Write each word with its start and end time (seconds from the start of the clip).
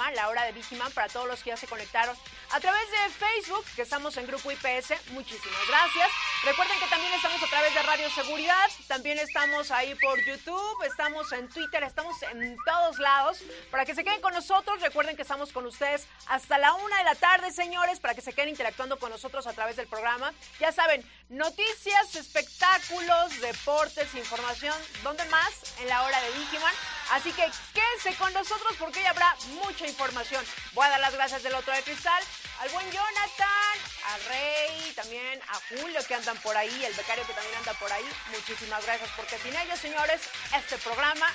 programa, 0.00 0.10
La 0.12 0.28
Hora 0.28 0.44
de 0.44 0.52
Víctima, 0.52 0.88
para 0.90 1.08
todos 1.08 1.26
los 1.28 1.42
que 1.42 1.50
ya 1.50 1.56
se 1.56 1.66
conectaron 1.66 2.16
a 2.52 2.60
través 2.60 2.82
de 2.90 2.96
Facebook, 3.10 3.64
que 3.76 3.82
estamos 3.82 4.16
en 4.16 4.26
Grupo 4.26 4.50
IPS. 4.50 4.94
Muchísimas 5.10 5.68
gracias. 5.68 6.08
Recuerden 6.44 6.78
que 6.78 6.86
también 6.86 7.12
estamos 7.12 7.42
a 7.42 7.46
través 7.46 7.74
de 7.74 7.82
Radio 7.82 8.10
Seguridad, 8.10 8.70
también 8.88 9.18
estamos 9.18 9.70
ahí 9.70 9.94
por 9.96 10.18
YouTube, 10.24 10.82
estamos 10.84 11.30
en 11.32 11.48
Twitter, 11.48 11.82
estamos 11.82 12.16
en 12.22 12.56
todos 12.64 12.98
lados. 12.98 13.42
Para 13.70 13.84
que 13.84 13.94
se 13.94 14.02
queden 14.02 14.20
con 14.20 14.32
nosotros, 14.32 14.80
recuerden 14.80 15.16
que 15.16 15.22
estamos 15.22 15.52
con 15.52 15.66
ustedes 15.66 16.06
hasta 16.28 16.58
la 16.58 16.72
una 16.74 16.98
de 16.98 17.04
la 17.04 17.14
tarde, 17.14 17.52
señores, 17.52 18.00
para 18.00 18.14
que 18.14 18.22
se 18.22 18.32
queden 18.32 18.48
interactuando 18.48 18.98
con 18.98 19.10
nosotros 19.10 19.46
a 19.46 19.52
través 19.52 19.76
del 19.76 19.86
programa. 19.86 20.32
Ya 20.58 20.72
saben, 20.72 21.04
noticias, 21.28 22.14
espectáculos, 22.14 23.38
deportes, 23.40 24.14
información, 24.14 24.76
¿dónde 25.02 25.24
más? 25.26 25.78
En 25.80 25.88
la 25.88 26.02
Hora 26.04 26.20
de 26.22 26.30
Víctima. 26.38 26.70
Así 27.10 27.32
que 27.32 27.44
quédense 27.74 28.14
con 28.18 28.32
nosotros 28.32 28.76
porque 28.78 29.00
hoy 29.00 29.06
habrá 29.06 29.34
mucha 29.64 29.86
información. 29.86 30.44
Voy 30.72 30.86
a 30.86 30.90
dar 30.90 31.00
las 31.00 31.14
gracias 31.14 31.42
del 31.42 31.54
otro 31.54 31.72
de 31.72 31.82
cristal 31.82 32.22
al 32.60 32.68
buen 32.68 32.84
Jonathan, 32.90 33.78
a 34.04 34.28
Rey, 34.28 34.92
también 34.94 35.40
a 35.48 35.54
Julio 35.70 35.98
que 36.06 36.14
andan 36.14 36.36
por 36.38 36.54
ahí, 36.54 36.84
el 36.84 36.92
becario 36.92 37.26
que 37.26 37.32
también 37.32 37.56
anda 37.56 37.72
por 37.74 37.90
ahí. 37.90 38.04
Muchísimas 38.30 38.84
gracias 38.84 39.08
porque 39.16 39.38
sin 39.38 39.56
ellos, 39.56 39.80
señores, 39.80 40.20
este 40.54 40.76
programa 40.78 41.26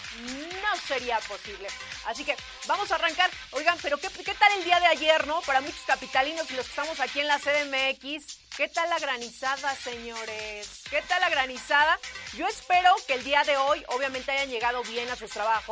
no 0.61 0.79
sería 0.87 1.17
posible. 1.21 1.67
Así 2.05 2.23
que 2.23 2.37
vamos 2.67 2.91
a 2.91 2.95
arrancar. 2.95 3.31
Oigan, 3.51 3.77
pero 3.81 3.97
¿qué, 3.97 4.09
qué 4.09 4.35
tal 4.35 4.51
el 4.59 4.63
día 4.63 4.79
de 4.79 4.85
ayer, 4.85 5.25
no? 5.25 5.41
Para 5.41 5.61
muchos 5.61 5.81
capitalinos 5.87 6.49
y 6.51 6.55
los 6.55 6.67
que 6.67 6.71
estamos 6.71 6.99
aquí 6.99 7.21
en 7.21 7.27
la 7.27 7.39
CDMX. 7.39 8.45
¿Qué 8.55 8.69
tal 8.69 8.89
la 8.89 8.99
granizada, 8.99 9.75
señores? 9.75 10.83
¿Qué 10.89 11.01
tal 11.01 11.19
la 11.19 11.29
granizada? 11.29 11.99
Yo 12.37 12.47
espero 12.47 12.95
que 13.05 13.15
el 13.15 13.23
día 13.25 13.43
de 13.43 13.57
hoy, 13.57 13.83
obviamente, 13.89 14.31
hayan 14.31 14.49
llegado 14.49 14.81
bien 14.83 15.09
a 15.09 15.17
sus 15.17 15.29
trabajos. 15.29 15.64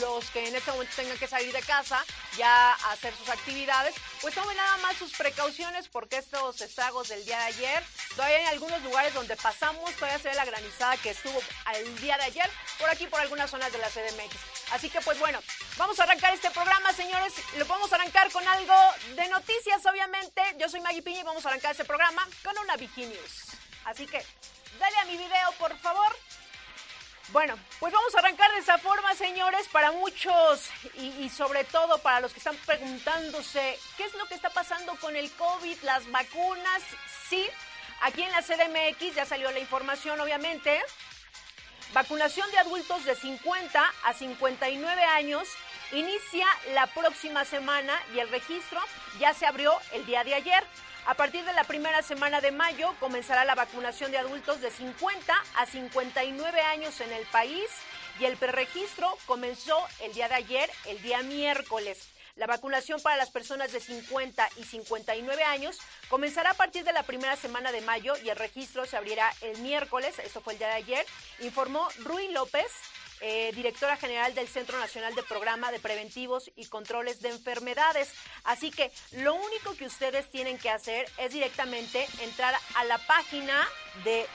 Los 0.00 0.30
que 0.30 0.48
en 0.48 0.56
este 0.56 0.70
momento 0.72 0.92
tengan 0.96 1.18
que 1.18 1.28
salir 1.28 1.52
de 1.52 1.62
casa, 1.62 2.04
ya 2.36 2.72
a 2.72 2.92
hacer 2.92 3.14
sus 3.16 3.28
actividades, 3.28 3.94
pues 4.20 4.34
tomen 4.34 4.56
nada 4.56 4.76
más 4.78 4.96
sus 4.96 5.12
precauciones 5.12 5.88
porque 5.88 6.18
estos 6.18 6.60
estragos 6.60 7.08
del 7.08 7.24
día 7.24 7.38
de 7.38 7.44
ayer, 7.44 7.84
todavía 8.16 8.38
hay 8.38 8.44
algunos 8.46 8.82
lugares 8.82 9.14
donde 9.14 9.36
pasamos, 9.36 9.94
todavía 9.94 10.18
se 10.18 10.28
ve 10.28 10.34
la 10.34 10.44
granizada 10.44 10.96
que 10.96 11.10
estuvo 11.10 11.40
el 11.74 12.00
día 12.00 12.16
de 12.16 12.24
ayer, 12.24 12.50
por 12.78 12.90
aquí, 12.90 13.06
por 13.06 13.20
algunas 13.20 13.50
zonas 13.50 13.72
de 13.72 13.78
la 13.78 13.88
CDMX. 13.88 14.36
Así 14.72 14.90
que, 14.90 15.00
pues 15.00 15.18
bueno, 15.18 15.40
vamos 15.76 15.98
a 16.00 16.04
arrancar 16.04 16.34
este 16.34 16.50
programa, 16.50 16.92
señores. 16.92 17.32
Lo 17.56 17.66
podemos 17.66 17.92
arrancar 17.92 18.30
con 18.30 18.46
algo 18.46 18.74
de 19.14 19.28
noticias, 19.28 19.84
obviamente. 19.86 20.42
Yo 20.58 20.68
soy 20.68 20.80
Maggie 20.80 21.02
Piña 21.02 21.20
y 21.20 21.24
vamos 21.24 21.44
a 21.46 21.48
arrancar 21.48 21.72
este 21.72 21.84
programa 21.84 22.26
con 22.42 22.56
una 22.58 22.76
News. 22.76 23.56
Así 23.84 24.06
que, 24.06 24.24
dale 24.78 24.96
a 24.98 25.04
mi 25.06 25.16
video, 25.16 25.52
por 25.58 25.76
favor. 25.78 26.16
Bueno, 27.30 27.58
pues 27.78 27.92
vamos 27.92 28.14
a 28.14 28.20
arrancar 28.20 28.50
de 28.52 28.60
esa 28.60 28.78
forma, 28.78 29.14
señores, 29.14 29.68
para 29.68 29.92
muchos 29.92 30.70
y, 30.94 31.28
sobre 31.28 31.64
todo 31.64 31.98
para 31.98 32.20
los 32.20 32.32
que 32.32 32.38
están 32.38 32.56
preguntándose 32.64 33.78
qué 33.98 34.04
es 34.04 34.14
lo 34.14 34.24
que 34.26 34.34
está 34.34 34.48
pasando 34.48 34.94
con 34.96 35.14
el 35.14 35.30
COVID, 35.32 35.76
las 35.82 36.10
vacunas. 36.10 36.82
Sí, 37.28 37.46
aquí 38.00 38.22
en 38.22 38.32
la 38.32 38.40
CDMX 38.40 39.14
ya 39.14 39.26
salió 39.26 39.50
la 39.50 39.58
información, 39.58 40.18
obviamente. 40.18 40.80
Vacunación 41.92 42.50
de 42.50 42.58
adultos 42.58 43.04
de 43.04 43.14
50 43.14 43.92
a 44.04 44.14
59 44.14 45.04
años 45.04 45.48
inicia 45.92 46.46
la 46.72 46.86
próxima 46.86 47.44
semana 47.44 48.00
y 48.14 48.20
el 48.20 48.30
registro 48.30 48.80
ya 49.20 49.34
se 49.34 49.44
abrió 49.44 49.76
el 49.92 50.06
día 50.06 50.24
de 50.24 50.34
ayer. 50.34 50.64
A 51.08 51.14
partir 51.14 51.42
de 51.46 51.54
la 51.54 51.64
primera 51.64 52.02
semana 52.02 52.42
de 52.42 52.50
mayo 52.50 52.94
comenzará 53.00 53.46
la 53.46 53.54
vacunación 53.54 54.10
de 54.10 54.18
adultos 54.18 54.60
de 54.60 54.70
50 54.70 55.34
a 55.56 55.64
59 55.64 56.60
años 56.60 57.00
en 57.00 57.10
el 57.10 57.24
país 57.28 57.64
y 58.20 58.26
el 58.26 58.36
preregistro 58.36 59.16
comenzó 59.24 59.78
el 60.02 60.12
día 60.12 60.28
de 60.28 60.34
ayer, 60.34 60.70
el 60.84 61.00
día 61.00 61.22
miércoles. 61.22 62.10
La 62.36 62.46
vacunación 62.46 63.00
para 63.00 63.16
las 63.16 63.30
personas 63.30 63.72
de 63.72 63.80
50 63.80 64.50
y 64.58 64.64
59 64.64 65.44
años 65.44 65.78
comenzará 66.10 66.50
a 66.50 66.54
partir 66.54 66.84
de 66.84 66.92
la 66.92 67.04
primera 67.04 67.36
semana 67.36 67.72
de 67.72 67.80
mayo 67.80 68.12
y 68.22 68.28
el 68.28 68.36
registro 68.36 68.84
se 68.84 68.98
abrirá 68.98 69.32
el 69.40 69.56
miércoles, 69.62 70.18
esto 70.18 70.42
fue 70.42 70.52
el 70.52 70.58
día 70.58 70.68
de 70.68 70.74
ayer, 70.74 71.06
informó 71.40 71.88
Rui 72.04 72.28
López, 72.32 72.70
eh, 73.20 73.52
directora 73.54 73.96
general 73.96 74.34
del 74.34 74.48
Centro 74.48 74.78
Nacional 74.78 75.14
de 75.14 75.22
Programa 75.22 75.72
de 75.72 75.80
Preventivos 75.80 76.50
y 76.56 76.66
Controles 76.66 77.20
de 77.20 77.30
Enfermedades. 77.30 78.12
Así 78.44 78.70
que 78.70 78.92
lo 79.12 79.34
único 79.34 79.74
que 79.76 79.86
ustedes 79.86 80.30
tienen 80.30 80.58
que 80.58 80.70
hacer 80.70 81.10
es 81.18 81.32
directamente 81.32 82.06
entrar 82.22 82.54
a 82.74 82.84
la 82.84 82.98
página 82.98 83.66
de 84.04 84.26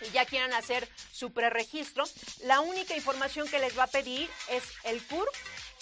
y 0.02 0.12
ya 0.12 0.26
quieran 0.26 0.54
hacer 0.54 0.88
su 1.12 1.32
preregistro, 1.32 2.04
la 2.44 2.60
única 2.60 2.96
información 2.96 3.48
que 3.48 3.60
les 3.60 3.78
va 3.78 3.84
a 3.84 3.88
pedir 3.88 4.30
es 4.50 4.64
el 4.84 5.02
CURP, 5.06 5.34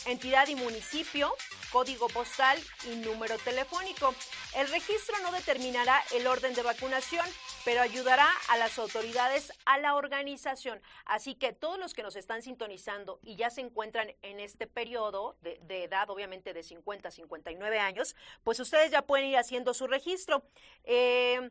entidad 0.05 0.47
y 0.47 0.55
municipio, 0.55 1.33
código 1.71 2.07
postal 2.07 2.57
y 2.91 2.95
número 2.97 3.37
telefónico. 3.39 4.13
El 4.55 4.67
registro 4.69 5.15
no 5.23 5.31
determinará 5.31 6.01
el 6.13 6.27
orden 6.27 6.53
de 6.53 6.61
vacunación, 6.61 7.25
pero 7.65 7.81
ayudará 7.81 8.27
a 8.49 8.57
las 8.57 8.77
autoridades 8.77 9.51
a 9.65 9.79
la 9.79 9.95
organización. 9.95 10.81
Así 11.05 11.35
que 11.35 11.53
todos 11.53 11.79
los 11.79 11.93
que 11.93 12.03
nos 12.03 12.15
están 12.15 12.41
sintonizando 12.41 13.19
y 13.23 13.35
ya 13.35 13.49
se 13.49 13.61
encuentran 13.61 14.13
en 14.21 14.39
este 14.39 14.67
periodo 14.67 15.37
de, 15.41 15.83
edad, 15.83 16.09
obviamente 16.09 16.53
de 16.53 16.63
50 16.63 17.07
a 17.07 17.11
59 17.11 17.79
años, 17.79 18.15
pues 18.43 18.59
ustedes 18.59 18.91
ya 18.91 19.01
pueden 19.01 19.27
ir 19.27 19.37
haciendo 19.37 19.73
su 19.73 19.87
registro. 19.87 20.43
Eh, 20.83 21.49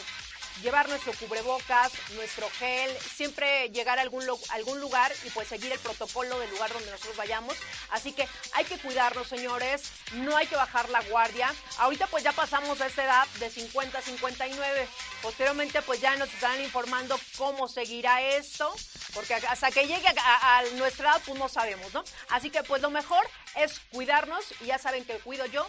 llevar 0.62 0.88
nuestro 0.90 1.14
cubrebocas, 1.14 1.92
nuestro 2.16 2.50
gel, 2.58 2.92
siempre 3.16 3.70
llegar 3.70 4.00
a 4.00 4.02
algún, 4.02 4.24
algún 4.50 4.80
lugar 4.80 5.12
y 5.26 5.30
pues 5.30 5.48
seguir 5.48 5.72
el 5.72 5.80
protocolo 5.80 6.40
del 6.40 6.50
lugar 6.52 6.72
donde 6.74 6.90
nosotros 6.92 7.16
vayamos. 7.18 7.56
Así 7.90 8.12
que 8.14 8.28
hay 8.54 8.66
que 8.66 8.78
cuidarnos, 8.80 9.28
señores, 9.28 9.84
no 10.14 10.36
hay 10.36 10.48
que 10.48 10.56
bajar 10.56 10.90
la 10.90 11.02
guardia. 11.04 11.54
Ahorita 11.80 12.08
pues 12.08 12.24
ya 12.24 12.32
pasamos 12.32 12.82
a 12.82 12.88
esta 12.88 13.04
edad 13.04 13.28
de 13.40 13.50
50 13.50 13.98
a 13.98 14.02
59. 14.02 14.88
Posteriormente 15.22 15.82
pues 15.82 16.00
ya 16.02 16.16
nos 16.16 16.30
estarán 16.34 16.62
informando 16.62 17.20
cómo 17.38 17.68
seguirá 17.68 18.22
esto, 18.22 18.74
porque 19.14 19.34
hasta 19.36 19.72
que 19.72 19.88
llegue 19.88 20.08
a, 20.08 20.14
a- 20.18 20.58
a 20.60 20.64
nuestra 20.76 21.12
edad 21.12 21.22
pues 21.26 21.38
no 21.40 21.50
sabemos, 21.50 21.94
¿no? 21.94 22.04
Así 22.30 22.50
que 22.50 22.64
pues 22.64 22.82
lo 22.82 22.90
mejor 22.90 23.28
es 23.56 23.80
cuidarnos 23.92 24.44
y 24.62 24.66
ya 24.66 24.78
saben 24.78 25.06
que 25.06 25.18
cuido 25.20 25.46
yo. 25.48 25.68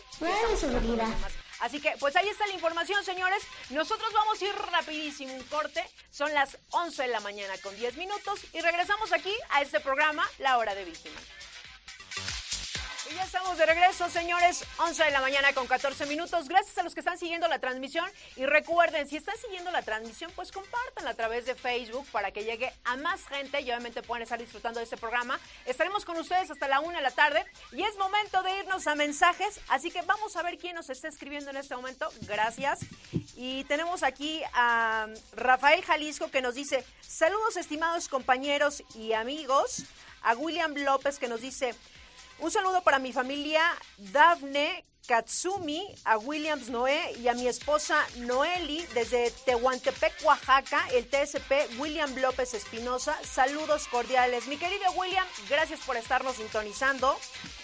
y 0.53 1.48
Así 1.61 1.81
que, 1.81 1.95
pues 1.99 2.15
ahí 2.17 2.29
está 2.29 2.47
la 2.47 2.55
información, 2.55 3.05
señores. 3.05 3.43
Nosotros 3.71 4.13
vamos 4.13 4.41
a 4.41 4.45
ir 4.45 4.55
rapidísimo 4.73 5.35
un 5.35 5.43
corte. 5.45 5.83
Son 6.11 6.33
las 6.33 6.59
11 6.71 7.03
de 7.03 7.09
la 7.09 7.21
mañana 7.21 7.55
con 7.63 7.77
10 7.77 7.97
minutos 7.97 8.41
y 8.53 8.61
regresamos 8.61 9.13
aquí 9.13 9.33
a 9.51 9.63
este 9.63 9.81
programa, 9.81 10.29
La 10.39 10.59
Hora 10.59 10.75
de 10.75 10.85
Víctima. 10.85 11.19
Y 13.11 13.15
ya 13.15 13.23
estamos 13.23 13.57
de 13.57 13.65
regreso, 13.65 14.11
señores. 14.11 14.65
11 14.79 15.05
de 15.05 15.11
la 15.11 15.21
mañana 15.21 15.55
con 15.55 15.67
14 15.67 16.05
minutos. 16.07 16.49
Gracias 16.49 16.77
a 16.77 16.83
los 16.83 16.95
que 16.95 17.01
están 17.01 17.19
siguiendo 17.19 17.49
la 17.49 17.59
transmisión. 17.59 18.11
Y 18.37 18.45
recuerden, 18.45 19.09
si 19.09 19.17
están 19.17 19.37
siguiendo 19.39 19.71
la 19.71 19.83
transmisión, 19.83 20.31
pues 20.35 20.53
compártanla 20.53 21.11
a 21.11 21.15
través 21.15 21.47
de 21.47 21.55
Facebook 21.55 22.07
para 22.13 22.33
que 22.33 22.45
llegue 22.45 22.71
a 22.85 22.97
más 22.97 23.27
gente 23.27 23.61
y 23.61 23.65
obviamente 23.65 24.03
puedan 24.03 24.23
estar 24.23 24.39
disfrutando 24.39 24.81
de 24.81 24.85
este 24.85 24.99
programa. 24.99 25.41
Estaremos 25.65 26.05
con 26.05 26.19
ustedes 26.19 26.51
hasta 26.51 26.69
la 26.69 26.81
1 26.81 26.97
de 26.97 27.03
la 27.03 27.11
tarde. 27.11 27.47
Y 27.73 27.83
es 27.83 27.97
momento 27.97 28.43
de 28.43 28.59
irnos 28.59 28.87
a 28.87 28.95
mensajes. 28.95 29.61
Así 29.69 29.91
que 29.91 30.03
vamos 30.03 30.37
a 30.37 30.43
ver 30.43 30.59
quién 30.59 30.75
nos 30.75 30.91
está 30.91 31.09
escribiendo 31.09 31.51
en 31.51 31.57
este 31.57 31.75
momento. 31.77 32.11
Gracias. 32.23 32.81
Y 33.37 33.65
tenemos 33.65 34.03
aquí 34.03 34.43
a 34.53 35.07
Rafael 35.33 35.83
Jalisco 35.83 36.31
que 36.31 36.43
nos 36.43 36.55
dice: 36.55 36.85
Saludos, 37.01 37.57
estimados 37.57 38.09
compañeros 38.09 38.83
y 38.95 39.15
amigos. 39.15 39.85
A 40.23 40.35
William 40.35 40.75
López 40.75 41.19
que 41.19 41.29
nos 41.29 41.41
dice. 41.41 41.75
Un 42.41 42.51
saludo 42.51 42.83
para 42.83 42.99
mi 42.99 43.13
familia 43.13 43.63
Dafne 43.97 44.85
Katsumi, 45.09 45.83
a 46.05 46.19
Williams 46.19 46.69
Noé 46.69 47.17
y 47.19 47.29
a 47.29 47.35
mi 47.35 47.49
esposa 47.49 48.07
Noeli 48.19 48.87
desde 48.95 49.31
Tehuantepec, 49.47 50.13
Oaxaca, 50.23 50.87
el 50.93 51.09
TSP 51.09 51.79
William 51.79 52.15
López 52.17 52.55
Espinosa. 52.55 53.19
Saludos 53.25 53.89
cordiales. 53.89 54.47
Mi 54.47 54.59
querido 54.59 54.91
William, 54.93 55.27
gracias 55.49 55.81
por 55.81 55.97
estarnos 55.97 56.37
sintonizando. 56.37 57.17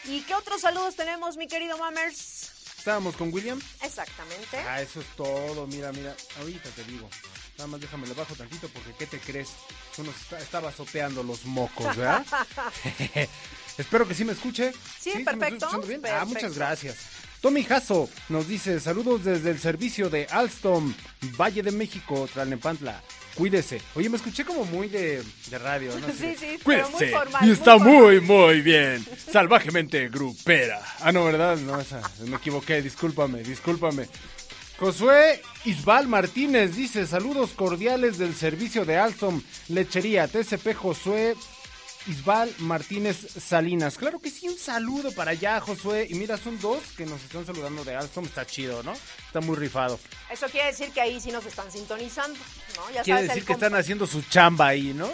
¿Y 0.05 0.23
qué 0.23 0.35
otros 0.35 0.63
saludos 0.63 0.97
tenemos, 0.97 1.37
mi 1.37 1.47
querido 1.47 1.77
Mammers? 1.79 2.51
Estábamos 2.79 3.15
con 3.17 3.33
William. 3.33 3.61
Exactamente. 3.83 4.59
Ah, 4.59 4.81
eso 4.81 5.01
es 5.01 5.07
todo. 5.17 5.67
Mira, 5.67 5.93
mira. 5.93 6.17
Ahorita 6.41 6.69
te 6.71 6.85
digo. 6.85 7.09
Nada 7.59 7.69
más 7.69 7.81
déjame 7.81 8.07
le 8.09 8.15
bajo 8.15 8.35
tantito 8.35 8.69
porque 8.69 8.93
¿qué 8.99 9.07
te 9.07 9.19
crees? 9.19 9.51
Uno 9.99 10.11
está, 10.11 10.39
estaba 10.41 10.73
sopeando 10.73 11.23
los 11.23 11.45
mocos, 11.45 11.97
¿verdad? 11.97 12.25
Espero 13.79 14.07
que 14.07 14.15
sí 14.15 14.25
me 14.25 14.33
escuche. 14.33 14.73
Sí, 15.01 15.23
perfecto, 15.25 15.81
bien? 15.83 16.03
Ah, 16.11 16.25
muchas 16.25 16.55
gracias. 16.57 16.97
Tommy 17.41 17.63
Jasso 17.63 18.09
nos 18.31 18.49
dice 18.49 18.81
saludos 18.81 19.25
desde 19.25 19.51
el 19.51 19.59
servicio 19.61 20.09
de 20.09 20.27
Alstom, 20.31 20.95
Valle 21.39 21.63
de 21.63 21.73
México, 21.73 22.29
Tlalnepantla. 22.33 23.03
Cuídese. 23.35 23.83
Oye, 23.97 24.09
me 24.09 24.17
escuché 24.17 24.45
como 24.45 24.65
muy 24.65 24.89
de, 24.89 25.23
de 25.51 25.59
radio, 25.59 25.91
¿no? 25.99 26.07
Sí, 26.19 26.37
sí, 26.39 26.57
pero 26.65 26.89
muy 26.89 26.99
Cuídese. 26.99 27.13
formal, 27.17 27.43
Y 27.43 27.47
muy 27.47 27.55
está 27.55 27.73
formal. 27.73 27.89
muy, 28.01 28.21
muy 28.21 28.61
bien. 28.63 29.05
Salvajemente 29.31 30.09
grupera. 30.09 30.81
Ah, 31.01 31.11
no, 31.13 31.25
¿verdad? 31.25 31.57
No, 31.59 31.81
esa. 31.81 32.01
Me 32.27 32.37
equivoqué. 32.37 32.81
Discúlpame, 32.81 33.43
discúlpame. 33.43 34.09
Josué 34.79 35.41
Isbal 35.65 36.09
Martínez 36.09 36.75
dice 36.75 37.07
saludos 37.07 37.51
cordiales 37.51 38.19
del 38.19 38.35
servicio 38.35 38.85
de 38.85 38.97
Alstom 38.97 39.41
Lechería 39.69 40.27
TCP 40.27 40.75
Josué 40.75 41.37
Isbal 42.07 42.53
Martínez 42.59 43.17
Salinas. 43.17 43.97
Claro 43.97 44.19
que 44.19 44.31
sí, 44.31 44.49
un 44.49 44.59
saludo 44.59 45.13
para 45.13 45.31
allá, 45.31 45.59
Josué. 45.61 46.07
Y 46.11 46.15
mira, 46.15 46.37
son 46.37 46.61
dos 46.61 46.83
que 46.97 47.07
nos 47.07 47.23
están 47.23 47.47
saludando 47.47 47.83
de 47.83 47.95
Alstom. 47.95 48.27
Está 48.27 48.45
chido, 48.45 48.83
¿no? 48.83 48.93
Está 49.27 49.41
muy 49.41 49.57
rifado. 49.57 49.99
Eso 50.31 50.47
quiere 50.49 50.67
decir 50.67 50.91
que 50.91 51.01
ahí 51.01 51.19
sí 51.19 51.31
nos 51.31 51.47
están 51.47 51.71
sintonizando, 51.73 52.39
¿no? 52.77 52.91
Ya 52.93 53.03
Quiere 53.03 53.21
sabes, 53.21 53.29
decir 53.29 53.45
que 53.47 53.53
están 53.55 53.75
haciendo 53.75 54.07
su 54.07 54.21
chamba 54.23 54.69
ahí, 54.69 54.93
¿no? 54.93 55.09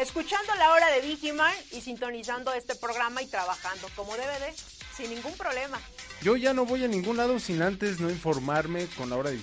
escuchando 0.00 0.54
la 0.54 0.70
hora 0.70 0.90
de 0.90 1.00
Vigiman 1.00 1.52
y 1.72 1.80
sintonizando 1.80 2.52
este 2.52 2.76
programa 2.76 3.20
y 3.20 3.26
trabajando 3.26 3.88
como 3.96 4.16
debe 4.16 4.38
de, 4.38 4.54
sin 4.98 5.14
ningún 5.14 5.32
problema. 5.34 5.80
Yo 6.22 6.36
ya 6.36 6.52
no 6.52 6.66
voy 6.66 6.84
a 6.84 6.88
ningún 6.88 7.16
lado 7.16 7.38
sin 7.38 7.62
antes 7.62 8.00
no 8.00 8.10
informarme 8.10 8.86
con 8.96 9.08
la 9.10 9.16
hora 9.16 9.30
de. 9.30 9.40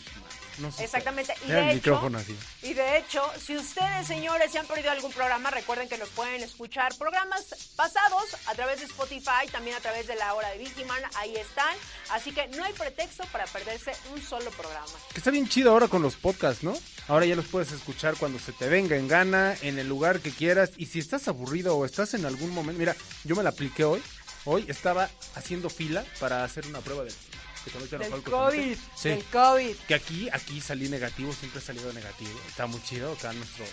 No 0.58 0.72
sé 0.72 0.86
Exactamente. 0.86 1.34
Y 1.46 1.50
de, 1.50 1.66
hecho, 1.68 1.76
micrófono 1.76 2.18
así. 2.18 2.38
y 2.64 2.74
de 2.74 2.98
hecho, 2.98 3.22
si 3.38 3.58
ustedes, 3.58 4.08
señores, 4.08 4.54
se 4.54 4.60
han 4.60 4.66
perdido 4.66 4.92
algún 4.92 5.12
programa, 5.12 5.52
recuerden 5.52 5.90
que 5.90 5.98
nos 5.98 6.08
pueden 6.10 6.42
escuchar 6.44 6.96
programas 6.98 7.74
pasados 7.76 8.38
a 8.46 8.56
través 8.56 8.80
de 8.80 8.86
Spotify, 8.86 9.48
también 9.52 9.76
a 9.76 9.82
través 9.82 10.08
de 10.08 10.16
la 10.16 10.34
hora 10.34 10.50
de 10.52 10.60
Vigiman, 10.60 11.02
ahí 11.18 11.36
están. 11.36 11.76
Así 12.12 12.32
que 12.32 12.48
no 12.50 12.64
hay 12.64 12.72
pretexto 12.72 13.26
para 13.34 13.46
perderse 13.48 13.92
un 14.14 14.22
solo 14.22 14.50
programa. 14.52 14.94
Que 15.12 15.18
está 15.18 15.30
bien 15.30 15.50
chido 15.50 15.72
ahora 15.72 15.90
con 15.90 16.02
los 16.02 16.16
podcasts, 16.16 16.64
¿no? 16.64 16.74
Ahora 17.10 17.26
ya 17.26 17.36
los 17.36 17.48
puedes 17.48 17.74
escuchar 17.74 18.16
cuando 18.16 18.40
se 18.40 18.54
te 18.54 18.70
venga 18.70 18.96
en 18.96 19.10
gana, 19.10 19.56
en 19.62 19.78
el 19.78 19.90
lugar 19.90 20.22
que 20.22 20.32
quieras. 20.32 20.72
Y 20.78 20.86
si 20.86 21.00
estás 21.00 21.28
aburrido 21.28 21.76
o 21.76 21.86
estás 21.86 22.14
en 22.14 22.26
algún 22.26 22.52
momento. 22.52 22.80
Mira, 22.80 22.96
yo 23.26 23.36
me 23.36 23.44
la 23.44 23.50
apliqué 23.50 23.84
hoy. 23.84 24.02
Hoy 24.46 24.66
estaba 24.68 25.10
haciendo 25.36 25.70
fila 25.70 26.04
para 26.20 26.44
hacer 26.44 26.66
una 26.68 26.80
prueba 26.80 27.04
que 27.06 27.80
metan 27.80 28.00
Del 28.00 28.10
COVID, 28.12 28.32
constante. 28.32 28.78
Sí. 28.96 29.10
del 29.10 29.24
COVID. 29.26 29.76
Que 29.88 29.96
aquí, 29.96 30.30
aquí 30.32 30.62
salí 30.62 30.88
negativo, 30.88 31.34
siempre 31.34 31.60
he 31.60 31.64
salido 31.64 31.92
negativo. 31.94 32.40
Está 32.48 32.68
muy 32.68 32.82
chido. 32.84 33.14
Acá 33.14 33.34
nuestro 33.34 33.66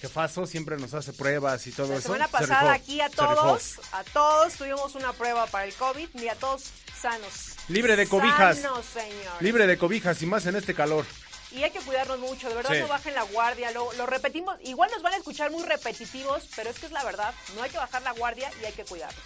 jefazo 0.00 0.46
siempre 0.46 0.76
nos 0.78 0.94
hace 0.94 1.12
pruebas 1.12 1.66
y 1.66 1.72
todo 1.72 1.88
La 1.88 1.94
eso. 1.96 2.02
semana 2.04 2.26
Se 2.26 2.32
pasada 2.32 2.72
aquí 2.72 3.00
a 3.00 3.10
todos, 3.10 3.80
a 3.92 4.04
todos 4.04 4.54
tuvimos 4.54 4.94
una 4.94 5.12
prueba 5.12 5.46
para 5.48 5.64
el 5.64 5.74
COVID 5.74 6.08
y 6.14 6.28
a 6.28 6.36
todos 6.36 6.62
sanos. 7.00 7.56
Libre 7.68 7.96
de 7.96 8.06
cobijas. 8.06 8.58
Sanos, 8.60 8.86
señor. 8.86 9.34
Libre 9.42 9.66
de 9.66 9.76
cobijas 9.76 10.22
y 10.22 10.26
más 10.26 10.46
en 10.46 10.54
este 10.56 10.72
calor. 10.74 11.04
Y 11.50 11.64
hay 11.64 11.72
que 11.72 11.80
cuidarnos 11.80 12.20
mucho, 12.20 12.48
de 12.48 12.54
verdad 12.54 12.74
Sí. 12.74 12.78
no 12.80 12.86
bajen 12.86 13.12
la 13.12 13.24
guardia, 13.24 13.72
lo, 13.72 13.92
lo 13.94 14.06
repetimos, 14.06 14.56
igual 14.62 14.88
nos 14.92 15.02
van 15.02 15.14
a 15.14 15.16
escuchar 15.16 15.50
muy 15.50 15.64
repetitivos, 15.64 16.44
pero 16.54 16.70
es 16.70 16.78
que 16.78 16.86
es 16.86 16.92
la 16.92 17.02
verdad, 17.02 17.34
no 17.56 17.62
hay 17.64 17.70
que 17.70 17.76
bajar 17.76 18.02
la 18.02 18.12
guardia 18.12 18.52
y 18.62 18.66
hay 18.66 18.72
que 18.72 18.84
cuidarnos. 18.84 19.20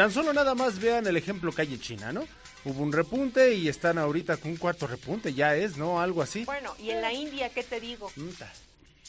Tan 0.00 0.10
solo 0.10 0.32
nada 0.32 0.54
más 0.54 0.78
vean 0.78 1.06
el 1.06 1.18
ejemplo 1.18 1.52
que 1.52 1.60
hay 1.60 1.74
en 1.74 1.80
China, 1.82 2.10
¿no? 2.10 2.26
Hubo 2.64 2.82
un 2.82 2.90
repunte 2.90 3.52
y 3.52 3.68
están 3.68 3.98
ahorita 3.98 4.38
con 4.38 4.52
un 4.52 4.56
cuarto 4.56 4.86
repunte, 4.86 5.34
ya 5.34 5.54
es, 5.54 5.76
¿no? 5.76 6.00
Algo 6.00 6.22
así. 6.22 6.46
Bueno, 6.46 6.74
y 6.78 6.88
en 6.88 7.02
la 7.02 7.12
India, 7.12 7.50
¿qué 7.50 7.62
te 7.62 7.80
digo? 7.80 8.10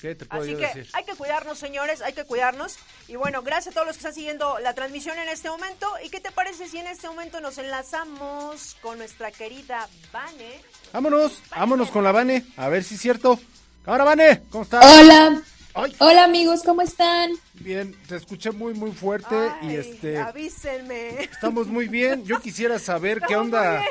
¿Qué 0.01 0.15
te 0.15 0.25
puedo 0.25 0.43
Así 0.43 0.51
yo 0.51 0.57
que 0.57 0.67
decir? 0.67 0.89
hay 0.91 1.05
que 1.05 1.15
cuidarnos, 1.15 1.57
señores, 1.57 2.01
hay 2.01 2.11
que 2.11 2.25
cuidarnos. 2.25 2.75
Y 3.07 3.15
bueno, 3.15 3.41
gracias 3.41 3.71
a 3.71 3.75
todos 3.75 3.87
los 3.87 3.95
que 3.95 3.99
están 3.99 4.13
siguiendo 4.13 4.59
la 4.59 4.73
transmisión 4.73 5.17
en 5.17 5.29
este 5.29 5.49
momento. 5.49 5.87
¿Y 6.03 6.09
qué 6.09 6.19
te 6.19 6.31
parece 6.31 6.67
si 6.67 6.79
en 6.79 6.87
este 6.87 7.07
momento 7.07 7.39
nos 7.39 7.57
enlazamos 7.57 8.75
con 8.81 8.97
nuestra 8.97 9.31
querida 9.31 9.87
Vane? 10.11 10.59
Vámonos, 10.91 11.41
vámonos 11.51 11.89
con 11.89 12.03
la 12.03 12.11
Vane, 12.11 12.43
a 12.57 12.67
ver 12.67 12.83
si 12.83 12.95
es 12.95 13.01
cierto. 13.01 13.39
Ahora, 13.85 14.03
Vane, 14.03 14.41
¿cómo 14.51 14.65
estás? 14.65 14.83
Hola, 14.83 15.41
Ay, 15.73 15.95
hola 15.99 16.25
amigos, 16.25 16.63
¿cómo 16.63 16.81
están? 16.81 17.31
bien, 17.53 17.95
te 18.07 18.17
escuché 18.17 18.51
muy, 18.51 18.73
muy 18.73 18.91
fuerte 18.91 19.35
y 19.61 19.75
este... 19.75 20.17
Avísenme. 20.17 21.23
Estamos 21.23 21.67
muy 21.67 21.87
bien. 21.87 22.25
Yo 22.25 22.41
quisiera 22.41 22.77
saber 22.77 23.19
qué 23.19 23.33
Estamos 23.33 23.45
onda, 23.45 23.81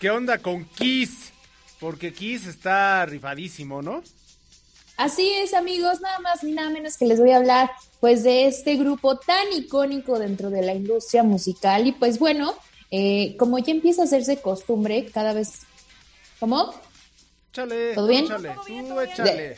qué 0.00 0.10
onda 0.10 0.38
con 0.38 0.64
Kiss, 0.64 1.32
porque 1.78 2.12
Kiss 2.12 2.46
está 2.46 3.06
rifadísimo, 3.06 3.80
¿no? 3.80 4.02
Así 4.96 5.30
es 5.34 5.54
amigos, 5.54 6.00
nada 6.00 6.18
más 6.18 6.42
ni 6.42 6.52
nada 6.52 6.70
menos 6.70 6.96
que 6.96 7.06
les 7.06 7.20
voy 7.20 7.30
a 7.30 7.36
hablar 7.36 7.70
pues 8.00 8.24
de 8.24 8.46
este 8.46 8.76
grupo 8.76 9.16
tan 9.16 9.52
icónico 9.52 10.18
dentro 10.18 10.50
de 10.50 10.62
la 10.62 10.74
industria 10.74 11.22
musical 11.22 11.86
y 11.86 11.92
pues 11.92 12.18
bueno, 12.18 12.54
eh, 12.90 13.36
como 13.38 13.58
ya 13.58 13.72
empieza 13.72 14.02
a 14.02 14.04
hacerse 14.06 14.40
costumbre 14.40 15.06
cada 15.12 15.32
vez... 15.32 15.60
¿Cómo? 16.40 16.74
Échale, 17.52 17.94
¿Todo 17.94 18.08
bien? 18.08 18.24
échale, 18.24 18.54
tú 18.66 18.86
todo 18.88 19.24
bien. 19.24 19.54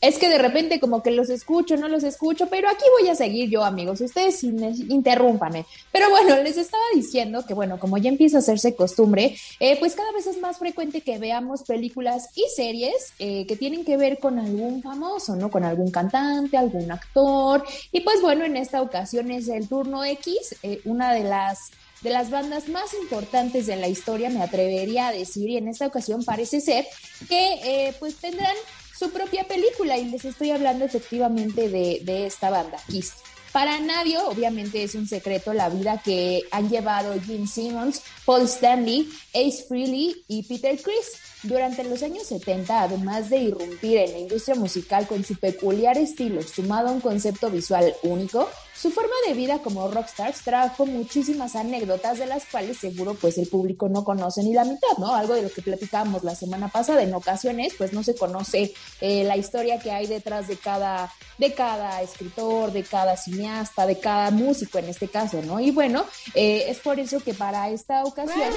Es 0.00 0.18
que 0.18 0.30
de 0.30 0.38
repente 0.38 0.80
como 0.80 1.02
que 1.02 1.10
los 1.10 1.28
escucho, 1.28 1.76
no 1.76 1.86
los 1.86 2.04
escucho, 2.04 2.46
pero 2.48 2.70
aquí 2.70 2.84
voy 2.98 3.10
a 3.10 3.14
seguir 3.14 3.50
yo, 3.50 3.62
amigos. 3.62 4.00
Ustedes 4.00 4.42
interrúmpanme. 4.42 5.66
Pero 5.92 6.08
bueno, 6.08 6.42
les 6.42 6.56
estaba 6.56 6.82
diciendo 6.94 7.44
que, 7.46 7.52
bueno, 7.52 7.78
como 7.78 7.98
ya 7.98 8.08
empieza 8.08 8.38
a 8.38 8.40
hacerse 8.40 8.74
costumbre, 8.74 9.36
eh, 9.58 9.78
pues 9.78 9.94
cada 9.94 10.10
vez 10.12 10.26
es 10.26 10.40
más 10.40 10.58
frecuente 10.58 11.02
que 11.02 11.18
veamos 11.18 11.64
películas 11.64 12.30
y 12.34 12.44
series 12.56 13.12
eh, 13.18 13.44
que 13.46 13.56
tienen 13.56 13.84
que 13.84 13.98
ver 13.98 14.18
con 14.18 14.38
algún 14.38 14.82
famoso, 14.82 15.36
¿no? 15.36 15.50
Con 15.50 15.64
algún 15.64 15.90
cantante, 15.90 16.56
algún 16.56 16.90
actor. 16.90 17.62
Y 17.92 18.00
pues 18.00 18.22
bueno, 18.22 18.46
en 18.46 18.56
esta 18.56 18.80
ocasión 18.80 19.30
es 19.30 19.48
el 19.48 19.68
turno 19.68 20.02
X, 20.02 20.56
eh, 20.62 20.80
una 20.86 21.12
de 21.12 21.24
las 21.24 21.72
de 22.00 22.08
las 22.08 22.30
bandas 22.30 22.70
más 22.70 22.94
importantes 22.94 23.66
de 23.66 23.76
la 23.76 23.86
historia, 23.86 24.30
me 24.30 24.42
atrevería 24.42 25.08
a 25.08 25.12
decir, 25.12 25.50
y 25.50 25.58
en 25.58 25.68
esta 25.68 25.86
ocasión 25.86 26.24
parece 26.24 26.62
ser 26.62 26.86
que 27.28 27.94
pues 28.00 28.16
tendrán 28.16 28.56
su 29.00 29.10
propia 29.10 29.44
película 29.44 29.96
y 29.96 30.10
les 30.10 30.26
estoy 30.26 30.50
hablando 30.50 30.84
efectivamente 30.84 31.70
de, 31.70 32.00
de 32.02 32.26
esta 32.26 32.50
banda, 32.50 32.76
Kiss. 32.86 33.14
Para 33.50 33.80
nadie, 33.80 34.18
obviamente, 34.18 34.82
es 34.82 34.94
un 34.94 35.08
secreto 35.08 35.54
la 35.54 35.70
vida 35.70 36.02
que 36.04 36.42
han 36.50 36.68
llevado 36.68 37.18
Gene 37.18 37.46
Simmons, 37.46 38.02
Paul 38.26 38.42
Stanley, 38.42 39.10
Ace 39.30 39.64
Frehley 39.66 40.22
y 40.28 40.42
Peter 40.42 40.78
Criss. 40.78 41.18
Durante 41.42 41.82
los 41.82 42.02
años 42.02 42.26
70, 42.26 42.82
además 42.82 43.30
de 43.30 43.38
irrumpir 43.38 43.96
en 43.96 44.12
la 44.12 44.18
industria 44.18 44.54
musical 44.54 45.06
con 45.06 45.24
su 45.24 45.34
peculiar 45.36 45.96
estilo, 45.96 46.42
sumado 46.42 46.88
a 46.88 46.92
un 46.92 47.00
concepto 47.00 47.50
visual 47.50 47.94
único, 48.02 48.50
su 48.80 48.90
forma 48.90 49.14
de 49.26 49.34
vida 49.34 49.58
como 49.58 49.88
rockstars 49.88 50.40
trajo 50.40 50.86
muchísimas 50.86 51.54
anécdotas 51.54 52.18
de 52.18 52.24
las 52.24 52.46
cuales 52.46 52.78
seguro 52.78 53.12
pues 53.12 53.36
el 53.36 53.46
público 53.46 53.90
no 53.90 54.04
conoce 54.04 54.42
ni 54.42 54.54
la 54.54 54.64
mitad, 54.64 54.96
¿no? 54.96 55.14
Algo 55.14 55.34
de 55.34 55.42
lo 55.42 55.50
que 55.50 55.60
platicábamos 55.60 56.24
la 56.24 56.34
semana 56.34 56.68
pasada, 56.68 57.02
en 57.02 57.12
ocasiones 57.12 57.74
pues 57.76 57.92
no 57.92 58.02
se 58.02 58.14
conoce 58.14 58.72
eh, 59.02 59.24
la 59.24 59.36
historia 59.36 59.78
que 59.80 59.90
hay 59.90 60.06
detrás 60.06 60.48
de 60.48 60.56
cada, 60.56 61.12
de 61.36 61.52
cada 61.52 62.00
escritor, 62.00 62.72
de 62.72 62.82
cada 62.82 63.18
cineasta, 63.18 63.84
de 63.84 63.98
cada 63.98 64.30
músico 64.30 64.78
en 64.78 64.86
este 64.86 65.08
caso, 65.08 65.42
¿no? 65.42 65.60
Y 65.60 65.72
bueno, 65.72 66.06
eh, 66.34 66.64
es 66.68 66.78
por 66.78 66.98
eso 66.98 67.20
que 67.20 67.34
para 67.34 67.68
esta 67.68 68.04
ocasión 68.04 68.50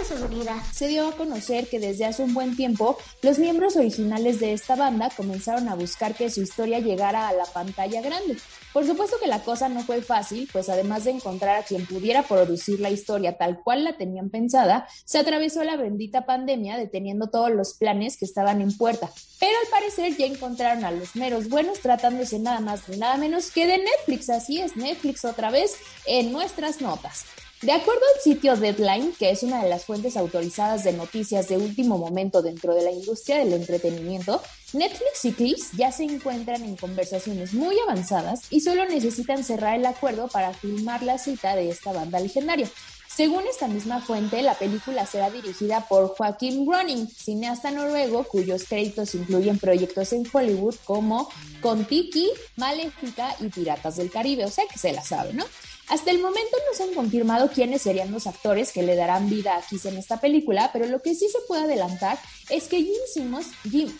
se 0.71 0.87
dio 0.87 1.09
a 1.09 1.17
conocer 1.17 1.67
que 1.67 1.79
desde 1.79 2.05
hace 2.05 2.23
un 2.23 2.33
buen 2.33 2.55
tiempo 2.55 2.97
los 3.21 3.39
miembros 3.39 3.75
originales 3.75 4.39
de 4.39 4.53
esta 4.53 4.75
banda 4.75 5.09
comenzaron 5.09 5.67
a 5.67 5.75
buscar 5.75 6.15
que 6.15 6.29
su 6.29 6.41
historia 6.41 6.79
llegara 6.79 7.27
a 7.27 7.33
la 7.33 7.45
pantalla 7.45 8.01
grande. 8.01 8.37
Por 8.73 8.87
supuesto 8.87 9.17
que 9.21 9.27
la 9.27 9.43
cosa 9.43 9.69
no 9.69 9.81
fue 9.81 10.01
fácil, 10.01 10.49
pues 10.51 10.67
además 10.67 11.03
de 11.03 11.11
encontrar 11.11 11.57
a 11.57 11.63
quien 11.63 11.85
pudiera 11.85 12.23
producir 12.23 12.79
la 12.79 12.89
historia 12.89 13.37
tal 13.37 13.61
cual 13.61 13.83
la 13.83 13.97
tenían 13.97 14.31
pensada, 14.31 14.87
se 15.05 15.19
atravesó 15.19 15.63
la 15.63 15.77
bendita 15.77 16.25
pandemia 16.25 16.75
deteniendo 16.75 17.29
todos 17.29 17.51
los 17.51 17.75
planes 17.75 18.17
que 18.17 18.25
estaban 18.25 18.61
en 18.61 18.75
puerta. 18.75 19.11
Pero 19.39 19.53
al 19.63 19.69
parecer 19.69 20.17
ya 20.17 20.25
encontraron 20.25 20.85
a 20.85 20.91
los 20.91 21.15
meros 21.15 21.49
buenos 21.49 21.81
tratándose 21.81 22.39
nada 22.39 22.61
más 22.61 22.89
ni 22.89 22.97
nada 22.97 23.17
menos 23.17 23.51
que 23.51 23.67
de 23.67 23.77
Netflix. 23.77 24.31
Así 24.31 24.59
es, 24.59 24.75
Netflix 24.75 25.23
otra 25.23 25.51
vez 25.51 25.77
en 26.07 26.31
nuestras 26.31 26.81
notas. 26.81 27.25
De 27.63 27.71
acuerdo 27.71 28.01
al 28.13 28.21
sitio 28.21 28.57
Deadline, 28.57 29.13
que 29.17 29.29
es 29.29 29.41
una 29.41 29.63
de 29.63 29.69
las 29.69 29.85
fuentes 29.85 30.17
autorizadas 30.17 30.83
de 30.83 30.91
noticias 30.91 31.47
de 31.47 31.55
último 31.55 31.97
momento 31.97 32.41
dentro 32.41 32.75
de 32.75 32.83
la 32.83 32.91
industria 32.91 33.37
del 33.37 33.53
entretenimiento, 33.53 34.41
Netflix 34.73 35.23
y 35.23 35.31
Clips 35.31 35.71
ya 35.71 35.89
se 35.93 36.03
encuentran 36.03 36.61
en 36.65 36.75
conversaciones 36.75 37.53
muy 37.53 37.77
avanzadas 37.79 38.41
y 38.49 38.59
solo 38.59 38.83
necesitan 38.83 39.45
cerrar 39.45 39.79
el 39.79 39.85
acuerdo 39.85 40.27
para 40.27 40.53
filmar 40.53 41.03
la 41.03 41.17
cita 41.17 41.55
de 41.55 41.69
esta 41.69 41.93
banda 41.93 42.19
legendaria. 42.19 42.69
Según 43.07 43.43
esta 43.47 43.69
misma 43.69 44.01
fuente, 44.01 44.41
la 44.41 44.55
película 44.55 45.05
será 45.05 45.29
dirigida 45.29 45.87
por 45.87 46.09
Joaquín 46.17 46.69
Ronning, 46.69 47.07
cineasta 47.07 47.71
noruego 47.71 48.25
cuyos 48.25 48.65
créditos 48.65 49.15
incluyen 49.15 49.57
proyectos 49.57 50.11
en 50.11 50.25
Hollywood 50.33 50.75
como 50.83 51.29
Contiki, 51.61 52.29
Maléfica 52.57 53.37
y 53.39 53.47
Piratas 53.47 53.95
del 53.95 54.11
Caribe, 54.11 54.43
o 54.43 54.51
sea 54.51 54.65
que 54.69 54.79
se 54.79 54.91
la 54.91 55.03
sabe, 55.03 55.31
¿no? 55.31 55.45
Hasta 55.93 56.09
el 56.09 56.21
momento 56.21 56.57
no 56.67 56.75
se 56.75 56.85
han 56.85 56.95
confirmado 56.95 57.51
quiénes 57.51 57.83
serían 57.83 58.11
los 58.11 58.25
actores 58.25 58.71
que 58.71 58.81
le 58.81 58.95
darán 58.95 59.29
vida 59.29 59.55
a 59.55 59.61
Kiss 59.61 59.85
en 59.85 59.95
esta 59.95 60.19
película, 60.19 60.71
pero 60.73 60.87
lo 60.87 61.03
que 61.03 61.13
sí 61.13 61.29
se 61.29 61.37
puede 61.47 61.65
adelantar 61.65 62.17
es 62.49 62.63
que 62.63 62.77
Jim 62.77 62.95
Simmons, 63.13 63.45
Jim, 63.69 63.91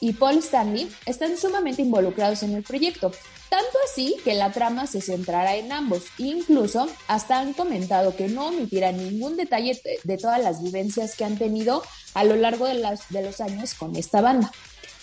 y 0.00 0.14
Paul 0.14 0.38
Stanley 0.38 0.90
están 1.04 1.36
sumamente 1.36 1.82
involucrados 1.82 2.42
en 2.44 2.54
el 2.54 2.62
proyecto. 2.62 3.12
Tanto 3.50 3.78
así 3.84 4.16
que 4.24 4.32
la 4.32 4.52
trama 4.52 4.86
se 4.86 5.02
centrará 5.02 5.56
en 5.56 5.70
ambos. 5.70 6.04
Incluso 6.16 6.88
hasta 7.08 7.40
han 7.40 7.52
comentado 7.52 8.16
que 8.16 8.28
no 8.28 8.46
omitirán 8.46 8.96
ningún 8.96 9.36
detalle 9.36 9.78
de 10.02 10.16
todas 10.16 10.42
las 10.42 10.62
vivencias 10.62 11.14
que 11.14 11.26
han 11.26 11.36
tenido 11.36 11.82
a 12.14 12.24
lo 12.24 12.36
largo 12.36 12.64
de, 12.64 12.74
los 13.22 13.40
años 13.42 13.74
con 13.74 13.96
esta 13.96 14.22
banda. 14.22 14.50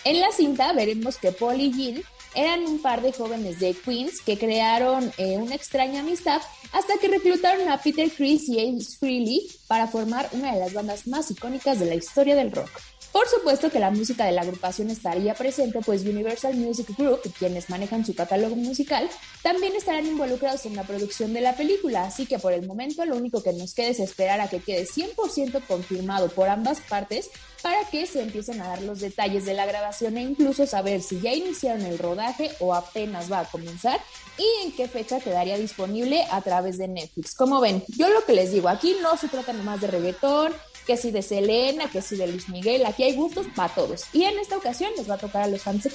En 0.05 0.19
la 0.19 0.31
cinta 0.31 0.73
veremos 0.73 1.17
que 1.17 1.31
Paul 1.31 1.61
y 1.61 1.71
Jean 1.71 2.03
eran 2.35 2.65
un 2.65 2.81
par 2.81 3.01
de 3.01 3.13
jóvenes 3.13 3.59
de 3.59 3.73
Queens 3.73 4.21
que 4.21 4.37
crearon 4.37 5.11
eh, 5.17 5.37
una 5.37 5.55
extraña 5.55 6.01
amistad 6.01 6.41
hasta 6.71 6.97
que 6.99 7.07
reclutaron 7.07 7.69
a 7.69 7.81
Peter 7.81 8.09
Chris 8.11 8.49
y 8.49 8.59
Ace 8.59 8.97
Frehley 8.97 9.47
para 9.67 9.87
formar 9.87 10.29
una 10.33 10.53
de 10.53 10.59
las 10.59 10.73
bandas 10.73 11.07
más 11.07 11.29
icónicas 11.31 11.79
de 11.79 11.85
la 11.85 11.95
historia 11.95 12.35
del 12.35 12.51
rock. 12.51 12.69
Por 13.13 13.27
supuesto 13.27 13.69
que 13.69 13.79
la 13.79 13.91
música 13.91 14.25
de 14.25 14.31
la 14.31 14.41
agrupación 14.41 14.89
estaría 14.89 15.35
presente, 15.35 15.81
pues 15.85 16.01
Universal 16.01 16.55
Music 16.55 16.97
Group, 16.97 17.21
quienes 17.37 17.69
manejan 17.69 18.03
su 18.03 18.15
catálogo 18.15 18.55
musical, 18.55 19.07
también 19.43 19.75
estarán 19.75 20.07
involucrados 20.07 20.65
en 20.65 20.75
la 20.75 20.81
producción 20.81 21.31
de 21.31 21.41
la 21.41 21.55
película, 21.55 22.05
así 22.05 22.25
que 22.25 22.39
por 22.39 22.53
el 22.53 22.65
momento 22.65 23.05
lo 23.05 23.15
único 23.15 23.43
que 23.43 23.53
nos 23.53 23.75
queda 23.75 23.89
es 23.89 23.99
esperar 23.99 24.41
a 24.41 24.47
que 24.47 24.61
quede 24.61 24.87
100% 24.87 25.63
confirmado 25.67 26.27
por 26.29 26.49
ambas 26.49 26.79
partes 26.81 27.29
para 27.61 27.85
que 27.85 28.07
se 28.07 28.23
empiecen 28.23 28.59
a 28.61 28.69
dar 28.69 28.81
los 28.81 28.99
detalles 28.99 29.45
de 29.45 29.53
la 29.53 29.67
grabación 29.67 30.17
e 30.17 30.23
incluso 30.23 30.65
saber 30.65 31.03
si 31.03 31.21
ya 31.21 31.33
iniciaron 31.33 31.83
el 31.83 31.99
rodaje 31.99 32.49
o 32.59 32.73
apenas 32.73 33.31
va 33.31 33.41
a 33.41 33.45
comenzar 33.45 34.01
y 34.39 34.65
en 34.65 34.71
qué 34.71 34.87
fecha 34.87 35.19
quedaría 35.19 35.59
disponible 35.59 36.25
a 36.31 36.41
través 36.41 36.79
de 36.79 36.87
Netflix. 36.87 37.35
Como 37.35 37.61
ven, 37.61 37.83
yo 37.89 38.09
lo 38.09 38.25
que 38.25 38.33
les 38.33 38.51
digo, 38.51 38.69
aquí 38.69 38.95
no 39.03 39.15
se 39.17 39.27
trata 39.27 39.53
nomás 39.53 39.81
de 39.81 39.87
reggaetón, 39.87 40.51
que 40.85 40.97
si 40.97 41.11
de 41.11 41.21
Selena, 41.21 41.89
que 41.89 42.01
si 42.01 42.15
de 42.15 42.27
Luis 42.27 42.49
Miguel, 42.49 42.85
aquí 42.85 43.03
hay 43.03 43.15
gustos 43.15 43.47
para 43.55 43.73
todos. 43.73 44.05
Y 44.13 44.23
en 44.23 44.37
esta 44.39 44.57
ocasión 44.57 44.91
les 44.97 45.09
va 45.09 45.15
a 45.15 45.19
tocar 45.19 45.43
a 45.43 45.47
los 45.47 45.61
fans 45.61 45.87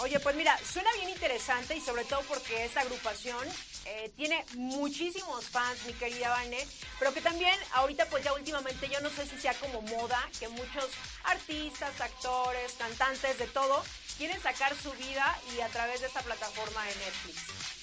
Oye, 0.00 0.20
pues 0.20 0.36
mira, 0.36 0.56
suena 0.58 0.88
bien 0.92 1.08
interesante 1.08 1.74
y 1.76 1.80
sobre 1.80 2.04
todo 2.04 2.20
porque 2.28 2.64
esta 2.64 2.82
agrupación 2.82 3.44
eh, 3.84 4.10
tiene 4.16 4.44
muchísimos 4.54 5.44
fans, 5.46 5.84
mi 5.86 5.92
querida 5.92 6.28
Vane, 6.28 6.64
pero 7.00 7.12
que 7.12 7.20
también 7.20 7.54
ahorita 7.72 8.06
pues 8.06 8.22
ya 8.22 8.32
últimamente 8.32 8.88
yo 8.88 9.00
no 9.00 9.10
sé 9.10 9.26
si 9.26 9.36
sea 9.40 9.54
como 9.54 9.82
moda, 9.82 10.20
que 10.38 10.48
muchos 10.48 10.88
artistas, 11.24 12.00
actores, 12.00 12.74
cantantes, 12.78 13.38
de 13.38 13.48
todo, 13.48 13.82
quieren 14.18 14.40
sacar 14.40 14.72
su 14.76 14.92
vida 14.92 15.36
y 15.56 15.60
a 15.62 15.68
través 15.68 16.00
de 16.00 16.06
esta 16.06 16.22
plataforma 16.22 16.84
de 16.84 16.94
Netflix. 16.94 17.77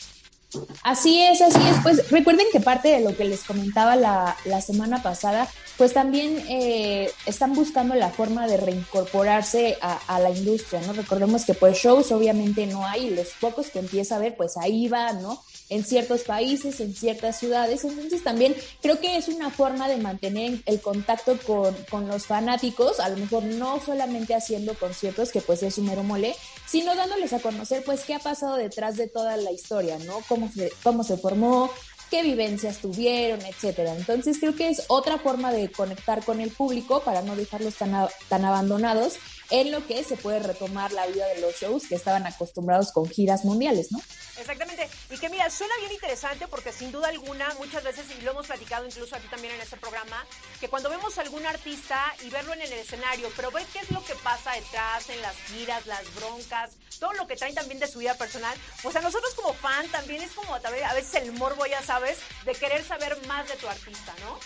Así 0.83 1.21
es, 1.21 1.41
así 1.41 1.59
es. 1.67 1.77
Pues 1.83 2.09
recuerden 2.09 2.47
que 2.51 2.59
parte 2.59 2.89
de 2.89 3.01
lo 3.01 3.15
que 3.15 3.25
les 3.25 3.43
comentaba 3.43 3.95
la, 3.95 4.35
la 4.45 4.61
semana 4.61 5.01
pasada 5.03 5.47
pues 5.77 5.93
también 5.93 6.41
eh, 6.47 7.11
están 7.25 7.53
buscando 7.53 7.95
la 7.95 8.09
forma 8.09 8.47
de 8.47 8.57
reincorporarse 8.57 9.77
a, 9.81 10.19
la 10.19 10.29
industria, 10.29 10.81
¿no? 10.81 10.93
Recordemos 10.93 11.43
que 11.45 11.53
pues 11.53 11.77
shows 11.77 12.11
obviamente 12.11 12.65
no 12.65 12.85
hay, 12.85 13.09
los 13.09 13.29
pocos 13.41 13.69
que 13.69 13.79
empieza 13.79 14.15
a 14.15 14.19
ver, 14.19 14.37
pues 14.37 14.55
ahí 14.57 14.87
va, 14.87 15.11
¿no? 15.13 15.43
En 15.69 15.83
ciertos 15.83 16.21
países, 16.21 16.79
en 16.79 16.93
ciertas 16.93 17.39
ciudades, 17.39 17.83
entonces 17.83 18.23
también 18.23 18.55
creo 18.81 18.99
que 18.99 19.17
es 19.17 19.27
una 19.27 19.49
forma 19.49 19.87
de 19.87 19.97
mantener 19.97 20.61
el 20.65 20.79
contacto 20.79 21.37
con, 21.45 21.75
con 21.89 22.07
los 22.07 22.27
fanáticos, 22.27 22.99
a 22.99 23.09
lo 23.09 23.17
mejor 23.17 23.43
no 23.43 23.81
solamente 23.83 24.35
haciendo 24.35 24.75
conciertos, 24.75 25.31
que 25.31 25.41
pues 25.41 25.63
es 25.63 25.77
un 25.77 25.87
mero 25.87 26.03
mole, 26.03 26.35
sino 26.67 26.95
dándoles 26.95 27.33
a 27.33 27.39
conocer 27.39 27.83
pues 27.83 28.03
qué 28.03 28.13
ha 28.13 28.19
pasado 28.19 28.57
detrás 28.57 28.97
de 28.97 29.07
toda 29.07 29.37
la 29.37 29.51
historia, 29.51 29.97
¿no? 29.99 30.19
Cómo 30.27 30.51
se, 30.51 30.71
cómo 30.83 31.03
se 31.03 31.17
formó, 31.17 31.71
qué 32.09 32.21
vivencias 32.21 32.77
tuvieron, 32.77 33.41
etcétera. 33.41 33.95
Entonces 33.95 34.37
creo 34.39 34.55
que 34.55 34.69
es 34.69 34.83
otra 34.87 35.17
forma 35.17 35.51
de 35.51 35.71
conectar 35.71 36.23
con 36.23 36.39
el 36.39 36.51
público 36.51 37.01
para 37.01 37.21
no 37.21 37.35
dejarlos 37.35 37.75
tan, 37.75 38.07
tan 38.29 38.45
abandonados 38.45 39.15
en 39.49 39.71
lo 39.71 39.85
que 39.85 40.03
se 40.03 40.17
puede 40.17 40.39
retomar 40.39 40.91
la 40.91 41.05
vida 41.07 41.27
de 41.27 41.41
los 41.41 41.55
shows 41.55 41.87
que 41.87 41.95
estaban 41.95 42.25
acostumbrados 42.25 42.91
con 42.91 43.07
giras 43.07 43.45
mundiales, 43.45 43.91
¿no? 43.91 44.01
Exactamente. 44.37 44.89
Y 45.09 45.17
que 45.17 45.29
mira, 45.29 45.49
suena 45.49 45.73
bien 45.79 45.93
interesante 45.93 46.47
porque 46.47 46.71
sin 46.71 46.91
duda 46.91 47.07
alguna, 47.07 47.53
muchas 47.57 47.83
veces, 47.83 48.05
y 48.17 48.21
lo 48.21 48.31
hemos 48.31 48.47
platicado 48.47 48.85
incluso 48.85 49.15
aquí 49.15 49.27
también 49.27 49.53
en 49.53 49.61
este 49.61 49.77
programa, 49.77 50.25
que 50.59 50.67
cuando 50.67 50.89
vemos 50.89 51.17
a 51.17 51.21
algún 51.21 51.45
artista 51.45 52.13
y 52.23 52.29
verlo 52.29 52.53
en 52.53 52.61
el 52.61 52.73
escenario, 52.73 53.29
pero 53.35 53.51
ver 53.51 53.65
qué 53.71 53.79
es 53.79 53.91
lo 53.91 54.03
que 54.03 54.15
pasa 54.15 54.53
detrás, 54.53 55.09
en 55.09 55.21
las 55.21 55.35
giras, 55.47 55.85
las 55.85 56.03
broncas, 56.15 56.71
todo 56.99 57.13
lo 57.13 57.27
que 57.27 57.35
traen 57.35 57.55
también 57.55 57.79
de 57.79 57.87
su 57.87 57.99
vida 57.99 58.15
personal, 58.15 58.57
pues 58.81 58.95
a 58.95 59.01
nosotros 59.01 59.33
como 59.35 59.53
fan 59.53 59.87
también 59.89 60.21
es 60.21 60.31
como 60.31 60.53
a 60.55 60.93
veces 60.93 61.15
el 61.15 61.31
morbo, 61.33 61.65
ya 61.65 61.81
sabes, 61.81 62.17
de 62.45 62.53
querer 62.53 62.83
saber 62.83 63.17
más 63.27 63.47
de 63.47 63.55
tu 63.55 63.67
artista, 63.67 64.13
¿no? 64.21 64.39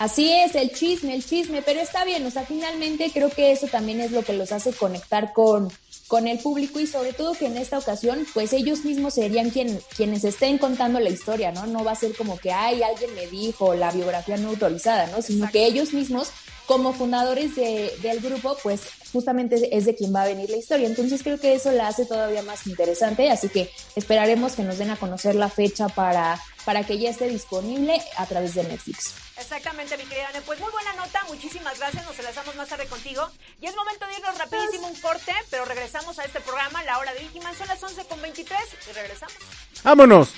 Así 0.00 0.32
es, 0.32 0.54
el 0.54 0.72
chisme, 0.72 1.14
el 1.14 1.22
chisme, 1.22 1.60
pero 1.60 1.78
está 1.78 2.06
bien, 2.06 2.24
o 2.24 2.30
sea, 2.30 2.46
finalmente 2.46 3.10
creo 3.12 3.28
que 3.28 3.52
eso 3.52 3.66
también 3.66 4.00
es 4.00 4.12
lo 4.12 4.22
que 4.22 4.32
los 4.32 4.50
hace 4.50 4.72
conectar 4.72 5.34
con, 5.34 5.70
con 6.08 6.26
el 6.26 6.38
público 6.38 6.80
y 6.80 6.86
sobre 6.86 7.12
todo 7.12 7.34
que 7.34 7.44
en 7.44 7.58
esta 7.58 7.76
ocasión, 7.76 8.26
pues 8.32 8.54
ellos 8.54 8.82
mismos 8.86 9.12
serían 9.12 9.50
quien, 9.50 9.78
quienes 9.94 10.24
estén 10.24 10.56
contando 10.56 11.00
la 11.00 11.10
historia, 11.10 11.52
¿no? 11.52 11.66
No 11.66 11.84
va 11.84 11.92
a 11.92 11.96
ser 11.96 12.16
como 12.16 12.38
que, 12.38 12.50
ay, 12.50 12.82
alguien 12.82 13.14
me 13.14 13.26
dijo 13.26 13.74
la 13.74 13.92
biografía 13.92 14.38
no 14.38 14.48
autorizada, 14.48 15.06
¿no? 15.08 15.20
Sino 15.20 15.50
que 15.50 15.66
ellos 15.66 15.92
mismos, 15.92 16.30
como 16.64 16.94
fundadores 16.94 17.54
de, 17.54 17.92
del 18.00 18.20
grupo, 18.20 18.56
pues 18.62 18.80
justamente 19.12 19.76
es 19.76 19.84
de 19.84 19.94
quien 19.94 20.14
va 20.14 20.22
a 20.22 20.28
venir 20.28 20.48
la 20.48 20.56
historia. 20.56 20.86
Entonces 20.86 21.22
creo 21.22 21.38
que 21.38 21.52
eso 21.52 21.72
la 21.72 21.88
hace 21.88 22.06
todavía 22.06 22.42
más 22.42 22.66
interesante, 22.66 23.30
así 23.30 23.50
que 23.50 23.70
esperaremos 23.96 24.54
que 24.54 24.62
nos 24.62 24.78
den 24.78 24.88
a 24.88 24.96
conocer 24.96 25.34
la 25.34 25.50
fecha 25.50 25.88
para, 25.88 26.40
para 26.64 26.84
que 26.84 26.98
ya 26.98 27.10
esté 27.10 27.28
disponible 27.28 28.02
a 28.16 28.26
través 28.26 28.54
de 28.54 28.64
Netflix. 28.64 29.14
Exactamente, 29.36 29.96
mi 29.96 30.04
querida 30.04 30.28
Ana. 30.28 30.40
Pues 30.42 30.60
muy 30.60 30.70
buena 30.70 30.92
nota, 30.94 31.22
muchísimas 31.28 31.78
gracias. 31.78 32.04
Nos 32.04 32.18
enlazamos 32.18 32.54
más 32.56 32.68
tarde 32.68 32.86
contigo. 32.86 33.28
Y 33.60 33.66
es 33.66 33.76
momento 33.76 34.06
de 34.06 34.14
irnos 34.14 34.38
rapidísimo 34.38 34.88
un 34.88 35.00
corte, 35.00 35.34
pero 35.50 35.64
regresamos 35.64 36.18
a 36.18 36.24
este 36.24 36.40
programa, 36.40 36.82
La 36.84 36.98
Hora 36.98 37.12
de 37.14 37.20
Víctimas. 37.20 37.56
Son 37.56 37.68
las 37.68 37.82
11 37.82 38.04
con 38.04 38.20
23 38.20 38.58
y 38.88 38.92
regresamos. 38.92 39.34
¡Vámonos! 39.82 40.28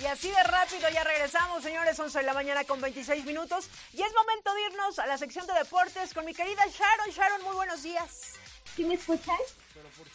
Y 0.00 0.06
así 0.06 0.30
de 0.30 0.42
rápido 0.44 0.88
ya 0.88 1.04
regresamos, 1.04 1.62
señores, 1.62 1.98
11 1.98 2.20
de 2.20 2.24
la 2.24 2.32
mañana 2.32 2.64
con 2.64 2.80
26 2.80 3.24
minutos. 3.26 3.68
Y 3.92 4.02
es 4.02 4.12
momento 4.14 4.54
de 4.54 4.62
irnos 4.62 4.98
a 4.98 5.06
la 5.06 5.18
sección 5.18 5.46
de 5.46 5.52
deportes 5.52 6.14
con 6.14 6.24
mi 6.24 6.32
querida 6.32 6.64
Sharon. 6.66 7.10
Sharon, 7.10 7.42
muy 7.42 7.54
buenos 7.54 7.82
días. 7.82 8.39
¿Sí 8.74 8.84
me 8.84 8.94
escuchan? 8.94 9.36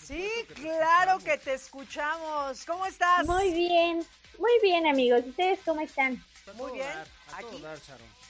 Sí, 0.01 0.29
claro 0.55 1.19
que 1.19 1.37
te 1.37 1.53
escuchamos. 1.53 2.65
¿Cómo 2.65 2.85
estás? 2.85 3.25
Muy 3.25 3.51
bien, 3.51 4.05
muy 4.37 4.51
bien 4.61 4.87
amigos. 4.87 5.23
¿Ustedes 5.25 5.59
cómo 5.65 5.81
están? 5.81 6.23
Muy 6.55 6.73
bien. 6.73 6.87
Aquí. 7.33 7.63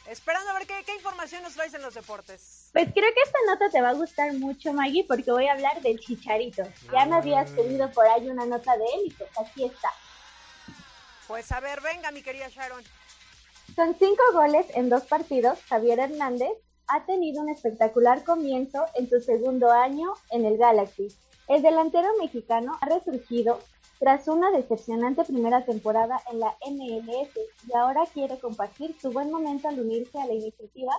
Esperando 0.07 0.49
a 0.51 0.53
ver 0.53 0.67
qué, 0.67 0.83
qué 0.85 0.95
información 0.95 1.43
nos 1.43 1.53
traes 1.53 1.73
en 1.73 1.81
los 1.81 1.93
deportes. 1.93 2.69
Pues 2.73 2.87
creo 2.93 3.13
que 3.13 3.21
esta 3.21 3.39
nota 3.47 3.69
te 3.69 3.81
va 3.81 3.89
a 3.89 3.93
gustar 3.93 4.33
mucho, 4.33 4.71
Maggie, 4.73 5.05
porque 5.07 5.31
voy 5.31 5.47
a 5.47 5.53
hablar 5.53 5.81
del 5.81 5.99
Chicharito. 5.99 6.63
Ya 6.91 7.05
me 7.05 7.15
habías 7.15 7.49
pedido 7.51 7.91
por 7.91 8.05
ahí 8.07 8.27
una 8.27 8.45
nota 8.45 8.77
de 8.77 8.85
él 8.85 9.01
y 9.05 9.11
pues 9.11 9.29
aquí 9.37 9.65
está. 9.65 9.89
Pues 11.27 11.51
a 11.51 11.59
ver, 11.59 11.81
venga, 11.81 12.11
mi 12.11 12.21
querida 12.21 12.47
Sharon. 12.49 12.83
Con 13.75 13.97
cinco 13.97 14.23
goles 14.33 14.67
en 14.75 14.89
dos 14.89 15.03
partidos, 15.03 15.59
Javier 15.67 15.99
Hernández 15.99 16.55
ha 16.87 17.05
tenido 17.05 17.41
un 17.41 17.49
espectacular 17.49 18.23
comienzo 18.23 18.85
en 18.95 19.09
su 19.09 19.19
segundo 19.19 19.71
año 19.71 20.13
en 20.31 20.45
el 20.45 20.57
Galaxy. 20.57 21.07
El 21.47 21.61
delantero 21.61 22.07
mexicano 22.19 22.77
ha 22.81 22.85
resurgido 22.87 23.59
tras 23.99 24.27
una 24.27 24.51
decepcionante 24.51 25.23
primera 25.23 25.63
temporada 25.63 26.21
en 26.31 26.39
la 26.39 26.55
MLS 26.67 27.29
y 27.67 27.75
ahora 27.75 28.05
quiere 28.13 28.37
compartir 28.39 28.95
su 28.99 29.11
buen 29.11 29.31
momento 29.31 29.67
al 29.67 29.79
unirse 29.79 30.19
a 30.19 30.27
la 30.27 30.33
iniciativa 30.33 30.93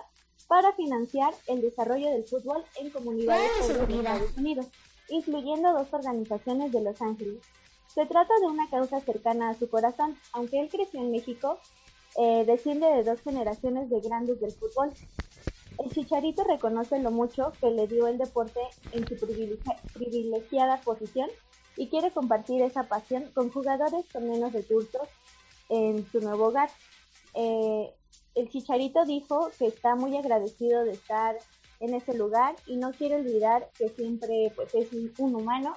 para 0.47 0.71
financiar 0.73 1.33
el 1.47 1.61
desarrollo 1.61 2.09
del 2.09 2.23
fútbol 2.23 2.63
en 2.79 2.89
comunidades 2.89 3.51
de 3.67 3.95
Estados 3.97 4.37
Unidos, 4.37 4.67
incluyendo 5.09 5.73
dos 5.73 5.87
organizaciones 5.91 6.71
de 6.71 6.81
Los 6.81 7.01
Ángeles. 7.01 7.43
Se 7.93 8.05
trata 8.05 8.33
de 8.39 8.47
una 8.47 8.69
causa 8.69 9.01
cercana 9.01 9.49
a 9.49 9.55
su 9.55 9.69
corazón, 9.69 10.17
aunque 10.31 10.59
él 10.59 10.69
creció 10.69 11.01
en 11.01 11.11
México, 11.11 11.59
eh, 12.17 12.45
desciende 12.45 12.87
de 12.87 13.03
dos 13.03 13.21
generaciones 13.21 13.89
de 13.89 13.99
grandes 13.99 14.39
del 14.39 14.51
fútbol. 14.51 14.91
El 15.77 15.91
Chicharito 15.91 16.43
reconoce 16.43 16.99
lo 16.99 17.11
mucho 17.11 17.53
que 17.61 17.69
le 17.69 17.87
dio 17.87 18.07
el 18.07 18.17
deporte 18.17 18.59
en 18.91 19.07
su 19.07 19.15
privilegia- 19.15 19.77
privilegiada 19.93 20.81
posición 20.81 21.29
y 21.75 21.87
quiere 21.89 22.11
compartir 22.11 22.63
esa 22.63 22.83
pasión 22.83 23.29
con 23.35 23.51
jugadores 23.51 24.05
con 24.11 24.27
menos 24.27 24.53
recursos 24.53 25.07
en 25.69 26.03
su 26.11 26.19
nuevo 26.19 26.47
hogar. 26.47 26.69
Eh, 27.35 27.93
el 28.33 28.49
Chicharito 28.49 29.05
dijo 29.05 29.51
que 29.59 29.67
está 29.67 29.95
muy 29.95 30.17
agradecido 30.17 30.83
de 30.83 30.93
estar 30.93 31.37
en 31.79 31.93
ese 31.93 32.15
lugar 32.15 32.55
y 32.65 32.77
no 32.77 32.91
quiere 32.91 33.17
olvidar 33.17 33.69
que 33.77 33.89
siempre 33.89 34.51
pues, 34.55 34.73
es 34.73 34.91
un- 34.93 35.35
humano. 35.35 35.75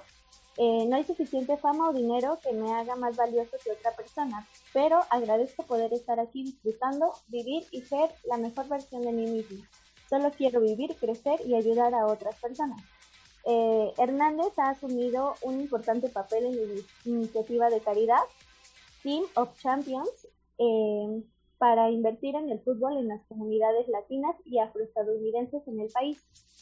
Eh, 0.57 0.87
no 0.87 0.97
hay 0.97 1.05
suficiente 1.05 1.57
fama 1.59 1.91
o 1.91 1.93
dinero 1.93 2.39
que 2.43 2.53
me 2.53 2.73
haga 2.73 2.97
más 2.97 3.17
valioso 3.17 3.57
que 3.63 3.71
otra 3.73 3.95
persona, 3.95 4.47
pero 4.73 5.01
agradezco 5.11 5.63
poder 5.65 5.93
estar 5.93 6.19
aquí 6.21 6.43
disfrutando, 6.43 7.13
vivir 7.29 7.65
y 7.71 7.83
ser 7.83 8.11
la 8.25 8.37
mejor 8.37 8.67
versión 8.69 9.03
de 9.03 9.13
mí 9.13 9.27
mismo. 9.31 9.63
Solo 10.11 10.33
quiero 10.37 10.61
vivir, 10.61 10.99
crecer 10.99 11.41
y 11.47 11.55
ayudar 11.55 11.95
a 11.95 12.09
otras 12.09 12.37
personas. 12.41 12.85
Eh, 13.45 13.95
Hernández 13.97 14.53
ha 14.59 14.71
asumido 14.71 15.37
un 15.43 15.61
importante 15.61 16.09
papel 16.09 16.47
en 16.47 16.57
la 16.57 16.63
ini- 16.63 16.87
iniciativa 17.05 17.71
de 17.71 17.81
caridad 17.81 18.21
Team 19.03 19.25
of 19.37 19.57
Champions 19.59 20.29
eh, 20.59 21.23
para 21.59 21.91
invertir 21.91 22.35
en 22.35 22.51
el 22.51 22.61
fútbol 22.61 22.97
en 22.97 23.07
las 23.07 23.25
comunidades 23.29 23.87
latinas 23.89 24.37
y 24.45 24.59
afroestadounidenses 24.59 25.67
en 25.69 25.81
el 25.81 25.89
país. 25.91 26.19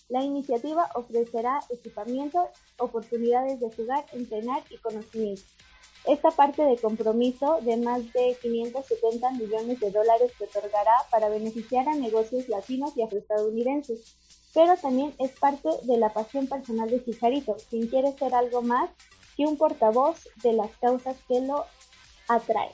La 0.08 0.22
iniciativa 0.22 0.90
ofrecerá 0.94 1.60
equipamiento, 1.70 2.46
oportunidades 2.78 3.60
de 3.60 3.70
jugar, 3.70 4.04
entrenar 4.12 4.62
y 4.68 4.78
conocimiento. 4.78 5.42
Esta 6.08 6.30
parte 6.30 6.62
de 6.62 6.78
compromiso 6.78 7.58
de 7.60 7.76
más 7.76 8.00
de 8.14 8.34
570 8.40 9.30
millones 9.32 9.78
de 9.78 9.90
dólares 9.90 10.32
que 10.38 10.44
otorgará 10.44 10.94
para 11.10 11.28
beneficiar 11.28 11.86
a 11.86 11.94
negocios 11.94 12.48
latinos 12.48 12.96
y 12.96 13.02
afroestadounidenses, 13.02 14.16
pero 14.54 14.74
también 14.78 15.14
es 15.18 15.32
parte 15.32 15.68
de 15.82 15.98
la 15.98 16.08
pasión 16.14 16.46
personal 16.46 16.88
de 16.88 17.04
Chicharito, 17.04 17.58
quien 17.68 17.88
quiere 17.88 18.16
ser 18.16 18.34
algo 18.34 18.62
más 18.62 18.88
que 19.36 19.44
un 19.44 19.58
portavoz 19.58 20.26
de 20.42 20.54
las 20.54 20.70
causas 20.78 21.14
que 21.28 21.42
lo 21.42 21.66
atrae. 22.26 22.72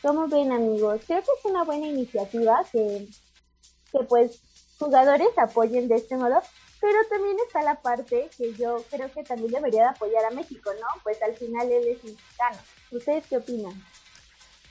¿Cómo 0.00 0.26
ven 0.26 0.50
amigos? 0.50 1.02
Creo 1.06 1.20
que 1.20 1.30
es 1.38 1.44
una 1.44 1.64
buena 1.64 1.88
iniciativa 1.88 2.64
que, 2.72 3.06
que 3.92 3.98
pues 4.04 4.40
jugadores 4.78 5.28
apoyen 5.36 5.88
de 5.88 5.96
este 5.96 6.16
modo, 6.16 6.40
pero 6.84 6.98
también 7.08 7.38
está 7.46 7.62
la 7.62 7.80
parte 7.80 8.28
que 8.36 8.52
yo 8.52 8.84
creo 8.90 9.10
que 9.10 9.24
también 9.24 9.52
debería 9.52 9.84
de 9.84 9.88
apoyar 9.88 10.22
a 10.26 10.30
México, 10.30 10.70
¿no? 10.78 10.86
Pues 11.02 11.22
al 11.22 11.34
final 11.34 11.72
él 11.72 11.88
es 11.88 12.04
mexicano. 12.04 12.58
¿Ustedes 12.90 13.24
qué 13.26 13.38
opinan? 13.38 13.72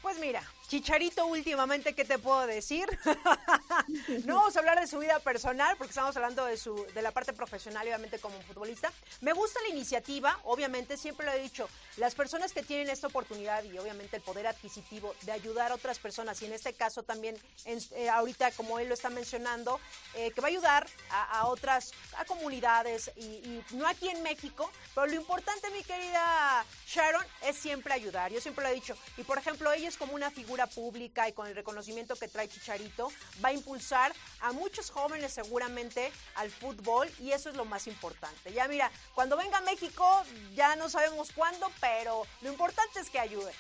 Pues 0.04 0.20
mira, 0.20 0.44
Chicharito 0.74 1.28
últimamente, 1.28 1.94
¿qué 1.94 2.04
te 2.04 2.18
puedo 2.18 2.48
decir? 2.48 2.88
no 4.26 4.38
vamos 4.38 4.56
a 4.56 4.60
hablar 4.60 4.80
de 4.80 4.88
su 4.88 4.98
vida 4.98 5.20
personal 5.20 5.78
porque 5.78 5.92
estamos 5.92 6.16
hablando 6.16 6.46
de 6.46 6.58
su 6.58 6.88
de 6.96 7.02
la 7.04 7.12
parte 7.12 7.32
profesional, 7.32 7.86
obviamente 7.86 8.18
como 8.18 8.42
futbolista. 8.42 8.92
Me 9.22 9.34
gusta 9.34 9.62
la 9.62 9.68
iniciativa, 9.70 10.40
obviamente 10.46 10.98
siempre 10.98 11.28
lo 11.28 11.32
he 11.34 11.40
dicho, 11.40 11.70
las 11.98 12.16
personas 12.16 12.54
que 12.54 12.64
tienen 12.64 12.90
esta 12.90 13.06
oportunidad 13.06 13.64
y 13.66 13.78
obviamente 13.78 14.16
el 14.16 14.24
poder 14.24 14.48
adquisitivo 14.48 15.14
de 15.22 15.32
ayudar 15.34 15.72
a 15.72 15.76
otras 15.76 16.00
personas 16.00 16.42
y 16.42 16.46
en 16.48 16.54
este 16.54 16.74
caso 16.74 17.04
también 17.04 17.38
en- 17.66 17.80
eh, 17.92 18.10
ahorita 18.10 18.50
como 18.54 18.80
él 18.80 18.88
lo 18.88 18.96
está 18.96 19.12
mencionando, 19.12 19.80
eh, 20.16 20.32
que 20.32 20.42
va 20.42 20.48
a 20.48 20.50
ayudar 20.50 20.88
a, 21.12 21.42
a 21.42 21.46
otras 21.50 21.92
a 22.18 22.26
comunidades 22.26 23.12
y, 23.16 23.22
y 23.26 23.64
no 23.74 23.86
aquí 23.88 24.10
en 24.10 24.24
México, 24.24 24.72
pero 24.96 25.06
lo 25.06 25.14
importante, 25.14 25.70
mi 25.70 25.84
querida 25.84 26.66
Sharon, 26.88 27.24
es 27.44 27.58
siempre 27.58 27.94
ayudar. 27.94 28.32
Yo 28.32 28.42
siempre 28.42 28.64
lo 28.64 28.72
he 28.72 28.74
dicho. 28.74 28.96
Y 29.18 29.24
por 29.24 29.38
ejemplo, 29.38 29.72
ella 29.72 29.88
es 29.88 29.98
como 29.98 30.14
una 30.14 30.32
figura 30.32 30.63
pública 30.68 31.28
y 31.30 31.34
con 31.34 31.48
el 31.48 31.56
reconocimiento 31.56 32.16
que 32.16 32.28
trae 32.28 32.48
Chicharito, 32.48 33.10
va 33.44 33.50
a 33.50 33.54
impulsar 33.54 34.14
a 34.42 34.52
muchos 34.52 34.90
jóvenes 34.90 35.34
seguramente 35.34 36.12
al 36.36 36.50
fútbol 36.50 37.10
y 37.20 37.32
eso 37.32 37.50
es 37.50 37.56
lo 37.56 37.66
más 37.66 37.88
importante. 37.88 38.54
Ya 38.54 38.68
mira, 38.68 38.92
cuando 39.16 39.38
venga 39.38 39.58
a 39.58 39.62
México, 39.62 40.06
ya 40.56 40.76
no 40.76 40.90
sabemos 40.90 41.32
cuándo, 41.32 41.68
pero 41.80 42.24
lo 42.42 42.50
importante 42.50 43.00
es 43.00 43.10
que 43.10 43.20
ayude. 43.20 43.52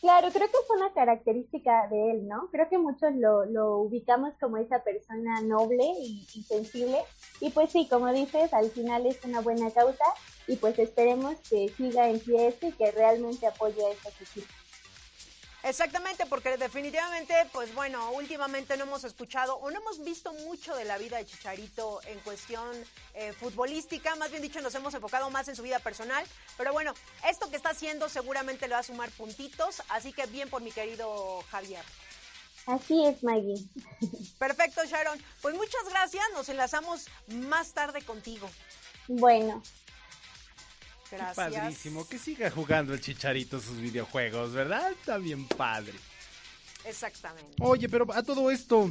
Claro, 0.00 0.28
creo 0.30 0.46
que 0.46 0.56
es 0.56 0.70
una 0.70 0.92
característica 0.92 1.88
de 1.88 2.12
él, 2.12 2.28
¿no? 2.28 2.48
Creo 2.50 2.68
que 2.68 2.78
muchos 2.78 3.14
lo, 3.14 3.46
lo 3.46 3.78
ubicamos 3.78 4.34
como 4.38 4.58
esa 4.58 4.84
persona 4.84 5.40
noble 5.40 5.84
y, 5.98 6.26
y 6.34 6.42
sensible. 6.42 6.98
Y 7.40 7.50
pues 7.50 7.72
sí, 7.72 7.88
como 7.88 8.12
dices, 8.12 8.52
al 8.52 8.70
final 8.70 9.06
es 9.06 9.18
una 9.24 9.40
buena 9.40 9.70
causa 9.70 10.04
y 10.46 10.56
pues 10.56 10.78
esperemos 10.78 11.36
que 11.48 11.68
siga 11.76 12.08
en 12.08 12.20
pie 12.20 12.48
esto 12.48 12.68
y 12.68 12.72
que 12.72 12.92
realmente 12.92 13.46
apoye 13.46 13.84
a 13.84 13.90
estos 13.90 14.20
equipos. 14.20 14.65
Exactamente, 15.66 16.26
porque 16.26 16.56
definitivamente, 16.56 17.34
pues 17.52 17.74
bueno, 17.74 18.12
últimamente 18.12 18.76
no 18.76 18.84
hemos 18.84 19.02
escuchado 19.02 19.56
o 19.56 19.68
no 19.68 19.80
hemos 19.80 19.98
visto 20.04 20.32
mucho 20.32 20.76
de 20.76 20.84
la 20.84 20.96
vida 20.96 21.16
de 21.16 21.26
Chicharito 21.26 22.00
en 22.06 22.20
cuestión 22.20 22.68
eh, 23.14 23.32
futbolística, 23.32 24.14
más 24.14 24.30
bien 24.30 24.42
dicho, 24.42 24.60
nos 24.60 24.76
hemos 24.76 24.94
enfocado 24.94 25.28
más 25.28 25.48
en 25.48 25.56
su 25.56 25.64
vida 25.64 25.80
personal, 25.80 26.24
pero 26.56 26.72
bueno, 26.72 26.94
esto 27.28 27.50
que 27.50 27.56
está 27.56 27.70
haciendo 27.70 28.08
seguramente 28.08 28.68
le 28.68 28.74
va 28.74 28.80
a 28.80 28.84
sumar 28.84 29.10
puntitos, 29.10 29.82
así 29.88 30.12
que 30.12 30.26
bien 30.26 30.48
por 30.48 30.62
mi 30.62 30.70
querido 30.70 31.42
Javier. 31.50 31.84
Así 32.66 33.04
es, 33.04 33.24
Maggie. 33.24 33.58
Perfecto, 34.38 34.84
Sharon. 34.84 35.20
Pues 35.42 35.56
muchas 35.56 35.82
gracias, 35.90 36.24
nos 36.32 36.48
enlazamos 36.48 37.06
más 37.26 37.72
tarde 37.72 38.02
contigo. 38.02 38.48
Bueno, 39.08 39.62
Gracias. 41.10 41.36
Padrísimo, 41.36 42.08
que 42.08 42.18
siga 42.18 42.50
jugando 42.50 42.94
el 42.94 43.00
chicharito 43.00 43.60
sus 43.60 43.78
videojuegos, 43.78 44.52
¿verdad? 44.52 44.92
Está 44.92 45.18
bien 45.18 45.46
padre. 45.46 45.94
Exactamente. 46.84 47.54
Oye, 47.60 47.88
pero 47.88 48.06
a 48.12 48.22
todo 48.22 48.50
esto. 48.50 48.90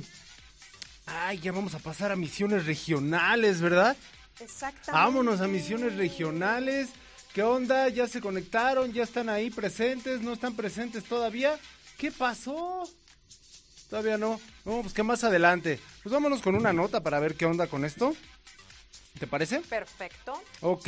Ay, 1.05 1.39
ya 1.39 1.51
vamos 1.51 1.75
a 1.75 1.79
pasar 1.79 2.11
a 2.11 2.15
misiones 2.15 2.65
regionales, 2.65 3.61
¿verdad? 3.61 3.95
Exactamente. 4.39 4.91
Vámonos 4.91 5.41
a 5.41 5.47
misiones 5.47 5.95
regionales. 5.95 6.89
¿Qué 7.33 7.43
onda? 7.43 7.89
¿Ya 7.89 8.07
se 8.07 8.21
conectaron? 8.21 8.93
¿Ya 8.93 9.03
están 9.03 9.29
ahí 9.29 9.49
presentes? 9.49 10.21
¿No 10.21 10.33
están 10.33 10.55
presentes 10.55 11.03
todavía? 11.03 11.59
¿Qué 11.97 12.11
pasó? 12.11 12.89
Todavía 13.89 14.17
no. 14.17 14.39
No, 14.63 14.81
pues 14.81 14.93
que 14.93 15.03
más 15.03 15.23
adelante. 15.23 15.79
Pues 16.01 16.11
vámonos 16.11 16.41
con 16.41 16.55
una 16.55 16.73
nota 16.73 17.01
para 17.01 17.19
ver 17.19 17.35
qué 17.35 17.45
onda 17.45 17.67
con 17.67 17.85
esto. 17.85 18.15
¿Te 19.19 19.27
parece? 19.27 19.59
Perfecto. 19.61 20.41
Ok. 20.61 20.87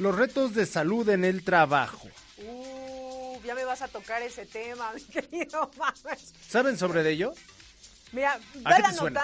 Los 0.00 0.16
retos 0.16 0.54
de 0.54 0.64
salud 0.64 1.06
en 1.10 1.26
el 1.26 1.44
trabajo. 1.44 2.08
Uh, 2.38 3.38
ya 3.44 3.54
me 3.54 3.66
vas 3.66 3.82
a 3.82 3.88
tocar 3.88 4.22
ese 4.22 4.46
tema, 4.46 4.90
mi 4.94 5.02
querido 5.02 5.70
Mames. 5.76 6.32
¿Saben 6.48 6.78
sobre 6.78 7.06
ello? 7.10 7.34
Mira, 8.10 8.40
¿A 8.64 8.70
da 8.70 8.78
la 8.78 8.92
suena? 8.94 9.22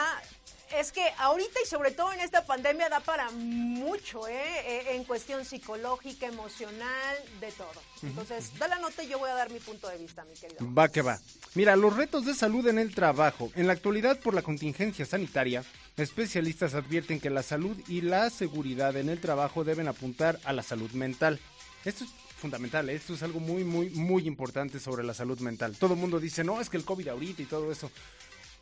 Es 0.74 0.90
que 0.92 1.02
ahorita 1.18 1.60
y 1.64 1.68
sobre 1.68 1.92
todo 1.92 2.12
en 2.12 2.20
esta 2.20 2.44
pandemia 2.44 2.88
da 2.88 3.00
para 3.00 3.30
mucho, 3.30 4.26
¿eh? 4.26 4.34
Eh, 4.66 4.96
En 4.96 5.04
cuestión 5.04 5.44
psicológica, 5.44 6.26
emocional, 6.26 7.16
de 7.40 7.52
todo. 7.52 7.82
Entonces, 8.02 8.56
da 8.58 8.68
la 8.68 8.78
nota 8.78 9.02
y 9.02 9.08
yo 9.08 9.18
voy 9.18 9.30
a 9.30 9.34
dar 9.34 9.50
mi 9.50 9.60
punto 9.60 9.88
de 9.88 9.98
vista, 9.98 10.24
mi 10.24 10.34
querido. 10.34 10.74
Va 10.74 10.88
que 10.88 11.02
va. 11.02 11.20
Mira, 11.54 11.76
los 11.76 11.96
retos 11.96 12.26
de 12.26 12.34
salud 12.34 12.66
en 12.66 12.78
el 12.78 12.94
trabajo. 12.94 13.50
En 13.54 13.66
la 13.66 13.74
actualidad, 13.74 14.18
por 14.18 14.34
la 14.34 14.42
contingencia 14.42 15.06
sanitaria, 15.06 15.64
especialistas 15.96 16.74
advierten 16.74 17.20
que 17.20 17.30
la 17.30 17.42
salud 17.42 17.76
y 17.88 18.00
la 18.00 18.28
seguridad 18.30 18.96
en 18.96 19.08
el 19.08 19.20
trabajo 19.20 19.64
deben 19.64 19.88
apuntar 19.88 20.38
a 20.44 20.52
la 20.52 20.62
salud 20.62 20.90
mental. 20.90 21.40
Esto 21.84 22.04
es 22.04 22.10
fundamental, 22.36 22.90
¿eh? 22.90 22.94
esto 22.94 23.14
es 23.14 23.22
algo 23.22 23.40
muy, 23.40 23.64
muy, 23.64 23.90
muy 23.90 24.26
importante 24.26 24.78
sobre 24.78 25.04
la 25.04 25.14
salud 25.14 25.38
mental. 25.40 25.76
Todo 25.78 25.94
el 25.94 26.00
mundo 26.00 26.20
dice, 26.20 26.44
no, 26.44 26.60
es 26.60 26.68
que 26.68 26.76
el 26.76 26.84
COVID 26.84 27.08
ahorita 27.08 27.42
y 27.42 27.46
todo 27.46 27.72
eso. 27.72 27.90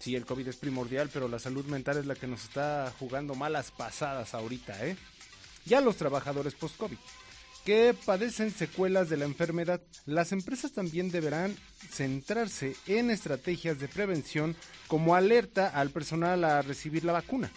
Sí, 0.05 0.15
el 0.15 0.27
COVID 0.27 0.49
es 0.49 0.57
primordial, 0.57 1.09
pero 1.11 1.29
la 1.29 1.39
salud 1.39 1.65
mental 1.65 1.97
es 1.97 2.05
la 2.05 2.15
que 2.15 2.27
nos 2.27 2.45
está 2.45 2.93
jugando 2.99 3.35
malas 3.35 3.71
pasadas 3.71 4.35
ahorita, 4.35 4.87
¿eh? 4.87 4.99
y 5.65 5.73
a 5.73 5.81
los 5.81 5.97
trabajadores 5.97 6.53
post-COVID 6.53 6.99
que 7.65 7.97
padecen 8.05 8.51
secuelas 8.51 9.09
de 9.09 9.17
la 9.17 9.25
enfermedad. 9.25 9.81
Las 10.05 10.33
empresas 10.33 10.73
también 10.73 11.11
deberán 11.11 11.57
centrarse 11.91 12.77
en 12.87 13.09
estrategias 13.09 13.81
de 13.81 13.89
prevención 13.89 14.55
como 14.89 15.15
alerta 15.15 15.69
al 15.69 15.89
personal 15.89 16.45
a 16.45 16.61
recibir 16.61 17.07
la 17.07 17.15
vacuna. 17.15 17.51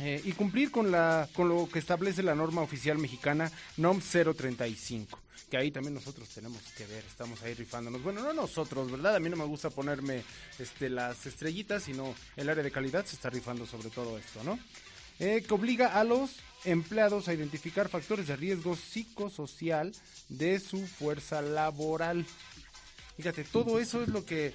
Eh, 0.00 0.20
y 0.24 0.32
cumplir 0.32 0.72
con, 0.72 0.90
la, 0.90 1.28
con 1.34 1.48
lo 1.48 1.68
que 1.68 1.78
establece 1.78 2.24
la 2.24 2.34
norma 2.34 2.62
oficial 2.62 2.98
mexicana 2.98 3.52
NOM 3.76 4.00
035, 4.00 5.20
que 5.50 5.56
ahí 5.56 5.70
también 5.70 5.94
nosotros 5.94 6.28
tenemos 6.28 6.62
que 6.76 6.86
ver, 6.86 7.04
estamos 7.04 7.42
ahí 7.42 7.54
rifándonos. 7.54 8.02
Bueno, 8.02 8.22
no 8.22 8.32
nosotros, 8.32 8.90
¿verdad? 8.90 9.16
A 9.16 9.20
mí 9.20 9.28
no 9.30 9.36
me 9.36 9.44
gusta 9.44 9.70
ponerme 9.70 10.22
este, 10.58 10.88
las 10.88 11.26
estrellitas, 11.26 11.84
sino 11.84 12.14
el 12.36 12.48
área 12.48 12.62
de 12.62 12.70
calidad 12.70 13.04
se 13.06 13.16
está 13.16 13.30
rifando 13.30 13.66
sobre 13.66 13.90
todo 13.90 14.18
esto, 14.18 14.42
¿no? 14.44 14.58
Eh, 15.20 15.44
que 15.46 15.54
obliga 15.54 15.98
a 15.98 16.04
los 16.04 16.36
empleados 16.64 17.28
a 17.28 17.34
identificar 17.34 17.88
factores 17.88 18.28
de 18.28 18.36
riesgo 18.36 18.76
psicosocial 18.76 19.92
de 20.28 20.60
su 20.60 20.86
fuerza 20.86 21.42
laboral. 21.42 22.24
Fíjate, 23.16 23.44
todo 23.44 23.80
eso 23.80 24.02
es 24.02 24.08
lo 24.08 24.24
que 24.24 24.54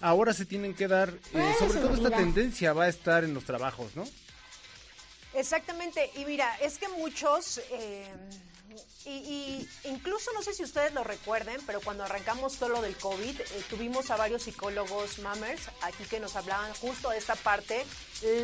ahora 0.00 0.32
se 0.32 0.46
tienen 0.46 0.74
que 0.74 0.88
dar, 0.88 1.12
eh, 1.34 1.54
sobre 1.58 1.80
todo 1.80 1.94
esta 1.94 2.10
tendencia 2.10 2.72
va 2.72 2.84
a 2.84 2.88
estar 2.88 3.24
en 3.24 3.34
los 3.34 3.44
trabajos, 3.44 3.94
¿no? 3.94 4.04
Exactamente, 5.34 6.10
y 6.16 6.24
mira, 6.26 6.54
es 6.56 6.76
que 6.76 6.88
muchos, 6.88 7.58
eh, 7.72 8.06
y, 9.04 9.68
incluso 9.84 10.32
no 10.32 10.42
sé 10.42 10.54
si 10.54 10.62
ustedes 10.62 10.92
lo 10.92 11.02
recuerden, 11.02 11.60
pero 11.66 11.80
cuando 11.80 12.04
arrancamos 12.04 12.56
todo 12.56 12.68
lo 12.68 12.82
del 12.82 12.96
COVID, 12.96 13.40
eh, 13.40 13.46
tuvimos 13.68 14.10
a 14.10 14.16
varios 14.16 14.44
psicólogos 14.44 15.18
mammers 15.18 15.62
aquí 15.82 16.04
que 16.04 16.20
nos 16.20 16.36
hablaban 16.36 16.72
justo 16.74 17.10
de 17.10 17.18
esta 17.18 17.34
parte 17.36 17.84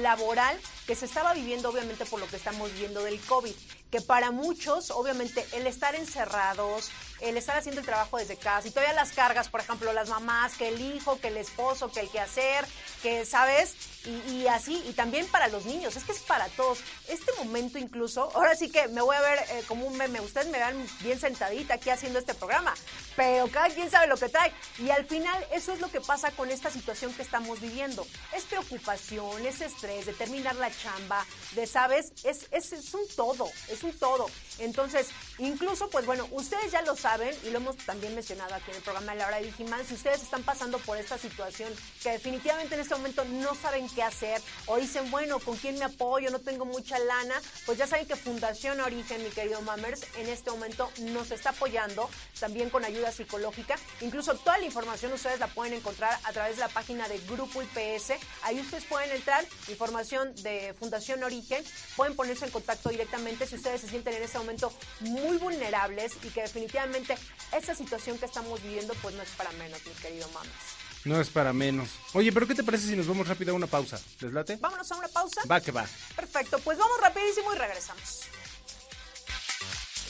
laboral 0.03 0.59
que 0.87 0.95
se 0.95 1.05
estaba 1.05 1.33
viviendo 1.35 1.69
obviamente 1.69 2.05
por 2.07 2.19
lo 2.19 2.27
que 2.27 2.37
estamos 2.37 2.73
viendo 2.75 3.03
del 3.05 3.21
COVID, 3.21 3.55
que 3.91 4.01
para 4.01 4.31
muchos 4.31 4.91
obviamente 4.91 5.47
el 5.53 5.67
estar 5.67 5.95
encerrados, 5.95 6.91
el 7.21 7.37
estar 7.37 7.57
haciendo 7.57 7.81
el 7.81 7.87
trabajo 7.87 8.19
desde 8.19 8.37
casa 8.37 8.69
y 8.69 8.71
todavía 8.71 8.95
las 8.95 9.13
cargas, 9.13 9.49
por 9.49 9.61
ejemplo, 9.61 9.93
las 9.93 10.09
mamás, 10.09 10.57
que 10.57 10.69
el 10.69 10.81
hijo, 10.81 11.21
que 11.21 11.29
el 11.29 11.37
esposo, 11.37 11.91
que 11.91 12.01
el 12.01 12.09
quehacer, 12.09 12.67
que 13.03 13.25
sabes, 13.25 13.77
y, 14.05 14.47
así, 14.47 14.83
y 14.89 14.93
también 14.93 15.27
para 15.27 15.49
los 15.49 15.67
niños, 15.67 15.97
es 15.97 16.05
que 16.05 16.13
es 16.13 16.21
para 16.21 16.47
todos. 16.49 16.79
Este 17.09 17.33
momento 17.33 17.79
incluso, 17.79 18.31
ahora 18.35 18.55
sí 18.55 18.71
que 18.71 18.89
me 18.89 19.03
voy 19.03 19.17
a 19.17 19.21
ver 19.21 19.39
eh, 19.51 19.65
como 19.67 19.87
un 19.87 19.97
meme, 19.97 20.21
ustedes 20.21 20.47
me 20.47 20.59
vean 20.59 20.87
bien 21.01 21.19
sentadita 21.19 21.75
aquí 21.75 21.91
haciendo 21.91 22.19
este 22.19 22.35
programa, 22.35 22.75
pero 23.17 23.49
cada 23.49 23.69
quien 23.69 23.91
sabe 23.91 24.07
lo 24.07 24.17
que 24.17 24.29
trae. 24.29 24.53
Y 24.79 24.91
al 24.91 25.05
final 25.07 25.45
eso 25.53 25.73
es 25.73 25.81
lo 25.81 25.91
que 25.91 26.01
pasa 26.01 26.31
con 26.31 26.51
esta 26.51 26.71
situación 26.71 27.13
que 27.13 27.23
estamos 27.23 27.61
viviendo. 27.61 28.07
Es 28.35 28.45
preocupación, 28.45 29.45
es 29.45 29.61
estrés, 29.61 30.07
de 30.07 30.13
terminar 30.13 30.55
la 30.57 30.71
chamba, 30.71 31.27
de, 31.53 31.67
¿sabes? 31.67 32.13
Es, 32.25 32.47
es, 32.53 32.95
un 32.95 33.07
todo, 33.17 33.51
es 33.69 33.83
un 33.83 33.93
todo. 33.99 34.31
Entonces, 34.59 35.09
incluso, 35.39 35.91
pues 35.91 36.07
bueno, 36.07 36.29
ustedes 36.31 36.71
ya 36.71 36.83
lo 36.83 36.97
saben 36.97 37.35
y 37.45 37.51
lo 37.51 37.59
hemos 37.59 37.77
también 37.79 38.15
mencionado 38.15 38.55
aquí 38.55 38.71
en 38.71 38.77
el 38.77 38.83
programa 38.83 39.13
de 39.13 39.19
la 39.19 39.27
hora 39.27 39.37
de 39.39 39.47
Digimon, 39.47 39.85
si 39.85 39.95
ustedes 39.95 40.23
están 40.23 40.43
pasando 40.43 40.79
por 40.79 40.97
esta 40.97 41.19
situación 41.19 41.73
que 42.03 42.11
definitivamente 42.11 42.75
en 42.75 42.81
este 42.81 42.95
momento 42.95 43.25
no 43.25 43.55
saben 43.55 43.88
qué 43.89 44.03
hacer 44.03 44.41
o 44.67 44.77
dicen, 44.77 45.11
bueno, 45.11 45.39
¿con 45.39 45.57
quién 45.57 45.79
me 45.79 45.85
apoyo? 45.85 46.31
No 46.31 46.39
tengo 46.39 46.65
mucha 46.65 46.99
lana, 46.99 47.35
pues 47.67 47.79
ya 47.79 47.87
saben 47.87 48.07
que 48.07 48.17
Fundación 48.17 48.81
Origen, 48.81 49.23
mi 49.23 49.31
querido 49.31 49.61
Mammers, 49.63 50.03
en 50.17 50.29
este 50.29 50.51
momento 50.51 50.91
nos 50.99 51.31
está 51.31 51.51
apoyando 51.51 52.09
también 52.41 52.71
con 52.71 52.85
ayuda 52.85 53.13
psicológica. 53.13 53.77
Incluso 54.01 54.35
toda 54.35 54.59
la 54.59 54.65
información 54.65 55.13
ustedes 55.13 55.41
la 55.41 55.49
pueden 55.49 55.75
encontrar 55.75 56.19
a 56.25 56.33
través 56.33 56.57
de 56.57 56.61
la 56.61 56.69
página 56.69 57.09
de 57.09 57.19
Grupo 57.21 57.63
IPS. 57.63 58.13
Ahí 58.43 58.61
ustedes 58.61 58.85
pueden 58.85 59.11
entrar, 59.11 59.45
información 59.69 60.35
de 60.43 60.75
Fundación 60.79 61.23
Origen, 61.23 61.65
pueden 61.97 62.15
ponerse 62.17 62.45
en 62.45 62.51
contacto 62.51 62.89
directamente 62.89 63.47
si 63.47 63.57
ustedes 63.57 63.81
se 63.81 63.89
sienten 63.89 64.15
en 64.15 64.23
este 64.23 64.39
momento 64.39 64.73
muy 65.01 65.37
vulnerables 65.39 66.13
y 66.23 66.29
que 66.29 66.43
definitivamente 66.43 67.17
esa 67.53 67.75
situación 67.75 68.19
que 68.19 68.27
estamos 68.27 68.63
viviendo 68.63 68.95
pues 69.03 69.15
no 69.15 69.23
es 69.23 69.31
para 69.31 69.51
menos, 69.53 69.85
mi 69.87 69.93
querido 69.95 70.29
Mames. 70.29 70.78
No 71.09 71.19
es 71.23 71.31
para 71.31 71.55
menos. 71.55 71.89
Oye, 72.13 72.31
pero 72.33 72.47
¿qué 72.47 72.55
te 72.55 72.63
parece 72.63 72.87
si 72.87 72.95
nos 72.95 73.07
vamos 73.07 73.27
rápido 73.27 73.53
a 73.53 73.55
una 73.55 73.67
pausa? 73.67 73.99
¿Les 74.21 74.31
late? 74.31 74.57
Vámonos 74.57 74.93
a 74.93 74.97
una 74.97 75.09
pausa. 75.09 75.41
Va 75.51 75.59
que 75.59 75.73
va. 75.73 75.87
Perfecto, 76.15 76.59
pues 76.59 76.77
vamos 76.77 77.01
rapidísimo 77.01 77.51
y 77.55 77.57
regresamos. 77.57 78.27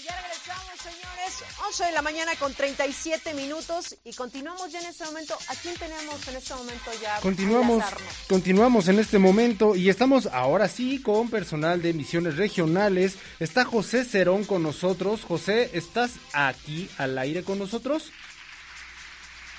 Ya 0.05 0.21
regresamos, 0.21 0.81
señores. 0.83 1.45
11 1.69 1.85
de 1.85 1.93
la 1.93 2.03
mañana 2.03 2.33
con 2.41 2.53
37 2.53 3.33
minutos 3.35 3.97
y 4.05 4.13
continuamos 4.15 4.73
ya 4.73 4.81
en 4.81 4.87
este 4.87 5.05
momento. 5.05 5.39
¿A 5.49 5.55
quién 5.55 5.77
tenemos 5.77 6.27
en 6.27 6.37
este 6.37 6.55
momento 6.55 6.91
ya? 7.01 7.21
Continuamos, 7.21 7.85
continuamos 8.29 8.89
en 8.89 8.99
este 8.99 9.19
momento 9.19 9.77
y 9.77 9.91
estamos 9.91 10.27
ahora 10.27 10.67
sí 10.67 11.01
con 11.01 11.31
personal 11.31 11.81
de 11.81 11.91
emisiones 11.91 12.37
regionales. 12.37 13.19
Está 13.39 13.65
José 13.65 14.05
Cerón 14.05 14.45
con 14.45 14.65
nosotros. 14.65 15.23
José, 15.23 15.71
¿estás 15.75 16.13
aquí 16.33 16.91
al 16.99 17.17
aire 17.19 17.45
con 17.45 17.61
nosotros? 17.61 18.11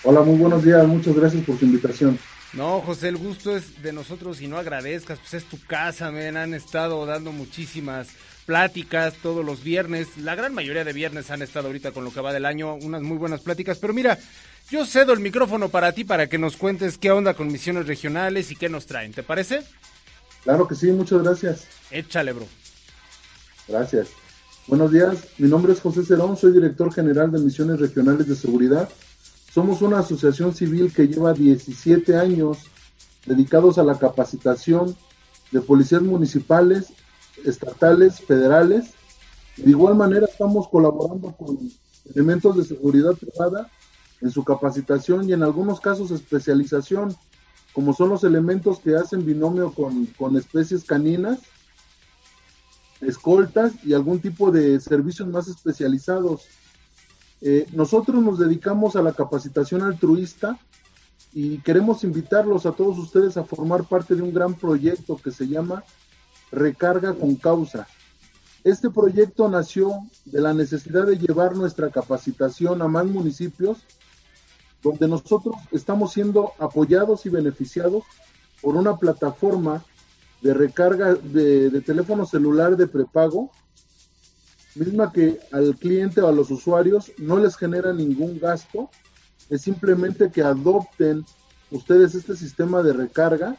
Hola, 0.04 0.22
muy 0.22 0.38
buenos 0.38 0.64
días. 0.64 0.88
Muchas 0.88 1.16
gracias 1.16 1.44
por 1.44 1.60
su 1.60 1.66
invitación. 1.66 2.18
No, 2.54 2.82
José, 2.82 3.10
el 3.10 3.18
gusto 3.18 3.56
es 3.56 3.84
de 3.84 3.94
nosotros 3.94 4.42
y 4.42 4.48
no 4.48 4.58
agradezcas, 4.58 5.20
pues 5.20 5.36
es 5.36 5.46
tu 5.46 5.60
casa, 5.68 6.10
me 6.12 6.28
han 6.30 6.54
estado 6.56 7.06
dando 7.06 7.32
muchísimas 7.32 8.08
pláticas 8.48 9.14
todos 9.22 9.46
los 9.46 9.64
viernes, 9.64 10.18
la 10.18 10.34
gran 10.34 10.56
mayoría 10.56 10.84
de 10.84 10.92
viernes 10.92 11.30
han 11.30 11.44
estado 11.44 11.68
ahorita 11.68 11.92
con 11.92 12.04
lo 12.04 12.12
que 12.12 12.22
va 12.22 12.34
del 12.34 12.48
año, 12.48 12.74
unas 12.74 13.04
muy 13.04 13.18
buenas 13.18 13.42
pláticas, 13.42 13.78
pero 13.78 13.94
mira, 13.94 14.18
yo 14.72 14.84
cedo 14.88 15.14
el 15.14 15.20
micrófono 15.20 15.70
para 15.70 15.92
ti 15.92 16.04
para 16.04 16.26
que 16.26 16.40
nos 16.40 16.58
cuentes 16.58 16.98
qué 16.98 17.12
onda 17.12 17.36
con 17.36 17.52
misiones 17.52 17.86
regionales 17.86 18.50
y 18.50 18.56
qué 18.56 18.68
nos 18.68 18.88
traen, 18.88 19.14
¿te 19.14 19.22
parece? 19.22 19.62
Claro 20.44 20.68
que 20.68 20.74
sí, 20.74 20.88
muchas 20.88 21.22
gracias. 21.22 21.68
Échale, 21.92 22.34
bro. 22.34 22.48
Gracias. 23.68 24.08
Buenos 24.66 24.92
días, 24.92 25.20
mi 25.38 25.48
nombre 25.48 25.74
es 25.74 25.82
José 25.82 26.04
Cerón, 26.04 26.36
soy 26.36 26.52
director 26.52 26.92
general 26.92 27.32
de 27.32 27.38
Misiones 27.38 27.80
Regionales 27.80 28.28
de 28.28 28.36
Seguridad. 28.36 28.90
Somos 29.52 29.82
una 29.82 30.00
asociación 30.00 30.54
civil 30.54 30.94
que 30.94 31.08
lleva 31.08 31.34
17 31.34 32.16
años 32.16 32.60
dedicados 33.26 33.78
a 33.78 33.84
la 33.84 33.98
capacitación 33.98 34.96
de 35.52 35.62
policías 35.62 36.02
municipales 36.02 36.94
estatales, 37.46 38.20
federales. 38.20 38.94
De 39.58 39.72
igual 39.72 39.96
manera 39.96 40.28
estamos 40.28 40.68
colaborando 40.68 41.32
con 41.32 41.58
elementos 42.14 42.58
de 42.58 42.64
seguridad 42.64 43.14
privada 43.14 43.70
en 44.22 44.32
su 44.32 44.44
capacitación 44.44 45.28
y 45.28 45.34
en 45.34 45.44
algunos 45.44 45.80
casos 45.80 46.12
especialización, 46.12 47.16
como 47.74 47.94
son 47.94 48.10
los 48.10 48.24
elementos 48.24 48.80
que 48.80 48.96
hacen 48.96 49.26
binomio 49.26 49.74
con, 49.74 50.38
especies 50.38 50.84
caninas, 50.84 51.40
escoltas 53.02 53.74
y 53.84 53.94
algún 53.94 54.20
tipo 54.20 54.52
de 54.52 54.80
servicios 54.80 55.28
más 55.28 55.48
especializados. 55.48 56.46
Eh, 57.42 57.68
nosotros 57.74 58.22
nos 58.24 58.40
dedicamos 58.40 58.96
a 58.96 59.02
la 59.02 59.14
capacitación 59.14 59.82
altruista 59.82 60.60
y 61.34 61.60
queremos 61.60 62.04
invitarlos 62.04 62.66
a 62.66 62.72
todos 62.72 62.98
ustedes 62.98 63.38
a 63.38 63.44
formar 63.44 63.86
parte 63.86 64.16
de 64.16 64.22
un 64.22 64.34
gran 64.34 64.56
proyecto 64.56 65.18
que 65.18 65.32
se 65.32 65.48
llama 65.48 65.84
Recarga 66.52 67.14
con 67.14 67.36
Causa. 67.36 67.88
Este 68.64 68.90
proyecto 68.90 69.48
nació 69.48 70.00
de 70.26 70.42
la 70.42 70.54
necesidad 70.54 71.06
de 71.06 71.18
llevar 71.18 71.56
nuestra 71.56 71.90
capacitación 71.90 72.82
a 72.82 72.88
más 72.88 73.06
municipios, 73.06 73.78
donde 74.82 75.08
nosotros 75.08 75.56
estamos 75.72 76.12
siendo 76.14 76.52
apoyados 76.60 77.26
y 77.26 77.30
beneficiados 77.30 78.04
por 78.62 78.76
una 78.76 78.98
plataforma 78.98 79.84
de 80.42 80.54
recarga 80.54 81.16
de, 81.16 81.82
teléfono 81.82 82.26
celular 82.26 82.76
de 82.76 82.88
prepago, 82.88 83.52
misma 84.80 85.12
que 85.12 85.40
al 85.52 85.76
cliente 85.76 86.22
o 86.22 86.28
a 86.28 86.32
los 86.32 86.50
usuarios 86.52 87.12
no 87.18 87.38
les 87.38 87.58
genera 87.58 87.92
ningún 87.94 88.40
gasto, 88.40 88.90
es 89.50 89.62
simplemente 89.62 90.32
que 90.32 90.42
adopten 90.42 91.26
ustedes 91.70 92.16
este 92.16 92.36
sistema 92.36 92.82
de 92.82 92.94
recarga 92.94 93.58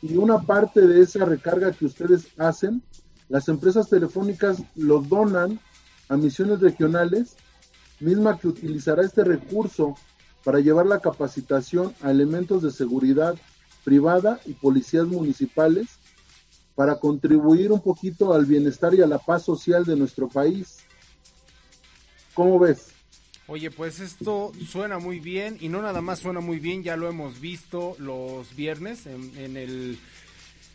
y 0.00 0.16
una 0.16 0.40
parte 0.40 0.80
de 0.86 1.02
esa 1.02 1.24
recarga 1.24 1.72
que 1.72 1.84
ustedes 1.84 2.28
hacen, 2.38 2.82
las 3.28 3.48
empresas 3.48 3.88
telefónicas 3.88 4.62
lo 4.74 5.00
donan 5.00 5.60
a 6.08 6.16
misiones 6.16 6.60
regionales, 6.60 7.36
misma 8.00 8.38
que 8.38 8.48
utilizará 8.48 9.02
este 9.02 9.24
recurso 9.24 9.96
para 10.44 10.60
llevar 10.60 10.86
la 10.86 11.00
capacitación 11.00 11.94
a 12.02 12.10
elementos 12.10 12.62
de 12.62 12.70
seguridad 12.70 13.36
privada 13.84 14.40
y 14.44 14.54
policías 14.54 15.06
municipales 15.06 15.98
para 16.74 16.98
contribuir 16.98 17.70
un 17.70 17.80
poquito 17.80 18.32
al 18.32 18.46
bienestar 18.46 18.94
y 18.94 19.02
a 19.02 19.06
la 19.06 19.18
paz 19.18 19.44
social 19.44 19.84
de 19.84 19.96
nuestro 19.96 20.28
país. 20.28 20.78
¿Cómo 22.34 22.58
ves? 22.58 22.92
Oye, 23.46 23.70
pues 23.70 24.00
esto 24.00 24.52
suena 24.66 24.98
muy 24.98 25.20
bien 25.20 25.58
y 25.60 25.68
no 25.68 25.82
nada 25.82 26.00
más 26.00 26.20
suena 26.20 26.40
muy 26.40 26.58
bien, 26.58 26.82
ya 26.82 26.96
lo 26.96 27.08
hemos 27.08 27.40
visto 27.40 27.96
los 27.98 28.54
viernes 28.56 29.06
en, 29.06 29.56
el 29.56 29.98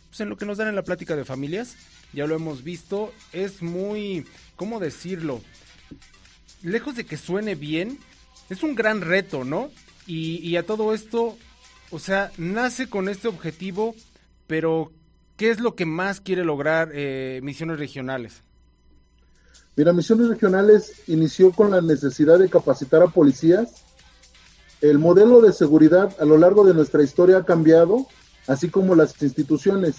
pues 0.08 0.20
en 0.20 0.28
lo 0.28 0.36
que 0.36 0.46
nos 0.46 0.58
dan 0.58 0.68
en 0.68 0.76
la 0.76 0.84
plática 0.84 1.16
de 1.16 1.24
familias, 1.24 1.76
ya 2.12 2.26
lo 2.26 2.34
hemos 2.34 2.62
visto, 2.62 3.12
es 3.32 3.62
muy, 3.62 4.26
¿cómo 4.54 4.80
decirlo? 4.80 5.40
Lejos 6.62 6.94
de 6.94 7.04
que 7.04 7.16
suene 7.16 7.54
bien, 7.54 7.98
es 8.50 8.62
un 8.62 8.74
gran 8.74 9.00
reto, 9.00 9.44
¿no? 9.44 9.70
Y, 10.06 10.36
y 10.46 10.56
a 10.56 10.64
todo 10.64 10.94
esto, 10.94 11.36
o 11.90 11.98
sea, 11.98 12.30
nace 12.36 12.88
con 12.88 13.08
este 13.08 13.28
objetivo, 13.28 13.94
pero 14.46 14.92
¿qué 15.38 15.50
es 15.50 15.60
lo 15.60 15.74
que 15.74 15.86
más 15.86 16.20
quiere 16.20 16.44
lograr 16.44 16.90
eh, 16.92 17.40
Misiones 17.42 17.78
Regionales? 17.78 18.42
Mira, 19.76 19.94
Misiones 19.94 20.28
Regionales 20.28 21.04
inició 21.06 21.52
con 21.52 21.70
la 21.70 21.80
necesidad 21.80 22.38
de 22.38 22.50
capacitar 22.50 23.02
a 23.02 23.06
policías. 23.06 23.84
El 24.80 24.98
modelo 24.98 25.40
de 25.40 25.52
seguridad 25.52 26.14
a 26.20 26.24
lo 26.24 26.36
largo 26.36 26.66
de 26.66 26.74
nuestra 26.74 27.02
historia 27.02 27.38
ha 27.38 27.44
cambiado, 27.44 28.06
así 28.48 28.68
como 28.68 28.96
las 28.96 29.22
instituciones. 29.22 29.96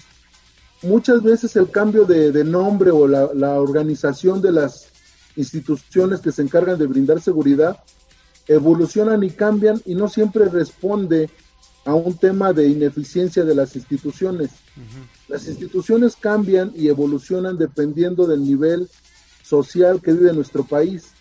Muchas 0.82 1.22
veces 1.22 1.56
el 1.56 1.70
cambio 1.70 2.04
de, 2.04 2.30
de 2.30 2.44
nombre 2.44 2.90
o 2.90 3.08
la, 3.08 3.30
la 3.34 3.60
organización 3.60 4.42
de 4.42 4.52
las 4.52 4.88
instituciones 5.36 6.20
que 6.20 6.32
se 6.32 6.42
encargan 6.42 6.78
de 6.78 6.86
brindar 6.86 7.20
seguridad 7.20 7.82
evolucionan 8.46 9.22
y 9.22 9.30
cambian 9.30 9.80
y 9.86 9.94
no 9.94 10.08
siempre 10.08 10.46
responde 10.46 11.30
a 11.84 11.94
un 11.94 12.16
tema 12.16 12.52
de 12.52 12.68
ineficiencia 12.68 13.44
de 13.44 13.54
las 13.54 13.74
instituciones. 13.76 14.50
Las 15.28 15.46
instituciones 15.46 16.16
cambian 16.16 16.72
y 16.74 16.88
evolucionan 16.88 17.56
dependiendo 17.56 18.26
del 18.26 18.44
nivel 18.44 18.88
social 19.42 20.00
que 20.00 20.12
vive 20.12 20.32
nuestro 20.32 20.64
país. 20.64 21.12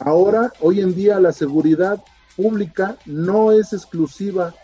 Ahora, 0.00 0.52
hoy 0.60 0.80
en 0.80 0.94
día, 0.94 1.18
la 1.20 1.32
seguridad 1.32 2.02
pública 2.36 2.96
no 3.06 3.52
es 3.52 3.72
exclusiva 3.72 4.54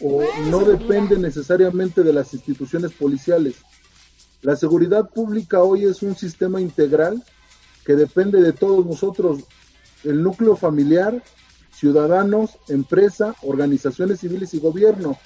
o 0.00 0.22
no 0.50 0.60
depende 0.60 1.18
necesariamente 1.18 2.02
de 2.02 2.12
las 2.12 2.34
instituciones 2.34 2.92
policiales. 2.92 3.56
La 4.42 4.56
seguridad 4.56 5.08
pública 5.08 5.62
hoy 5.62 5.84
es 5.84 6.02
un 6.02 6.14
sistema 6.16 6.60
integral 6.60 7.22
que 7.84 7.94
depende 7.94 8.42
de 8.42 8.52
todos 8.52 8.84
nosotros, 8.84 9.40
el 10.02 10.22
núcleo 10.22 10.56
familiar, 10.56 11.22
ciudadanos, 11.74 12.58
empresa, 12.68 13.34
organizaciones 13.42 14.20
civiles 14.20 14.54
y 14.54 14.58
gobierno. 14.58 15.18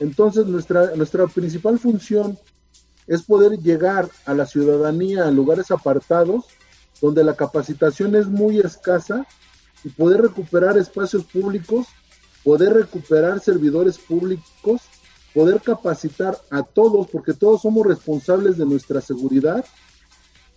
Entonces, 0.00 0.46
nuestra, 0.46 0.94
nuestra 0.94 1.26
principal 1.26 1.78
función 1.78 2.38
es 3.06 3.22
poder 3.22 3.58
llegar 3.58 4.08
a 4.26 4.34
la 4.34 4.46
ciudadanía 4.46 5.26
en 5.26 5.34
lugares 5.34 5.70
apartados 5.70 6.46
donde 7.00 7.24
la 7.24 7.34
capacitación 7.34 8.14
es 8.16 8.26
muy 8.26 8.58
escasa 8.58 9.26
y 9.84 9.88
poder 9.90 10.22
recuperar 10.22 10.76
espacios 10.76 11.24
públicos, 11.24 11.86
poder 12.44 12.72
recuperar 12.74 13.40
servidores 13.40 13.98
públicos, 13.98 14.82
poder 15.34 15.60
capacitar 15.60 16.38
a 16.50 16.62
todos, 16.62 17.08
porque 17.08 17.34
todos 17.34 17.62
somos 17.62 17.86
responsables 17.86 18.58
de 18.58 18.66
nuestra 18.66 19.00
seguridad 19.00 19.64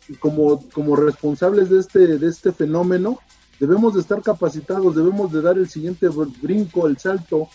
y 0.08 0.16
como, 0.16 0.68
como 0.72 0.96
responsables 0.96 1.70
de 1.70 1.80
este, 1.80 2.18
de 2.18 2.28
este 2.28 2.52
fenómeno, 2.52 3.20
debemos 3.62 3.94
de 3.94 4.02
estar 4.02 4.24
capacitados, 4.24 4.96
debemos 4.96 5.32
de 5.32 5.40
dar 5.40 5.56
el 5.56 5.70
siguiente 5.70 6.10
brinco, 6.42 6.88
el 6.88 6.98
salto, 6.98 7.48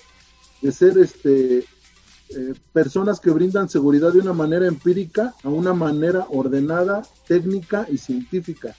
de 0.62 0.70
ser 0.70 0.96
este 0.98 1.58
eh, 2.28 2.54
personas 2.72 3.18
que 3.18 3.30
brindan 3.30 3.68
seguridad 3.68 4.12
de 4.12 4.20
una 4.20 4.32
manera 4.32 4.68
empírica 4.68 5.34
a 5.42 5.48
una 5.48 5.74
manera 5.74 6.26
ordenada, 6.30 7.02
técnica 7.26 7.86
y 7.90 7.98
científica. 7.98 8.76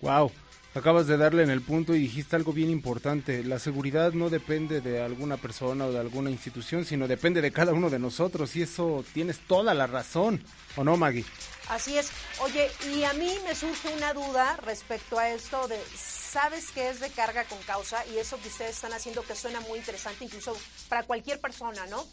Wow, 0.00 0.32
acabas 0.76 1.06
de 1.06 1.16
darle 1.16 1.42
en 1.42 1.50
el 1.50 1.62
punto 1.62 1.94
y 1.94 2.00
dijiste 2.00 2.36
algo 2.36 2.52
bien 2.52 2.70
importante. 2.70 3.42
La 3.42 3.58
seguridad 3.58 4.12
no 4.12 4.30
depende 4.30 4.80
de 4.80 5.00
alguna 5.02 5.36
persona 5.36 5.86
o 5.86 5.92
de 5.92 5.98
alguna 5.98 6.30
institución, 6.30 6.84
sino 6.84 7.08
depende 7.08 7.40
de 7.40 7.52
cada 7.52 7.72
uno 7.72 7.90
de 7.90 7.98
nosotros 7.98 8.54
y 8.56 8.62
eso 8.62 9.04
tienes 9.14 9.38
toda 9.40 9.74
la 9.74 9.86
razón, 9.86 10.42
¿o 10.76 10.84
no, 10.84 10.96
Maggie? 10.96 11.24
Así 11.68 11.96
es. 11.98 12.10
Oye, 12.40 12.70
y 12.94 13.04
a 13.04 13.12
mí 13.14 13.34
me 13.44 13.54
surge 13.54 13.92
una 13.96 14.12
duda 14.12 14.56
respecto 14.64 15.18
a 15.18 15.30
esto 15.30 15.66
de, 15.66 15.78
¿sabes 15.96 16.70
qué 16.70 16.90
es 16.90 17.00
recarga 17.00 17.44
con 17.44 17.58
causa? 17.62 18.04
Y 18.06 18.18
eso 18.18 18.38
que 18.40 18.48
ustedes 18.48 18.76
están 18.76 18.92
haciendo 18.92 19.22
que 19.22 19.34
suena 19.34 19.60
muy 19.60 19.78
interesante 19.78 20.24
incluso 20.24 20.56
para 20.88 21.02
cualquier 21.02 21.40
persona, 21.40 21.86
¿no? 21.86 22.04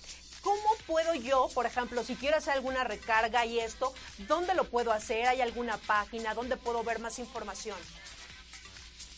¿Cómo 0.42 0.76
puedo 0.88 1.14
yo, 1.16 1.50
por 1.54 1.66
ejemplo, 1.66 2.04
si 2.04 2.16
quiero 2.16 2.38
hacer 2.38 2.54
alguna 2.54 2.84
recarga 2.84 3.46
y 3.46 3.60
esto, 3.60 3.94
dónde 4.28 4.54
lo 4.56 4.66
puedo 4.66 4.92
hacer? 4.92 5.28
¿Hay 5.28 5.40
alguna 5.42 5.78
página? 5.78 6.34
¿Dónde 6.34 6.58
puedo 6.58 6.84
ver 6.84 7.00
más 7.00 7.20
información? 7.20 7.78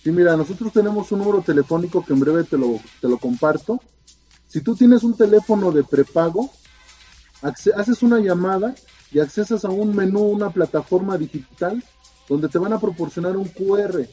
Sí, 0.06 0.12
mira, 0.12 0.38
nosotros 0.38 0.72
tenemos 0.72 1.12
un 1.12 1.18
número 1.18 1.41
telefónico 1.41 2.06
que 2.06 2.13
en 2.13 2.20
breve 2.20 2.44
te 2.44 2.60
lo, 2.60 2.80
te 3.02 3.10
lo 3.10 3.18
comparto. 3.18 3.82
Si 4.46 4.62
tú 4.62 4.76
tienes 4.76 5.02
un 5.02 5.18
teléfono 5.18 5.72
de 5.72 5.84
prepago, 5.84 6.52
haces 7.41 8.04
una 8.04 8.20
llamada 8.20 8.76
y 9.12 9.18
accesas 9.18 9.65
a 9.65 9.70
un 9.70 9.96
menú, 9.96 10.20
una 10.20 10.52
plataforma 10.52 11.18
digital, 11.18 11.84
donde 12.30 12.50
te 12.50 12.60
van 12.60 12.74
a 12.74 12.80
proporcionar 12.80 13.36
un 13.36 13.48
QR. 13.48 14.08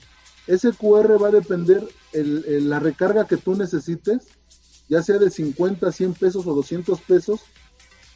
Ese 0.46 0.72
QR 0.72 1.22
va 1.22 1.28
a 1.28 1.33
depender 1.33 1.87
el, 2.14 2.70
la 2.70 2.78
recarga 2.78 3.26
que 3.26 3.37
tú 3.37 3.55
necesites, 3.55 4.28
ya 4.88 5.02
sea 5.02 5.18
de 5.18 5.28
50, 5.28 5.92
100 5.92 6.14
pesos 6.14 6.46
o 6.46 6.55
200 6.55 7.02
pesos, 7.02 7.40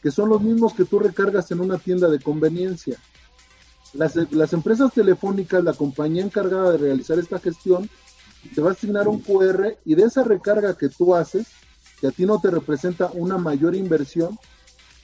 que 0.03 0.11
son 0.11 0.31
los 0.31 0.41
mismos 0.41 0.73
que 0.73 0.87
tú 0.87 0.99
recargas 0.99 1.51
en 1.51 1.61
una 1.61 1.77
tienda 1.77 2.09
de 2.09 2.21
conveniencia. 2.21 2.97
Las, 3.97 4.17
las, 4.33 4.53
empresas 4.53 4.93
telefónicas, 4.93 5.65
la 5.65 5.73
compañía 5.73 6.23
encargada 6.23 6.73
de 6.73 6.79
realizar 6.79 7.19
esta 7.19 7.39
gestión, 7.39 7.89
te 8.55 8.61
va 8.61 8.71
a 8.71 8.73
asignar 8.73 9.09
un 9.09 9.21
QR 9.21 9.77
y 9.85 9.95
de 9.95 10.05
esa 10.05 10.23
recarga 10.23 10.77
que 10.77 10.89
tú 10.89 11.15
haces, 11.15 11.47
que 12.01 12.09
a 12.09 12.11
ti 12.11 12.27
no 12.27 12.41
te 12.41 12.51
representa 12.51 13.11
una 13.15 13.39
mayor 13.39 13.75
inversión, 13.75 14.39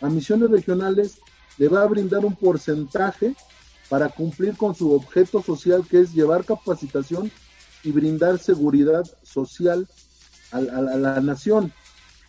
a 0.01 0.09
misiones 0.09 0.51
regionales 0.51 1.19
le 1.59 1.69
va 1.69 1.83
a 1.83 1.87
brindar 1.87 2.25
un 2.25 2.35
porcentaje 2.35 3.35
para 3.89 4.09
cumplir 4.09 4.57
con 4.57 4.75
su 4.75 4.93
objeto 4.93 5.43
social 5.43 5.87
que 5.89 6.01
es 6.01 6.13
llevar 6.13 6.45
capacitación 6.45 7.31
y 7.85 7.93
brindar 7.93 8.39
seguridad 8.39 9.05
social 9.23 9.87
a, 10.51 10.61
la 10.61 11.21
nación. 11.21 11.73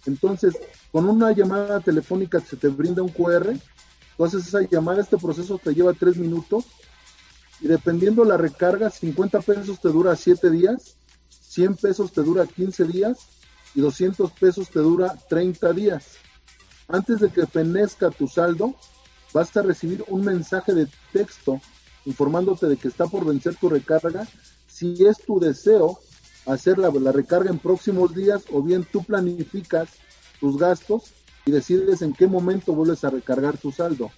Entonces, 0.06 0.58
con 0.91 1.08
una 1.08 1.32
llamada 1.32 1.80
telefónica 1.80 2.39
se 2.39 2.58
te 2.58 2.67
brinda 2.67 3.02
un 3.02 3.10
QR, 3.10 3.54
entonces 4.13 4.47
esa 4.47 4.62
llamada, 4.62 5.02
este 5.02 5.17
proceso 5.17 5.58
te 5.58 5.73
lleva 5.73 5.93
tres 5.93 6.17
minutos 6.17 6.65
y 7.60 7.67
dependiendo 7.67 8.23
la 8.23 8.38
recarga, 8.38 8.89
50 8.89 9.41
pesos 9.41 9.80
te 9.80 9.89
dura 9.89 10.15
7 10.15 10.49
días, 10.49 10.97
100 11.30 11.76
pesos 11.78 12.12
te 12.12 12.21
dura 12.21 12.45
15 12.45 12.86
días 12.86 13.17
y 13.73 13.82
200 13.82 14.32
pesos 14.34 14.69
te 14.69 14.80
dura 14.80 15.15
30 15.30 15.73
días. 15.73 16.17
Antes 16.88 17.21
de 17.21 17.30
que 17.30 17.47
fenezca 17.47 18.12
tu 18.12 18.28
saldo, 18.28 18.76
vas 19.34 19.56
a 19.58 19.62
recibir 19.62 20.04
un 20.10 20.23
mensaje 20.23 20.73
de 20.73 20.88
texto 21.12 21.60
informándote 22.06 22.67
de 22.67 22.78
que 22.78 22.89
está 22.89 23.08
por 23.08 23.26
vencer 23.26 23.56
tu 23.56 23.69
recarga. 23.69 24.28
Si 24.67 25.06
es 25.06 25.17
tu 25.26 25.39
deseo 25.39 25.99
hacer 26.45 26.78
la, 26.78 26.89
la 26.91 27.12
recarga 27.12 27.49
en 27.49 27.58
próximos 27.58 28.13
días 28.13 28.43
o 28.52 28.62
bien 28.62 28.86
tú 28.91 29.04
planificas 29.04 29.89
tus 30.39 30.58
gastos 30.58 31.13
y 31.45 31.51
decides 31.51 32.01
en 32.01 32.13
qué 32.13 32.27
momento 32.27 32.73
vuelves 32.73 33.03
a 33.03 33.10
recargar 33.10 33.58
tu 33.58 33.71
saldo. 33.71 34.12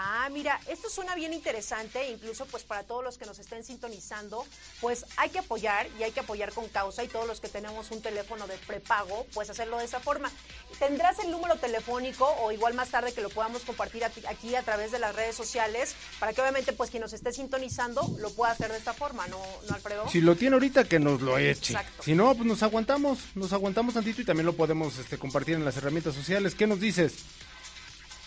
Ah, 0.00 0.28
mira, 0.30 0.60
esto 0.68 0.88
suena 0.88 1.16
bien 1.16 1.32
interesante, 1.32 2.08
incluso 2.08 2.46
pues 2.46 2.62
para 2.62 2.84
todos 2.84 3.02
los 3.02 3.18
que 3.18 3.26
nos 3.26 3.40
estén 3.40 3.64
sintonizando, 3.64 4.46
pues 4.80 5.04
hay 5.16 5.28
que 5.30 5.40
apoyar 5.40 5.88
y 5.98 6.04
hay 6.04 6.12
que 6.12 6.20
apoyar 6.20 6.52
con 6.52 6.68
causa 6.68 7.02
y 7.02 7.08
todos 7.08 7.26
los 7.26 7.40
que 7.40 7.48
tenemos 7.48 7.90
un 7.90 8.00
teléfono 8.00 8.46
de 8.46 8.56
prepago, 8.58 9.26
pues 9.34 9.50
hacerlo 9.50 9.76
de 9.78 9.86
esa 9.86 9.98
forma. 9.98 10.30
Tendrás 10.78 11.18
el 11.18 11.32
número 11.32 11.56
telefónico 11.56 12.32
o 12.42 12.52
igual 12.52 12.74
más 12.74 12.90
tarde 12.90 13.12
que 13.12 13.20
lo 13.20 13.28
podamos 13.28 13.62
compartir 13.62 14.04
aquí 14.04 14.54
a 14.54 14.62
través 14.62 14.92
de 14.92 15.00
las 15.00 15.16
redes 15.16 15.34
sociales 15.34 15.96
para 16.20 16.32
que 16.32 16.42
obviamente 16.42 16.72
pues 16.72 16.90
quien 16.90 17.00
nos 17.00 17.12
esté 17.12 17.32
sintonizando 17.32 18.08
lo 18.20 18.30
pueda 18.30 18.52
hacer 18.52 18.70
de 18.70 18.78
esta 18.78 18.92
forma, 18.92 19.26
¿no, 19.26 19.42
¿No 19.68 19.74
Alfredo? 19.74 20.08
Si 20.08 20.20
lo 20.20 20.36
tiene 20.36 20.54
ahorita 20.54 20.84
que 20.84 21.00
nos 21.00 21.20
lo 21.22 21.38
eche. 21.38 21.72
Exacto. 21.72 22.04
Si 22.04 22.14
no, 22.14 22.36
pues 22.36 22.46
nos 22.46 22.62
aguantamos, 22.62 23.18
nos 23.34 23.52
aguantamos 23.52 23.94
tantito 23.94 24.22
y 24.22 24.24
también 24.24 24.46
lo 24.46 24.52
podemos 24.52 24.96
este, 24.96 25.18
compartir 25.18 25.56
en 25.56 25.64
las 25.64 25.76
herramientas 25.76 26.14
sociales. 26.14 26.54
¿Qué 26.54 26.68
nos 26.68 26.78
dices? 26.78 27.14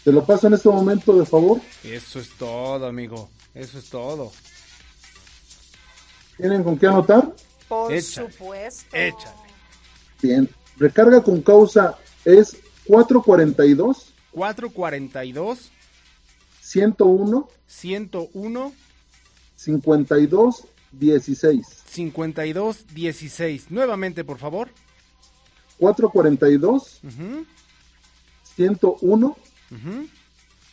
¿Te 0.04 0.12
lo 0.12 0.26
paso 0.26 0.48
en 0.48 0.54
este 0.54 0.70
momento, 0.70 1.18
de 1.18 1.26
favor? 1.26 1.62
Eso 1.84 2.20
es 2.20 2.30
todo, 2.38 2.88
amigo. 2.88 3.30
Eso 3.54 3.78
es 3.78 3.90
todo. 3.90 4.32
¿Tienen 6.38 6.64
con 6.64 6.78
qué 6.78 6.88
anotar? 6.88 7.36
Por 7.68 7.94
Échale. 7.94 8.32
supuesto. 8.32 8.96
Échale. 8.96 9.36
Bien. 10.22 10.50
Recarga 10.78 11.22
con 11.22 11.42
causa 11.42 11.98
es 12.26 12.58
442. 12.86 14.14
442. 14.32 15.72
101. 16.62 17.48
101. 17.68 18.74
52. 19.56 20.64
16. 20.94 21.68
52. 21.88 22.86
16. 22.94 23.70
Nuevamente, 23.70 24.24
por 24.24 24.40
favor. 24.40 24.70
442. 25.78 27.00
Uh 27.04 27.08
-huh. 27.08 27.46
101. 28.56 29.38
Uh 29.72 29.76
-huh. 29.76 30.10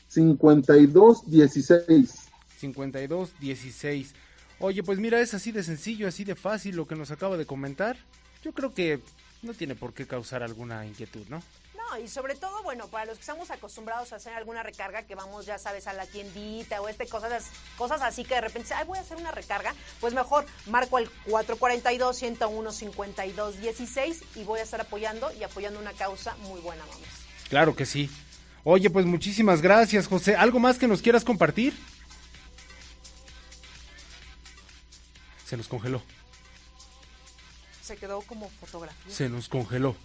52 0.09 1.31
16. 1.31 2.29
52 2.59 3.41
16. 3.41 4.15
Oye, 4.61 4.83
pues 4.83 4.99
mira, 4.99 5.21
es 5.21 5.35
así 5.35 5.53
de 5.53 5.63
sencillo, 5.63 6.09
así 6.09 6.25
de 6.25 6.35
fácil 6.35 6.75
lo 6.77 6.89
que 6.89 6.97
nos 6.97 7.13
acaba 7.13 7.37
de 7.37 7.45
comentar. 7.47 7.97
Yo 8.43 8.53
creo 8.53 8.75
que 8.75 9.01
no 9.43 9.55
tiene 9.55 9.77
por 9.77 9.95
qué 9.95 10.05
causar 10.07 10.43
alguna 10.43 10.85
inquietud, 10.85 11.25
¿no? 11.29 11.41
No, 11.77 11.97
y 11.99 12.09
sobre 12.09 12.35
todo, 12.35 12.65
bueno, 12.65 12.89
para 12.89 13.05
los 13.05 13.19
que 13.19 13.23
estamos 13.23 13.53
acostumbrados 13.53 14.13
a 14.13 14.17
hacer 14.17 14.35
alguna 14.35 14.65
recarga, 14.65 15.05
que 15.05 15.15
vamos, 15.15 15.47
ya 15.47 15.59
sabes, 15.59 15.87
a 15.87 15.93
la 15.93 16.07
tiendita 16.07 16.81
o 16.81 16.89
este, 16.89 17.07
cosas, 17.07 17.53
cosas 17.77 18.03
así 18.03 18.25
que 18.25 18.35
de 18.35 18.41
repente, 18.41 18.75
ay, 18.75 18.85
voy 18.85 18.99
a 18.99 19.03
hacer 19.03 19.17
una 19.17 19.31
recarga, 19.31 19.77
pues 20.01 20.13
mejor 20.13 20.45
marco 20.67 20.97
al 20.97 21.09
442-101-52-16 21.27 24.25
y 24.35 24.43
voy 24.45 24.59
a 24.59 24.65
estar 24.65 24.81
apoyando 24.81 25.31
y 25.39 25.45
apoyando 25.45 25.79
una 25.79 25.93
causa 25.93 26.35
muy 26.39 26.61
buena, 26.61 26.85
vamos. 26.87 27.07
Claro 27.49 27.77
que 27.77 27.87
sí. 27.87 28.11
Oye, 28.65 28.91
pues 28.91 29.07
muchísimas 29.07 29.63
gracias, 29.63 30.07
José. 30.07 30.37
¿Algo 30.37 30.59
más 30.59 30.79
que 30.79 30.89
nos 30.89 31.03
quieras 31.03 31.25
compartir? 31.25 31.75
Se 35.45 35.57
nos 35.57 35.69
congeló. 35.69 36.03
Se 37.83 37.97
quedó 37.97 38.21
como 38.23 38.51
fotografía. 38.51 39.15
Se 39.15 39.29
nos 39.29 39.49
congeló. 39.49 39.97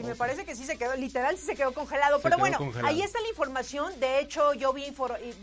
Sí, 0.00 0.06
me 0.06 0.14
parece 0.14 0.44
que 0.44 0.54
sí 0.56 0.64
se 0.64 0.78
quedó, 0.78 0.96
literal 0.96 1.36
sí 1.36 1.44
se 1.46 1.54
quedó 1.54 1.74
congelado. 1.74 2.16
Se 2.16 2.22
pero 2.22 2.36
quedó 2.36 2.42
bueno, 2.42 2.58
congelado. 2.58 2.86
ahí 2.86 3.02
está 3.02 3.20
la 3.20 3.28
información. 3.28 3.92
De 4.00 4.20
hecho, 4.20 4.54
yo 4.54 4.72
vi, 4.72 4.94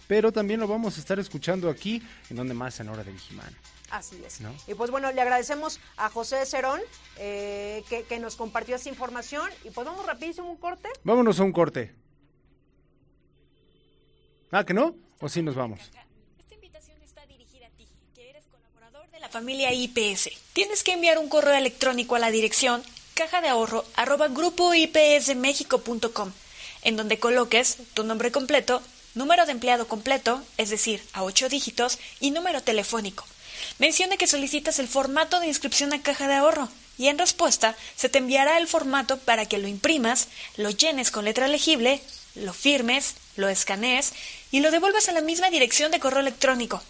pero 0.08 0.32
también 0.32 0.60
lo 0.60 0.68
vamos 0.68 0.98
a 0.98 1.00
estar 1.00 1.20
escuchando 1.20 1.70
aquí, 1.70 2.02
en 2.30 2.38
donde 2.38 2.54
más, 2.54 2.80
en 2.80 2.90
Hora 2.90 3.04
de 3.04 3.12
Vigimán. 3.12 3.56
Así 3.90 4.22
es. 4.26 4.42
¿No? 4.42 4.54
Y 4.68 4.74
pues 4.74 4.92
bueno, 4.92 5.12
le 5.12 5.22
agradecemos 5.22 5.80
a 5.96 6.10
José 6.10 6.46
Cerón 6.46 6.82
eh, 7.18 7.84
que, 7.90 8.04
que 8.04 8.20
nos 8.20 8.36
compartió 8.36 8.76
esta 8.76 8.90
información. 8.90 9.50
Y 9.64 9.70
pues 9.70 9.88
vamos 9.88 10.06
rapidísimo 10.06 10.50
un 10.50 10.58
corte. 10.58 10.90
Vámonos 11.04 11.40
a 11.40 11.44
un 11.44 11.54
corte. 11.54 11.94
Ah, 14.52 14.66
¿que 14.66 14.74
no? 14.74 14.96
¿O 15.20 15.30
sí 15.30 15.42
nos 15.42 15.56
vamos? 15.56 15.80
Esta 16.38 16.56
invitación 16.56 17.02
está 17.02 17.26
dirigida 17.26 17.68
a 17.68 17.70
ti, 17.72 17.88
que 18.14 18.30
eres 18.30 18.46
colaborador 18.48 19.10
de 19.10 19.20
la 19.20 19.30
familia 19.30 19.74
IPS. 19.74 20.30
Tienes 20.54 20.84
que 20.84 20.94
enviar 20.94 21.18
un 21.18 21.30
correo 21.30 21.56
electrónico 21.56 22.16
a 22.16 22.20
la 22.20 22.32
dirección 22.32 22.84
caja 23.14 23.42
de 23.42 23.50
ahorro 23.50 23.84
arroba 23.96 24.28
grupoipsmexico.com, 24.28 26.32
en 26.84 26.96
donde 26.96 27.18
coloques 27.18 27.80
tu 27.96 28.04
nombre 28.04 28.32
completo, 28.32 28.84
número 29.18 29.46
de 29.46 29.52
empleado 29.52 29.88
completo, 29.88 30.42
es 30.58 30.70
decir, 30.70 31.04
a 31.14 31.24
ocho 31.24 31.50
dígitos, 31.50 32.00
y 32.20 32.32
número 32.32 32.62
telefónico. 32.62 33.26
Menciona 33.80 34.18
que 34.18 34.28
solicitas 34.28 34.80
el 34.80 34.88
formato 34.88 35.40
de 35.40 35.48
inscripción 35.48 35.94
a 35.94 36.02
caja 36.02 36.28
de 36.28 36.36
ahorro 36.36 36.70
y 36.98 37.08
en 37.08 37.18
respuesta 37.18 37.76
se 37.96 38.10
te 38.10 38.18
enviará 38.18 38.58
el 38.58 38.68
formato 38.68 39.18
para 39.18 39.46
que 39.46 39.58
lo 39.58 39.68
imprimas, 39.68 40.28
lo 40.56 40.70
llenes 40.70 41.12
con 41.12 41.26
letra 41.26 41.48
legible, 41.48 42.02
lo 42.36 42.54
firmes, 42.54 43.16
lo 43.36 43.50
escanees 43.50 44.14
y 44.52 44.60
lo 44.60 44.72
devuelvas 44.72 45.10
a 45.10 45.12
la 45.12 45.22
misma 45.22 45.50
dirección 45.50 45.92
de 45.92 46.00
correo 46.00 46.22
electrónico. 46.22 46.82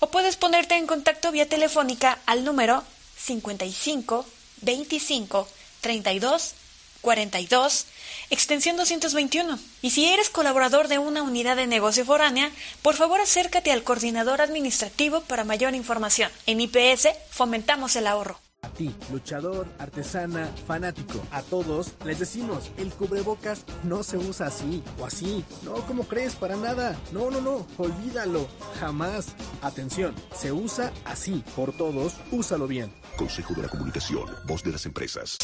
O 0.00 0.10
puedes 0.10 0.36
ponerte 0.36 0.76
en 0.76 0.86
contacto 0.86 1.32
vía 1.32 1.48
telefónica 1.48 2.18
al 2.26 2.44
número 2.44 2.82
55 3.16 4.26
25 4.62 5.48
32 5.80 6.54
42, 7.02 7.86
extensión 8.30 8.76
221. 8.78 9.58
Y 9.82 9.90
si 9.90 10.06
eres 10.06 10.30
colaborador 10.30 10.88
de 10.88 10.98
una 10.98 11.22
unidad 11.22 11.56
de 11.56 11.66
negocio 11.66 12.06
foránea, 12.06 12.50
por 12.80 12.94
favor 12.94 13.20
acércate 13.20 13.72
al 13.72 13.82
coordinador 13.82 14.40
administrativo 14.40 15.20
para 15.22 15.44
mayor 15.44 15.74
información. 15.74 16.30
En 16.46 16.60
IPS 16.60 17.08
fomentamos 17.30 17.94
el 17.96 18.06
ahorro. 18.06 18.38
A 18.64 18.68
ti, 18.68 18.94
luchador, 19.10 19.66
artesana, 19.80 20.48
fanático, 20.68 21.20
a 21.32 21.42
todos 21.42 21.94
les 22.04 22.20
decimos, 22.20 22.70
el 22.76 22.92
cubrebocas 22.92 23.64
no 23.82 24.04
se 24.04 24.16
usa 24.16 24.46
así 24.46 24.84
o 25.00 25.04
así. 25.04 25.44
No, 25.64 25.74
¿cómo 25.88 26.04
crees? 26.04 26.36
Para 26.36 26.54
nada. 26.54 26.96
No, 27.10 27.28
no, 27.28 27.40
no, 27.40 27.66
olvídalo. 27.76 28.46
Jamás. 28.78 29.34
Atención, 29.62 30.14
se 30.32 30.52
usa 30.52 30.92
así. 31.04 31.42
Por 31.56 31.72
todos, 31.72 32.14
úsalo 32.30 32.68
bien. 32.68 32.94
Consejo 33.16 33.52
de 33.54 33.62
la 33.62 33.68
Comunicación, 33.68 34.26
voz 34.46 34.62
de 34.62 34.70
las 34.70 34.86
empresas. 34.86 35.38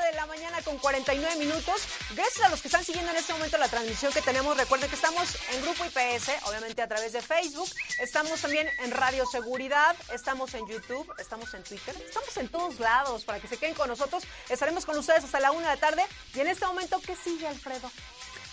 11 0.00 0.10
de 0.10 0.16
la 0.16 0.26
mañana 0.26 0.62
con 0.62 0.78
49 0.78 1.36
minutos. 1.36 1.82
Gracias 2.14 2.44
a 2.44 2.48
los 2.48 2.60
que 2.62 2.68
están 2.68 2.84
siguiendo 2.84 3.10
en 3.10 3.18
este 3.18 3.32
momento 3.32 3.58
la 3.58 3.68
transmisión 3.68 4.12
que 4.12 4.22
tenemos. 4.22 4.56
Recuerden 4.56 4.88
que 4.88 4.96
estamos 4.96 5.36
en 5.54 5.62
Grupo 5.62 5.84
IPS, 5.84 6.30
obviamente 6.48 6.82
a 6.82 6.88
través 6.88 7.12
de 7.12 7.20
Facebook. 7.20 7.68
Estamos 8.00 8.40
también 8.40 8.68
en 8.82 8.90
Radio 8.92 9.24
Seguridad. 9.26 9.96
Estamos 10.12 10.54
en 10.54 10.66
YouTube. 10.66 11.12
Estamos 11.18 11.52
en 11.54 11.62
Twitter. 11.62 11.94
Estamos 12.06 12.36
en 12.36 12.48
todos 12.48 12.80
lados 12.80 13.24
para 13.24 13.40
que 13.40 13.48
se 13.48 13.56
queden 13.56 13.74
con 13.74 13.88
nosotros. 13.88 14.24
Estaremos 14.48 14.84
con 14.86 14.96
ustedes 14.96 15.24
hasta 15.24 15.40
la 15.40 15.52
una 15.52 15.70
de 15.70 15.74
la 15.74 15.80
tarde. 15.80 16.02
Y 16.34 16.40
en 16.40 16.48
este 16.48 16.66
momento, 16.66 17.00
¿qué 17.04 17.14
sigue, 17.16 17.46
Alfredo? 17.46 17.90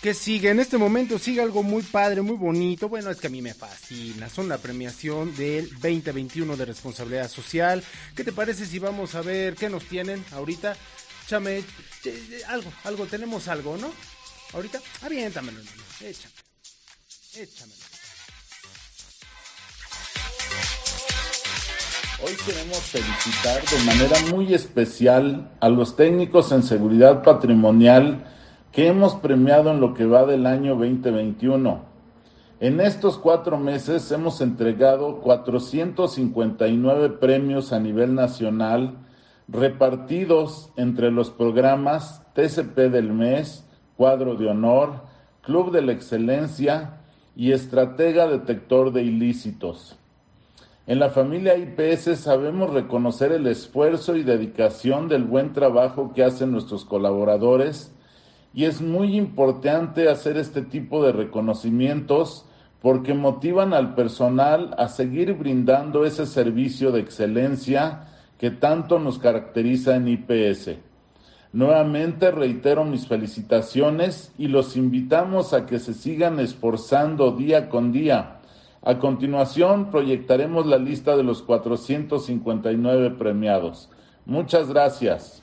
¿Qué 0.02 0.14
sigue? 0.14 0.50
En 0.50 0.60
este 0.60 0.78
momento 0.78 1.18
sigue 1.18 1.42
algo 1.42 1.64
muy 1.64 1.82
padre, 1.82 2.22
muy 2.22 2.36
bonito. 2.36 2.88
Bueno, 2.88 3.10
es 3.10 3.18
que 3.18 3.26
a 3.26 3.30
mí 3.30 3.42
me 3.42 3.52
fascina. 3.52 4.28
Son 4.28 4.48
la 4.48 4.58
premiación 4.58 5.34
del 5.34 5.68
2021 5.80 6.56
de 6.56 6.64
responsabilidad 6.64 7.28
social. 7.28 7.82
¿Qué 8.14 8.22
te 8.22 8.32
parece 8.32 8.64
si 8.64 8.78
vamos 8.78 9.16
a 9.16 9.22
ver 9.22 9.56
qué 9.56 9.68
nos 9.68 9.84
tienen 9.86 10.24
ahorita? 10.30 10.76
Chame, 11.28 11.60
ch- 11.60 11.64
ch- 12.02 12.44
algo, 12.48 12.70
algo, 12.84 13.04
tenemos 13.06 13.48
algo, 13.48 13.76
¿no? 13.76 13.88
Ahorita, 14.54 14.78
aviéntamelo. 15.02 15.60
Échame. 16.00 16.32
Échamelo. 17.36 17.78
Hoy 22.24 22.32
queremos 22.46 22.78
felicitar 22.78 23.62
de 23.62 23.84
manera 23.84 24.16
muy 24.34 24.52
especial 24.54 25.50
a 25.60 25.68
los 25.68 25.94
técnicos 25.96 26.50
en 26.50 26.62
seguridad 26.64 27.22
patrimonial 27.22 28.24
que 28.72 28.88
hemos 28.88 29.14
premiado 29.16 29.70
en 29.70 29.80
lo 29.80 29.94
que 29.94 30.04
va 30.06 30.24
del 30.26 30.46
año 30.46 30.74
2021. 30.76 31.84
En 32.60 32.80
estos 32.80 33.18
cuatro 33.18 33.56
meses 33.58 34.10
hemos 34.10 34.40
entregado 34.40 35.20
459 35.20 37.10
premios 37.10 37.72
a 37.72 37.78
nivel 37.78 38.14
nacional 38.16 38.96
repartidos 39.48 40.70
entre 40.76 41.10
los 41.10 41.30
programas 41.30 42.22
TCP 42.34 42.90
del 42.90 43.12
mes, 43.12 43.64
Cuadro 43.96 44.36
de 44.36 44.48
Honor, 44.48 45.00
Club 45.42 45.72
de 45.72 45.82
la 45.82 45.92
Excelencia 45.92 47.00
y 47.34 47.52
Estratega 47.52 48.28
Detector 48.28 48.92
de 48.92 49.02
Ilícitos. 49.02 49.96
En 50.86 50.98
la 50.98 51.10
familia 51.10 51.56
IPS 51.56 52.18
sabemos 52.18 52.70
reconocer 52.72 53.32
el 53.32 53.46
esfuerzo 53.46 54.16
y 54.16 54.22
dedicación 54.22 55.08
del 55.08 55.24
buen 55.24 55.52
trabajo 55.52 56.12
que 56.14 56.24
hacen 56.24 56.50
nuestros 56.50 56.84
colaboradores 56.84 57.92
y 58.54 58.64
es 58.64 58.80
muy 58.80 59.16
importante 59.16 60.08
hacer 60.08 60.36
este 60.36 60.62
tipo 60.62 61.04
de 61.04 61.12
reconocimientos 61.12 62.46
porque 62.80 63.12
motivan 63.12 63.74
al 63.74 63.94
personal 63.94 64.74
a 64.78 64.88
seguir 64.88 65.34
brindando 65.34 66.04
ese 66.04 66.26
servicio 66.26 66.90
de 66.92 67.00
excelencia 67.00 68.08
que 68.38 68.50
tanto 68.50 68.98
nos 68.98 69.18
caracteriza 69.18 69.96
en 69.96 70.08
IPS. 70.08 70.76
Nuevamente 71.52 72.30
reitero 72.30 72.84
mis 72.84 73.06
felicitaciones 73.06 74.32
y 74.38 74.48
los 74.48 74.76
invitamos 74.76 75.54
a 75.54 75.66
que 75.66 75.78
se 75.78 75.94
sigan 75.94 76.38
esforzando 76.40 77.32
día 77.32 77.68
con 77.68 77.90
día. 77.90 78.40
A 78.82 78.98
continuación 78.98 79.90
proyectaremos 79.90 80.66
la 80.66 80.78
lista 80.78 81.16
de 81.16 81.24
los 81.24 81.42
459 81.42 83.10
premiados. 83.10 83.90
Muchas 84.24 84.68
gracias. 84.68 85.42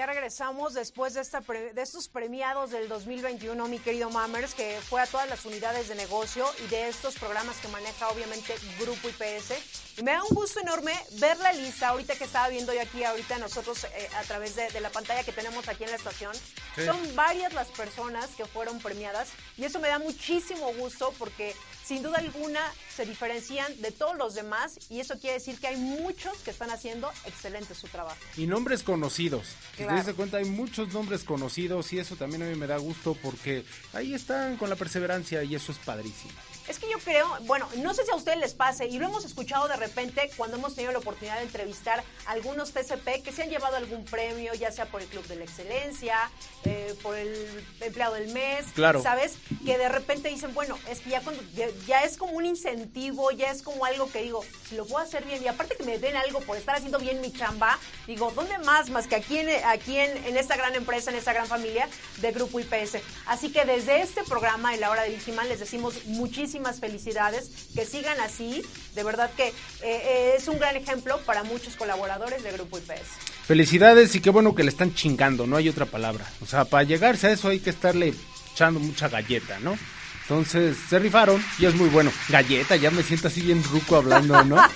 Ya 0.00 0.06
regresamos 0.06 0.72
después 0.72 1.12
de, 1.12 1.20
esta 1.20 1.42
pre- 1.42 1.74
de 1.74 1.82
estos 1.82 2.08
premiados 2.08 2.70
del 2.70 2.88
2021, 2.88 3.68
mi 3.68 3.78
querido 3.78 4.08
Mammers, 4.08 4.54
que 4.54 4.80
fue 4.88 5.02
a 5.02 5.06
todas 5.06 5.28
las 5.28 5.44
unidades 5.44 5.88
de 5.88 5.94
negocio 5.94 6.46
y 6.64 6.68
de 6.68 6.88
estos 6.88 7.16
programas 7.16 7.58
que 7.58 7.68
maneja 7.68 8.08
obviamente 8.08 8.54
Grupo 8.78 9.10
IPS. 9.10 9.98
Y 9.98 10.02
me 10.02 10.12
da 10.12 10.22
un 10.24 10.34
gusto 10.34 10.58
enorme 10.60 10.94
ver 11.18 11.36
la 11.40 11.52
lista 11.52 11.88
ahorita 11.88 12.16
que 12.16 12.24
estaba 12.24 12.48
viendo 12.48 12.72
yo 12.72 12.80
aquí, 12.80 13.04
ahorita 13.04 13.36
nosotros 13.36 13.84
eh, 13.84 14.08
a 14.16 14.22
través 14.22 14.56
de, 14.56 14.70
de 14.70 14.80
la 14.80 14.88
pantalla 14.88 15.22
que 15.22 15.32
tenemos 15.32 15.68
aquí 15.68 15.84
en 15.84 15.90
la 15.90 15.96
estación. 15.96 16.34
Sí. 16.76 16.86
Son 16.86 16.98
varias 17.14 17.52
las 17.52 17.68
personas 17.68 18.30
que 18.38 18.46
fueron 18.46 18.78
premiadas 18.80 19.28
y 19.58 19.66
eso 19.66 19.80
me 19.80 19.88
da 19.88 19.98
muchísimo 19.98 20.72
gusto 20.78 21.12
porque 21.18 21.54
sin 21.90 22.04
duda 22.04 22.18
alguna 22.18 22.60
se 22.94 23.04
diferencian 23.04 23.66
de 23.82 23.90
todos 23.90 24.16
los 24.16 24.36
demás 24.36 24.78
y 24.90 25.00
eso 25.00 25.18
quiere 25.18 25.34
decir 25.34 25.58
que 25.58 25.66
hay 25.66 25.76
muchos 25.76 26.38
que 26.38 26.52
están 26.52 26.70
haciendo 26.70 27.10
excelente 27.26 27.74
su 27.74 27.88
trabajo. 27.88 28.16
Y 28.36 28.46
nombres 28.46 28.84
conocidos. 28.84 29.48
Si 29.76 29.78
te 29.78 29.86
das 29.86 30.08
cuenta, 30.14 30.36
hay 30.36 30.44
muchos 30.44 30.94
nombres 30.94 31.24
conocidos 31.24 31.92
y 31.92 31.98
eso 31.98 32.14
también 32.14 32.44
a 32.44 32.46
mí 32.46 32.54
me 32.54 32.68
da 32.68 32.76
gusto 32.76 33.16
porque 33.20 33.64
ahí 33.92 34.14
están 34.14 34.56
con 34.56 34.70
la 34.70 34.76
perseverancia 34.76 35.42
y 35.42 35.56
eso 35.56 35.72
es 35.72 35.78
padrísimo. 35.78 36.30
Es 36.70 36.78
que 36.78 36.88
yo 36.88 36.98
creo, 37.00 37.26
bueno, 37.46 37.68
no 37.78 37.92
sé 37.94 38.04
si 38.04 38.12
a 38.12 38.14
ustedes 38.14 38.38
les 38.38 38.54
pase, 38.54 38.86
y 38.86 38.96
lo 39.00 39.06
hemos 39.08 39.24
escuchado 39.24 39.66
de 39.66 39.74
repente 39.74 40.30
cuando 40.36 40.56
hemos 40.56 40.76
tenido 40.76 40.92
la 40.92 41.00
oportunidad 41.00 41.38
de 41.38 41.42
entrevistar 41.42 42.04
a 42.26 42.30
algunos 42.30 42.70
TCP 42.70 43.24
que 43.24 43.32
se 43.32 43.42
han 43.42 43.50
llevado 43.50 43.74
algún 43.74 44.04
premio, 44.04 44.54
ya 44.54 44.70
sea 44.70 44.86
por 44.86 45.02
el 45.02 45.08
Club 45.08 45.26
de 45.26 45.34
la 45.34 45.42
Excelencia, 45.46 46.30
eh, 46.64 46.94
por 47.02 47.16
el 47.16 47.34
empleado 47.80 48.14
del 48.14 48.32
mes, 48.32 48.66
Claro. 48.72 49.02
¿sabes? 49.02 49.34
Que 49.66 49.78
de 49.78 49.88
repente 49.88 50.28
dicen, 50.28 50.54
bueno, 50.54 50.78
es 50.88 51.00
que 51.00 51.10
ya 51.10 51.20
cuando 51.22 51.42
ya, 51.56 51.66
ya 51.88 52.04
es 52.04 52.16
como 52.16 52.34
un 52.34 52.46
incentivo, 52.46 53.32
ya 53.32 53.50
es 53.50 53.62
como 53.62 53.84
algo 53.84 54.08
que 54.08 54.22
digo, 54.22 54.44
si 54.68 54.76
lo 54.76 54.86
puedo 54.86 55.04
hacer 55.04 55.24
bien, 55.24 55.42
y 55.42 55.48
aparte 55.48 55.74
que 55.76 55.82
me 55.82 55.98
den 55.98 56.16
algo 56.16 56.38
por 56.42 56.56
estar 56.56 56.76
haciendo 56.76 57.00
bien 57.00 57.20
mi 57.20 57.32
chamba, 57.32 57.80
digo, 58.06 58.30
¿dónde 58.36 58.56
más? 58.58 58.90
Más 58.90 59.08
que 59.08 59.16
aquí 59.16 59.38
en, 59.38 59.48
aquí 59.64 59.98
en, 59.98 60.24
en 60.24 60.36
esta 60.36 60.56
gran 60.56 60.76
empresa, 60.76 61.10
en 61.10 61.16
esta 61.16 61.32
gran 61.32 61.48
familia 61.48 61.88
de 62.18 62.30
Grupo 62.30 62.60
IPS. 62.60 62.98
Así 63.26 63.50
que 63.50 63.64
desde 63.64 64.02
este 64.02 64.22
programa, 64.22 64.72
en 64.72 64.80
la 64.80 64.90
hora 64.90 65.02
de 65.02 65.08
Víctima, 65.10 65.42
les 65.42 65.58
decimos 65.58 66.04
muchísimas 66.04 66.59
felicidades, 66.80 67.68
que 67.74 67.86
sigan 67.86 68.20
así, 68.20 68.62
de 68.94 69.02
verdad 69.02 69.30
que 69.36 69.48
eh, 69.48 69.52
eh, 69.82 70.34
es 70.36 70.48
un 70.48 70.58
gran 70.58 70.76
ejemplo 70.76 71.18
para 71.26 71.42
muchos 71.42 71.76
colaboradores 71.76 72.42
de 72.42 72.52
Grupo 72.52 72.78
IPS. 72.78 73.46
Felicidades 73.46 74.14
y 74.14 74.20
qué 74.20 74.30
bueno 74.30 74.54
que 74.54 74.62
le 74.62 74.70
están 74.70 74.94
chingando, 74.94 75.46
no 75.46 75.56
hay 75.56 75.68
otra 75.68 75.86
palabra. 75.86 76.24
O 76.42 76.46
sea, 76.46 76.64
para 76.64 76.84
llegarse 76.84 77.28
a 77.28 77.32
eso 77.32 77.48
hay 77.48 77.60
que 77.60 77.70
estarle 77.70 78.14
echando 78.52 78.78
mucha 78.78 79.08
galleta, 79.08 79.58
¿no? 79.60 79.76
Entonces, 80.22 80.76
se 80.88 80.98
rifaron 81.00 81.42
y 81.58 81.66
es 81.66 81.74
muy 81.74 81.88
bueno. 81.88 82.12
Galleta, 82.28 82.76
ya 82.76 82.92
me 82.92 83.02
siento 83.02 83.26
así 83.26 83.40
bien 83.40 83.64
ruco 83.64 83.96
hablando, 83.96 84.44
¿no? 84.44 84.56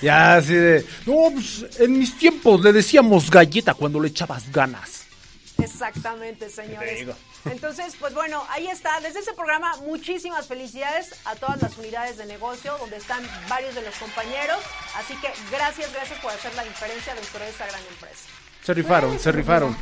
Ya 0.00 0.36
así 0.36 0.54
de... 0.54 0.86
No, 1.04 1.30
pues 1.34 1.66
en 1.78 1.98
mis 1.98 2.16
tiempos 2.16 2.62
le 2.62 2.72
decíamos 2.72 3.30
galleta 3.30 3.74
cuando 3.74 4.00
le 4.00 4.08
echabas 4.08 4.50
ganas. 4.50 5.06
Exactamente, 5.58 6.48
señores. 6.48 7.08
Entonces, 7.46 7.94
pues 7.98 8.12
bueno, 8.14 8.44
ahí 8.50 8.68
está. 8.68 9.00
Desde 9.00 9.20
ese 9.20 9.32
programa, 9.32 9.74
muchísimas 9.78 10.46
felicidades 10.46 11.14
a 11.24 11.34
todas 11.36 11.60
las 11.62 11.76
unidades 11.78 12.16
de 12.18 12.26
negocio 12.26 12.76
donde 12.78 12.96
están 12.96 13.22
varios 13.48 13.74
de 13.74 13.82
los 13.82 13.94
compañeros. 13.96 14.58
Así 14.96 15.14
que 15.16 15.32
gracias, 15.50 15.92
gracias 15.92 16.18
por 16.20 16.32
hacer 16.32 16.54
la 16.54 16.64
diferencia 16.64 17.14
dentro 17.14 17.40
de 17.40 17.48
esta 17.48 17.66
gran 17.66 17.80
empresa. 17.90 18.24
Se 18.62 18.74
rifaron, 18.74 19.18
se 19.18 19.32
rifaron. 19.32 19.76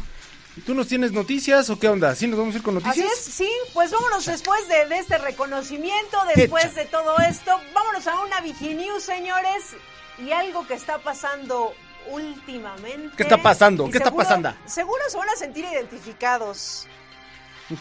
¿Tú 0.67 0.75
nos 0.75 0.89
tienes 0.89 1.13
noticias 1.13 1.71
o 1.71 1.79
qué 1.79 1.89
onda? 1.89 2.15
¿Sí 2.17 2.27
nos 2.27 2.39
vamos 2.39 2.55
a 2.55 2.59
ir 2.59 2.65
con 2.65 2.77
Así 2.79 2.87
noticias? 2.87 3.13
es, 3.13 3.25
sí, 3.35 3.51
pues 3.75 3.91
vámonos 3.93 4.25
después 4.27 4.67
de, 4.69 4.87
de 4.87 4.99
este 4.99 5.19
reconocimiento, 5.19 6.19
después 6.35 6.75
de 6.75 6.85
todo 6.87 7.17
esto, 7.19 7.61
vámonos 7.75 8.07
a 8.09 8.21
una 8.23 8.41
Viginews, 8.41 9.03
señores, 9.05 9.77
y 10.19 10.33
algo 10.33 10.67
que 10.67 10.75
está 10.75 10.99
pasando 10.99 11.75
últimamente. 12.11 13.17
¿Qué 13.17 13.23
está 13.23 13.37
pasando? 13.41 13.85
¿Qué 13.85 13.99
está 13.99 14.07
seguro- 14.11 14.25
pasando? 14.25 14.55
Seguro 14.67 15.03
se 15.09 15.17
van 15.17 15.29
a 15.29 15.37
sentir 15.37 15.65
identificados. 15.65 16.87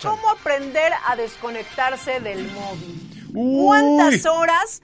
¿Cómo 0.01 0.29
aprender 0.29 0.91
a 1.05 1.15
desconectarse 1.15 2.19
del 2.19 2.51
móvil? 2.51 3.31
Uy. 3.33 3.65
¿Cuántas 3.65 4.25
horas? 4.25 4.81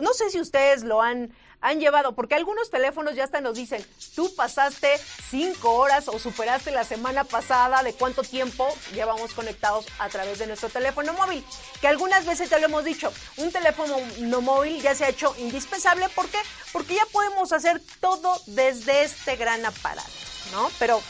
No 0.00 0.12
sé 0.12 0.30
si 0.30 0.40
ustedes 0.40 0.82
lo 0.82 1.00
han, 1.00 1.32
han 1.60 1.78
llevado, 1.80 2.14
porque 2.14 2.34
algunos 2.34 2.70
teléfonos 2.70 3.14
ya 3.14 3.24
hasta 3.24 3.40
nos 3.40 3.54
dicen, 3.54 3.84
tú 4.14 4.34
pasaste 4.34 4.98
cinco 5.30 5.74
horas 5.74 6.08
o 6.08 6.18
superaste 6.18 6.70
la 6.70 6.84
semana 6.84 7.24
pasada 7.24 7.82
de 7.82 7.94
cuánto 7.94 8.22
tiempo 8.22 8.66
llevamos 8.92 9.32
conectados 9.32 9.86
a 9.98 10.08
través 10.08 10.38
de 10.38 10.46
nuestro 10.46 10.68
teléfono 10.68 11.12
móvil. 11.14 11.44
Que 11.80 11.88
algunas 11.88 12.26
veces 12.26 12.50
te 12.50 12.58
lo 12.58 12.66
hemos 12.66 12.84
dicho, 12.84 13.12
un 13.38 13.52
teléfono 13.52 13.96
no 14.18 14.40
móvil 14.40 14.82
ya 14.82 14.94
se 14.94 15.04
ha 15.04 15.08
hecho 15.08 15.34
indispensable. 15.38 16.08
¿Por 16.10 16.28
qué? 16.28 16.38
Porque 16.72 16.96
ya 16.96 17.06
podemos 17.12 17.52
hacer 17.52 17.80
todo 18.00 18.38
desde 18.46 19.04
este 19.04 19.36
gran 19.36 19.64
aparato, 19.64 20.10
¿no? 20.50 20.70
Pero 20.78 21.00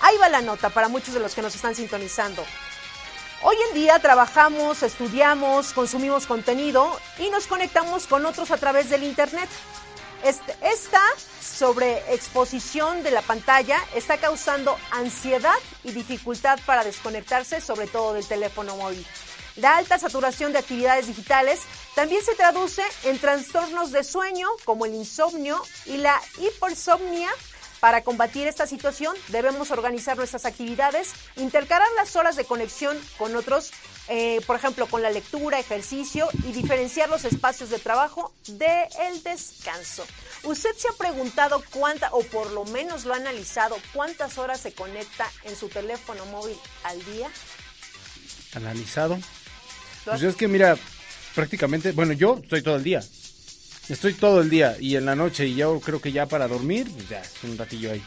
ahí 0.00 0.16
va 0.18 0.28
la 0.28 0.42
nota 0.42 0.70
para 0.70 0.88
muchos 0.88 1.14
de 1.14 1.20
los 1.20 1.34
que 1.34 1.42
nos 1.42 1.54
están 1.54 1.74
sintonizando. 1.74 2.44
Hoy 3.44 3.56
en 3.68 3.74
día 3.74 3.98
trabajamos, 3.98 4.84
estudiamos, 4.84 5.72
consumimos 5.72 6.28
contenido 6.28 6.96
y 7.18 7.28
nos 7.28 7.48
conectamos 7.48 8.06
con 8.06 8.24
otros 8.24 8.52
a 8.52 8.56
través 8.56 8.88
del 8.88 9.02
Internet. 9.02 9.48
Esta 10.22 11.02
sobreexposición 11.40 13.02
de 13.02 13.10
la 13.10 13.22
pantalla 13.22 13.80
está 13.96 14.18
causando 14.18 14.78
ansiedad 14.92 15.56
y 15.82 15.90
dificultad 15.90 16.60
para 16.64 16.84
desconectarse, 16.84 17.60
sobre 17.60 17.88
todo 17.88 18.14
del 18.14 18.24
teléfono 18.28 18.76
móvil. 18.76 19.04
La 19.56 19.76
alta 19.76 19.98
saturación 19.98 20.52
de 20.52 20.60
actividades 20.60 21.08
digitales 21.08 21.62
también 21.96 22.24
se 22.24 22.36
traduce 22.36 22.82
en 23.02 23.18
trastornos 23.18 23.90
de 23.90 24.04
sueño 24.04 24.46
como 24.64 24.86
el 24.86 24.94
insomnio 24.94 25.60
y 25.86 25.96
la 25.96 26.22
hipersomnia, 26.38 27.30
para 27.82 28.04
combatir 28.04 28.46
esta 28.46 28.64
situación 28.68 29.16
debemos 29.26 29.72
organizar 29.72 30.16
nuestras 30.16 30.44
actividades, 30.44 31.14
intercalar 31.34 31.88
las 31.96 32.14
horas 32.14 32.36
de 32.36 32.44
conexión 32.44 32.96
con 33.18 33.34
otros, 33.34 33.72
eh, 34.06 34.40
por 34.46 34.54
ejemplo, 34.54 34.86
con 34.86 35.02
la 35.02 35.10
lectura, 35.10 35.58
ejercicio 35.58 36.28
y 36.44 36.52
diferenciar 36.52 37.08
los 37.08 37.24
espacios 37.24 37.70
de 37.70 37.80
trabajo 37.80 38.32
del 38.46 39.20
descanso. 39.24 40.06
¿Usted 40.44 40.70
se 40.76 40.86
ha 40.86 40.92
preguntado 40.92 41.60
cuánta, 41.70 42.10
o 42.12 42.22
por 42.22 42.52
lo 42.52 42.64
menos 42.66 43.04
lo 43.04 43.14
ha 43.14 43.16
analizado, 43.16 43.76
cuántas 43.92 44.38
horas 44.38 44.60
se 44.60 44.72
conecta 44.72 45.28
en 45.42 45.56
su 45.56 45.68
teléfono 45.68 46.24
móvil 46.26 46.56
al 46.84 47.04
día? 47.06 47.28
Analizado. 48.54 49.16
¿Lo 50.06 50.12
has- 50.12 50.20
Pues 50.20 50.22
es 50.22 50.36
que 50.36 50.46
mira, 50.46 50.76
prácticamente, 51.34 51.90
bueno, 51.90 52.12
yo 52.12 52.38
estoy 52.40 52.62
todo 52.62 52.76
el 52.76 52.84
día. 52.84 53.02
Estoy 53.88 54.14
todo 54.14 54.40
el 54.40 54.48
día 54.48 54.76
y 54.78 54.96
en 54.96 55.04
la 55.04 55.16
noche 55.16 55.46
y 55.46 55.56
yo 55.56 55.80
creo 55.80 56.00
que 56.00 56.12
ya 56.12 56.26
para 56.26 56.46
dormir, 56.46 56.90
pues 56.92 57.08
ya 57.08 57.20
es 57.20 57.32
un 57.42 57.58
ratillo 57.58 57.90
ahí. 57.92 58.02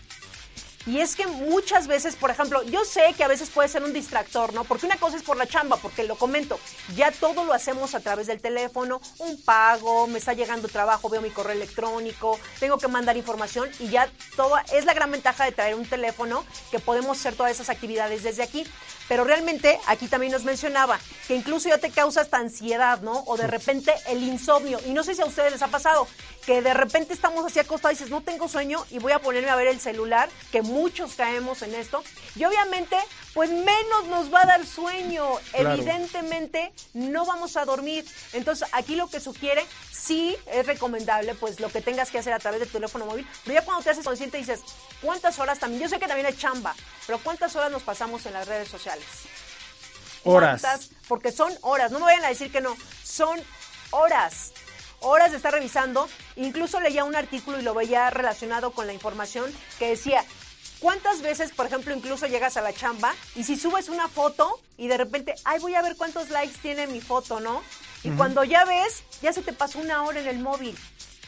Y 0.88 1.00
es 1.00 1.16
que 1.16 1.26
muchas 1.26 1.88
veces, 1.88 2.16
por 2.16 2.30
ejemplo, 2.30 2.62
yo 2.64 2.86
sé 2.86 3.14
que 3.18 3.24
a 3.24 3.28
veces 3.28 3.50
puede 3.50 3.68
ser 3.68 3.84
un 3.84 3.92
distractor, 3.92 4.54
¿no? 4.54 4.64
Porque 4.66 4.86
una 4.86 4.98
cosa 4.98 5.18
es 5.18 5.24
por 5.24 5.36
la 5.36 5.48
chamba, 5.48 5.78
porque 5.78 6.04
lo 6.04 6.16
comento, 6.16 6.60
ya 6.96 7.12
todo 7.12 7.44
lo 7.44 7.54
hacemos 7.54 7.96
a 7.96 8.02
través 8.02 8.28
del 8.28 8.40
teléfono, 8.40 9.02
un 9.18 9.42
pago, 9.42 10.06
me 10.06 10.20
está 10.20 10.34
llegando 10.34 10.68
trabajo, 10.68 11.10
veo 11.10 11.22
mi 11.22 11.32
correo 11.32 11.54
electrónico, 11.54 12.40
tengo 12.60 12.78
que 12.78 12.88
mandar 12.88 13.18
información 13.18 13.68
y 13.80 13.90
ya 13.90 14.08
todo, 14.36 14.56
es 14.74 14.86
la 14.86 14.94
gran 14.94 15.10
ventaja 15.10 15.46
de 15.46 15.52
traer 15.52 15.74
un 15.74 15.88
teléfono 15.88 16.46
que 16.70 16.78
podemos 16.78 17.18
hacer 17.18 17.34
todas 17.34 17.52
esas 17.52 17.70
actividades 17.70 18.22
desde 18.22 18.44
aquí. 18.44 18.64
Pero 19.08 19.24
realmente 19.24 19.80
aquí 19.88 20.08
también 20.08 20.32
nos 20.32 20.44
mencionaba 20.44 21.00
que 21.28 21.36
incluso 21.36 21.70
ya 21.70 21.78
te 21.78 21.92
causa 21.92 22.22
esta 22.22 22.38
ansiedad, 22.38 23.02
¿no? 23.02 23.24
O 23.28 23.38
de 23.38 23.48
repente 23.48 23.94
el 24.08 24.24
insomnio. 24.24 24.80
Y 24.86 24.94
no 24.94 25.04
sé 25.04 25.16
si 25.16 25.22
a 25.22 25.26
ustedes 25.26 25.52
les 25.52 25.62
ha 25.62 25.68
pasado 25.68 26.08
que 26.46 26.62
de 26.62 26.74
repente 26.74 27.14
estamos 27.14 27.46
así 27.46 27.60
acostados 27.60 27.94
y 27.94 27.98
dices, 27.98 28.12
no 28.12 28.22
tengo 28.22 28.48
sueño 28.48 28.86
y 28.92 29.00
voy 29.00 29.12
a 29.12 29.20
ponerme 29.20 29.50
a 29.50 29.56
ver 29.56 29.68
el 29.68 29.80
celular, 29.80 30.30
que 30.52 30.62
muchos 30.62 31.14
caemos 31.16 31.62
en 31.62 31.76
esto. 31.76 32.04
Y 32.36 32.46
obviamente, 32.46 32.98
pues 33.36 33.52
menos 33.52 34.08
nos 34.10 34.34
va 34.34 34.44
a 34.44 34.46
dar 34.46 34.66
sueño. 34.66 35.26
Claro. 35.52 35.74
Evidentemente, 35.74 36.72
no 36.94 37.26
vamos 37.26 37.58
a 37.58 37.66
dormir. 37.66 38.06
Entonces, 38.32 38.68
aquí 38.72 38.96
lo 38.96 39.10
que 39.10 39.20
sugiere, 39.20 39.64
sí 39.92 40.38
es 40.48 40.66
recomendable, 40.66 41.36
pues 41.36 41.60
lo 41.60 41.70
que 41.70 41.82
tengas 41.82 42.10
que 42.10 42.20
hacer 42.20 42.32
a 42.32 42.40
través 42.40 42.62
de 42.62 42.66
tu 42.66 42.72
teléfono 42.72 43.06
móvil. 43.06 43.28
Pero 43.44 43.60
ya 43.60 43.66
cuando 43.66 43.84
te 43.84 43.90
haces 43.90 44.06
consciente 44.06 44.38
dices, 44.38 44.62
¿cuántas 45.02 45.38
horas 45.38 45.60
también? 45.60 45.84
Yo 45.84 45.90
sé 45.90 46.00
que 46.00 46.08
también 46.08 46.28
es 46.28 46.38
chamba, 46.38 46.74
pero 47.06 47.20
¿cuántas 47.20 47.54
horas 47.58 47.70
nos 47.70 47.84
pasamos 47.84 48.26
en 48.26 48.34
las 48.34 48.48
redes 48.48 48.70
sociales? 48.70 49.06
Horas. 50.24 50.62
¿Cuántas? 50.62 50.90
Porque 51.10 51.34
son 51.34 51.54
horas, 51.60 51.92
no 51.92 52.00
me 52.00 52.06
vayan 52.06 52.24
a 52.24 52.30
decir 52.30 52.54
que 52.54 52.62
no, 52.62 52.78
son 53.04 53.38
horas. 53.92 54.54
Horas 55.02 55.32
de 55.32 55.38
estar 55.38 55.54
revisando. 55.54 56.08
Incluso 56.38 56.80
leía 56.80 57.04
un 57.04 57.18
artículo 57.18 57.60
y 57.60 57.64
lo 57.64 57.74
veía 57.74 58.10
relacionado 58.10 58.72
con 58.72 58.88
la 58.88 58.94
información 58.94 59.54
que 59.78 59.90
decía, 59.90 60.24
¿cuántas 60.86 61.24
veces, 61.24 61.52
por 61.52 61.66
ejemplo, 61.66 61.96
incluso 61.96 62.28
llegas 62.28 62.58
a 62.58 62.62
la 62.62 62.72
chamba 62.72 63.16
y 63.34 63.44
si 63.44 63.56
subes 63.56 63.90
una 63.90 64.08
foto 64.08 64.60
y 64.78 64.88
de 64.88 64.98
repente, 64.98 65.34
ay, 65.44 65.60
voy 65.60 65.74
a 65.74 65.82
ver 65.82 65.96
cuántos 65.96 66.30
likes 66.30 66.60
tiene 66.62 66.86
mi 66.86 67.02
foto, 67.02 67.40
¿no? 67.40 67.64
Y 68.04 68.12
cuando 68.12 68.44
ya 68.44 68.66
ves, 68.66 69.02
ya 69.20 69.34
se 69.34 69.42
te 69.42 69.52
pasó 69.52 69.80
una 69.80 70.04
hora 70.04 70.20
en 70.20 70.28
el 70.28 70.38
móvil, 70.38 70.78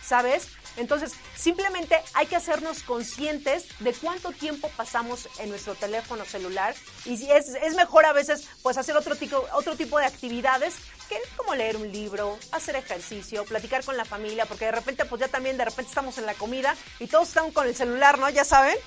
¿sabes? 0.06 0.50
Entonces, 0.76 1.14
simplemente 1.36 2.00
hay 2.14 2.28
que 2.28 2.36
hacernos 2.36 2.84
conscientes 2.84 3.66
de 3.80 3.94
cuánto 3.94 4.32
tiempo 4.32 4.70
pasamos 4.78 5.28
en 5.40 5.50
nuestro 5.50 5.74
teléfono 5.74 6.24
celular 6.24 6.76
y 7.06 7.18
si 7.18 7.32
es, 7.32 7.56
es 7.56 7.74
mejor 7.74 8.06
a 8.06 8.14
veces 8.14 8.48
pues 8.62 8.78
hacer 8.78 8.96
otro 8.96 9.16
tipo, 9.16 9.44
otro 9.54 9.76
tipo 9.76 9.98
de 9.98 10.06
actividades 10.06 10.76
que 11.10 11.18
como 11.36 11.56
leer 11.56 11.78
un 11.78 11.92
libro, 11.92 12.38
hacer 12.52 12.76
ejercicio, 12.76 13.44
platicar 13.46 13.84
con 13.84 13.98
la 13.98 14.06
familia, 14.06 14.46
porque 14.46 14.66
de 14.66 14.72
repente 14.72 15.06
pues 15.06 15.20
ya 15.20 15.30
también 15.30 15.58
de 15.58 15.66
repente 15.66 15.90
estamos 15.90 16.20
en 16.20 16.28
la 16.28 16.36
comida 16.36 16.76
y 17.00 17.08
todos 17.08 17.30
están 17.30 17.52
con 17.52 17.66
el 17.66 17.76
celular, 17.76 18.20
¿no? 18.20 18.30
Ya 18.30 18.46
saben. 18.46 18.78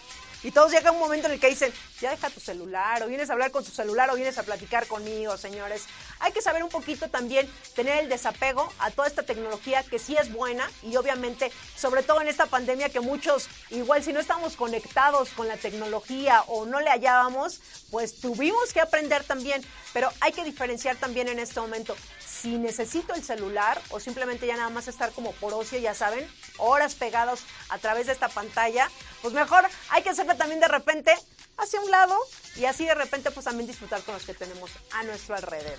Y 0.43 0.53
todos 0.53 0.73
llega 0.73 0.91
un 0.91 0.99
momento 0.99 1.27
en 1.27 1.35
el 1.35 1.41
que 1.41 1.49
dicen, 1.49 1.73
ya 2.01 2.11
deja 2.11 2.31
tu 2.31 2.41
celular, 2.41 3.03
o 3.03 3.07
vienes 3.07 3.29
a 3.29 3.35
hablar 3.35 3.51
con 3.51 3.65
tu 3.65 3.71
celular, 3.71 4.11
o 4.11 4.15
vienes 4.15 4.39
a 4.39 4.43
platicar 4.43 4.87
conmigo, 4.87 5.37
señores. 5.37 5.85
Hay 6.21 6.33
que 6.33 6.41
saber 6.41 6.63
un 6.63 6.71
poquito 6.71 7.09
también 7.09 7.49
tener 7.75 7.99
el 7.99 8.09
desapego 8.09 8.73
a 8.79 8.91
toda 8.91 9.07
esta 9.07 9.23
tecnología 9.23 9.83
que 9.83 9.99
sí 9.99 10.17
es 10.17 10.33
buena 10.33 10.71
y 10.83 10.97
obviamente, 10.97 11.53
sobre 11.77 12.03
todo 12.03 12.21
en 12.21 12.29
esta 12.29 12.47
pandemia 12.47 12.89
que 12.89 13.01
muchos, 13.01 13.49
igual 13.71 14.03
si 14.03 14.13
no 14.13 14.21
estamos 14.21 14.57
conectados 14.57 15.31
con 15.31 15.47
la 15.47 15.57
tecnología 15.57 16.43
o 16.47 16.65
no 16.65 16.81
le 16.81 16.91
hallábamos, 16.91 17.61
pues 17.91 18.21
tuvimos 18.21 18.73
que 18.73 18.81
aprender 18.81 19.25
también. 19.25 19.63
Pero 19.93 20.11
hay 20.21 20.33
que 20.33 20.45
diferenciar 20.45 20.97
también 20.97 21.29
en 21.29 21.39
este 21.39 21.61
momento 21.61 21.97
si 22.41 22.57
necesito 22.59 23.15
el 23.15 23.23
celular 23.23 23.81
o 23.91 24.01
simplemente 24.01 24.47
ya 24.47 24.57
nada 24.57 24.71
más 24.71 24.89
estar 24.89 25.13
como 25.13 25.33
por 25.33 25.53
ocio, 25.53 25.79
ya 25.79 25.95
saben, 25.95 26.27
horas 26.59 26.95
pegados 26.95 27.41
a 27.69 27.79
través 27.79 28.07
de 28.07 28.13
esta 28.13 28.29
pantalla, 28.29 28.91
pues 29.23 29.35
mejor 29.35 29.65
hay 29.91 30.03
que 30.03 30.11
hacerlo 30.11 30.37
también 30.37 30.61
de 30.61 30.69
repente 30.69 31.13
hacia 31.59 31.81
un 31.81 31.91
lado 31.91 32.17
y 32.57 32.65
así 32.65 32.87
de 32.87 32.95
repente 32.95 33.31
pues 33.31 33.45
también 33.45 33.67
disfrutar 33.67 34.03
con 34.03 34.15
los 34.15 34.25
que 34.25 34.35
tenemos 34.35 34.71
a 34.93 35.03
nuestro 35.03 35.35
alrededor. 35.35 35.79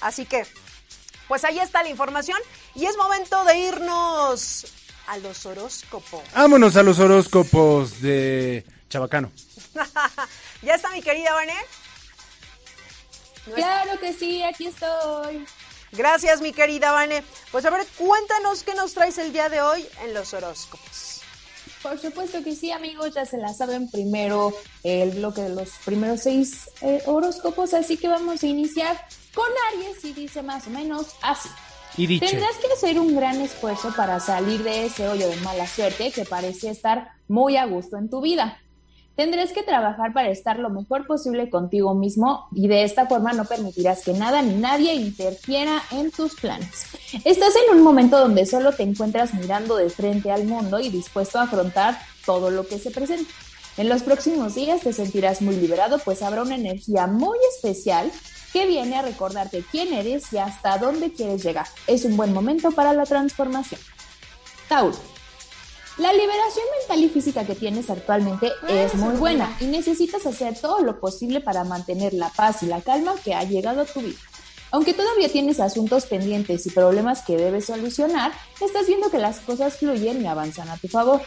Así 0.00 0.26
que 0.26 0.46
pues 1.28 1.44
ahí 1.44 1.58
está 1.58 1.82
la 1.82 1.88
información 1.88 2.38
y 2.74 2.86
es 2.86 2.96
momento 2.96 3.44
de 3.44 3.58
irnos 3.58 4.66
a 5.08 5.18
los 5.18 5.44
horóscopos. 5.46 6.22
Vámonos 6.34 6.76
a 6.76 6.82
los 6.82 6.98
horóscopos 6.98 8.00
de 8.00 8.64
Chabacano. 8.88 9.32
¿Ya 10.62 10.74
está 10.74 10.90
mi 10.90 11.02
querida 11.02 11.32
Vané? 11.32 11.56
Claro 13.54 13.98
que 14.00 14.12
sí, 14.12 14.42
aquí 14.42 14.66
estoy. 14.66 15.46
Gracias, 15.92 16.40
mi 16.40 16.52
querida 16.52 16.92
Vane. 16.92 17.22
Pues 17.52 17.64
a 17.64 17.70
ver, 17.70 17.86
cuéntanos 17.98 18.62
qué 18.62 18.74
nos 18.74 18.94
traes 18.94 19.18
el 19.18 19.32
día 19.32 19.48
de 19.48 19.62
hoy 19.62 19.86
en 20.04 20.14
los 20.14 20.34
horóscopos. 20.34 21.22
Por 21.82 21.98
supuesto 21.98 22.42
que 22.42 22.56
sí, 22.56 22.72
amigos, 22.72 23.14
ya 23.14 23.24
se 23.24 23.38
la 23.38 23.52
saben 23.54 23.88
primero 23.90 24.52
el 24.82 25.10
bloque 25.10 25.42
de 25.42 25.50
los 25.50 25.70
primeros 25.84 26.22
seis 26.22 26.70
eh, 26.80 27.02
horóscopos, 27.06 27.74
así 27.74 27.96
que 27.96 28.08
vamos 28.08 28.42
a 28.42 28.46
iniciar 28.46 29.00
con 29.34 29.46
Aries 29.72 30.04
y 30.04 30.12
dice 30.12 30.42
más 30.42 30.66
o 30.66 30.70
menos 30.70 31.14
así. 31.22 31.48
Y 31.96 32.06
dice, 32.06 32.26
Tendrás 32.26 32.56
que 32.56 32.72
hacer 32.72 32.98
un 32.98 33.14
gran 33.14 33.40
esfuerzo 33.40 33.92
para 33.96 34.18
salir 34.20 34.62
de 34.62 34.86
ese 34.86 35.08
hoyo 35.08 35.28
de 35.28 35.36
mala 35.36 35.66
suerte 35.66 36.10
que 36.10 36.24
parece 36.24 36.70
estar 36.70 37.12
muy 37.28 37.56
a 37.56 37.66
gusto 37.66 37.96
en 37.96 38.10
tu 38.10 38.20
vida. 38.20 38.60
Tendrás 39.16 39.52
que 39.52 39.62
trabajar 39.62 40.12
para 40.12 40.28
estar 40.28 40.58
lo 40.58 40.68
mejor 40.68 41.06
posible 41.06 41.48
contigo 41.48 41.94
mismo 41.94 42.48
y 42.54 42.68
de 42.68 42.84
esta 42.84 43.06
forma 43.06 43.32
no 43.32 43.46
permitirás 43.46 44.04
que 44.04 44.12
nada 44.12 44.42
ni 44.42 44.54
nadie 44.56 44.94
interfiera 44.94 45.82
en 45.90 46.10
tus 46.10 46.34
planes. 46.34 46.84
Estás 47.24 47.54
en 47.56 47.78
un 47.78 47.82
momento 47.82 48.18
donde 48.18 48.44
solo 48.44 48.72
te 48.72 48.82
encuentras 48.82 49.32
mirando 49.32 49.76
de 49.76 49.88
frente 49.88 50.30
al 50.30 50.44
mundo 50.44 50.78
y 50.80 50.90
dispuesto 50.90 51.38
a 51.38 51.44
afrontar 51.44 51.98
todo 52.26 52.50
lo 52.50 52.66
que 52.66 52.78
se 52.78 52.90
presenta. 52.90 53.32
En 53.78 53.88
los 53.88 54.02
próximos 54.02 54.54
días 54.54 54.82
te 54.82 54.92
sentirás 54.92 55.40
muy 55.40 55.56
liberado, 55.56 55.98
pues 55.98 56.20
habrá 56.20 56.42
una 56.42 56.56
energía 56.56 57.06
muy 57.06 57.38
especial 57.54 58.12
que 58.52 58.66
viene 58.66 58.96
a 58.96 59.02
recordarte 59.02 59.64
quién 59.70 59.94
eres 59.94 60.30
y 60.34 60.38
hasta 60.38 60.76
dónde 60.76 61.12
quieres 61.12 61.42
llegar. 61.42 61.66
Es 61.86 62.04
un 62.04 62.18
buen 62.18 62.34
momento 62.34 62.70
para 62.70 62.92
la 62.92 63.04
transformación. 63.04 63.80
Tauro. 64.68 65.15
La 65.98 66.12
liberación 66.12 66.66
mental 66.78 67.04
y 67.04 67.08
física 67.08 67.46
que 67.46 67.54
tienes 67.54 67.88
actualmente 67.88 68.52
es 68.68 68.94
muy 68.96 69.16
buena 69.16 69.56
y 69.60 69.64
necesitas 69.64 70.26
hacer 70.26 70.58
todo 70.60 70.80
lo 70.80 71.00
posible 71.00 71.40
para 71.40 71.64
mantener 71.64 72.12
la 72.12 72.28
paz 72.28 72.62
y 72.62 72.66
la 72.66 72.82
calma 72.82 73.14
que 73.24 73.34
ha 73.34 73.44
llegado 73.44 73.80
a 73.80 73.86
tu 73.86 74.00
vida. 74.00 74.18
Aunque 74.72 74.92
todavía 74.92 75.30
tienes 75.30 75.58
asuntos 75.58 76.04
pendientes 76.04 76.66
y 76.66 76.70
problemas 76.70 77.22
que 77.22 77.38
debes 77.38 77.64
solucionar, 77.64 78.32
estás 78.60 78.86
viendo 78.86 79.10
que 79.10 79.18
las 79.18 79.40
cosas 79.40 79.78
fluyen 79.78 80.20
y 80.20 80.26
avanzan 80.26 80.68
a 80.68 80.76
tu 80.76 80.88
favor. 80.88 81.22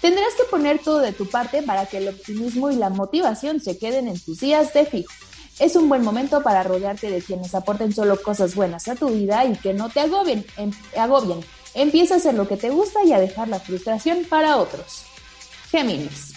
Tendrás 0.00 0.34
que 0.34 0.50
poner 0.50 0.80
todo 0.80 0.98
de 0.98 1.12
tu 1.12 1.30
parte 1.30 1.62
para 1.62 1.86
que 1.86 1.98
el 1.98 2.08
optimismo 2.08 2.72
y 2.72 2.74
la 2.74 2.90
motivación 2.90 3.60
se 3.60 3.78
queden 3.78 4.08
en 4.08 4.18
tus 4.18 4.40
días 4.40 4.74
de 4.74 4.84
fijo. 4.84 5.12
Es 5.60 5.76
un 5.76 5.88
buen 5.88 6.02
momento 6.02 6.42
para 6.42 6.64
rodearte 6.64 7.08
de 7.08 7.22
quienes 7.22 7.54
aporten 7.54 7.92
solo 7.92 8.20
cosas 8.20 8.56
buenas 8.56 8.88
a 8.88 8.96
tu 8.96 9.10
vida 9.10 9.44
y 9.44 9.54
que 9.54 9.74
no 9.74 9.90
te 9.90 10.00
agobien. 10.00 10.44
agobien. 10.96 11.44
Empieza 11.74 12.14
a 12.14 12.16
hacer 12.18 12.34
lo 12.34 12.46
que 12.46 12.56
te 12.56 12.70
gusta 12.70 13.02
y 13.04 13.12
a 13.12 13.20
dejar 13.20 13.48
la 13.48 13.60
frustración 13.60 14.24
para 14.28 14.56
otros. 14.58 15.04
Géminis. 15.70 16.32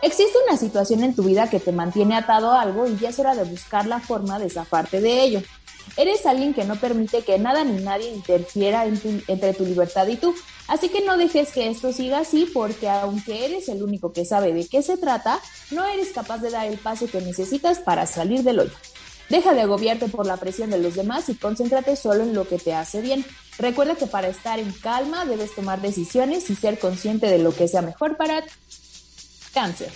Existe 0.00 0.38
una 0.46 0.56
situación 0.56 1.02
en 1.02 1.16
tu 1.16 1.24
vida 1.24 1.50
que 1.50 1.58
te 1.58 1.72
mantiene 1.72 2.16
atado 2.16 2.52
a 2.52 2.62
algo 2.62 2.86
y 2.86 2.96
ya 2.98 3.08
es 3.08 3.18
hora 3.18 3.34
de 3.34 3.42
buscar 3.42 3.86
la 3.86 3.98
forma 3.98 4.38
de 4.38 4.48
zafarte 4.48 5.00
de 5.00 5.22
ello. 5.22 5.42
Eres 5.96 6.24
alguien 6.26 6.54
que 6.54 6.64
no 6.64 6.76
permite 6.76 7.22
que 7.22 7.38
nada 7.38 7.64
ni 7.64 7.82
nadie 7.82 8.10
interfiera 8.10 8.84
entre 8.84 9.54
tu 9.54 9.64
libertad 9.64 10.06
y 10.06 10.16
tú, 10.16 10.34
así 10.68 10.88
que 10.88 11.04
no 11.04 11.16
dejes 11.16 11.50
que 11.50 11.68
esto 11.68 11.92
siga 11.92 12.20
así 12.20 12.48
porque 12.54 12.88
aunque 12.88 13.44
eres 13.44 13.68
el 13.68 13.82
único 13.82 14.12
que 14.12 14.24
sabe 14.24 14.52
de 14.52 14.68
qué 14.68 14.82
se 14.82 14.96
trata, 14.96 15.40
no 15.72 15.84
eres 15.86 16.10
capaz 16.10 16.38
de 16.38 16.50
dar 16.50 16.66
el 16.66 16.78
paso 16.78 17.08
que 17.08 17.20
necesitas 17.20 17.80
para 17.80 18.06
salir 18.06 18.44
del 18.44 18.60
hoyo. 18.60 18.74
Deja 19.28 19.52
de 19.52 19.62
agobiarte 19.62 20.06
por 20.08 20.26
la 20.26 20.36
presión 20.36 20.70
de 20.70 20.78
los 20.78 20.94
demás 20.94 21.28
y 21.28 21.34
concéntrate 21.34 21.96
solo 21.96 22.22
en 22.22 22.34
lo 22.34 22.46
que 22.46 22.58
te 22.58 22.72
hace 22.72 23.00
bien. 23.00 23.24
Recuerda 23.58 23.96
que 23.96 24.06
para 24.06 24.28
estar 24.28 24.58
en 24.58 24.72
calma 24.72 25.24
debes 25.24 25.54
tomar 25.54 25.80
decisiones 25.80 26.48
y 26.48 26.54
ser 26.54 26.78
consciente 26.78 27.26
de 27.26 27.38
lo 27.38 27.52
que 27.54 27.66
sea 27.66 27.82
mejor 27.82 28.16
para 28.16 28.42
ti. 28.42 28.50
Cáncer. 29.52 29.90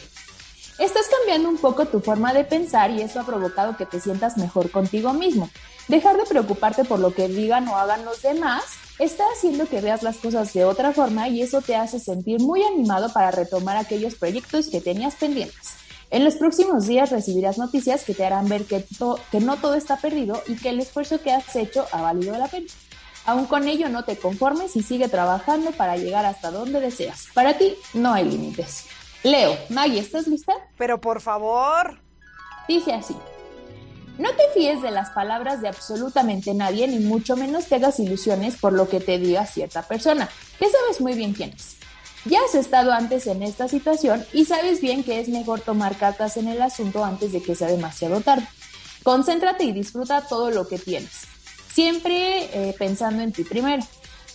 Estás 0.78 1.06
cambiando 1.08 1.48
un 1.48 1.58
poco 1.58 1.86
tu 1.86 2.00
forma 2.00 2.32
de 2.32 2.44
pensar 2.44 2.90
y 2.90 3.02
eso 3.02 3.20
ha 3.20 3.26
provocado 3.26 3.76
que 3.76 3.86
te 3.86 4.00
sientas 4.00 4.36
mejor 4.36 4.70
contigo 4.70 5.12
mismo. 5.12 5.48
Dejar 5.86 6.16
de 6.16 6.24
preocuparte 6.24 6.84
por 6.84 6.98
lo 6.98 7.14
que 7.14 7.28
digan 7.28 7.68
o 7.68 7.76
hagan 7.76 8.04
los 8.04 8.22
demás 8.22 8.64
está 8.98 9.24
haciendo 9.36 9.66
que 9.66 9.80
veas 9.80 10.02
las 10.02 10.16
cosas 10.16 10.52
de 10.52 10.64
otra 10.64 10.92
forma 10.92 11.28
y 11.28 11.42
eso 11.42 11.60
te 11.60 11.76
hace 11.76 12.00
sentir 12.00 12.40
muy 12.40 12.62
animado 12.64 13.12
para 13.12 13.30
retomar 13.30 13.76
aquellos 13.76 14.14
proyectos 14.14 14.68
que 14.68 14.80
tenías 14.80 15.14
pendientes. 15.14 15.74
En 16.10 16.24
los 16.24 16.34
próximos 16.34 16.86
días 16.86 17.10
recibirás 17.10 17.58
noticias 17.58 18.04
que 18.04 18.14
te 18.14 18.24
harán 18.24 18.48
ver 18.48 18.64
que, 18.64 18.84
que 19.30 19.40
no 19.40 19.56
todo 19.56 19.74
está 19.74 19.96
perdido 19.98 20.42
y 20.46 20.56
que 20.56 20.70
el 20.70 20.80
esfuerzo 20.80 21.20
que 21.20 21.32
has 21.32 21.54
hecho 21.54 21.86
ha 21.92 22.02
valido 22.02 22.36
la 22.36 22.48
pena. 22.48 22.66
Aún 23.24 23.46
con 23.46 23.68
ello 23.68 23.88
no 23.88 24.04
te 24.04 24.16
conformes 24.16 24.76
y 24.76 24.82
sigue 24.82 25.08
trabajando 25.08 25.70
para 25.72 25.96
llegar 25.96 26.24
hasta 26.24 26.50
donde 26.50 26.80
deseas. 26.80 27.28
Para 27.34 27.56
ti 27.56 27.74
no 27.94 28.12
hay 28.12 28.24
límites. 28.24 28.86
Leo, 29.22 29.56
Maggie, 29.68 30.00
¿estás 30.00 30.26
lista? 30.26 30.52
Pero 30.76 31.00
por 31.00 31.20
favor. 31.20 32.00
Dice 32.66 32.92
así. 32.92 33.14
No 34.18 34.30
te 34.30 34.42
fíes 34.54 34.82
de 34.82 34.90
las 34.90 35.10
palabras 35.10 35.62
de 35.62 35.68
absolutamente 35.68 36.52
nadie, 36.52 36.86
ni 36.86 36.98
mucho 36.98 37.36
menos 37.36 37.66
te 37.66 37.76
hagas 37.76 37.98
ilusiones 37.98 38.56
por 38.56 38.72
lo 38.72 38.88
que 38.88 39.00
te 39.00 39.18
diga 39.18 39.46
cierta 39.46 39.82
persona, 39.82 40.28
que 40.58 40.68
sabes 40.68 41.00
muy 41.00 41.14
bien 41.14 41.32
quién 41.32 41.50
es. 41.50 41.76
Ya 42.24 42.38
has 42.44 42.54
estado 42.54 42.92
antes 42.92 43.26
en 43.26 43.42
esta 43.42 43.68
situación 43.68 44.24
y 44.32 44.44
sabes 44.44 44.80
bien 44.80 45.02
que 45.02 45.18
es 45.18 45.28
mejor 45.28 45.60
tomar 45.60 45.96
cartas 45.96 46.36
en 46.36 46.46
el 46.46 46.60
asunto 46.60 47.04
antes 47.04 47.32
de 47.32 47.42
que 47.42 47.54
sea 47.54 47.68
demasiado 47.68 48.20
tarde. 48.20 48.46
Concéntrate 49.02 49.64
y 49.64 49.72
disfruta 49.72 50.20
todo 50.28 50.50
lo 50.50 50.68
que 50.68 50.78
tienes, 50.78 51.26
siempre 51.72 52.44
eh, 52.52 52.74
pensando 52.78 53.22
en 53.22 53.32
ti 53.32 53.44
primero. 53.44 53.82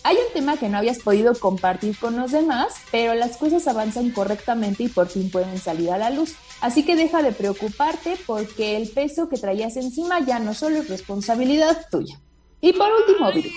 Hay 0.04 0.16
un 0.16 0.32
tema 0.32 0.56
que 0.56 0.68
no 0.68 0.78
habías 0.78 0.98
podido 1.00 1.34
compartir 1.34 1.98
con 1.98 2.16
los 2.16 2.30
demás, 2.30 2.74
pero 2.92 3.14
las 3.14 3.36
cosas 3.36 3.66
avanzan 3.66 4.10
correctamente 4.10 4.84
y 4.84 4.88
por 4.88 5.08
fin 5.08 5.30
pueden 5.30 5.58
salir 5.58 5.90
a 5.90 5.98
la 5.98 6.10
luz. 6.10 6.34
Así 6.60 6.84
que 6.84 6.96
deja 6.96 7.20
de 7.22 7.32
preocuparte 7.32 8.16
porque 8.26 8.76
el 8.76 8.88
peso 8.88 9.28
que 9.28 9.38
traías 9.38 9.76
encima 9.76 10.20
ya 10.24 10.38
no 10.38 10.54
solo 10.54 10.78
es 10.78 10.88
responsabilidad 10.88 11.86
tuya. 11.90 12.20
Y 12.60 12.72
por 12.72 12.88
último, 12.92 13.32
Virgo. 13.32 13.50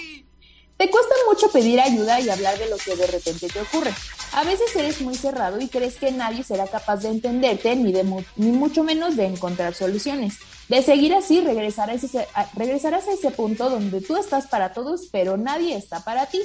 Te 0.78 0.90
cuesta 0.90 1.14
mucho 1.30 1.48
pedir 1.52 1.80
ayuda 1.80 2.20
y 2.20 2.30
hablar 2.32 2.58
de 2.58 2.68
lo 2.68 2.78
que 2.78 2.96
de 2.96 3.06
repente 3.06 3.48
te 3.48 3.62
ocurre. 3.62 3.94
A 4.34 4.44
veces 4.44 4.76
eres 4.76 5.00
muy 5.02 5.14
cerrado 5.16 5.62
y 5.62 5.68
crees 5.68 5.96
que 5.98 6.12
nadie 6.12 6.44
será 6.44 6.66
capaz 6.66 6.98
de 6.98 7.10
entenderte 7.10 7.76
ni, 7.76 7.92
de 7.92 8.04
mu- 8.04 8.24
ni 8.36 8.52
mucho 8.52 8.84
menos 8.84 9.16
de 9.16 9.26
encontrar 9.26 9.76
soluciones. 9.76 10.38
De 10.72 10.82
seguir 10.82 11.13
así, 11.13 11.41
regresarás, 11.41 12.01
a 12.05 13.11
ese 13.11 13.32
punto 13.32 13.69
donde 13.69 13.99
tú 13.99 14.15
estás 14.15 14.47
para 14.47 14.72
todos, 14.72 15.09
pero 15.11 15.36
nadie 15.36 15.76
está 15.76 16.05
para 16.05 16.28
ti. 16.28 16.39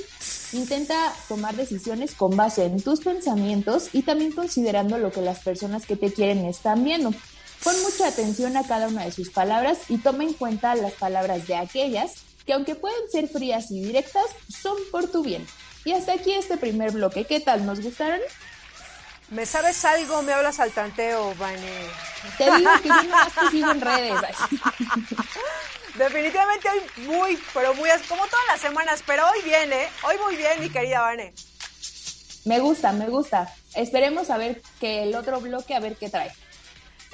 Intenta 0.53 0.97
tomar 1.29 1.55
decisiones 1.55 2.13
con 2.17 2.37
base 2.37 2.65
en 2.65 2.83
tus 2.83 3.03
pensamientos 3.03 3.91
y 3.93 4.03
también 4.03 4.33
considerando 4.33 4.99
lo 4.99 5.13
que 5.13 5.21
las 5.21 5.39
personas 5.45 5.87
que 5.87 5.95
te 5.95 6.13
quieren 6.13 6.45
están 6.45 6.83
viendo. 6.83 7.13
Pon 7.63 7.75
mucha 7.85 8.09
atención 8.09 8.57
a 8.57 8.67
cada 8.67 8.89
una 8.89 9.05
de 9.05 9.13
sus 9.13 9.31
palabras 9.31 9.79
y 9.89 9.99
toma 9.99 10.25
en 10.25 10.33
cuenta 10.33 10.75
las 10.75 10.95
palabras 10.95 11.47
de 11.47 11.55
aquellas 11.55 12.15
que 12.45 12.53
aunque 12.53 12.75
pueden 12.75 13.09
ser 13.09 13.29
frías 13.29 13.71
y 13.71 13.81
directas, 13.81 14.27
son 14.49 14.77
por 14.91 15.07
tu 15.09 15.23
bien. 15.23 15.47
Y 15.85 15.93
hasta 15.93 16.15
aquí 16.15 16.33
este 16.33 16.57
primer 16.57 16.91
bloque. 16.91 17.27
¿Qué 17.27 17.39
tal? 17.39 17.65
¿Nos 17.65 17.81
gustaron? 17.81 18.19
¿Me 19.29 19.45
sabes 19.45 19.85
algo? 19.85 20.23
Me 20.23 20.33
hablas 20.33 20.61
al 20.61 20.71
tanteo, 20.71 21.35
Vane. 21.35 21.89
Te 22.39 22.45
digo 22.57 22.71
que 22.83 22.89
yo 22.89 22.95
te 23.41 23.51
sigo 23.51 23.71
en 23.73 23.81
redes. 23.81 24.37
Definitivamente 25.95 26.69
hoy 26.71 27.07
muy, 27.07 27.39
pero 27.53 27.75
muy, 27.75 27.89
como 28.09 28.27
todas 28.27 28.47
las 28.49 28.61
semanas, 28.61 29.03
pero 29.07 29.25
hoy 29.29 29.43
viene, 29.43 29.89
hoy 30.05 30.17
muy 30.25 30.37
bien, 30.37 30.61
mi 30.61 30.71
querida 30.71 31.01
Vane. 31.01 31.33
Me 32.45 32.61
gusta, 32.61 32.93
me 32.93 33.09
gusta. 33.09 33.53
Esperemos 33.75 34.31
a 34.31 34.37
ver 34.37 34.63
que 34.79 35.03
el 35.03 35.15
otro 35.17 35.41
bloque, 35.41 35.75
a 35.75 35.81
ver 35.81 35.97
qué 35.97 36.09
trae. 36.09 36.33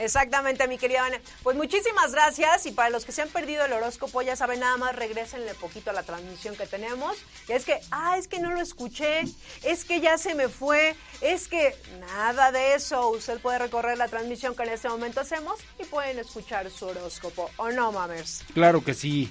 Exactamente, 0.03 0.67
mi 0.67 0.79
querida 0.79 1.03
Vane. 1.03 1.21
Pues 1.45 1.57
muchísimas 1.57 2.13
gracias 2.13 2.67
y 2.67 2.73
para 2.73 2.91
los 2.91 3.05
que 3.05 3.13
se 3.13 3.23
han 3.23 3.29
perdido 3.29 3.65
el 3.65 3.73
horóscopo, 3.73 4.21
ya 4.21 4.35
saben, 4.35 4.61
nada 4.61 4.77
más 4.77 4.97
regresenle 4.97 5.55
poquito 5.55 5.91
a 5.91 5.93
la 5.93 6.03
transmisión 6.03 6.57
que 6.57 6.67
tenemos. 6.67 7.17
Y 7.49 7.53
es 7.53 7.65
que, 7.65 7.81
ah, 7.93 8.19
es 8.19 8.27
que 8.27 8.41
no 8.41 8.51
lo 8.51 8.61
escuché, 8.61 9.23
es 9.63 9.85
que 9.85 10.01
ya 10.01 10.19
se 10.19 10.35
me 10.35 10.49
fue, 10.49 10.97
es 11.21 11.47
que 11.47 11.77
nada 12.01 12.51
de 12.51 12.75
eso. 12.75 13.11
Usted 13.11 13.39
puede 13.41 13.59
recorrer 13.59 13.97
la 13.97 14.09
transmisión 14.09 14.57
que 14.57 14.65
en 14.65 14.71
este 14.71 14.89
momento 14.89 15.21
hacemos 15.21 15.61
y 15.79 15.85
pueden 15.85 16.19
escuchar 16.19 16.69
su 16.71 16.87
horóscopo, 16.87 17.51
¿o 17.57 17.71
no, 17.71 17.93
mamers? 17.93 18.43
Claro 18.55 18.83
que 18.83 18.95
sí. 18.95 19.31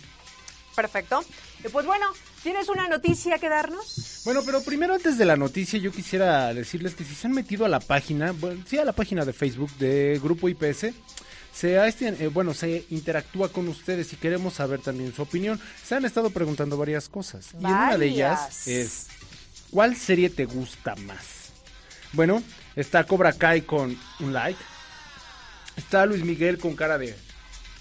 Perfecto. 0.73 1.23
Y 1.65 1.67
pues 1.67 1.85
bueno, 1.85 2.13
¿tienes 2.43 2.69
una 2.69 2.87
noticia 2.87 3.37
que 3.39 3.49
darnos? 3.49 4.21
Bueno, 4.25 4.41
pero 4.45 4.61
primero 4.63 4.93
antes 4.93 5.17
de 5.17 5.25
la 5.25 5.35
noticia 5.35 5.79
yo 5.79 5.91
quisiera 5.91 6.53
decirles 6.53 6.95
que 6.95 7.03
si 7.03 7.15
se 7.15 7.27
han 7.27 7.33
metido 7.33 7.65
a 7.65 7.69
la 7.69 7.79
página, 7.79 8.31
bueno, 8.31 8.63
sí 8.67 8.77
a 8.77 8.85
la 8.85 8.93
página 8.93 9.25
de 9.25 9.33
Facebook 9.33 9.71
de 9.77 10.19
Grupo 10.23 10.47
IPS, 10.49 10.93
se, 11.53 11.77
ha 11.79 11.87
este- 11.87 12.07
eh, 12.07 12.27
bueno, 12.27 12.53
se 12.53 12.85
interactúa 12.89 13.49
con 13.49 13.67
ustedes 13.67 14.13
y 14.13 14.15
queremos 14.15 14.53
saber 14.55 14.79
también 14.79 15.13
su 15.13 15.21
opinión. 15.21 15.59
Se 15.83 15.95
han 15.95 16.05
estado 16.05 16.29
preguntando 16.29 16.77
varias 16.77 17.09
cosas 17.09 17.47
y 17.53 17.57
en 17.65 17.65
una 17.71 17.97
de 17.97 18.05
ellas 18.07 18.67
es 18.67 19.07
¿cuál 19.69 19.95
serie 19.95 20.29
te 20.29 20.45
gusta 20.45 20.95
más? 20.97 21.51
Bueno, 22.13 22.41
está 22.75 23.03
Cobra 23.05 23.33
Kai 23.33 23.61
con 23.63 23.97
un 24.19 24.33
like, 24.33 24.59
está 25.77 26.05
Luis 26.05 26.23
Miguel 26.23 26.57
con 26.57 26.75
cara 26.75 26.97
de 26.97 27.15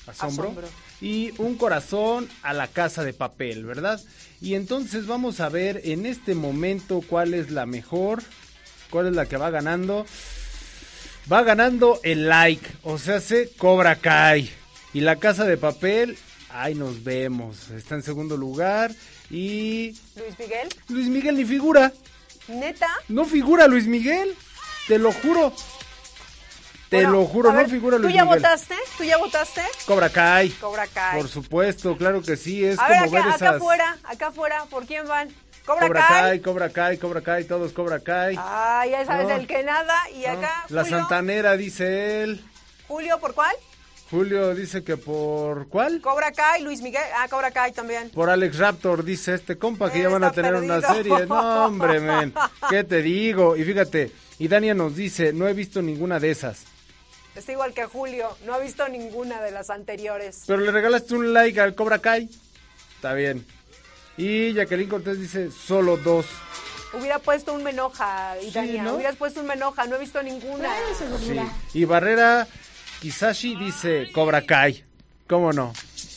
asombro. 0.06 0.44
Asombro. 0.50 0.68
y 1.00 1.32
un 1.38 1.56
corazón 1.56 2.28
a 2.42 2.52
la 2.52 2.68
casa 2.68 3.04
de 3.04 3.12
papel, 3.12 3.64
¿verdad? 3.64 4.00
Y 4.40 4.54
entonces 4.54 5.06
vamos 5.06 5.40
a 5.40 5.48
ver 5.48 5.82
en 5.84 6.06
este 6.06 6.34
momento 6.34 7.02
cuál 7.06 7.34
es 7.34 7.50
la 7.50 7.66
mejor, 7.66 8.22
cuál 8.90 9.08
es 9.08 9.14
la 9.14 9.26
que 9.26 9.36
va 9.36 9.50
ganando. 9.50 10.06
Va 11.30 11.42
ganando 11.42 12.00
el 12.02 12.28
like, 12.28 12.66
o 12.82 12.98
sea, 12.98 13.20
se 13.20 13.50
Cobra 13.50 13.96
Kai. 13.96 14.50
Y 14.92 15.00
la 15.00 15.16
casa 15.16 15.44
de 15.44 15.56
papel, 15.56 16.16
ahí 16.48 16.74
nos 16.74 17.04
vemos. 17.04 17.70
Está 17.70 17.94
en 17.94 18.02
segundo 18.02 18.36
lugar. 18.36 18.92
Y 19.30 19.94
Luis 20.16 20.38
Miguel, 20.38 20.68
Luis 20.88 21.06
Miguel 21.08 21.36
ni 21.36 21.44
figura. 21.44 21.92
neta. 22.48 22.88
No 23.08 23.24
figura 23.26 23.68
Luis 23.68 23.86
Miguel. 23.86 24.34
Te 24.88 24.98
lo 24.98 25.12
juro. 25.12 25.54
Te 26.90 26.96
Bueno, 26.96 27.12
lo 27.12 27.24
juro, 27.26 27.52
no 27.52 27.58
ver, 27.58 27.70
figura 27.70 27.98
Luis 27.98 28.10
¿Tú 28.12 28.16
ya 28.16 28.24
Miguel. 28.24 28.40
votaste? 28.40 28.74
¿Tú 28.98 29.04
ya 29.04 29.16
votaste? 29.16 29.62
Cobra 29.86 30.08
Kai. 30.10 30.48
Cobra 30.50 30.86
Kai. 30.88 31.20
Por 31.20 31.28
supuesto, 31.30 31.96
claro 31.96 32.20
que 32.20 32.36
sí. 32.36 32.64
Es 32.64 32.78
a 32.80 32.88
ver, 32.88 33.04
como 33.04 33.16
acá, 33.16 33.24
ver 33.26 33.34
acá 33.34 33.36
esas. 33.46 33.56
afuera, 33.56 33.98
acá 34.04 34.26
afuera, 34.26 34.64
¿por 34.68 34.86
quién 34.86 35.06
van? 35.06 35.28
Cobra, 35.64 35.86
Cobra 35.86 36.06
Kai. 36.08 36.20
Kai, 36.22 36.40
Cobra 36.40 36.68
Kai, 36.70 36.98
Cobra 36.98 37.20
Kai, 37.20 37.44
todos 37.44 37.72
Cobra 37.72 38.00
Kai. 38.00 38.34
Ah, 38.36 38.84
ya 38.90 39.04
sabes, 39.06 39.28
No. 39.28 39.36
el 39.36 39.46
que 39.46 39.62
nada. 39.62 39.94
Y 40.16 40.22
¿no? 40.22 40.32
acá, 40.32 40.64
La 40.68 40.82
Julio, 40.82 40.98
Santanera, 40.98 41.56
dice 41.56 42.24
él. 42.24 42.44
Julio, 42.88 43.20
¿por 43.20 43.34
cuál? 43.34 43.54
Julio 44.10 44.52
dice 44.56 44.82
que 44.82 44.96
por 44.96 45.68
¿cuál? 45.68 46.00
Cobra 46.00 46.32
Kai, 46.32 46.62
Luis 46.62 46.82
Miguel. 46.82 47.04
Ah, 47.16 47.28
Cobra 47.28 47.52
Kai 47.52 47.70
también. 47.70 48.10
Por 48.10 48.28
Alex 48.30 48.58
Raptor, 48.58 49.04
dice 49.04 49.34
este 49.34 49.56
compa 49.56 49.92
que 49.92 50.02
ya 50.02 50.08
van 50.08 50.24
a 50.24 50.32
tener 50.32 50.56
una 50.56 50.80
serie. 50.80 51.26
No, 51.26 51.66
hombre, 51.66 52.00
men. 52.00 52.34
¿Qué 52.68 52.82
te 52.82 53.00
digo? 53.00 53.54
Y 53.56 53.62
fíjate, 53.62 54.10
y 54.40 54.48
Dania 54.48 54.74
nos 54.74 54.96
dice, 54.96 55.32
no 55.32 55.46
he 55.46 55.52
visto 55.54 55.80
ninguna 55.80 56.18
de 56.18 56.32
esas. 56.32 56.64
Está 57.40 57.52
igual 57.52 57.72
que 57.72 57.86
Julio. 57.86 58.36
No 58.44 58.52
ha 58.52 58.58
visto 58.58 58.86
ninguna 58.86 59.40
de 59.40 59.50
las 59.50 59.70
anteriores. 59.70 60.44
Pero 60.46 60.60
le 60.60 60.70
regalaste 60.70 61.14
un 61.14 61.32
like 61.32 61.58
al 61.58 61.74
Cobra 61.74 61.98
Kai. 61.98 62.28
Está 62.96 63.14
bien. 63.14 63.46
Y 64.18 64.52
Jacqueline 64.52 64.90
Cortés 64.90 65.18
dice, 65.18 65.50
solo 65.50 65.96
dos. 65.96 66.26
Hubiera 66.92 67.18
puesto 67.18 67.54
un 67.54 67.62
menoja, 67.62 68.34
Itania. 68.42 68.82
¿no? 68.82 68.96
Hubieras 68.96 69.16
puesto 69.16 69.40
un 69.40 69.46
menoja. 69.46 69.86
No 69.86 69.96
he 69.96 70.00
visto 70.00 70.22
ninguna. 70.22 70.68
Sí. 71.18 71.40
Y 71.72 71.86
Barrera 71.86 72.46
Kisashi 73.00 73.56
dice, 73.56 74.12
Cobra 74.12 74.44
Kai. 74.44 74.84
¿Cómo 75.26 75.50
no? 75.54 75.72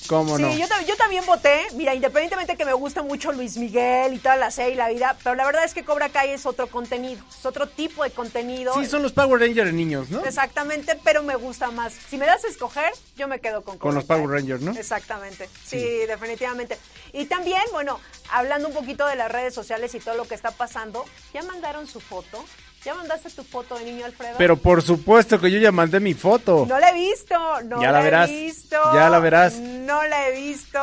¿Cómo 0.08 0.36
Sí, 0.38 0.41
no? 0.43 0.54
yo, 0.56 0.68
tam- 0.68 0.86
yo 0.86 0.95
también 0.97 1.26
voté. 1.26 1.62
Mira, 1.74 1.93
independientemente 1.95 2.56
que 2.58 2.66
me 2.66 2.74
gusta 2.74 3.01
mucho 3.04 3.32
Luis 3.32 3.58
Miguel 3.58 4.14
y 4.14 4.20
toda 4.20 4.36
la 4.36 4.51
serie 4.51 4.74
y 4.74 4.76
la 4.76 4.89
vida, 4.89 5.18
pero 5.24 5.36
la 5.36 5.45
verdad 5.45 5.64
es 5.64 5.74
que 5.74 5.84
Cobra 5.84 6.10
Kai 6.10 6.32
es 6.32 6.45
otro 6.45 6.68
contenido, 6.68 7.24
es 7.30 7.45
otro 7.45 7.68
tipo 7.68 8.04
de 8.04 8.12
contenido. 8.12 8.74
Sí, 8.80 8.86
son 8.86 9.01
los 9.04 9.12
Power 9.14 9.39
Rangers 9.41 9.74
niños, 9.74 10.10
¿no? 10.10 10.24
Exactamente, 10.26 10.99
pero 11.04 11.24
me 11.24 11.36
gusta 11.36 11.72
más. 11.72 11.93
Si 12.10 12.18
me 12.18 12.26
das 12.26 12.43
a 12.43 12.47
escoger, 12.47 12.91
yo 13.16 13.28
me 13.28 13.39
quedo 13.39 13.62
con 13.64 13.78
Cobra 13.78 13.80
Con 13.80 13.95
los 13.95 14.06
Kai. 14.06 14.18
Power 14.20 14.30
Rangers, 14.39 14.62
¿no? 14.62 14.72
Exactamente, 14.72 15.49
sí, 15.66 15.78
definitivamente. 16.08 16.78
Y 17.14 17.26
también, 17.26 17.62
bueno, 17.72 17.99
hablando 18.32 18.68
un 18.68 18.74
poquito 18.74 19.06
de 19.06 19.16
las 19.16 19.32
redes 19.32 19.54
sociales 19.54 19.93
y 19.95 19.99
todo 19.99 20.16
lo 20.16 20.26
que 20.28 20.36
está 20.36 20.51
pasando, 20.51 21.06
¿ya 21.34 21.43
mandaron 21.43 21.88
su 21.88 21.99
foto? 21.99 22.43
¿Ya 22.86 22.93
mandaste 22.95 23.29
tu 23.29 23.43
foto 23.43 23.77
de 23.79 23.86
niño 23.86 24.05
Alfredo? 24.05 24.36
Pero 24.38 24.57
por 24.57 24.81
supuesto 24.81 25.39
que 25.39 25.49
yo 25.49 25.57
ya 25.57 25.71
mandé 25.71 25.99
mi 26.01 26.13
foto. 26.13 26.65
No 26.67 26.77
la 26.79 26.89
he 26.89 26.93
visto, 26.93 27.36
no 27.63 27.81
Ya 27.81 27.91
la 27.91 28.01
verás, 28.01 28.29
he 28.29 28.43
visto. 28.45 28.75
ya 28.93 29.09
la 29.09 29.19
verás. 29.19 29.53
No 29.55 30.03
la 30.05 30.27
he 30.27 30.31
visto. 30.36 30.79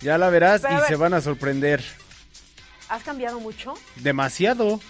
Ya 0.00 0.18
la 0.18 0.30
verás 0.30 0.62
Pero 0.62 0.74
y 0.74 0.76
ver. 0.78 0.86
se 0.88 0.96
van 0.96 1.14
a 1.14 1.20
sorprender. 1.20 1.84
¿Has 2.88 3.02
cambiado 3.04 3.38
mucho? 3.38 3.74
Demasiado. 3.96 4.80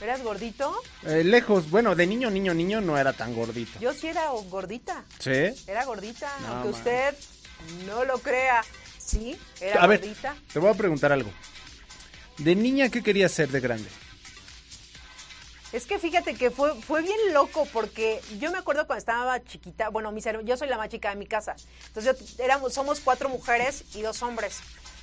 ¿Eras 0.00 0.22
gordito? 0.22 0.74
Eh, 1.06 1.24
lejos, 1.24 1.70
bueno, 1.70 1.94
de 1.94 2.06
niño, 2.06 2.30
niño, 2.30 2.52
niño 2.54 2.80
no 2.80 2.98
era 2.98 3.12
tan 3.12 3.34
gordito. 3.34 3.80
Yo 3.80 3.92
sí 3.92 4.06
era 4.08 4.28
gordita. 4.48 5.04
¿Sí? 5.18 5.30
Era 5.66 5.84
gordita, 5.86 6.30
No, 6.42 6.46
aunque 6.48 6.68
man. 6.68 6.78
usted 6.78 7.14
no 7.86 8.04
lo 8.04 8.18
crea. 8.18 8.62
Sí, 8.98 9.36
era 9.60 9.82
A 9.82 9.86
ver, 9.86 10.00
gordita. 10.00 10.36
te 10.52 10.58
voy 10.58 10.70
a 10.70 10.74
preguntar 10.74 11.12
algo. 11.12 11.30
De 12.38 12.54
niña, 12.54 12.90
¿qué 12.90 13.02
querías 13.02 13.32
ser 13.32 13.48
de 13.48 13.60
grande? 13.60 13.88
Es 15.76 15.84
que 15.84 15.98
fíjate 15.98 16.32
que 16.32 16.50
fue, 16.50 16.74
fue 16.80 17.02
bien 17.02 17.18
loco 17.34 17.68
porque 17.70 18.22
yo 18.38 18.50
me 18.50 18.56
acuerdo 18.56 18.86
cuando 18.86 19.00
estaba 19.00 19.44
chiquita, 19.44 19.90
bueno, 19.90 20.10
mis 20.10 20.24
yo 20.42 20.56
soy 20.56 20.68
la 20.68 20.78
más 20.78 20.88
chica 20.88 21.10
de 21.10 21.16
mi 21.16 21.26
casa, 21.26 21.54
entonces 21.88 22.16
éramos, 22.38 22.72
somos 22.72 23.00
cuatro 23.00 23.28
mujeres 23.28 23.84
y 23.94 24.00
dos 24.00 24.22
hombres. 24.22 24.60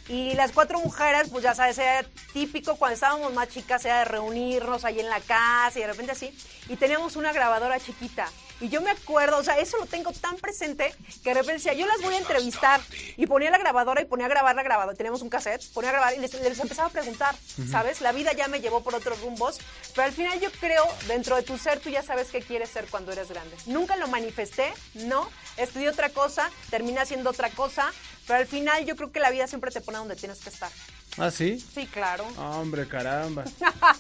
Y 0.10 0.34
las 0.34 0.52
cuatro 0.52 0.80
mujeres, 0.80 1.30
pues 1.30 1.44
ya 1.44 1.54
sabes, 1.54 1.78
era 1.78 2.04
típico 2.34 2.76
cuando 2.76 2.96
estábamos 2.96 3.32
más 3.34 3.50
chicas, 3.50 3.86
era 3.86 4.00
de 4.00 4.06
reunirnos 4.06 4.84
ahí 4.84 5.00
en 5.00 5.10
la 5.10 5.20
casa 5.20 5.78
y 5.78 5.84
de 5.84 5.88
repente 5.90 6.14
así. 6.14 6.36
Y 6.68 6.76
teníamos 6.76 7.18
una 7.18 7.32
grabadora 7.34 7.80
chiquita. 7.80 8.28
Y 8.62 8.70
yo 8.70 8.82
me 8.82 8.92
acuerdo, 8.92 9.38
o 9.38 9.44
sea, 9.44 9.58
eso 9.58 9.78
lo 9.78 9.86
tengo 9.86 10.12
tan 10.12 10.38
presente 10.38 10.94
que 11.24 11.30
de 11.30 11.34
repente 11.34 11.54
decía, 11.54 11.74
yo 11.74 11.86
las 11.86 12.02
voy 12.02 12.14
a 12.14 12.18
entrevistar. 12.18 12.82
Y 13.18 13.28
ponía 13.28 13.52
la 13.52 13.58
grabadora 13.58 14.02
y 14.02 14.06
ponía 14.06 14.28
a 14.28 14.30
grabar 14.30 14.56
la 14.56 14.64
grabadora. 14.64 14.96
Teníamos 14.96 15.22
un 15.22 15.30
cassette, 15.30 15.64
ponía 15.74 15.90
a 15.90 15.94
grabar 15.94 16.14
y 16.16 16.20
les, 16.20 16.34
les 16.34 16.60
empezaba 16.60 16.88
a 16.88 16.92
preguntar, 16.92 17.36
¿sabes? 17.70 18.02
La 18.02 18.12
vida 18.12 18.34
ya 18.34 18.48
me 18.48 18.62
llevó 18.62 18.82
por 18.82 18.96
otros 18.96 19.20
rumbos. 19.22 19.60
Pero 19.94 20.04
al 20.04 20.14
final 20.14 20.40
yo 20.40 20.52
creo, 20.60 20.86
dentro 21.08 21.36
de 21.36 21.44
tu 21.44 21.58
ser, 21.58 21.80
tú 21.80 21.90
ya 21.90 22.04
sabes 22.04 22.30
qué 22.30 22.42
quieres 22.42 22.70
ser 22.70 22.86
cuando 22.86 23.12
eres 23.12 23.30
grande. 23.30 23.56
Nunca 23.66 23.96
lo 23.98 24.08
manifesté, 24.08 24.74
no. 24.94 25.30
Estudié 25.58 25.90
otra 25.90 26.10
cosa, 26.10 26.50
terminé 26.70 27.00
haciendo 27.00 27.30
otra 27.30 27.50
cosa. 27.50 27.92
Pero 28.28 28.40
al 28.40 28.48
final 28.48 28.86
yo 28.86 28.96
creo 28.96 29.12
que 29.12 29.20
la 29.20 29.30
vida 29.30 29.48
siempre 29.48 29.72
te 29.72 29.82
pone 29.82 29.98
donde 29.98 30.16
tienes 30.16 30.40
que 30.40 30.50
estar. 30.50 30.72
¿Ah, 31.18 31.30
sí? 31.32 31.64
Sí, 31.74 31.86
claro. 31.88 32.26
Hombre, 32.38 32.88
caramba. 32.88 33.44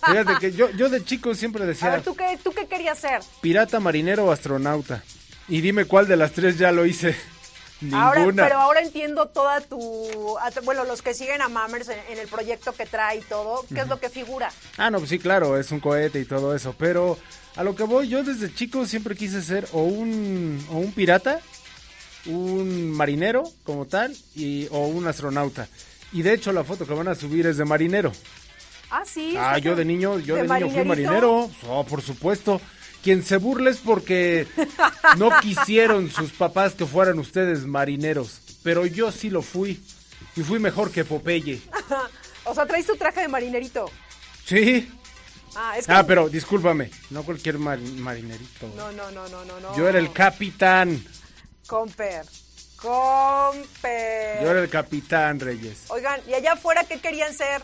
Fíjate 0.05 0.34
que 0.39 0.51
yo, 0.51 0.70
yo 0.72 0.89
de 0.89 1.03
chico 1.05 1.36
siempre 1.36 1.64
A 1.64 1.68
decía 1.68 1.89
ver, 1.91 2.01
¿tú 2.01 2.16
qué, 2.16 2.39
¿tú 2.43 2.51
qué 2.51 2.66
querías 2.68 2.97
ser? 2.99 3.22
pirata, 3.41 3.80
marinero 3.80 4.26
o 4.26 4.32
astronauta. 4.32 5.03
Y 5.47 5.61
dime 5.61 5.86
cuál 5.86 6.07
de 6.07 6.16
las 6.18 6.32
tres 6.32 6.57
ya 6.57 6.72
lo 6.72 6.86
hice. 6.86 7.16
Ahora, 7.93 8.22
Ninguna. 8.22 8.43
pero 8.43 8.59
ahora 8.61 8.80
entiendo 8.80 9.28
toda 9.28 9.59
tu... 9.59 10.38
a- 10.39 10.51
Bueno, 10.64 10.86
los 10.86 11.01
que 11.01 11.14
siguen 11.14 11.41
a 11.41 11.49
Mammers 11.49 11.89
en, 11.89 11.99
en 12.11 12.18
el 12.18 12.30
proyecto 12.30 12.72
que 12.72 12.86
trae 12.86 13.18
y 13.18 13.22
todo, 13.22 13.66
¿qué 13.74 13.82
es 13.82 13.88
lo 13.89 13.99
que 13.99 14.07
figura? 14.09 14.49
Ah, 14.78 14.89
no, 14.89 14.99
pues 14.99 15.09
sí, 15.09 15.20
claro, 15.20 15.57
es 15.59 15.70
un 15.72 15.82
cohete 15.82 16.18
y 16.22 16.26
todo 16.26 16.55
eso. 16.55 16.74
Pero 16.80 17.18
a 17.57 17.64
lo 17.64 17.76
que 17.76 17.84
voy, 17.84 18.07
yo 18.07 18.24
desde 18.24 18.53
chico 18.55 18.86
siempre 18.86 19.18
quise 19.18 19.41
ser 19.41 19.68
o 19.74 19.84
un, 19.84 20.66
o 20.72 20.78
un 20.78 20.93
pirata, 20.93 21.41
un 22.26 22.89
marinero 22.91 23.43
como 23.66 23.86
tal, 23.86 24.16
y, 24.34 24.68
o 24.72 24.88
un 24.88 25.05
astronauta. 25.07 25.68
Y 26.14 26.22
de 26.22 26.34
hecho 26.34 26.53
la 26.53 26.64
foto 26.64 26.86
que 26.86 26.93
van 26.93 27.07
a 27.07 27.16
subir 27.16 27.47
es 27.47 27.57
de 27.57 27.66
marinero. 27.66 28.11
Ah, 28.89 29.03
sí. 29.05 29.36
Ah, 29.38 29.55
¿sí 29.55 29.61
yo 29.61 29.76
de 29.76 29.84
niño, 29.86 30.20
yo 30.20 30.36
de, 30.36 30.43
niño 30.47 30.70
fui 30.70 30.86
marinero. 30.86 31.49
Oh, 31.68 31.84
por 31.84 32.01
supuesto. 32.01 32.61
Quien 33.01 33.24
se 33.24 33.38
burle 33.38 33.72
es 33.72 33.78
porque 33.80 34.47
no 35.18 35.30
quisieron 35.41 36.09
sus 36.09 36.32
papás 36.32 36.74
que 36.74 36.86
fueran 36.86 37.20
ustedes 37.20 37.66
marineros. 37.66 38.39
Pero 38.64 38.86
yo 38.86 39.11
sí 39.11 39.30
lo 39.30 39.41
fui. 39.41 39.84
Y 40.36 40.41
fui 40.41 40.59
mejor 40.59 40.91
que 40.91 41.03
Popeye. 41.03 41.61
o 42.45 42.53
sea, 42.53 42.66
traes 42.66 42.86
tu 42.86 42.95
traje 42.95 43.22
de 43.22 43.28
marinerito. 43.28 43.89
Sí. 44.45 44.89
Ah, 45.55 45.78
es 45.78 45.86
que... 45.86 45.91
Ah, 45.91 46.05
pero 46.05 46.30
discúlpame. 46.30 46.89
No 47.09 47.24
cualquier 47.24 47.57
mar- 47.57 47.80
marinerito. 47.80 48.72
No, 48.76 48.91
no, 48.91 49.11
no, 49.11 49.28
no, 49.28 49.43
no, 49.45 49.59
no. 49.59 49.76
Yo 49.76 49.88
era 49.89 49.99
el 49.99 50.11
capitán. 50.14 51.03
Comper. 51.68 52.26
Comper. 52.84 54.43
Yo 54.43 54.51
era 54.51 54.59
el 54.61 54.69
capitán, 54.69 55.39
Reyes. 55.39 55.86
Oigan, 55.88 56.19
¿y 56.27 56.34
allá 56.34 56.53
afuera 56.53 56.84
qué 56.84 56.99
querían 56.99 57.34
ser? 57.34 57.63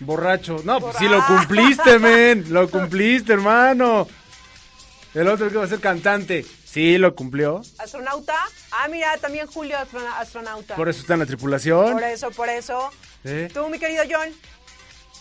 Borracho. 0.00 0.60
No, 0.64 0.80
pues 0.80 0.96
sí 0.98 1.08
lo 1.08 1.24
cumpliste, 1.26 1.98
men. 2.00 2.52
Lo 2.52 2.68
cumpliste, 2.70 3.32
hermano. 3.32 4.06
El 5.14 5.28
otro 5.28 5.48
que 5.48 5.56
va 5.56 5.64
a 5.64 5.68
ser 5.68 5.80
cantante. 5.80 6.44
Sí, 6.64 6.98
lo 6.98 7.14
cumplió. 7.14 7.62
¿Astronauta? 7.78 8.34
Ah, 8.72 8.88
mira, 8.88 9.16
también 9.16 9.46
Julio 9.46 9.78
astrona- 9.78 10.18
astronauta. 10.18 10.74
Por 10.76 10.90
eso 10.90 11.00
está 11.00 11.14
en 11.14 11.20
la 11.20 11.26
tripulación. 11.26 11.92
Por 11.94 12.02
eso, 12.04 12.30
por 12.32 12.48
eso. 12.50 12.90
Tú, 13.54 13.68
mi 13.70 13.78
querido 13.78 14.04
John, 14.10 14.28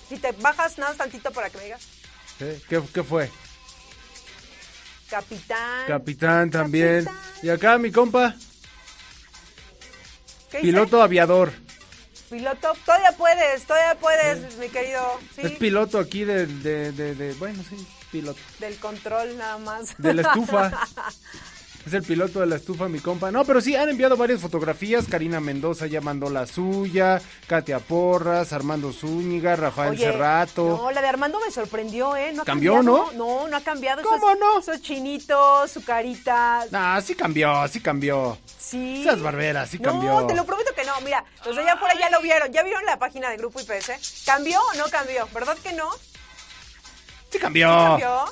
si 0.09 0.17
te 0.17 0.31
bajas 0.33 0.77
nada 0.77 0.93
tantito 0.95 1.31
para 1.31 1.49
que 1.49 1.57
me 1.59 1.63
digas. 1.63 1.81
¿Qué, 2.37 2.81
qué 2.93 3.03
fue? 3.03 3.31
Capitán. 5.09 5.85
Capitán 5.87 6.49
también. 6.51 7.05
Capitán. 7.05 7.23
Y 7.43 7.49
acá 7.49 7.77
mi 7.77 7.91
compa, 7.91 8.35
Piloto 10.61 11.01
aviador. 11.01 11.51
Piloto. 12.29 12.73
Todavía 12.85 13.11
puedes, 13.17 13.63
todavía 13.65 13.95
puedes, 13.99 14.57
mi 14.57 14.67
querido. 14.69 15.19
Sí. 15.35 15.41
Es 15.43 15.51
piloto 15.53 15.99
aquí 15.99 16.23
de, 16.23 16.47
de, 16.47 16.91
de, 16.91 17.13
de- 17.15 17.33
bueno, 17.35 17.63
sí, 17.69 17.85
piloto. 18.11 18.39
Del 18.59 18.75
control 18.77 19.37
nada 19.37 19.57
más. 19.59 19.95
De 19.97 20.13
la 20.13 20.21
estufa. 20.23 20.71
Es 21.85 21.93
el 21.93 22.01
piloto 22.01 22.39
de 22.39 22.47
la 22.47 22.55
estufa, 22.55 22.87
mi 22.87 22.99
compa. 22.99 23.29
No, 23.31 23.45
pero 23.45 23.61
sí, 23.61 23.75
han 23.75 23.87
enviado 23.89 24.17
varias 24.17 24.41
fotografías. 24.41 25.05
Karina 25.07 25.39
Mendoza 25.39 25.85
ya 25.85 26.01
mandó 26.01 26.31
la 26.31 26.47
suya. 26.47 27.21
Katia 27.47 27.77
Porras, 27.79 28.53
Armando 28.53 28.91
Zúñiga, 28.91 29.55
Rafael 29.55 29.91
Oye, 29.91 30.03
Cerrato. 30.05 30.65
No, 30.81 30.89
la 30.91 31.01
de 31.01 31.07
Armando 31.07 31.39
me 31.45 31.51
sorprendió, 31.51 32.15
¿eh? 32.15 32.31
No 32.33 32.41
ha 32.41 32.45
¿Cambió, 32.45 32.73
cambiado. 32.75 33.11
no? 33.13 33.41
No, 33.43 33.47
no 33.47 33.57
ha 33.57 33.61
cambiado. 33.61 34.01
¿Cómo 34.01 34.31
esos, 34.31 34.39
no? 34.39 34.59
Esos 34.59 34.81
chinitos, 34.81 35.69
su 35.69 35.83
carita. 35.85 36.65
Ah, 36.73 36.99
sí 37.05 37.13
cambió, 37.13 37.67
sí 37.67 37.79
cambió. 37.79 38.35
Sí. 38.57 39.03
Esas 39.03 39.21
barberas, 39.21 39.69
sí 39.69 39.77
cambió. 39.77 40.21
No, 40.21 40.25
te 40.27 40.33
lo 40.33 40.43
prometo 40.43 40.73
que 40.73 40.85
no. 40.85 40.99
Mira, 41.01 41.23
los 41.45 41.55
de 41.55 41.61
allá 41.61 41.73
afuera 41.73 41.93
ya 41.99 42.09
lo 42.09 42.19
vieron. 42.19 42.51
¿Ya 42.51 42.63
vieron 42.63 42.83
la 42.85 42.97
página 42.97 43.29
de 43.29 43.37
Grupo 43.37 43.59
IPS? 43.59 44.23
¿Cambió 44.25 44.59
o 44.59 44.77
no 44.77 44.85
cambió? 44.85 45.27
¿Verdad 45.35 45.55
que 45.61 45.73
no? 45.73 45.91
Sí 47.29 47.37
cambió. 47.37 47.67
¿Sí 47.69 48.01
cambió? 48.01 48.25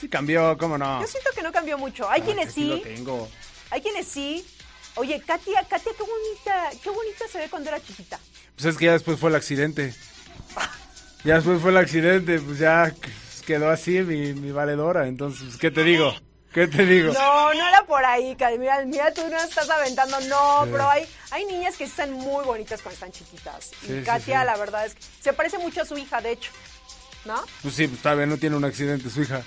Sí 0.00 0.08
cambió, 0.08 0.56
cómo 0.58 0.78
no. 0.78 1.00
Yo 1.02 1.06
siento 1.06 1.30
que 1.34 1.42
no 1.42 1.52
cambió 1.52 1.76
mucho. 1.78 2.08
Hay 2.08 2.22
Ah, 2.22 2.24
quienes 2.24 2.54
sí 2.54 2.64
lo 2.64 2.80
tengo. 2.80 3.28
hay 3.70 3.80
quienes 3.82 4.06
sí. 4.06 4.44
Oye, 4.96 5.20
Katia, 5.20 5.62
Katia, 5.68 5.92
qué 5.96 6.02
bonita, 6.02 6.70
qué 6.82 6.90
bonita 6.90 7.24
se 7.30 7.38
ve 7.38 7.48
cuando 7.50 7.68
era 7.70 7.80
chiquita. 7.82 8.18
Pues 8.56 8.64
es 8.66 8.76
que 8.76 8.86
ya 8.86 8.92
después 8.92 9.18
fue 9.18 9.30
el 9.30 9.36
accidente. 9.36 9.94
Ya 11.22 11.34
después 11.34 11.60
fue 11.60 11.70
el 11.70 11.76
accidente, 11.76 12.40
pues 12.40 12.58
ya 12.58 12.94
quedó 13.44 13.68
así 13.68 14.00
mi, 14.00 14.32
mi 14.32 14.52
valedora. 14.52 15.06
Entonces, 15.06 15.58
¿qué 15.58 15.70
te 15.70 15.84
digo? 15.84 16.14
¿Qué 16.54 16.66
te 16.66 16.86
digo? 16.86 17.12
No, 17.12 17.52
no 17.52 17.68
era 17.68 17.84
por 17.84 18.02
ahí, 18.06 18.34
Katia. 18.36 18.56
Mira, 18.58 18.82
mira, 18.86 19.12
tú 19.12 19.20
no 19.30 19.36
estás 19.38 19.68
aventando, 19.68 20.18
no, 20.22 20.64
Sí. 20.64 20.70
pero 20.72 20.88
hay, 20.88 21.06
hay 21.30 21.44
niñas 21.44 21.76
que 21.76 21.84
están 21.84 22.10
muy 22.12 22.42
bonitas 22.46 22.80
cuando 22.80 22.94
están 22.94 23.12
chiquitas. 23.12 23.70
Sí, 23.86 23.98
y 23.98 24.02
Katia, 24.02 24.40
sí. 24.40 24.46
la 24.46 24.56
verdad 24.56 24.86
es 24.86 24.94
que 24.94 25.02
se 25.20 25.34
parece 25.34 25.58
mucho 25.58 25.82
a 25.82 25.84
su 25.84 25.98
hija, 25.98 26.22
de 26.22 26.32
hecho. 26.32 26.50
¿No? 27.26 27.34
Pues 27.60 27.74
sí, 27.74 27.86
pues 27.86 28.00
todavía 28.00 28.24
no 28.24 28.38
tiene 28.38 28.56
un 28.56 28.64
accidente 28.64 29.10
su 29.10 29.20
hija. 29.20 29.42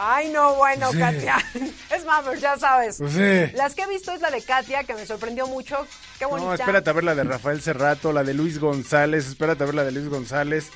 Ay, 0.00 0.28
no, 0.28 0.54
bueno, 0.54 0.92
Sí. 0.92 0.98
Katia. 0.98 1.36
Es 1.94 2.04
Mammers, 2.04 2.40
ya 2.40 2.56
sabes. 2.56 2.98
Pues 2.98 3.12
sí. 3.12 3.56
Las 3.56 3.74
que 3.74 3.82
he 3.82 3.88
visto 3.88 4.12
es 4.12 4.20
la 4.20 4.30
de 4.30 4.40
Katia, 4.42 4.84
que 4.84 4.94
me 4.94 5.04
sorprendió 5.04 5.46
mucho. 5.48 5.76
Qué 6.18 6.24
bonita. 6.24 6.46
No, 6.48 6.54
espérate 6.54 6.90
a 6.90 6.92
ver 6.92 7.04
la 7.04 7.14
de 7.16 7.24
Rafael 7.24 7.60
Cerrato, 7.60 8.12
la 8.12 8.22
de 8.22 8.32
Luis 8.34 8.60
González, 8.60 9.26
espérate 9.26 9.64
a 9.64 9.66
ver 9.66 9.74
la 9.74 9.84
de 9.84 9.92
Luis 9.92 10.08
González. 10.08 10.68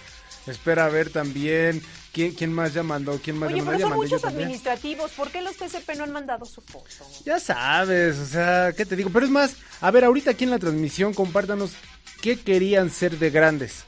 Espera 0.48 0.86
a 0.86 0.88
ver 0.88 1.10
también 1.10 1.80
quién, 2.12 2.32
quién 2.34 2.52
más 2.52 2.74
ya 2.74 2.82
mandó, 2.82 3.20
quién 3.22 3.38
más 3.38 3.48
Oye, 3.48 3.58
ya 3.58 3.64
mandó. 3.64 3.78
pero 3.78 3.88
son 3.90 3.96
muchos 3.98 4.24
administrativos. 4.24 5.12
¿Por 5.12 5.30
qué 5.30 5.40
los 5.40 5.56
TCP 5.56 5.94
no 5.96 6.02
han 6.02 6.10
mandado 6.12 6.44
su 6.44 6.60
foto? 6.60 7.06
Ya 7.24 7.38
sabes, 7.38 8.18
o 8.18 8.26
sea, 8.26 8.72
¿qué 8.76 8.84
te 8.84 8.96
digo? 8.96 9.10
Pero 9.12 9.24
es 9.26 9.30
más, 9.30 9.54
a 9.80 9.90
ver, 9.92 10.04
ahorita 10.04 10.32
aquí 10.32 10.42
en 10.42 10.50
la 10.50 10.58
transmisión 10.58 11.14
compártanos 11.14 11.74
qué 12.20 12.40
querían 12.40 12.90
ser 12.90 13.18
de 13.20 13.30
grandes. 13.30 13.84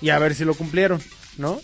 Y 0.00 0.08
a 0.08 0.18
ver 0.18 0.34
si 0.34 0.46
lo 0.46 0.54
cumplieron, 0.54 1.02
¿no? 1.36 1.60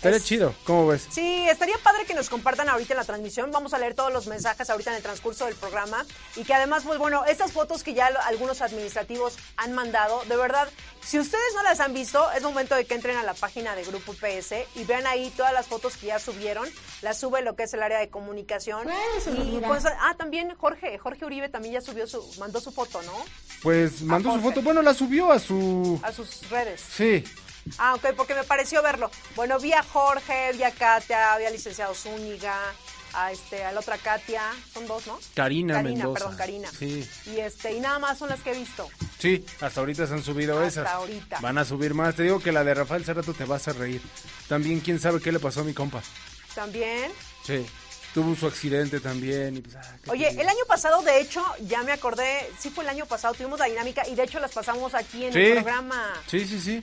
Estaría 0.00 0.16
Es- 0.16 0.24
chido, 0.24 0.54
¿cómo 0.64 0.86
ves? 0.86 1.06
Sí, 1.10 1.46
estaría 1.50 1.76
padre 1.84 2.06
que 2.06 2.14
nos 2.14 2.30
compartan 2.30 2.70
ahorita 2.70 2.94
en 2.94 2.96
la 2.96 3.04
transmisión. 3.04 3.50
Vamos 3.50 3.74
a 3.74 3.78
leer 3.78 3.92
todos 3.92 4.10
los 4.10 4.28
mensajes 4.28 4.70
ahorita 4.70 4.92
en 4.92 4.96
el 4.96 5.02
transcurso 5.02 5.44
del 5.44 5.54
programa. 5.56 6.06
Y 6.36 6.44
que 6.44 6.54
además, 6.54 6.84
pues 6.86 6.98
bueno, 6.98 7.26
estas 7.26 7.52
fotos 7.52 7.82
que 7.82 7.92
ya 7.92 8.06
algunos 8.06 8.62
administrativos 8.62 9.36
han 9.58 9.74
mandado, 9.74 10.22
de 10.24 10.36
verdad, 10.38 10.70
si 11.04 11.18
ustedes 11.18 11.52
no 11.54 11.62
las 11.64 11.80
han 11.80 11.92
visto, 11.92 12.30
es 12.32 12.42
momento 12.42 12.76
de 12.76 12.86
que 12.86 12.94
entren 12.94 13.18
a 13.18 13.22
la 13.24 13.34
página 13.34 13.76
de 13.76 13.84
Grupo 13.84 14.14
PS 14.14 14.66
y 14.74 14.84
vean 14.84 15.06
ahí 15.06 15.30
todas 15.36 15.52
las 15.52 15.66
fotos 15.66 15.98
que 15.98 16.06
ya 16.06 16.18
subieron. 16.18 16.66
Las 17.02 17.20
sube 17.20 17.42
lo 17.42 17.54
que 17.54 17.64
es 17.64 17.74
el 17.74 17.82
área 17.82 17.98
de 17.98 18.08
comunicación. 18.08 18.88
Y 19.36 19.58
pues, 19.58 19.84
ah, 19.84 20.14
también 20.16 20.54
Jorge, 20.54 20.96
Jorge 20.96 21.26
Uribe 21.26 21.50
también 21.50 21.74
ya 21.74 21.82
subió 21.82 22.06
su, 22.06 22.26
mandó 22.38 22.58
su 22.62 22.72
foto, 22.72 23.02
¿no? 23.02 23.12
Pues 23.62 24.00
mandó 24.00 24.32
su 24.32 24.40
foto, 24.40 24.62
bueno, 24.62 24.80
la 24.80 24.94
subió 24.94 25.30
a 25.30 25.38
su... 25.38 26.00
A 26.02 26.10
sus 26.10 26.48
redes. 26.48 26.80
Sí, 26.90 27.22
Ah, 27.78 27.94
ok, 27.94 28.14
porque 28.16 28.34
me 28.34 28.44
pareció 28.44 28.82
verlo. 28.82 29.10
Bueno, 29.36 29.58
vi 29.58 29.72
a 29.72 29.82
Jorge, 29.82 30.52
vi 30.54 30.62
a 30.62 30.70
Katia, 30.70 31.36
vi 31.38 31.44
al 31.44 31.52
licenciado 31.52 31.94
Zúñiga, 31.94 32.56
a, 33.12 33.32
este, 33.32 33.64
a 33.64 33.72
la 33.72 33.80
otra 33.80 33.98
Katia. 33.98 34.42
Son 34.72 34.86
dos, 34.86 35.06
¿no? 35.06 35.18
Karina, 35.34 35.74
Karina, 35.74 35.90
Mendoza. 36.04 36.14
perdón, 36.20 36.36
Karina. 36.36 36.68
Sí, 36.76 37.08
Y, 37.26 37.38
este, 37.40 37.72
y 37.74 37.80
nada 37.80 37.98
más 37.98 38.18
son 38.18 38.28
las 38.30 38.40
que 38.40 38.52
he 38.52 38.58
visto. 38.58 38.88
sí, 39.18 39.44
hasta 39.60 39.80
ahorita 39.80 40.06
se 40.06 40.14
han 40.14 40.22
subido 40.24 40.54
Hasta 40.60 40.82
esas. 40.82 40.88
ahorita. 40.94 41.40
Van 41.40 41.58
a 41.58 41.64
subir 41.64 41.94
más. 41.94 42.14
Te 42.16 42.22
digo 42.24 42.40
que 42.40 42.52
la 42.52 42.64
de 42.64 42.74
Rafael 42.74 43.04
Cerrato 43.04 43.34
te 43.34 43.44
vas 43.44 43.68
a 43.68 43.72
reír. 43.72 44.00
También, 44.48 44.80
quién 44.80 44.98
sabe 45.00 45.20
qué 45.20 45.30
le 45.32 45.38
pasó 45.40 45.60
a 45.60 45.64
mi 45.64 45.74
compa. 45.74 46.02
También. 46.54 47.12
Sí, 47.46 47.64
tuvo 48.14 48.34
su 48.34 48.46
accidente 48.46 48.98
también. 49.00 49.56
Y 49.58 49.60
pues, 49.60 49.76
ah, 49.76 49.82
¿qué 49.96 50.04
te 50.06 50.10
Oye, 50.10 50.28
el 50.30 50.48
año 50.48 50.64
pasado, 50.66 51.00
de 51.02 51.20
hecho, 51.20 51.44
ya 51.68 51.82
me 51.84 51.92
acordé, 51.92 52.50
sí 52.58 52.70
fue 52.70 52.82
el 52.84 52.90
año 52.90 53.06
pasado, 53.06 53.34
tuvimos 53.34 53.58
la 53.58 53.66
dinámica 53.66 54.06
y 54.08 54.14
de 54.14 54.24
hecho 54.24 54.40
las 54.40 54.50
pasamos 54.52 54.94
aquí 54.94 55.26
en 55.26 55.32
Sí. 55.32 55.38
el 55.40 55.52
programa. 55.54 56.14
Sí, 56.26 56.46
sí, 56.46 56.60
sí. 56.60 56.82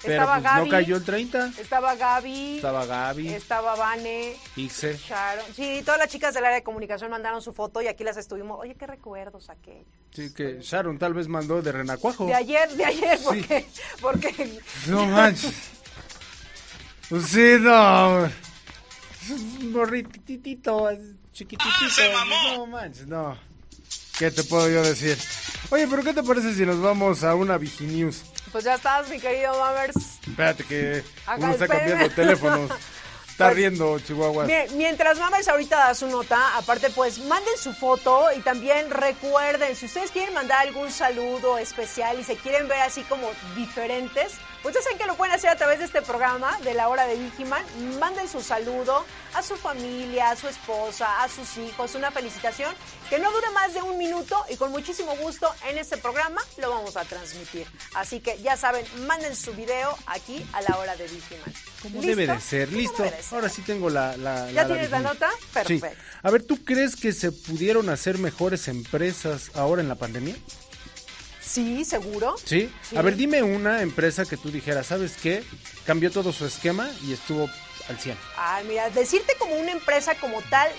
Pero 0.00 0.14
Estaba 0.14 0.34
pues 0.34 0.44
Gaby. 0.44 0.64
no 0.64 0.70
cayó 0.70 0.96
el 0.96 1.04
30. 1.04 1.52
Estaba 1.58 1.94
Gaby, 1.96 2.56
Estaba 2.56 2.86
Gaby, 2.86 3.28
estaba 3.30 3.74
Vane, 3.74 4.36
Ixe. 4.54 4.96
Sharon. 4.96 5.44
Sí, 5.54 5.82
todas 5.84 5.98
las 5.98 6.08
chicas 6.08 6.34
del 6.34 6.44
área 6.44 6.56
de 6.58 6.62
comunicación 6.62 7.10
mandaron 7.10 7.42
su 7.42 7.52
foto 7.52 7.82
y 7.82 7.88
aquí 7.88 8.04
las 8.04 8.16
estuvimos. 8.16 8.58
Oye, 8.60 8.76
qué 8.76 8.86
recuerdos 8.86 9.50
aquellos. 9.50 9.86
Sí, 10.12 10.32
que 10.32 10.60
Sharon 10.60 10.98
tal 10.98 11.14
vez 11.14 11.26
mandó 11.26 11.60
de 11.62 11.72
Renacuajo. 11.72 12.26
De 12.26 12.34
ayer, 12.34 12.68
de 12.70 12.84
ayer, 12.84 13.18
porque, 13.24 13.66
porque 14.00 14.60
No 14.86 15.04
manches. 15.06 15.52
Pues 17.08 17.24
sí, 17.26 17.56
no. 17.60 18.26
Es 18.26 19.30
un 19.30 19.72
gorrititito, 19.72 20.90
es 20.90 21.00
chiquititito. 21.32 22.02
No 22.56 22.66
manches, 22.66 23.06
no. 23.06 23.36
¿Qué 24.18 24.30
te 24.30 24.42
puedo 24.44 24.68
yo 24.68 24.82
decir? 24.82 25.16
Oye, 25.70 25.86
pero 25.88 26.02
¿qué 26.02 26.12
te 26.12 26.22
parece 26.22 26.54
si 26.54 26.64
nos 26.66 26.80
vamos 26.80 27.24
a 27.24 27.34
una 27.34 27.56
Viginews? 27.58 28.22
Pues 28.50 28.64
ya 28.64 28.74
estás, 28.74 29.08
mi 29.08 29.18
querido 29.20 29.58
Mammers. 29.58 29.96
Espérate 30.26 30.64
que 30.64 31.02
Acá, 31.26 31.36
uno 31.38 31.52
está 31.52 31.68
cambiando 31.68 32.10
teléfonos. 32.10 32.70
Está 33.38 33.50
Pues, 33.50 33.56
riendo, 33.58 34.00
Chihuahua. 34.00 34.46
Mie- 34.46 34.68
Mientras 34.72 35.16
Mammers 35.16 35.46
ahorita 35.46 35.76
da 35.76 35.94
su 35.94 36.08
nota, 36.08 36.56
aparte 36.56 36.90
pues 36.90 37.20
manden 37.20 37.56
su 37.56 37.72
foto 37.72 38.26
y 38.36 38.40
también 38.40 38.90
recuerden, 38.90 39.76
si 39.76 39.86
ustedes 39.86 40.10
quieren 40.10 40.34
mandar 40.34 40.66
algún 40.66 40.90
saludo 40.90 41.56
especial 41.56 42.18
y 42.18 42.24
se 42.24 42.34
quieren 42.34 42.66
ver 42.66 42.80
así 42.80 43.02
como 43.02 43.30
diferentes, 43.54 44.32
ya 44.74 44.82
saben 44.82 44.98
que 44.98 45.06
lo 45.06 45.14
pueden 45.16 45.34
hacer 45.34 45.50
a 45.50 45.56
través 45.56 45.78
de 45.78 45.84
este 45.86 46.02
programa 46.02 46.58
de 46.60 46.74
la 46.74 46.88
hora 46.88 47.06
de 47.06 47.16
Vigiman. 47.16 47.64
Manden 47.98 48.28
su 48.28 48.40
saludo 48.42 49.04
a 49.34 49.42
su 49.42 49.56
familia, 49.56 50.30
a 50.30 50.36
su 50.36 50.48
esposa, 50.48 51.22
a 51.22 51.28
sus 51.28 51.56
hijos, 51.58 51.94
una 51.94 52.10
felicitación 52.10 52.74
que 53.10 53.18
no 53.18 53.30
dure 53.32 53.50
más 53.50 53.74
de 53.74 53.82
un 53.82 53.96
minuto 53.98 54.36
y 54.50 54.56
con 54.56 54.70
muchísimo 54.70 55.16
gusto 55.16 55.52
en 55.68 55.78
este 55.78 55.96
programa 55.96 56.40
lo 56.58 56.70
vamos 56.70 56.96
a 56.96 57.04
transmitir. 57.04 57.66
Así 57.94 58.20
que 58.20 58.40
ya 58.42 58.56
saben, 58.56 58.84
manden 59.06 59.34
su 59.36 59.52
video 59.52 59.96
aquí 60.06 60.44
a 60.52 60.60
la 60.62 60.76
hora 60.78 60.96
de 60.96 61.06
Vigiman. 61.08 61.52
Como 61.82 62.00
debe 62.02 62.26
de 62.26 62.40
ser, 62.40 62.68
¿Cómo 62.68 62.78
listo. 62.80 63.02
debe 63.04 63.16
de 63.16 63.22
ser? 63.22 63.34
Ahora 63.34 63.48
sí 63.48 63.62
tengo 63.62 63.88
la. 63.90 64.16
la 64.16 64.50
¿Ya 64.50 64.62
la- 64.62 64.66
tienes 64.68 64.90
la 64.90 64.98
nota? 65.00 65.30
Sí. 65.30 65.46
Perfecto. 65.54 65.88
A 66.22 66.30
ver, 66.30 66.42
¿tú 66.42 66.64
crees 66.64 66.96
que 66.96 67.12
se 67.12 67.30
pudieron 67.32 67.88
hacer 67.88 68.18
mejores 68.18 68.66
empresas 68.68 69.50
ahora 69.54 69.80
en 69.82 69.88
la 69.88 69.94
pandemia? 69.94 70.34
Sí, 71.48 71.84
seguro. 71.84 72.36
¿Sí? 72.44 72.70
Sí. 72.82 72.96
A 72.96 73.02
ver, 73.02 73.16
dime 73.16 73.42
una 73.42 73.80
empresa 73.80 74.26
que 74.26 74.36
tú 74.36 74.50
dijeras, 74.50 74.88
¿sabes 74.88 75.16
qué? 75.16 75.42
Cambió 75.86 76.10
todo 76.10 76.32
su 76.32 76.44
esquema 76.44 76.90
y 77.02 77.14
estuvo 77.14 77.48
al 77.88 77.98
100. 77.98 78.18
Ah, 78.36 78.60
mira, 78.66 78.90
decirte 78.90 79.34
como 79.38 79.54
una 79.54 79.72
empresa 79.72 80.14
como 80.16 80.42
tal, 80.50 80.70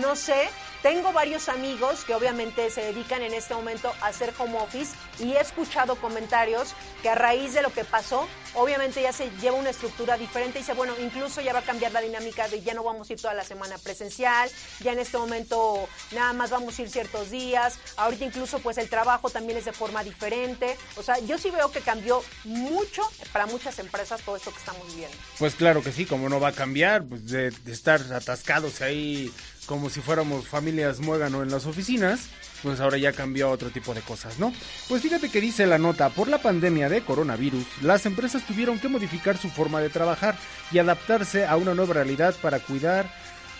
no 0.00 0.16
sé. 0.16 0.48
Tengo 0.82 1.12
varios 1.12 1.48
amigos 1.48 2.04
que 2.04 2.14
obviamente 2.14 2.70
se 2.70 2.82
dedican 2.82 3.22
en 3.22 3.34
este 3.34 3.52
momento 3.52 3.92
a 4.00 4.06
hacer 4.06 4.32
home 4.38 4.56
office 4.58 4.94
y 5.18 5.32
he 5.32 5.40
escuchado 5.40 5.96
comentarios 5.96 6.72
que 7.02 7.08
a 7.08 7.16
raíz 7.16 7.52
de 7.52 7.62
lo 7.62 7.72
que 7.72 7.84
pasó, 7.84 8.28
obviamente 8.54 9.02
ya 9.02 9.12
se 9.12 9.28
lleva 9.40 9.56
una 9.56 9.70
estructura 9.70 10.16
diferente 10.16 10.60
y 10.60 10.62
dice, 10.62 10.74
bueno, 10.74 10.94
incluso 11.02 11.40
ya 11.40 11.52
va 11.52 11.60
a 11.60 11.62
cambiar 11.62 11.90
la 11.90 12.00
dinámica 12.00 12.46
de 12.46 12.62
ya 12.62 12.74
no 12.74 12.84
vamos 12.84 13.10
a 13.10 13.12
ir 13.12 13.20
toda 13.20 13.34
la 13.34 13.42
semana 13.42 13.76
presencial, 13.78 14.48
ya 14.78 14.92
en 14.92 15.00
este 15.00 15.18
momento 15.18 15.88
nada 16.12 16.32
más 16.32 16.50
vamos 16.50 16.78
a 16.78 16.82
ir 16.82 16.90
ciertos 16.90 17.30
días, 17.30 17.78
ahorita 17.96 18.24
incluso 18.24 18.60
pues 18.60 18.78
el 18.78 18.88
trabajo 18.88 19.30
también 19.30 19.58
es 19.58 19.64
de 19.64 19.72
forma 19.72 20.04
diferente, 20.04 20.76
o 20.96 21.02
sea, 21.02 21.18
yo 21.18 21.38
sí 21.38 21.50
veo 21.50 21.72
que 21.72 21.80
cambió 21.80 22.22
mucho 22.44 23.02
para 23.32 23.46
muchas 23.46 23.80
empresas 23.80 24.22
todo 24.22 24.36
esto 24.36 24.52
que 24.52 24.58
estamos 24.58 24.86
viviendo. 24.88 25.16
Pues 25.40 25.56
claro 25.56 25.82
que 25.82 25.90
sí, 25.90 26.06
como 26.06 26.28
no 26.28 26.38
va 26.38 26.48
a 26.48 26.52
cambiar, 26.52 27.02
pues 27.02 27.26
de, 27.26 27.50
de 27.50 27.72
estar 27.72 28.00
atascados 28.12 28.80
ahí 28.80 29.32
como 29.68 29.90
si 29.90 30.00
fuéramos 30.00 30.48
familias 30.48 30.98
muégano 30.98 31.42
en 31.42 31.50
las 31.50 31.66
oficinas, 31.66 32.30
pues 32.62 32.80
ahora 32.80 32.96
ya 32.96 33.12
cambió 33.12 33.46
a 33.46 33.50
otro 33.50 33.68
tipo 33.70 33.92
de 33.92 34.00
cosas, 34.00 34.38
¿no? 34.38 34.52
Pues 34.88 35.02
fíjate 35.02 35.30
que 35.30 35.42
dice 35.42 35.66
la 35.66 35.78
nota, 35.78 36.08
por 36.08 36.26
la 36.26 36.40
pandemia 36.40 36.88
de 36.88 37.02
coronavirus, 37.02 37.66
las 37.82 38.06
empresas 38.06 38.46
tuvieron 38.46 38.78
que 38.80 38.88
modificar 38.88 39.36
su 39.36 39.50
forma 39.50 39.80
de 39.80 39.90
trabajar 39.90 40.36
y 40.72 40.78
adaptarse 40.78 41.46
a 41.46 41.56
una 41.56 41.74
nueva 41.74 41.94
realidad 41.94 42.34
para 42.40 42.60
cuidar 42.60 43.12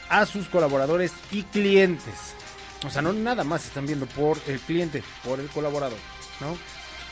a 0.08 0.24
sus 0.24 0.48
colaboradores 0.48 1.12
y 1.30 1.42
clientes. 1.42 2.14
O 2.86 2.90
sea, 2.90 3.02
no 3.02 3.12
nada 3.12 3.44
más 3.44 3.66
están 3.66 3.86
viendo 3.86 4.06
por 4.06 4.38
el 4.46 4.58
cliente, 4.60 5.02
por 5.22 5.40
el 5.40 5.48
colaborador, 5.48 5.98
¿no? 6.40 6.56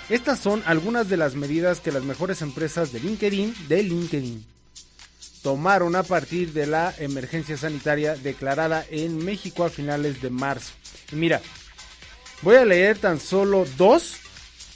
Estas 0.09 0.39
son 0.39 0.63
algunas 0.65 1.09
de 1.09 1.19
las 1.19 1.35
medidas 1.35 1.81
que 1.81 1.93
las 1.93 2.03
mejores 2.03 2.41
empresas 2.41 2.93
de 2.93 3.01
LinkedIn, 3.01 3.69
de 3.69 3.83
LinkedIn, 3.83 4.56
tomaron 5.43 5.97
a 5.97 6.03
partir 6.03 6.53
de 6.53 6.67
la 6.67 6.95
emergencia 6.99 7.57
sanitaria 7.57 8.17
declarada 8.17 8.85
en 8.91 9.25
México 9.25 9.65
a 9.65 9.71
finales 9.71 10.21
de 10.23 10.31
marzo. 10.31 10.73
Y 11.13 11.17
mira, 11.17 11.41
voy 12.43 12.57
a 12.57 12.65
leer 12.65 12.99
tan 12.99 13.21
solo 13.21 13.67
dos 13.77 14.17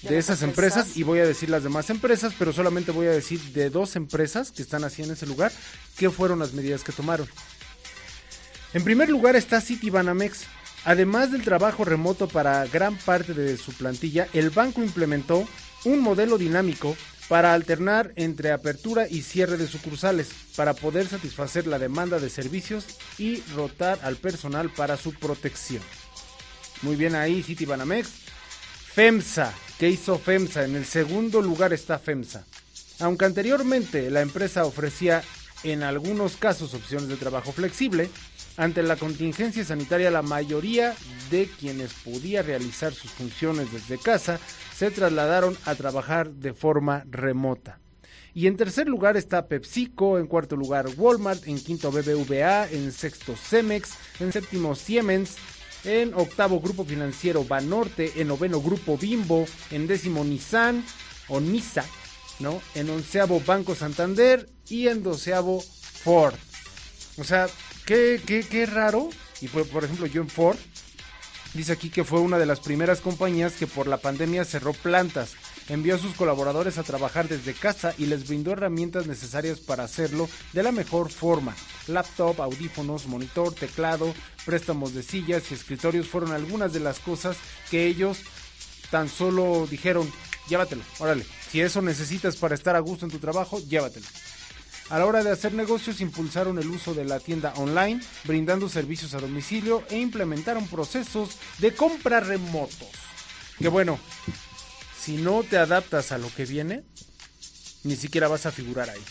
de, 0.03 0.19
esas 0.19 0.43
empresas. 0.43 0.79
empresas 0.79 0.97
y 0.97 1.03
voy 1.03 1.19
a 1.21 1.27
decir 1.27 1.51
las 1.51 1.63
demás 1.63 1.91
empresas, 1.91 2.33
pero 2.39 2.53
solamente 2.53 2.93
voy 2.93 3.07
a 3.07 3.13
decir 3.13 3.41
de 3.53 3.71
dos 3.71 3.97
empresas 3.97 4.51
que 4.53 4.63
están 4.63 4.85
así 4.85 5.03
en 5.03 5.11
ese 5.11 5.27
lugar, 5.27 5.53
qué 5.97 6.11
fueron 6.11 6.39
las 6.39 6.53
medidas 6.53 6.85
que 6.85 6.93
tomaron. 6.93 7.29
En 8.73 8.85
primer 8.85 9.09
lugar 9.09 9.37
está 9.37 9.61
Citibanamex. 9.61 10.45
Además 10.85 11.31
del 11.31 11.43
trabajo 11.43 11.85
remoto 11.85 12.27
para 12.27 12.67
gran 12.67 12.97
parte 12.97 13.35
de 13.35 13.59
su 13.59 13.73
plantilla, 13.75 14.29
el 14.33 14.49
banco 14.49 14.83
implementó 14.83 15.47
un 15.85 16.01
modelo 16.01 16.39
dinámico 16.39 16.97
para 17.31 17.55
alternar 17.55 18.13
entre 18.17 18.51
apertura 18.51 19.07
y 19.09 19.23
cierre 19.23 19.57
de 19.57 19.69
sucursales, 19.69 20.31
para 20.57 20.75
poder 20.75 21.07
satisfacer 21.07 21.65
la 21.69 21.79
demanda 21.79 22.19
de 22.19 22.29
servicios 22.29 22.85
y 23.19 23.41
rotar 23.55 24.01
al 24.03 24.17
personal 24.17 24.69
para 24.69 24.97
su 24.97 25.15
protección. 25.15 25.81
Muy 26.83 26.97
bien 26.97 27.15
ahí, 27.15 27.41
Citibanamex. 27.45 28.09
FEMSA, 28.95 29.55
¿qué 29.79 29.91
hizo 29.91 30.19
FEMSA? 30.19 30.65
En 30.65 30.75
el 30.75 30.85
segundo 30.85 31.41
lugar 31.41 31.73
está 31.73 32.01
FEMSA. 32.01 32.45
Aunque 32.99 33.27
anteriormente 33.27 34.11
la 34.11 34.23
empresa 34.23 34.65
ofrecía 34.65 35.23
en 35.63 35.85
algunos 35.85 36.37
casos 36.37 36.75
opciones 36.75 37.07
de 37.07 37.17
trabajo 37.17 37.53
flexible, 37.53 38.11
Ante 38.61 38.83
la 38.83 38.97
contingencia 38.97 39.65
sanitaria, 39.65 40.11
la 40.11 40.21
mayoría 40.21 40.95
de 41.31 41.49
quienes 41.59 41.95
podía 41.95 42.43
realizar 42.43 42.93
sus 42.93 43.11
funciones 43.11 43.73
desde 43.73 43.97
casa 43.97 44.39
se 44.77 44.91
trasladaron 44.91 45.57
a 45.65 45.75
trabajar 45.77 46.31
de 46.31 46.53
forma 46.53 47.07
remota. 47.09 47.81
Y 48.35 48.49
en 48.49 48.59
tercer 48.59 48.87
lugar 48.87 49.17
está 49.17 49.49
PepsiCo, 49.49 50.19
en 50.19 50.27
cuarto 50.27 50.57
lugar 50.57 50.89
Walmart, 50.99 51.49
en 51.49 51.59
quinto 51.59 51.91
BBVA, 51.91 52.71
en 52.71 52.93
sexto 52.93 53.35
Cemex, 53.35 53.95
en 54.21 54.31
séptimo 54.31 54.75
Siemens, 54.75 55.37
en 55.85 56.13
octavo 56.13 56.61
Grupo 56.61 56.85
Financiero 56.85 57.45
Banorte, 57.45 58.13
en 58.21 58.29
noveno 58.29 58.61
Grupo 58.61 58.99
Bimbo, 58.99 59.47
en 59.71 59.87
décimo 59.87 60.23
Nissan 60.23 60.85
o 61.29 61.41
Nisa, 61.41 61.87
¿no? 62.41 62.61
En 62.75 62.91
onceavo 62.91 63.41
Banco 63.41 63.75
Santander 63.75 64.51
y 64.69 64.89
en 64.89 65.03
doceavo 65.03 65.63
Ford. 65.63 66.35
O 67.17 67.25
sea, 67.25 67.49
qué, 67.91 68.23
qué, 68.25 68.45
qué 68.45 68.67
raro. 68.67 69.09
Y 69.41 69.49
por, 69.49 69.67
por 69.67 69.83
ejemplo, 69.83 70.07
yo 70.07 70.23
en 70.23 70.29
Ford, 70.29 70.57
dice 71.55 71.73
aquí 71.73 71.91
que 71.91 72.05
fue 72.05 72.21
una 72.21 72.39
de 72.39 72.47
las 72.47 72.61
primeras 72.61 73.01
compañías 73.01 73.55
que 73.55 73.67
por 73.67 73.89
la 73.89 73.97
pandemia 73.97 74.45
cerró 74.45 74.73
plantas 74.75 75.35
envió 75.69 75.95
a 75.95 75.99
sus 75.99 76.15
colaboradores 76.15 76.79
a 76.79 76.83
trabajar 76.83 77.29
desde 77.29 77.55
casa 77.55 77.95
y 77.97 78.07
les 78.07 78.27
brindó 78.27 78.53
herramientas 78.53 79.07
necesarias 79.07 79.61
para 79.61 79.85
hacerlo 79.85 80.29
de 80.53 80.65
la 80.65 80.73
mejor 80.73 81.11
forma. 81.11 81.55
Laptop, 81.87 82.41
audífonos, 82.41 83.07
monitor, 83.07 83.55
teclado, 83.55 84.13
préstamos 84.45 84.95
de 84.95 85.05
sillas 85.05 85.51
y 85.51 85.55
escritorios 85.55 86.09
fueron 86.09 86.33
algunas 86.33 86.73
de 86.73 86.81
las 86.81 86.99
cosas 86.99 87.37
que 87.71 87.87
ellos 87.87 88.19
tan 88.91 89.09
solo 89.09 89.69
dijeron, 89.71 90.11
llévatelo, 90.49 90.83
órale, 90.99 91.25
si 91.51 91.61
eso 91.61 91.83
necesitas 91.83 92.37
para 92.37 92.57
estar 92.57 92.75
a 92.75 92.81
gusto 92.81 93.05
en 93.05 93.13
tu 93.13 93.19
trabajo, 93.19 93.61
llévatelo. 93.61 94.07
A 94.91 94.99
la 94.99 95.07
hora 95.07 95.23
de 95.23 95.31
hacer 95.31 95.55
negocios 95.55 96.01
impulsaron 96.01 96.59
el 96.59 96.69
uso 96.69 96.95
de 96.95 97.05
la 97.05 97.21
tienda 97.21 97.53
online, 97.57 98.01
brindando 98.25 98.69
servicios 98.69 99.15
a 99.15 99.21
domicilio 99.21 99.85
e 99.89 99.99
implementaron 99.99 100.67
procesos 100.67 101.39
de 101.59 101.73
compra 101.73 102.19
remotos. 102.19 102.89
Que 103.61 103.69
bueno, 103.69 104.01
si 105.01 105.17
no 105.17 105.45
te 105.45 105.59
adaptas 105.59 106.11
a 106.11 106.19
lo 106.19 106.29
que 106.35 106.45
viene, 106.45 106.83
ni 107.85 107.95
siquiera 107.95 108.27
vas 108.27 108.47
a 108.47 108.51
figurar 108.51 108.91
ahí. 108.91 109.03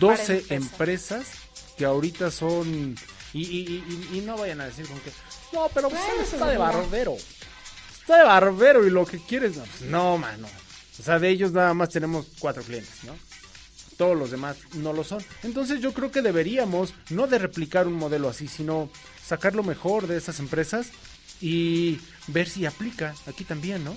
12 0.00 0.46
empresas 0.48 1.26
que 1.76 1.84
ahorita 1.84 2.30
son... 2.30 2.96
Y, 3.34 3.42
y, 3.42 4.08
y, 4.12 4.16
y, 4.16 4.20
no 4.22 4.38
vayan 4.38 4.62
a 4.62 4.66
decir 4.66 4.86
con 4.86 4.98
que... 5.00 5.12
No, 5.52 5.68
pero 5.74 5.90
pues, 5.90 6.00
está 6.32 6.46
de 6.46 6.56
barbero. 6.56 7.14
Está 8.00 8.16
de 8.16 8.24
barbero 8.24 8.86
y 8.86 8.90
lo 8.90 9.04
que 9.04 9.18
quieres... 9.18 9.56
No, 9.56 9.64
pues, 9.64 9.82
no, 9.82 10.16
mano. 10.16 10.48
O 10.98 11.02
sea, 11.02 11.18
de 11.18 11.28
ellos 11.28 11.52
nada 11.52 11.74
más 11.74 11.90
tenemos 11.90 12.26
cuatro 12.38 12.62
clientes, 12.62 13.04
¿no? 13.04 13.27
Todos 13.98 14.16
los 14.16 14.30
demás 14.30 14.56
no 14.74 14.94
lo 14.94 15.04
son. 15.04 15.22
Entonces 15.42 15.80
yo 15.80 15.92
creo 15.92 16.10
que 16.10 16.22
deberíamos 16.22 16.94
no 17.10 17.26
de 17.26 17.38
replicar 17.38 17.86
un 17.86 17.94
modelo 17.94 18.30
así, 18.30 18.48
sino 18.48 18.88
sacar 19.22 19.54
lo 19.54 19.62
mejor 19.62 20.06
de 20.06 20.16
esas 20.16 20.38
empresas 20.38 20.88
y 21.42 22.00
ver 22.28 22.48
si 22.48 22.64
aplica 22.64 23.14
aquí 23.26 23.44
también, 23.44 23.84
¿no? 23.84 23.96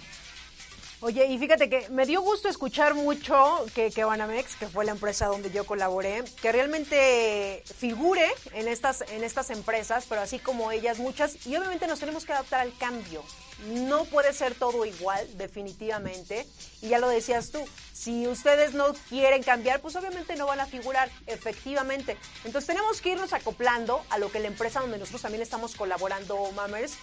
Oye, 1.03 1.25
y 1.25 1.39
fíjate 1.39 1.67
que 1.67 1.89
me 1.89 2.05
dio 2.05 2.21
gusto 2.21 2.47
escuchar 2.47 2.93
mucho 2.93 3.65
que, 3.73 3.89
que 3.89 4.03
Banamex, 4.03 4.55
que 4.55 4.67
fue 4.67 4.85
la 4.85 4.91
empresa 4.91 5.25
donde 5.25 5.49
yo 5.49 5.65
colaboré, 5.65 6.23
que 6.39 6.51
realmente 6.51 7.63
figure 7.79 8.27
en 8.53 8.67
estas, 8.67 9.03
en 9.09 9.23
estas 9.23 9.49
empresas, 9.49 10.05
pero 10.07 10.21
así 10.21 10.37
como 10.37 10.71
ellas, 10.71 10.99
muchas, 10.99 11.47
y 11.47 11.55
obviamente 11.55 11.87
nos 11.87 11.99
tenemos 11.99 12.23
que 12.23 12.33
adaptar 12.33 12.61
al 12.61 12.77
cambio. 12.77 13.23
No 13.69 14.05
puede 14.05 14.33
ser 14.33 14.55
todo 14.55 14.85
igual, 14.85 15.27
definitivamente. 15.37 16.47
Y 16.81 16.89
ya 16.89 16.99
lo 16.99 17.09
decías 17.09 17.51
tú, 17.51 17.59
si 17.93 18.27
ustedes 18.27 18.73
no 18.73 18.93
quieren 19.09 19.43
cambiar, 19.43 19.81
pues 19.81 19.95
obviamente 19.95 20.35
no 20.35 20.47
van 20.47 20.59
a 20.59 20.65
figurar, 20.65 21.09
efectivamente. 21.27 22.17
Entonces 22.43 22.67
tenemos 22.67 23.01
que 23.01 23.11
irnos 23.11 23.33
acoplando 23.33 24.03
a 24.09 24.17
lo 24.17 24.31
que 24.31 24.39
la 24.39 24.47
empresa 24.47 24.79
donde 24.79 24.97
nosotros 24.97 25.21
también 25.21 25.43
estamos 25.43 25.75
colaborando, 25.75 26.51
Mammers, 26.53 26.93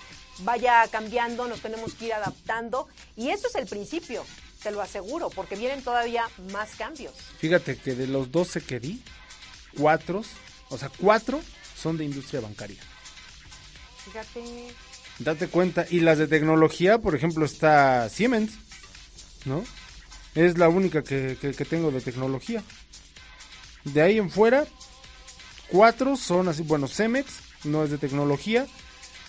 vaya 0.41 0.87
cambiando, 0.91 1.47
nos 1.47 1.61
tenemos 1.61 1.95
que 1.95 2.07
ir 2.07 2.15
adaptando. 2.15 2.89
Y 3.17 3.31
eso 3.31 3.47
es 3.47 3.55
el 3.55 3.67
principio, 3.67 4.25
te 4.63 4.73
lo 4.73 4.83
aseguro, 4.83 5.31
porque 5.31 5.55
vienen 5.55 5.83
todavía 5.83 6.25
más 6.53 6.75
cambios. 6.75 7.15
Fíjate 7.39 7.79
que 7.79 7.95
de 7.95 8.09
los 8.09 8.33
12 8.33 8.63
que 8.63 8.81
di, 8.81 9.03
cuatro, 9.77 10.25
o 10.71 10.79
sea, 10.79 10.91
cuatro 10.99 11.41
son 11.77 11.97
de 11.97 12.05
industria 12.05 12.41
bancaria. 12.41 12.81
Fíjate. 14.05 14.88
Date 15.19 15.49
cuenta. 15.49 15.87
Y 15.91 16.01
las 16.01 16.19
de 16.19 16.29
tecnología, 16.29 16.99
por 16.99 17.15
ejemplo, 17.15 17.45
está 17.45 18.09
Siemens, 18.09 18.53
¿no? 19.45 19.65
Es 20.35 20.59
la 20.59 20.69
única 20.69 21.03
que, 21.03 21.37
que, 21.41 21.53
que 21.53 21.65
tengo 21.65 21.91
de 21.91 22.01
tecnología. 22.01 22.63
De 23.85 24.03
ahí 24.03 24.19
en 24.19 24.31
fuera, 24.31 24.67
cuatro 25.69 26.17
son 26.17 26.49
así, 26.49 26.63
bueno, 26.63 26.87
Cemex, 26.87 27.41
no 27.65 27.85
es 27.85 27.91
de 27.91 27.99
tecnología. 27.99 28.67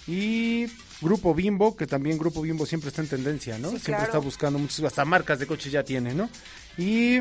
Y 0.07 0.67
Grupo 1.01 1.33
Bimbo, 1.33 1.75
que 1.75 1.87
también 1.87 2.17
Grupo 2.17 2.41
Bimbo 2.41 2.65
siempre 2.65 2.89
está 2.89 3.01
en 3.01 3.07
tendencia, 3.07 3.57
¿no? 3.57 3.69
Sí, 3.69 3.75
siempre 3.75 3.95
claro. 3.95 4.05
está 4.05 4.17
buscando 4.19 4.59
muchas, 4.59 4.81
hasta 4.81 5.05
marcas 5.05 5.39
de 5.39 5.47
coches 5.47 5.71
ya 5.71 5.83
tiene, 5.83 6.13
¿no? 6.13 6.29
Y 6.77 7.19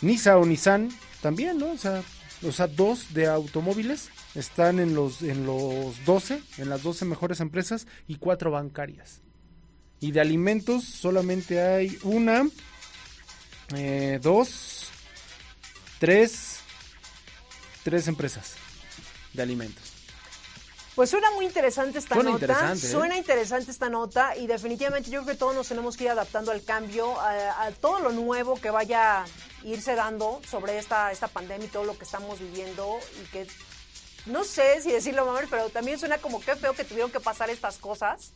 Nisa 0.00 0.36
o 0.38 0.44
Nissan 0.44 0.90
también, 1.22 1.58
¿no? 1.58 1.72
O 1.72 1.78
sea, 1.78 2.02
o 2.42 2.52
sea, 2.52 2.66
dos 2.66 3.14
de 3.14 3.26
automóviles 3.26 4.08
están 4.34 4.80
en 4.80 4.94
los, 4.94 5.22
en 5.22 5.46
los 5.46 6.04
12, 6.04 6.42
en 6.58 6.68
las 6.68 6.82
12 6.82 7.04
mejores 7.04 7.40
empresas 7.40 7.86
y 8.08 8.16
cuatro 8.16 8.50
bancarias. 8.50 9.20
Y 10.00 10.12
de 10.12 10.20
alimentos 10.20 10.84
solamente 10.84 11.62
hay 11.62 11.96
una, 12.02 12.48
eh, 13.74 14.18
dos, 14.22 14.88
tres, 15.98 16.58
tres 17.84 18.08
empresas 18.08 18.54
de 19.32 19.42
alimentos. 19.42 19.82
Pues 20.94 21.10
suena 21.10 21.28
muy 21.32 21.44
interesante 21.46 21.98
esta 21.98 22.14
Suena 22.14 22.30
nota. 22.30 22.44
interesante, 22.44 22.86
¿eh? 22.86 22.90
Suena 22.90 23.16
interesante 23.16 23.70
esta 23.72 23.88
nota 23.88 24.36
y 24.36 24.46
definitivamente 24.46 25.10
yo 25.10 25.22
creo 25.24 25.34
que 25.34 25.38
todos 25.38 25.54
nos 25.54 25.66
tenemos 25.66 25.96
que 25.96 26.04
ir 26.04 26.10
adaptando 26.10 26.52
al 26.52 26.62
cambio, 26.62 27.18
a, 27.20 27.64
a 27.64 27.72
todo 27.72 27.98
lo 27.98 28.12
nuevo 28.12 28.54
que 28.60 28.70
vaya 28.70 29.22
a 29.22 29.24
irse 29.64 29.96
dando 29.96 30.40
sobre 30.48 30.78
esta, 30.78 31.10
esta 31.10 31.26
pandemia 31.26 31.66
y 31.66 31.70
todo 31.70 31.84
lo 31.84 31.98
que 31.98 32.04
estamos 32.04 32.38
viviendo 32.38 32.98
y 33.22 33.26
que 33.32 33.46
no 34.26 34.44
sé 34.44 34.80
si 34.82 34.90
decirlo, 34.92 35.24
mamá, 35.26 35.40
pero 35.50 35.68
también 35.70 35.98
suena 35.98 36.18
como 36.18 36.40
que 36.40 36.56
feo 36.56 36.72
que 36.74 36.84
tuvieron 36.84 37.10
que 37.10 37.20
pasar 37.20 37.50
estas 37.50 37.76
cosas 37.78 38.32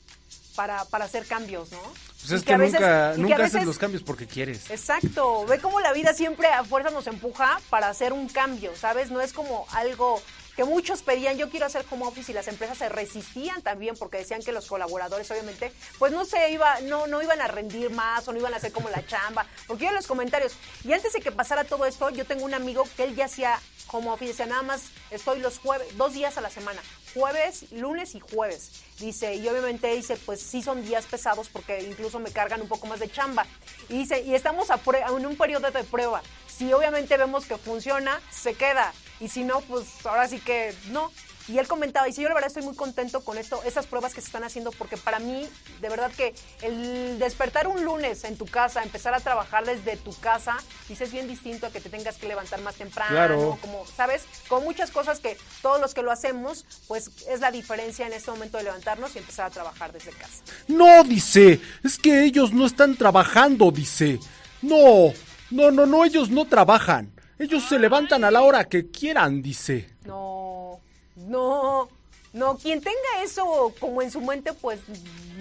para, 0.54 0.84
para 0.86 1.04
hacer 1.04 1.24
cambios, 1.26 1.70
¿no? 1.70 1.80
Pues 2.20 2.32
es 2.32 2.42
que, 2.42 2.52
a 2.52 2.56
veces- 2.56 2.80
nunca, 3.16 3.36
que 3.36 3.42
a 3.42 3.44
haces 3.44 3.52
veces- 3.54 3.66
los 3.66 3.78
cambios 3.78 4.02
porque 4.02 4.26
quieres. 4.26 4.68
Exacto, 4.70 5.46
ve 5.46 5.60
cómo 5.60 5.80
la 5.80 5.92
vida 5.92 6.12
siempre 6.14 6.48
a 6.48 6.64
fuerza 6.64 6.90
nos 6.90 7.06
empuja 7.06 7.60
para 7.70 7.88
hacer 7.88 8.12
un 8.12 8.28
cambio, 8.28 8.74
¿sabes? 8.76 9.10
No 9.10 9.20
es 9.20 9.32
como 9.32 9.66
algo 9.70 10.20
que 10.56 10.64
muchos 10.64 11.02
pedían, 11.02 11.36
yo 11.38 11.48
quiero 11.50 11.66
hacer 11.66 11.84
home 11.88 12.04
office 12.04 12.32
y 12.32 12.34
las 12.34 12.48
empresas 12.48 12.76
se 12.78 12.88
resistían 12.88 13.62
también 13.62 13.94
porque 13.96 14.18
decían 14.18 14.42
que 14.42 14.50
los 14.50 14.66
colaboradores 14.66 15.30
obviamente 15.30 15.72
pues 16.00 16.10
no 16.10 16.24
se 16.24 16.50
iba 16.50 16.80
no 16.80 17.06
no 17.06 17.22
iban 17.22 17.40
a 17.40 17.46
rendir 17.46 17.90
más 17.90 18.26
o 18.26 18.32
no 18.32 18.40
iban 18.40 18.52
a 18.52 18.56
hacer 18.56 18.72
como 18.72 18.88
la 18.90 19.06
chamba, 19.06 19.46
porque 19.68 19.84
yo 19.84 19.90
en 19.90 19.94
los 19.94 20.08
comentarios 20.08 20.54
y 20.82 20.92
antes 20.92 21.12
de 21.12 21.20
que 21.20 21.30
pasara 21.30 21.62
todo 21.62 21.86
esto, 21.86 22.10
yo 22.10 22.24
tengo 22.24 22.44
un 22.44 22.54
amigo 22.54 22.82
que 22.96 23.04
él 23.04 23.14
ya 23.14 23.26
hacía 23.26 23.60
office, 23.92 24.32
decía 24.32 24.46
nada 24.46 24.62
más 24.62 24.84
estoy 25.10 25.40
los 25.40 25.58
jueves, 25.58 25.96
dos 25.96 26.12
días 26.12 26.36
a 26.38 26.40
la 26.40 26.50
semana, 26.50 26.80
jueves, 27.14 27.70
lunes 27.72 28.14
y 28.14 28.20
jueves. 28.20 28.82
Dice, 28.98 29.34
y 29.34 29.48
obviamente 29.48 29.94
dice, 29.94 30.16
pues 30.16 30.40
sí 30.40 30.62
son 30.62 30.84
días 30.84 31.06
pesados 31.06 31.48
porque 31.48 31.82
incluso 31.82 32.18
me 32.18 32.30
cargan 32.30 32.60
un 32.60 32.68
poco 32.68 32.86
más 32.86 33.00
de 33.00 33.10
chamba. 33.10 33.46
Y 33.88 33.98
dice, 33.98 34.22
y 34.22 34.34
estamos 34.34 34.70
a 34.70 34.80
en 35.16 35.26
un 35.26 35.36
periodo 35.36 35.70
de 35.70 35.84
prueba. 35.84 36.22
Si 36.46 36.72
obviamente 36.72 37.16
vemos 37.16 37.46
que 37.46 37.56
funciona, 37.56 38.20
se 38.30 38.54
queda. 38.54 38.92
Y 39.20 39.28
si 39.28 39.44
no, 39.44 39.60
pues 39.62 40.04
ahora 40.04 40.28
sí 40.28 40.40
que 40.40 40.74
no. 40.90 41.12
Y 41.48 41.58
él 41.58 41.66
comentaba, 41.66 42.06
dice, 42.06 42.20
yo 42.22 42.28
la 42.28 42.34
verdad 42.34 42.48
estoy 42.48 42.62
muy 42.62 42.76
contento 42.76 43.24
con 43.24 43.38
esto, 43.38 43.62
esas 43.64 43.86
pruebas 43.86 44.14
que 44.14 44.20
se 44.20 44.26
están 44.26 44.44
haciendo, 44.44 44.70
porque 44.72 44.96
para 44.98 45.18
mí, 45.18 45.48
de 45.80 45.88
verdad 45.88 46.10
que 46.14 46.34
el 46.62 47.18
despertar 47.18 47.66
un 47.68 47.84
lunes 47.84 48.24
en 48.24 48.36
tu 48.36 48.44
casa, 48.44 48.82
empezar 48.82 49.14
a 49.14 49.20
trabajar 49.20 49.64
desde 49.64 49.96
tu 49.96 50.14
casa, 50.20 50.56
dice, 50.88 51.04
es 51.04 51.12
bien 51.12 51.26
distinto 51.26 51.66
a 51.66 51.70
que 51.70 51.80
te 51.80 51.88
tengas 51.88 52.16
que 52.16 52.28
levantar 52.28 52.60
más 52.60 52.74
temprano, 52.74 53.10
Claro. 53.12 53.58
como, 53.62 53.86
¿sabes? 53.86 54.24
Con 54.48 54.62
muchas 54.64 54.90
cosas 54.90 55.20
que 55.20 55.38
todos 55.62 55.80
los 55.80 55.94
que 55.94 56.02
lo 56.02 56.12
hacemos, 56.12 56.66
pues 56.86 57.10
es 57.28 57.40
la 57.40 57.50
diferencia 57.50 58.06
en 58.06 58.12
este 58.12 58.30
momento 58.30 58.58
de 58.58 58.64
levantarnos 58.64 59.14
y 59.16 59.18
empezar 59.18 59.46
a 59.46 59.50
trabajar 59.50 59.92
desde 59.92 60.10
casa. 60.10 60.42
No, 60.68 61.02
dice, 61.04 61.60
es 61.82 61.98
que 61.98 62.24
ellos 62.24 62.52
no 62.52 62.66
están 62.66 62.94
trabajando, 62.96 63.70
dice. 63.70 64.20
No, 64.60 65.12
no, 65.50 65.70
no, 65.70 65.86
no, 65.86 66.04
ellos 66.04 66.28
no 66.30 66.46
trabajan. 66.46 67.10
Ellos 67.38 67.64
se 67.68 67.78
levantan 67.78 68.24
a 68.24 68.30
la 68.30 68.42
hora 68.42 68.64
que 68.64 68.90
quieran, 68.90 69.40
dice. 69.40 69.88
No, 70.04 70.80
no, 71.26 71.88
no, 72.32 72.56
quien 72.58 72.80
tenga 72.80 73.22
eso 73.22 73.72
como 73.80 74.02
en 74.02 74.10
su 74.10 74.20
mente, 74.20 74.52
pues 74.52 74.80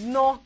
no. 0.02 0.42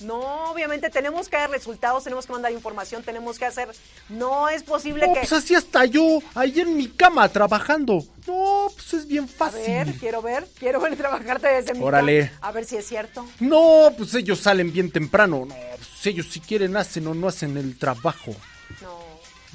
No, 0.00 0.50
obviamente 0.50 0.90
tenemos 0.90 1.28
que 1.28 1.36
dar 1.36 1.48
resultados, 1.50 2.02
tenemos 2.02 2.26
que 2.26 2.32
mandar 2.32 2.50
información, 2.50 3.04
tenemos 3.04 3.38
que 3.38 3.44
hacer. 3.44 3.68
No 4.08 4.48
es 4.48 4.64
posible 4.64 5.06
No, 5.06 5.12
que. 5.12 5.20
pues 5.20 5.32
así 5.32 5.54
hasta 5.54 5.84
yo, 5.84 6.18
ahí 6.34 6.58
en 6.58 6.76
mi 6.76 6.88
cama 6.88 7.28
trabajando. 7.28 8.04
No, 8.26 8.68
pues 8.74 8.94
es 8.94 9.06
bien 9.06 9.28
A 9.38 9.50
ver, 9.50 9.84
fácil. 9.86 10.00
quiero 10.00 10.20
ver, 10.20 10.48
quiero 10.58 10.80
ver 10.80 10.96
trabajarte 10.96 11.46
desde 11.46 11.74
mi 11.74 11.84
Órale. 11.84 12.30
cama. 12.34 12.48
A 12.48 12.50
ver 12.50 12.64
si 12.64 12.76
es 12.78 12.86
cierto. 12.88 13.24
No, 13.38 13.92
pues 13.96 14.12
ellos 14.14 14.40
salen 14.40 14.72
bien 14.72 14.90
temprano. 14.90 15.44
No, 15.46 15.54
pues 15.76 16.04
ellos 16.06 16.26
si 16.32 16.40
quieren 16.40 16.76
hacen 16.76 17.06
o 17.06 17.14
no 17.14 17.28
hacen 17.28 17.56
el 17.56 17.78
trabajo. 17.78 18.34
No. 18.80 18.98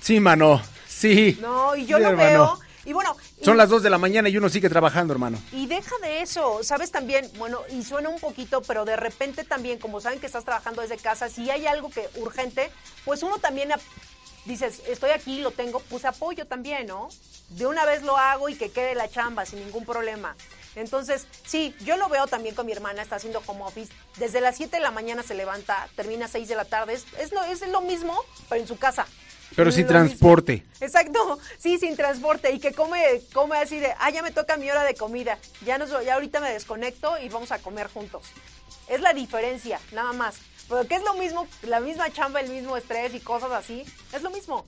Sí, 0.01 0.21
mano, 0.21 0.61
sí. 0.87 1.37
No, 1.41 1.75
y 1.75 1.85
yo 1.85 1.97
Sí, 1.97 2.03
lo 2.03 2.09
hermano. 2.09 2.29
veo, 2.29 2.59
Y 2.87 2.93
bueno... 2.93 3.17
Son 3.43 3.55
y- 3.55 3.57
las 3.57 3.67
2 3.67 3.83
de 3.83 3.89
la 3.89 3.97
mañana 3.97 4.29
y 4.29 4.37
uno 4.37 4.47
sigue 4.47 4.69
trabajando, 4.69 5.11
hermano. 5.13 5.37
Y 5.51 5.65
deja 5.67 5.93
de 6.01 6.21
eso, 6.21 6.63
¿sabes 6.63 6.89
también? 6.89 7.29
Bueno, 7.37 7.59
y 7.69 7.83
suena 7.83 8.07
un 8.07 8.19
poquito, 8.19 8.61
pero 8.61 8.85
de 8.85 8.95
repente 8.95 9.43
también, 9.43 9.77
como 9.77 9.99
saben 9.99 10.21
que 10.21 10.25
estás 10.25 10.45
trabajando 10.45 10.81
desde 10.81 10.95
casa, 10.95 11.27
si 11.27 11.49
hay 11.51 11.67
algo 11.67 11.89
que 11.89 12.07
urgente, 12.15 12.71
pues 13.03 13.23
uno 13.23 13.39
también 13.39 13.71
dices, 14.45 14.81
estoy 14.87 15.09
aquí, 15.09 15.41
lo 15.41 15.51
tengo, 15.51 15.81
pues 15.89 16.05
apoyo 16.05 16.47
también, 16.47 16.87
¿no? 16.87 17.09
De 17.49 17.65
una 17.67 17.85
vez 17.85 18.03
lo 18.03 18.15
hago 18.15 18.47
y 18.47 18.55
que 18.55 18.71
quede 18.71 18.95
la 18.95 19.09
chamba 19.09 19.45
sin 19.45 19.59
ningún 19.59 19.85
problema. 19.85 20.37
Entonces, 20.75 21.27
sí, 21.45 21.75
yo 21.83 21.97
lo 21.97 22.07
veo 22.07 22.27
también 22.27 22.55
con 22.55 22.65
mi 22.67 22.71
hermana, 22.71 23.01
está 23.01 23.17
haciendo 23.17 23.41
home 23.45 23.63
office. 23.63 23.91
Desde 24.15 24.39
las 24.39 24.55
7 24.55 24.77
de 24.77 24.81
la 24.83 24.91
mañana 24.91 25.23
se 25.23 25.33
levanta, 25.33 25.89
termina 25.97 26.25
a 26.25 26.29
6 26.29 26.47
de 26.47 26.55
la 26.55 26.63
tarde. 26.65 26.93
Es, 26.93 27.05
es, 27.19 27.33
lo, 27.33 27.43
es 27.43 27.67
lo 27.67 27.81
mismo, 27.81 28.17
pero 28.47 28.61
en 28.61 28.67
su 28.67 28.77
casa. 28.77 29.05
Pero 29.57 29.71
sin 29.71 29.85
mismo. 29.85 29.97
transporte. 29.97 30.63
Exacto, 30.79 31.39
sí, 31.57 31.79
sin 31.79 31.95
transporte 31.95 32.51
y 32.51 32.59
que 32.59 32.73
come, 32.73 33.21
come 33.33 33.57
así 33.57 33.79
de, 33.79 33.91
ah, 33.97 34.11
ya 34.11 34.21
me 34.21 34.29
toca 34.29 34.55
mi 34.55 34.69
hora 34.69 34.83
de 34.83 34.93
comida, 34.93 35.39
ya, 35.65 35.79
nos, 35.79 35.89
ya 36.05 36.13
ahorita 36.13 36.39
me 36.39 36.51
desconecto 36.53 37.17
y 37.17 37.27
vamos 37.29 37.51
a 37.51 37.57
comer 37.57 37.87
juntos. 37.87 38.27
Es 38.87 39.01
la 39.01 39.13
diferencia, 39.13 39.79
nada 39.93 40.13
más. 40.13 40.35
Pero 40.69 40.87
que 40.87 40.93
es 40.95 41.03
lo 41.03 41.15
mismo, 41.15 41.47
la 41.63 41.79
misma 41.79 42.11
chamba, 42.13 42.39
el 42.39 42.49
mismo 42.49 42.77
estrés 42.77 43.15
y 43.15 43.19
cosas 43.19 43.51
así, 43.51 43.83
es 44.13 44.21
lo 44.21 44.29
mismo. 44.29 44.67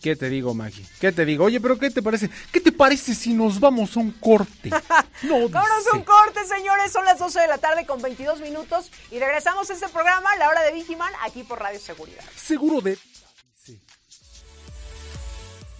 ¿Qué 0.00 0.14
te 0.14 0.28
digo, 0.28 0.52
Maggie? 0.52 0.84
¿Qué 1.00 1.10
te 1.10 1.24
digo? 1.24 1.44
Oye, 1.44 1.60
pero 1.60 1.78
¿qué 1.78 1.90
te 1.90 2.02
parece? 2.02 2.30
¿Qué 2.52 2.60
te 2.60 2.70
parece 2.70 3.14
si 3.14 3.32
nos 3.32 3.58
vamos 3.58 3.96
a 3.96 4.00
un 4.00 4.12
corte? 4.12 4.70
No, 5.22 5.48
Vámonos 5.48 5.84
a 5.92 5.96
un 5.96 6.04
corte, 6.04 6.44
señores, 6.46 6.92
son 6.92 7.04
las 7.04 7.18
12 7.18 7.40
de 7.40 7.48
la 7.48 7.58
tarde 7.58 7.84
con 7.84 8.00
22 8.00 8.40
minutos 8.40 8.92
y 9.10 9.18
regresamos 9.18 9.68
a 9.68 9.72
este 9.72 9.88
programa, 9.88 10.36
La 10.36 10.48
Hora 10.48 10.62
de 10.62 10.72
Vigiman, 10.72 11.12
aquí 11.24 11.42
por 11.42 11.58
Radio 11.58 11.80
Seguridad. 11.80 12.22
Seguro 12.36 12.80
de... 12.80 12.96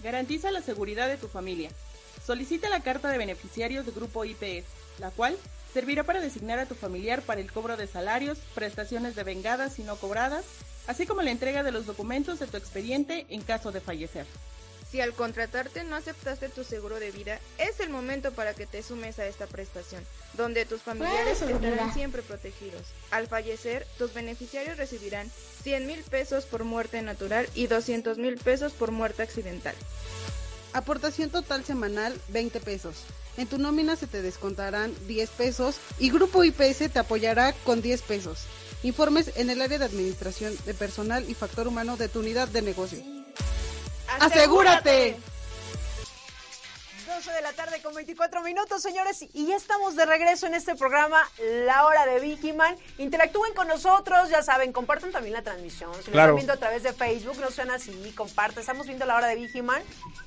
Garantiza 0.03 0.51
la 0.51 0.61
seguridad 0.61 1.07
de 1.07 1.17
tu 1.17 1.27
familia. 1.27 1.69
Solicita 2.25 2.69
la 2.69 2.81
carta 2.81 3.09
de 3.09 3.17
beneficiarios 3.17 3.85
de 3.85 3.91
Grupo 3.91 4.23
IPS, 4.23 4.65
la 4.99 5.11
cual 5.11 5.37
servirá 5.73 6.03
para 6.03 6.21
designar 6.21 6.59
a 6.59 6.65
tu 6.65 6.75
familiar 6.75 7.21
para 7.21 7.41
el 7.41 7.51
cobro 7.51 7.75
de 7.75 7.87
salarios, 7.87 8.39
prestaciones 8.55 9.15
de 9.15 9.23
vengadas 9.23 9.77
y 9.79 9.83
no 9.83 9.97
cobradas, 9.97 10.45
así 10.87 11.05
como 11.05 11.21
la 11.21 11.31
entrega 11.31 11.63
de 11.63 11.71
los 11.71 11.85
documentos 11.85 12.39
de 12.39 12.47
tu 12.47 12.57
expediente 12.57 13.25
en 13.29 13.41
caso 13.41 13.71
de 13.71 13.81
fallecer. 13.81 14.25
Si 14.91 15.01
al 15.01 15.13
contratarte 15.13 15.83
no 15.83 15.95
aceptaste 15.95 16.49
tu 16.49 16.63
seguro 16.63 16.99
de 16.99 17.11
vida, 17.11 17.39
es 17.59 17.79
el 17.79 17.89
momento 17.89 18.31
para 18.31 18.55
que 18.55 18.65
te 18.65 18.81
sumes 18.81 19.19
a 19.19 19.27
esta 19.27 19.45
prestación, 19.45 20.03
donde 20.33 20.65
tus 20.65 20.81
familiares 20.81 21.41
estarán 21.43 21.93
siempre 21.93 22.23
protegidos. 22.23 22.81
Al 23.11 23.27
fallecer, 23.27 23.85
tus 23.99 24.15
beneficiarios 24.15 24.77
recibirán 24.77 25.29
100 25.63 25.85
mil 25.85 26.01
pesos 26.03 26.45
por 26.45 26.63
muerte 26.63 27.03
natural 27.03 27.47
y 27.53 27.67
200 27.67 28.17
mil 28.17 28.37
pesos 28.37 28.73
por 28.73 28.91
muerte 28.91 29.21
accidental. 29.21 29.75
Aportación 30.73 31.29
total 31.29 31.63
semanal 31.65 32.19
20 32.29 32.59
pesos. 32.59 33.03
En 33.37 33.47
tu 33.47 33.59
nómina 33.59 33.95
se 33.95 34.07
te 34.07 34.23
descontarán 34.23 34.93
10 35.07 35.29
pesos 35.31 35.77
y 35.99 36.09
Grupo 36.09 36.43
IPS 36.43 36.91
te 36.91 36.99
apoyará 36.99 37.53
con 37.63 37.81
10 37.81 38.01
pesos. 38.01 38.45
Informes 38.81 39.33
en 39.35 39.49
el 39.49 39.61
área 39.61 39.77
de 39.77 39.85
administración 39.85 40.55
de 40.65 40.73
personal 40.73 41.29
y 41.29 41.35
factor 41.35 41.67
humano 41.67 41.95
de 41.95 42.07
tu 42.07 42.19
unidad 42.19 42.47
de 42.47 42.61
negocio. 42.61 43.18
¡Asegúrate! 44.19 45.17
12 47.07 47.31
de 47.31 47.41
la 47.41 47.51
tarde 47.53 47.81
con 47.81 47.93
24 47.95 48.43
minutos, 48.43 48.83
señores, 48.83 49.25
y 49.33 49.47
ya 49.47 49.55
estamos 49.55 49.95
de 49.95 50.05
regreso 50.05 50.45
en 50.45 50.53
este 50.53 50.75
programa, 50.75 51.27
La 51.65 51.85
Hora 51.85 52.05
de 52.05 52.19
Vigiman. 52.19 52.75
Interactúen 52.99 53.51
con 53.55 53.67
nosotros, 53.67 54.29
ya 54.29 54.43
saben, 54.43 54.71
compartan 54.71 55.11
también 55.11 55.33
la 55.33 55.41
transmisión. 55.41 55.91
Si 55.95 56.05
lo 56.07 56.11
Claro. 56.13 56.27
están 56.29 56.35
viendo 56.35 56.53
a 56.53 56.57
través 56.57 56.83
de 56.83 56.93
Facebook, 56.93 57.37
no 57.39 57.49
sean 57.49 57.71
así, 57.71 58.13
compartan. 58.15 58.59
Estamos 58.61 58.85
viendo 58.85 59.05
La 59.07 59.15
Hora 59.15 59.25
de 59.27 59.35
Vigiman 59.35 59.81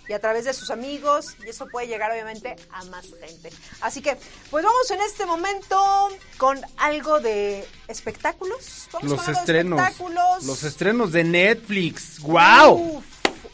y 0.09 0.13
a 0.13 0.19
través 0.21 0.45
de 0.45 0.53
sus 0.53 0.71
amigos, 0.71 1.37
y 1.47 1.51
eso 1.51 1.67
puede 1.69 1.87
llegar 1.87 2.11
obviamente 2.11 2.57
a 2.73 2.85
más 2.87 3.07
gente. 3.25 3.51
Así 3.81 4.03
que, 4.03 4.19
pues 4.51 4.65
vamos 4.65 4.91
en 4.91 5.01
este 5.03 5.25
momento 5.25 6.09
con 6.37 6.61
algo 6.79 7.21
de 7.21 7.67
espectáculos. 7.87 8.89
Vamos 8.93 9.09
Los 9.09 9.23
con 9.23 9.33
de 9.35 9.39
estrenos. 9.41 9.81
espectáculos. 9.81 10.45
Los 10.45 10.63
estrenos 10.65 11.13
de 11.13 11.23
Netflix. 11.25 12.19
¡Wow! 12.21 12.73
Uf. 12.97 13.05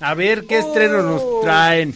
A 0.01 0.15
ver 0.15 0.47
qué 0.47 0.59
estrenos 0.59 1.05
nos 1.05 1.41
traen. 1.41 1.95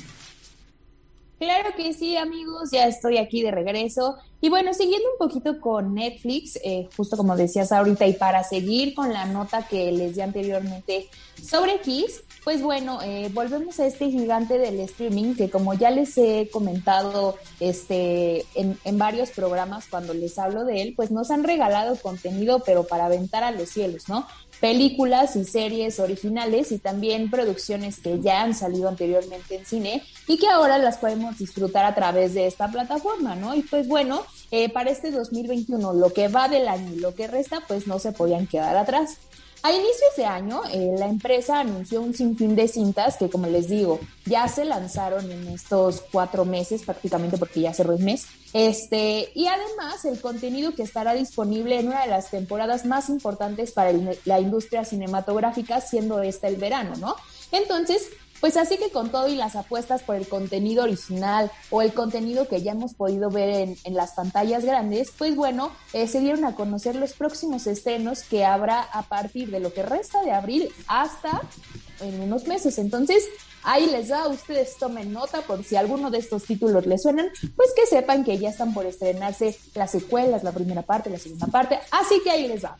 Claro 1.38 1.70
que 1.76 1.92
sí, 1.92 2.16
amigos, 2.16 2.70
ya 2.70 2.86
estoy 2.86 3.18
aquí 3.18 3.42
de 3.42 3.50
regreso. 3.50 4.16
Y 4.40 4.48
bueno, 4.48 4.72
siguiendo 4.74 5.09
un 5.11 5.18
poquito 5.18 5.61
con 5.61 5.92
Netflix, 5.92 6.57
eh, 6.62 6.88
justo 6.96 7.16
como 7.16 7.36
decías 7.36 7.72
ahorita, 7.72 8.07
y 8.07 8.12
para 8.12 8.44
seguir 8.44 8.94
con 8.94 9.12
la 9.12 9.24
nota 9.24 9.66
que 9.66 9.90
les 9.90 10.14
di 10.14 10.20
anteriormente 10.20 11.09
sobre 11.42 11.80
Kiss, 11.80 12.22
pues 12.44 12.62
bueno, 12.62 13.00
eh, 13.03 13.28
volvemos 13.32 13.80
a 13.80 13.86
este 13.86 14.09
gigante 14.11 14.59
del 14.59 14.78
streaming 14.80 15.34
que 15.34 15.50
como 15.50 15.74
ya 15.74 15.90
les 15.90 16.16
he 16.16 16.48
comentado 16.53 17.36
este, 17.59 18.44
en, 18.55 18.78
en 18.84 18.98
varios 18.98 19.30
programas 19.30 19.86
cuando 19.88 20.14
les 20.14 20.38
hablo 20.38 20.64
de 20.64 20.82
él, 20.82 20.94
pues 20.96 21.11
nos 21.11 21.32
han 21.32 21.42
regalado 21.42 21.96
contenido, 21.96 22.62
pero 22.64 22.84
para 22.84 23.07
aventar 23.07 23.42
a 23.42 23.50
los 23.50 23.68
cielos, 23.68 24.09
¿no? 24.09 24.26
Películas 24.62 25.34
y 25.34 25.44
series 25.44 25.98
originales 25.98 26.70
y 26.70 26.78
también 26.78 27.30
producciones 27.30 27.98
que 27.98 28.20
ya 28.20 28.42
han 28.42 28.54
salido 28.54 28.88
anteriormente 28.88 29.56
en 29.56 29.66
cine 29.66 30.04
y 30.28 30.38
que 30.38 30.46
ahora 30.46 30.78
las 30.78 30.98
podemos 30.98 31.36
disfrutar 31.36 31.84
a 31.84 31.96
través 31.96 32.34
de 32.34 32.46
esta 32.46 32.70
plataforma, 32.70 33.34
¿no? 33.34 33.56
Y 33.56 33.62
pues 33.62 33.88
bueno, 33.88 34.22
eh, 34.52 34.68
para 34.68 34.90
este 34.90 35.10
2021, 35.10 35.94
lo 35.94 36.12
que 36.12 36.28
va 36.28 36.46
del 36.46 36.68
año 36.68 36.92
y 36.92 37.00
lo 37.00 37.12
que 37.12 37.26
resta, 37.26 37.64
pues 37.66 37.88
no 37.88 37.98
se 37.98 38.12
podían 38.12 38.46
quedar 38.46 38.76
atrás. 38.76 39.16
A 39.64 39.70
inicios 39.70 40.16
de 40.16 40.24
año, 40.24 40.62
eh, 40.72 40.96
la 40.98 41.06
empresa 41.06 41.60
anunció 41.60 42.02
un 42.02 42.14
sinfín 42.14 42.56
de 42.56 42.66
cintas 42.66 43.16
que, 43.16 43.30
como 43.30 43.46
les 43.46 43.68
digo, 43.68 44.00
ya 44.26 44.48
se 44.48 44.64
lanzaron 44.64 45.30
en 45.30 45.46
estos 45.46 46.02
cuatro 46.10 46.44
meses, 46.44 46.82
prácticamente 46.82 47.38
porque 47.38 47.60
ya 47.60 47.72
cerró 47.72 47.92
el 47.92 48.02
mes. 48.02 48.26
Este, 48.52 49.30
y 49.36 49.46
además, 49.46 50.04
el 50.04 50.20
contenido 50.20 50.74
que 50.74 50.82
estará 50.82 51.14
disponible 51.14 51.78
en 51.78 51.86
una 51.86 52.02
de 52.02 52.08
las 52.08 52.28
temporadas 52.28 52.84
más 52.86 53.08
importantes 53.08 53.70
para 53.70 53.92
la 54.24 54.40
industria 54.40 54.84
cinematográfica, 54.84 55.80
siendo 55.80 56.20
esta 56.22 56.48
el 56.48 56.56
verano, 56.56 56.96
¿no? 56.96 57.14
Entonces, 57.52 58.08
pues 58.43 58.57
así 58.57 58.76
que 58.76 58.90
con 58.90 59.12
todo 59.12 59.28
y 59.28 59.36
las 59.36 59.55
apuestas 59.55 60.03
por 60.03 60.16
el 60.16 60.26
contenido 60.26 60.82
original 60.82 61.49
o 61.70 61.80
el 61.80 61.95
contenido 61.95 62.49
que 62.49 62.61
ya 62.61 62.72
hemos 62.72 62.93
podido 62.93 63.30
ver 63.30 63.76
en, 63.84 63.95
las 63.95 64.14
pantallas 64.14 64.64
grandes, 64.64 65.12
pues 65.16 65.36
bueno, 65.36 65.70
eh, 65.93 66.09
se 66.09 66.18
dieron 66.18 66.45
a 66.45 66.57
conocer 66.57 66.97
los 66.97 67.12
próximos 67.12 67.68
estrenos 67.68 68.24
que 68.24 68.45
habrá 68.45 68.80
a 68.80 69.03
partir 69.03 69.53
de 69.53 69.61
lo 69.61 69.72
que 69.72 69.84
resta 69.84 70.22
de 70.22 70.32
abril 70.32 70.68
hasta 70.88 71.40
en 72.01 72.20
unos 72.20 72.49
meses. 72.49 72.78
Entonces, 72.78 73.22
ahí 73.62 73.86
les 73.86 74.09
da, 74.09 74.26
ustedes 74.26 74.76
tomen 74.76 75.12
nota 75.12 75.43
por 75.43 75.62
si 75.62 75.76
alguno 75.76 76.11
de 76.11 76.18
estos 76.18 76.43
títulos 76.43 76.84
les 76.84 77.03
suenan, 77.03 77.30
pues 77.55 77.68
que 77.76 77.86
sepan 77.86 78.24
que 78.24 78.38
ya 78.38 78.49
están 78.49 78.74
por 78.74 78.86
estrenarse 78.86 79.57
las 79.76 79.93
secuelas, 79.93 80.43
la 80.43 80.51
primera 80.51 80.82
parte, 80.82 81.11
la 81.11 81.18
segunda 81.20 81.47
parte, 81.47 81.78
así 81.93 82.20
que 82.24 82.32
ahí 82.32 82.49
les 82.49 82.64
va. 82.64 82.76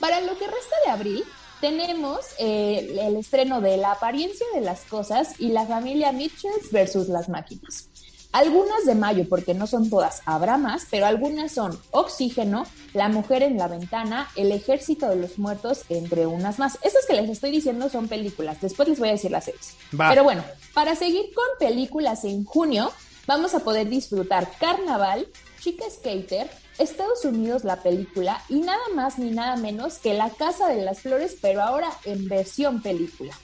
Para 0.00 0.22
lo 0.22 0.38
que 0.38 0.46
resta 0.46 0.76
de 0.86 0.90
abril, 0.90 1.24
tenemos 1.60 2.20
eh, 2.38 2.96
el 3.00 3.16
estreno 3.16 3.60
de 3.60 3.76
La 3.76 3.92
apariencia 3.92 4.46
de 4.54 4.60
las 4.60 4.82
cosas 4.82 5.40
y 5.40 5.48
La 5.48 5.66
familia 5.66 6.12
Mitchells 6.12 6.70
versus 6.70 7.08
las 7.08 7.28
máquinas. 7.28 7.88
Algunas 8.32 8.84
de 8.84 8.96
mayo, 8.96 9.28
porque 9.28 9.54
no 9.54 9.68
son 9.68 9.88
todas, 9.88 10.22
habrá 10.26 10.56
más, 10.56 10.88
pero 10.90 11.06
algunas 11.06 11.52
son 11.52 11.78
Oxígeno, 11.92 12.66
La 12.92 13.08
mujer 13.08 13.44
en 13.44 13.56
la 13.56 13.68
ventana, 13.68 14.28
El 14.34 14.50
ejército 14.50 15.08
de 15.08 15.14
los 15.14 15.38
muertos, 15.38 15.84
entre 15.88 16.26
unas 16.26 16.58
más. 16.58 16.78
Estas 16.82 17.06
que 17.06 17.14
les 17.14 17.30
estoy 17.30 17.52
diciendo 17.52 17.88
son 17.88 18.08
películas, 18.08 18.60
después 18.60 18.88
les 18.88 18.98
voy 18.98 19.10
a 19.10 19.12
decir 19.12 19.30
las 19.30 19.44
series. 19.44 19.76
Va. 19.98 20.08
Pero 20.08 20.24
bueno, 20.24 20.42
para 20.72 20.96
seguir 20.96 21.32
con 21.32 21.44
películas 21.60 22.24
en 22.24 22.44
junio, 22.44 22.90
vamos 23.28 23.54
a 23.54 23.60
poder 23.60 23.88
disfrutar 23.88 24.50
Carnaval, 24.58 25.28
Chica 25.60 25.84
Skater, 25.88 26.50
Estados 26.78 27.24
Unidos 27.24 27.64
la 27.64 27.82
película 27.82 28.42
y 28.48 28.56
nada 28.56 28.82
más 28.94 29.18
ni 29.18 29.30
nada 29.30 29.56
menos 29.56 29.98
que 29.98 30.14
La 30.14 30.30
Casa 30.30 30.68
de 30.68 30.82
las 30.82 31.00
Flores, 31.00 31.36
pero 31.40 31.62
ahora 31.62 31.90
en 32.04 32.28
versión 32.28 32.82
película. 32.82 33.34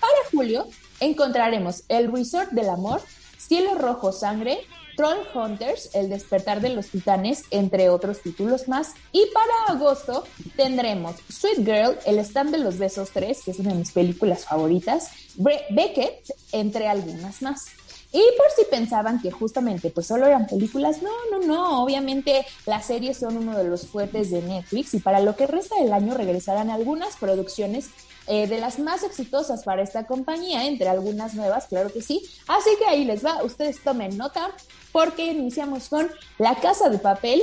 Para 0.00 0.30
julio 0.30 0.66
encontraremos 1.00 1.84
El 1.88 2.12
Resort 2.12 2.50
del 2.50 2.68
Amor, 2.68 3.00
Cielo 3.38 3.74
Rojo 3.76 4.12
Sangre, 4.12 4.58
Troll 4.96 5.26
Hunters, 5.34 5.90
El 5.94 6.08
Despertar 6.08 6.60
de 6.60 6.70
los 6.70 6.88
Titanes, 6.88 7.44
entre 7.50 7.88
otros 7.90 8.20
títulos 8.20 8.68
más. 8.68 8.94
Y 9.12 9.24
para 9.32 9.76
agosto 9.76 10.24
tendremos 10.56 11.16
Sweet 11.28 11.64
Girl, 11.64 11.98
El 12.06 12.18
Stand 12.18 12.52
de 12.52 12.58
los 12.58 12.78
Besos 12.78 13.10
3, 13.10 13.42
que 13.44 13.50
es 13.50 13.58
una 13.58 13.72
de 13.72 13.78
mis 13.78 13.92
películas 13.92 14.44
favoritas, 14.44 15.10
Beckett, 15.36 16.32
entre 16.52 16.88
algunas 16.88 17.42
más. 17.42 17.66
Y 18.14 18.22
por 18.36 18.46
si 18.56 18.64
pensaban 18.70 19.20
que 19.20 19.32
justamente 19.32 19.90
pues 19.90 20.06
solo 20.06 20.26
eran 20.26 20.46
películas, 20.46 21.02
no, 21.02 21.10
no, 21.32 21.44
no, 21.44 21.82
obviamente 21.82 22.46
las 22.64 22.86
series 22.86 23.18
son 23.18 23.36
uno 23.36 23.58
de 23.58 23.64
los 23.64 23.88
fuertes 23.88 24.30
de 24.30 24.40
Netflix 24.40 24.94
y 24.94 25.00
para 25.00 25.18
lo 25.18 25.34
que 25.34 25.48
resta 25.48 25.74
del 25.80 25.92
año 25.92 26.14
regresarán 26.14 26.70
algunas 26.70 27.16
producciones 27.16 27.90
eh, 28.28 28.46
de 28.46 28.58
las 28.58 28.78
más 28.78 29.02
exitosas 29.02 29.64
para 29.64 29.82
esta 29.82 30.06
compañía, 30.06 30.64
entre 30.68 30.88
algunas 30.88 31.34
nuevas, 31.34 31.66
claro 31.66 31.92
que 31.92 32.02
sí. 32.02 32.22
Así 32.46 32.70
que 32.78 32.86
ahí 32.86 33.04
les 33.04 33.26
va, 33.26 33.42
ustedes 33.42 33.82
tomen 33.82 34.16
nota 34.16 34.52
porque 34.92 35.26
iniciamos 35.26 35.88
con 35.88 36.08
La 36.38 36.54
Casa 36.54 36.90
de 36.90 36.98
Papel, 36.98 37.42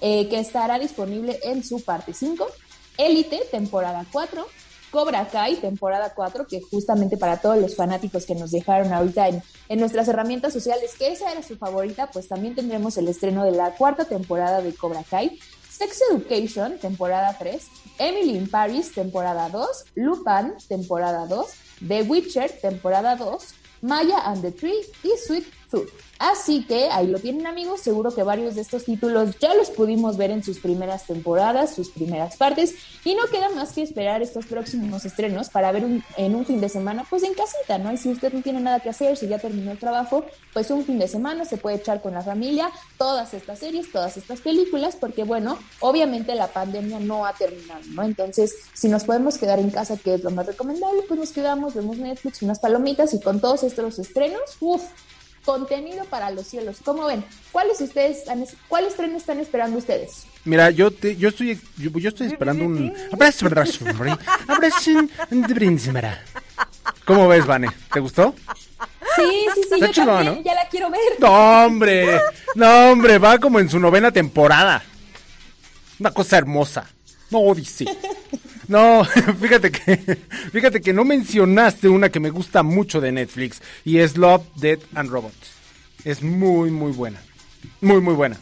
eh, 0.00 0.28
que 0.28 0.40
estará 0.40 0.80
disponible 0.80 1.38
en 1.44 1.62
su 1.62 1.80
parte 1.84 2.12
5, 2.12 2.44
Élite, 2.96 3.40
temporada 3.52 4.04
4, 4.10 4.48
Cobra 4.90 5.28
Kai, 5.28 5.56
temporada 5.56 6.12
4, 6.14 6.46
que 6.46 6.60
justamente 6.60 7.16
para 7.16 7.40
todos 7.40 7.58
los 7.58 7.76
fanáticos 7.76 8.26
que 8.26 8.34
nos 8.34 8.50
dejaron 8.50 8.92
ahorita 8.92 9.28
en, 9.28 9.42
en 9.68 9.80
nuestras 9.80 10.08
herramientas 10.08 10.52
sociales, 10.52 10.94
que 10.98 11.12
esa 11.12 11.30
era 11.30 11.42
su 11.42 11.56
favorita, 11.56 12.10
pues 12.10 12.28
también 12.28 12.54
tendremos 12.54 12.96
el 12.96 13.08
estreno 13.08 13.44
de 13.44 13.52
la 13.52 13.74
cuarta 13.74 14.04
temporada 14.04 14.60
de 14.60 14.74
Cobra 14.74 15.02
Kai. 15.02 15.38
Sex 15.70 16.02
Education, 16.10 16.78
temporada 16.78 17.36
3, 17.38 17.62
Emily 17.98 18.36
in 18.36 18.48
Paris, 18.48 18.92
temporada 18.92 19.48
2, 19.48 19.84
Lupin, 19.94 20.54
temporada 20.68 21.26
2, 21.26 21.46
The 21.86 22.02
Witcher, 22.02 22.50
temporada 22.60 23.14
2, 23.14 23.54
Maya 23.82 24.18
and 24.24 24.42
the 24.42 24.50
Tree 24.50 24.80
y 25.04 25.16
Sweet 25.24 25.46
Así 26.18 26.64
que 26.64 26.88
ahí 26.90 27.06
lo 27.06 27.20
tienen 27.20 27.46
amigos, 27.46 27.80
seguro 27.80 28.12
que 28.12 28.22
varios 28.24 28.56
de 28.56 28.62
estos 28.62 28.84
títulos 28.84 29.36
ya 29.38 29.54
los 29.54 29.70
pudimos 29.70 30.16
ver 30.16 30.30
en 30.32 30.42
sus 30.42 30.58
primeras 30.58 31.06
temporadas, 31.06 31.74
sus 31.74 31.90
primeras 31.90 32.36
partes, 32.36 32.74
y 33.04 33.14
no 33.14 33.24
queda 33.30 33.50
más 33.50 33.72
que 33.72 33.82
esperar 33.82 34.20
estos 34.20 34.46
próximos 34.46 35.04
estrenos 35.04 35.48
para 35.48 35.70
ver 35.70 35.84
un- 35.84 36.02
en 36.16 36.34
un 36.34 36.44
fin 36.44 36.60
de 36.60 36.68
semana, 36.68 37.06
pues 37.08 37.22
en 37.22 37.34
casita, 37.34 37.78
¿no? 37.78 37.92
Y 37.92 37.98
si 37.98 38.08
usted 38.08 38.32
no 38.32 38.42
tiene 38.42 38.60
nada 38.60 38.80
que 38.80 38.88
hacer, 38.88 39.16
si 39.16 39.28
ya 39.28 39.38
terminó 39.38 39.70
el 39.70 39.78
trabajo, 39.78 40.24
pues 40.52 40.70
un 40.72 40.84
fin 40.84 40.98
de 40.98 41.06
semana 41.06 41.44
se 41.44 41.56
puede 41.56 41.76
echar 41.76 42.00
con 42.02 42.14
la 42.14 42.22
familia 42.22 42.68
todas 42.96 43.32
estas 43.34 43.60
series, 43.60 43.92
todas 43.92 44.16
estas 44.16 44.40
películas, 44.40 44.96
porque 44.96 45.22
bueno, 45.22 45.56
obviamente 45.80 46.34
la 46.34 46.48
pandemia 46.48 46.98
no 46.98 47.26
ha 47.26 47.34
terminado, 47.34 47.80
¿no? 47.90 48.02
Entonces, 48.02 48.56
si 48.74 48.88
nos 48.88 49.04
podemos 49.04 49.38
quedar 49.38 49.60
en 49.60 49.70
casa, 49.70 49.96
que 49.96 50.14
es 50.14 50.24
lo 50.24 50.30
más 50.30 50.46
recomendable, 50.46 51.02
pues 51.06 51.20
nos 51.20 51.30
quedamos, 51.30 51.74
vemos 51.74 51.98
Netflix, 51.98 52.42
unas 52.42 52.58
palomitas 52.58 53.14
y 53.14 53.20
con 53.20 53.40
todos 53.40 53.62
estos 53.62 53.98
estrenos, 54.00 54.40
uff, 54.60 54.82
contenido 55.48 56.04
para 56.04 56.30
los 56.30 56.46
cielos. 56.46 56.76
¿Cómo 56.84 57.06
ven? 57.06 57.24
¿Cuáles 57.52 57.80
ustedes 57.80 58.18
están, 58.18 58.44
cuál 58.68 58.84
estreno 58.84 59.16
están 59.16 59.40
esperando 59.40 59.78
ustedes? 59.78 60.26
Mira, 60.44 60.68
yo 60.68 60.90
te, 60.90 61.16
yo 61.16 61.30
estoy 61.30 61.58
yo, 61.78 61.90
yo 61.90 62.10
estoy 62.10 62.26
esperando 62.26 62.66
un 62.66 62.92
¿Cómo 67.06 67.28
ves, 67.28 67.46
Vane? 67.46 67.70
¿Te 67.90 67.98
gustó? 67.98 68.34
Sí, 69.16 69.46
sí, 69.54 69.62
sí, 69.70 69.80
yo 69.80 69.90
también, 69.90 70.34
¿no? 70.34 70.42
ya 70.42 70.52
la 70.52 70.68
quiero 70.68 70.90
ver. 70.90 71.00
No, 71.18 71.64
hombre. 71.64 72.20
No, 72.54 72.90
hombre, 72.90 73.16
va 73.16 73.38
como 73.38 73.58
en 73.58 73.70
su 73.70 73.78
novena 73.78 74.12
temporada. 74.12 74.82
Una 75.98 76.10
cosa 76.10 76.36
hermosa. 76.36 76.86
No, 77.30 77.54
dice. 77.54 77.86
No, 78.68 79.02
fíjate 79.40 79.72
que 79.72 79.96
fíjate 80.52 80.80
que 80.80 80.92
no 80.92 81.04
mencionaste 81.04 81.88
una 81.88 82.10
que 82.10 82.20
me 82.20 82.30
gusta 82.30 82.62
mucho 82.62 83.00
de 83.00 83.12
Netflix 83.12 83.62
y 83.84 83.98
es 83.98 84.16
Love, 84.16 84.44
Death 84.56 84.82
and 84.94 85.10
Robots. 85.10 85.52
Es 86.04 86.22
muy 86.22 86.70
muy 86.70 86.92
buena. 86.92 87.20
Muy 87.80 88.00
muy 88.00 88.14
buena. 88.14 88.36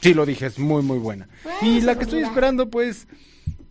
Sí 0.00 0.14
lo 0.14 0.26
dije, 0.26 0.46
es 0.46 0.58
muy 0.58 0.82
muy 0.82 0.98
buena. 0.98 1.28
Y 1.60 1.82
la 1.82 1.96
que 1.96 2.04
estoy 2.04 2.22
esperando 2.22 2.68
pues 2.70 3.06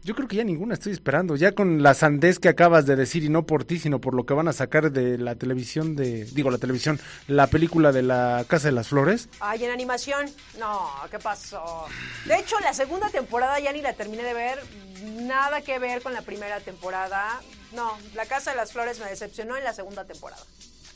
yo 0.03 0.15
creo 0.15 0.27
que 0.27 0.35
ya 0.35 0.43
ninguna 0.43 0.73
estoy 0.73 0.91
esperando. 0.91 1.35
Ya 1.35 1.51
con 1.53 1.83
la 1.83 1.93
sandez 1.93 2.39
que 2.39 2.49
acabas 2.49 2.85
de 2.85 2.95
decir, 2.95 3.23
y 3.23 3.29
no 3.29 3.45
por 3.45 3.63
ti, 3.63 3.79
sino 3.79 3.99
por 3.99 4.13
lo 4.13 4.25
que 4.25 4.33
van 4.33 4.47
a 4.47 4.53
sacar 4.53 4.91
de 4.91 5.17
la 5.17 5.35
televisión 5.35 5.95
de. 5.95 6.25
Digo, 6.25 6.49
la 6.49 6.57
televisión, 6.57 6.99
la 7.27 7.47
película 7.47 7.91
de 7.91 8.01
la 8.01 8.43
Casa 8.47 8.67
de 8.67 8.71
las 8.73 8.87
Flores. 8.87 9.29
Ay, 9.39 9.63
en 9.65 9.71
animación, 9.71 10.29
no, 10.59 10.89
¿qué 11.09 11.19
pasó? 11.19 11.85
De 12.25 12.37
hecho, 12.39 12.59
la 12.59 12.73
segunda 12.73 13.09
temporada 13.09 13.59
ya 13.59 13.71
ni 13.71 13.81
la 13.81 13.93
terminé 13.93 14.23
de 14.23 14.33
ver, 14.33 14.59
nada 15.21 15.61
que 15.61 15.77
ver 15.79 16.01
con 16.01 16.13
la 16.13 16.21
primera 16.21 16.59
temporada. 16.59 17.41
No, 17.73 17.97
La 18.15 18.25
Casa 18.25 18.51
de 18.51 18.57
las 18.57 18.73
Flores 18.73 18.99
me 18.99 19.05
decepcionó 19.05 19.55
en 19.55 19.63
la 19.63 19.73
segunda 19.73 20.03
temporada. 20.03 20.43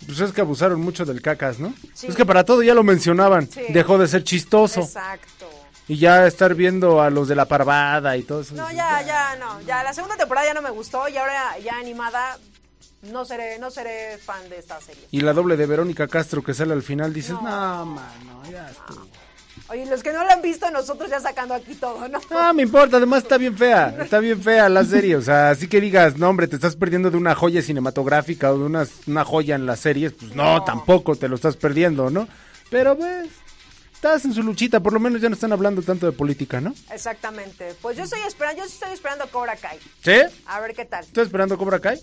Pues 0.06 0.20
es 0.20 0.32
que 0.34 0.42
abusaron 0.42 0.82
mucho 0.82 1.06
del 1.06 1.22
cacas, 1.22 1.58
¿no? 1.58 1.74
Sí. 1.94 2.08
Es 2.08 2.16
que 2.16 2.26
para 2.26 2.44
todo 2.44 2.62
ya 2.64 2.74
lo 2.74 2.84
mencionaban. 2.84 3.50
Sí. 3.50 3.62
Dejó 3.70 3.98
de 3.98 4.08
ser 4.08 4.24
chistoso. 4.24 4.82
Exacto. 4.82 5.48
Y 5.88 5.98
ya 5.98 6.26
estar 6.26 6.56
viendo 6.56 7.02
a 7.02 7.10
los 7.10 7.28
de 7.28 7.36
la 7.36 7.46
parvada 7.46 8.18
y 8.18 8.24
todo 8.24 8.42
eso. 8.42 8.56
No, 8.56 8.72
ya, 8.72 9.02
ya, 9.04 9.36
no, 9.36 9.62
ya 9.62 9.84
la 9.84 9.94
segunda 9.94 10.18
temporada 10.18 10.48
ya 10.48 10.54
no 10.54 10.62
me 10.62 10.72
gustó 10.72 11.08
y 11.08 11.18
ahora 11.18 11.60
ya 11.60 11.78
animada 11.78 12.38
no 13.12 13.24
seré, 13.26 13.60
no 13.60 13.70
seré 13.70 14.18
fan 14.18 14.50
de 14.50 14.58
esta 14.58 14.82
serie. 14.82 15.04
Y 15.12 15.22
la 15.22 15.34
doble 15.34 15.58
de 15.58 15.66
Verónica 15.66 16.08
Castro 16.08 16.44
que 16.44 16.54
sale 16.54 16.74
al 16.74 16.84
final, 16.84 17.14
dices, 17.14 17.34
no, 17.34 17.86
mano, 17.86 18.42
ya 18.52 18.70
estuvo. 18.70 19.08
Oye, 19.68 19.86
los 19.88 20.04
que 20.04 20.14
no 20.14 20.24
la 20.24 20.34
han 20.34 20.42
visto, 20.42 20.70
nosotros 20.70 21.10
ya 21.10 21.20
sacando 21.20 21.56
aquí 21.56 21.74
todo, 21.76 22.08
¿no? 22.08 22.20
No, 22.30 22.54
me 22.54 22.62
importa, 22.62 22.98
además 22.98 23.24
está 23.24 23.38
bien 23.38 23.58
fea, 23.58 23.96
está 24.00 24.20
bien 24.20 24.40
fea 24.42 24.70
la 24.70 24.84
serie, 24.84 25.16
o 25.16 25.22
sea, 25.22 25.50
así 25.50 25.68
que 25.68 25.82
digas, 25.82 26.18
no 26.18 26.30
hombre, 26.30 26.48
te 26.48 26.56
estás 26.56 26.76
perdiendo 26.76 27.10
de 27.10 27.18
una 27.18 27.34
joya 27.34 27.64
cinematográfica 27.64 28.52
o 28.52 28.60
de 28.60 28.66
una, 28.66 28.86
una 29.08 29.26
joya 29.26 29.56
en 29.56 29.66
las 29.66 29.80
series, 29.80 30.14
pues 30.14 30.36
no, 30.36 30.64
tampoco 30.64 31.16
te 31.16 31.28
lo 31.28 31.36
estás 31.36 31.56
perdiendo, 31.56 32.12
¿no? 32.12 32.28
Pero 32.70 32.96
pues, 32.96 33.28
estás 34.06 34.26
en 34.26 34.34
su 34.34 34.44
luchita, 34.44 34.80
por 34.80 34.94
lo 34.94 35.00
menos 35.00 35.20
ya 35.20 35.30
no 35.30 35.34
están 35.34 35.52
hablando 35.52 35.82
tanto 35.82 36.06
de 36.06 36.12
política, 36.12 36.62
¿no? 36.62 36.76
Exactamente. 36.92 37.74
Pues 37.82 37.98
yo 37.98 38.04
estoy 38.04 38.20
esperando, 38.22 38.62
yo 38.62 38.68
estoy 38.68 38.94
esperando 38.94 39.28
Cobra 39.32 39.56
Kai. 39.56 39.80
¿Sí? 40.04 40.14
A 40.46 40.60
ver 40.60 40.76
qué 40.76 40.86
tal. 40.86 41.04
¿Estás 41.04 41.26
esperando 41.26 41.58
Cobra 41.58 41.80
Kai? 41.80 42.00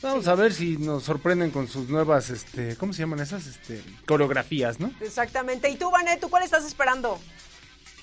Vamos 0.00 0.26
a 0.28 0.34
ver 0.34 0.54
si 0.54 0.78
nos 0.78 1.04
sorprenden 1.04 1.50
con 1.50 1.68
sus 1.68 1.90
nuevas, 1.90 2.30
este, 2.30 2.74
¿cómo 2.76 2.94
se 2.94 3.00
llaman 3.00 3.20
esas? 3.20 3.46
Este, 3.46 3.82
coreografías, 4.06 4.80
¿no? 4.80 4.92
Exactamente. 5.00 5.68
¿Y 5.68 5.76
tú, 5.76 5.90
Vanet, 5.90 6.20
tú 6.20 6.30
cuál 6.30 6.42
estás 6.42 6.64
esperando? 6.64 7.20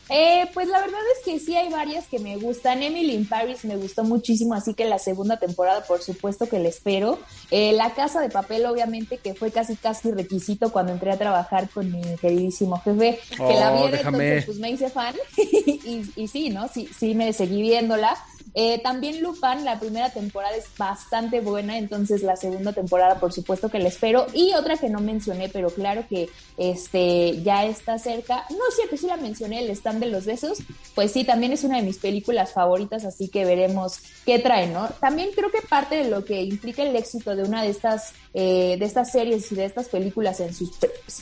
Eh, 0.10 0.50
pues 0.54 0.68
la 0.68 0.80
verdad 0.80 1.00
es 1.18 1.24
que 1.26 1.40
sí 1.40 1.56
hay 1.56 1.70
varias 1.70 2.08
que 2.08 2.20
me 2.20 2.38
gustan. 2.38 2.82
Emily 2.84 3.14
in 3.14 3.28
Paris 3.28 3.64
me 3.66 3.76
gustó 3.78 4.04
muchísimo, 4.04 4.54
así 4.54 4.74
que 4.74 4.86
la 4.86 5.00
segunda 5.00 5.38
temporada, 5.38 5.84
por 5.84 6.02
supuesto 6.02 6.48
que 6.50 6.60
la 6.60 6.70
espero. 6.70 7.20
Eh, 7.52 7.74
la 7.74 7.94
Casa 7.94 8.20
de 8.22 8.30
Papel, 8.30 8.66
obviamente, 8.66 9.18
que 9.18 9.34
fue 9.36 9.52
casi 9.52 9.76
casi 9.76 10.12
requisito 10.12 10.72
cuando 10.72 10.92
entré 10.94 11.12
a 11.12 11.18
trabajar 11.18 11.70
con 11.70 11.92
mi 11.92 12.02
queridísimo 12.18 12.80
jefe, 12.82 13.20
que 13.30 13.54
la 13.54 13.74
Oh, 13.74 13.82
viera, 13.82 13.98
déjame. 13.98 14.18
entonces 14.26 14.46
pues 14.46 14.58
me 14.60 14.72
hice 14.72 14.90
fan. 14.90 15.16
y, 15.38 16.04
y 16.16 16.28
sí, 16.28 16.50
¿no? 16.50 16.68
Sí, 16.68 16.90
sí 16.98 17.14
me 17.16 17.32
seguí 17.34 17.62
viéndola. 17.62 18.18
Eh, 18.54 18.80
también 18.82 19.22
Lupin, 19.22 19.64
la 19.64 19.80
primera 19.80 20.10
temporada 20.10 20.56
es 20.56 20.66
bastante 20.78 21.42
buena, 21.42 21.78
entonces 21.78 22.24
la 22.24 22.36
segunda 22.36 22.74
temporada 22.74 23.20
por 23.20 23.34
supuesto 23.34 23.70
que 23.70 23.80
la 23.80 23.90
espero. 23.90 24.28
Y 24.34 24.54
otra 24.54 24.78
que 24.78 24.90
no 24.90 25.00
mencioné, 25.00 25.50
pero 25.50 25.70
claro 25.70 26.06
que 26.10 26.30
este 26.58 27.42
ya 27.42 27.66
está 27.66 27.98
cerca. 27.98 28.46
No 28.50 28.68
es 28.70 28.76
cierto, 28.76 28.98
sí 28.98 29.08
la 29.08 29.18
mencioné, 29.18 29.60
el 29.60 29.70
stand 29.72 30.00
de 30.00 30.08
los 30.08 30.26
besos. 30.26 30.60
Pues 30.96 31.12
sí, 31.12 31.24
también 31.24 31.54
es 31.54 31.64
una 31.64 31.78
de 31.78 31.84
mis 31.84 31.98
películas 31.98 32.54
favoritas, 32.54 33.06
así 33.06 33.30
que 33.30 33.46
veremos 33.46 34.00
qué 34.26 34.40
trae, 34.40 34.68
¿no? 34.68 34.90
También 35.00 35.30
creo 35.36 35.52
que 35.52 35.62
parte 35.62 35.98
de 35.98 36.10
lo 36.10 36.26
que 36.26 36.42
implica 36.42 36.84
el 36.84 36.96
éxito 36.96 37.36
de 37.36 37.44
una 37.44 37.64
de 37.64 37.70
estas, 37.70 38.14
eh, 38.34 38.78
de 38.78 38.86
estas 38.86 39.12
series 39.12 39.52
y 39.52 39.56
de 39.56 39.66
estas 39.66 39.88
películas 39.88 40.40
en 40.40 40.54
sus 40.54 40.72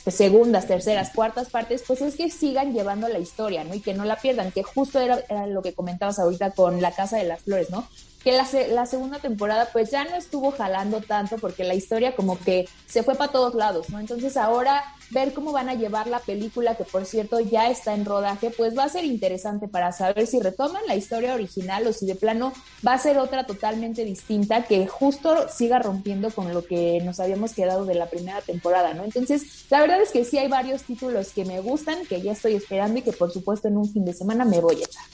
segundas, 0.07 0.67
terceras, 0.67 1.11
cuartas 1.13 1.49
partes, 1.49 1.83
pues 1.87 2.01
es 2.01 2.15
que 2.15 2.29
sigan 2.29 2.73
llevando 2.73 3.07
la 3.07 3.19
historia, 3.19 3.63
¿no? 3.63 3.73
Y 3.73 3.81
que 3.81 3.93
no 3.93 4.05
la 4.05 4.17
pierdan, 4.17 4.51
que 4.51 4.63
justo 4.63 4.99
era, 4.99 5.19
era 5.29 5.47
lo 5.47 5.61
que 5.61 5.73
comentabas 5.73 6.19
ahorita 6.19 6.51
con 6.51 6.81
La 6.81 6.91
Casa 6.91 7.16
de 7.17 7.25
las 7.25 7.41
Flores, 7.41 7.69
¿no? 7.69 7.87
Que 8.23 8.31
la, 8.31 8.47
la 8.69 8.85
segunda 8.85 9.19
temporada 9.19 9.69
pues 9.71 9.91
ya 9.91 10.03
no 10.03 10.15
estuvo 10.15 10.51
jalando 10.51 11.01
tanto 11.01 11.37
porque 11.37 11.63
la 11.63 11.75
historia 11.75 12.15
como 12.15 12.37
que 12.39 12.67
se 12.85 13.03
fue 13.03 13.15
para 13.15 13.31
todos 13.31 13.55
lados, 13.55 13.89
¿no? 13.89 13.99
Entonces 13.99 14.37
ahora 14.37 14.83
ver 15.09 15.33
cómo 15.33 15.51
van 15.51 15.69
a 15.69 15.75
llevar 15.75 16.07
la 16.07 16.19
película, 16.19 16.75
que 16.75 16.83
por 16.83 17.05
cierto 17.05 17.39
ya 17.39 17.69
está 17.69 17.93
en 17.93 18.05
rodaje, 18.05 18.51
pues 18.51 18.77
va 18.77 18.83
a 18.83 18.89
ser 18.89 19.05
interesante 19.05 19.67
para 19.67 19.91
saber 19.91 20.27
si 20.27 20.39
retoman 20.39 20.81
la 20.87 20.95
historia 20.95 21.33
original 21.33 21.87
o 21.87 21.93
si 21.93 22.05
de 22.05 22.15
plano 22.15 22.53
va 22.85 22.93
a 22.93 22.97
ser 22.97 23.17
otra 23.17 23.45
totalmente 23.45 24.03
distinta 24.03 24.63
que 24.63 24.87
justo 24.87 25.47
siga 25.49 25.79
rompiendo 25.79 26.31
con 26.31 26.53
lo 26.53 26.65
que 26.65 27.01
nos 27.03 27.19
habíamos 27.19 27.53
quedado 27.53 27.85
de 27.85 27.95
la 27.95 28.07
primera 28.07 28.41
temporada, 28.41 28.93
¿no? 28.93 29.03
Entonces, 29.03 29.65
la 29.69 29.79
verdad 29.79 30.01
es 30.01 30.11
que 30.11 30.25
sí 30.25 30.37
hay 30.37 30.47
varios 30.47 30.83
títulos 30.83 31.31
que 31.31 31.45
me 31.45 31.61
gustan, 31.61 32.05
que 32.05 32.21
ya 32.21 32.31
estoy 32.31 32.55
esperando 32.55 32.99
y 32.99 33.01
que 33.01 33.13
por 33.13 33.31
supuesto 33.31 33.67
en 33.67 33.77
un 33.77 33.91
fin 33.91 34.05
de 34.05 34.13
semana 34.13 34.45
me 34.45 34.59
voy 34.59 34.75
a 34.75 34.85
echar. 34.85 35.05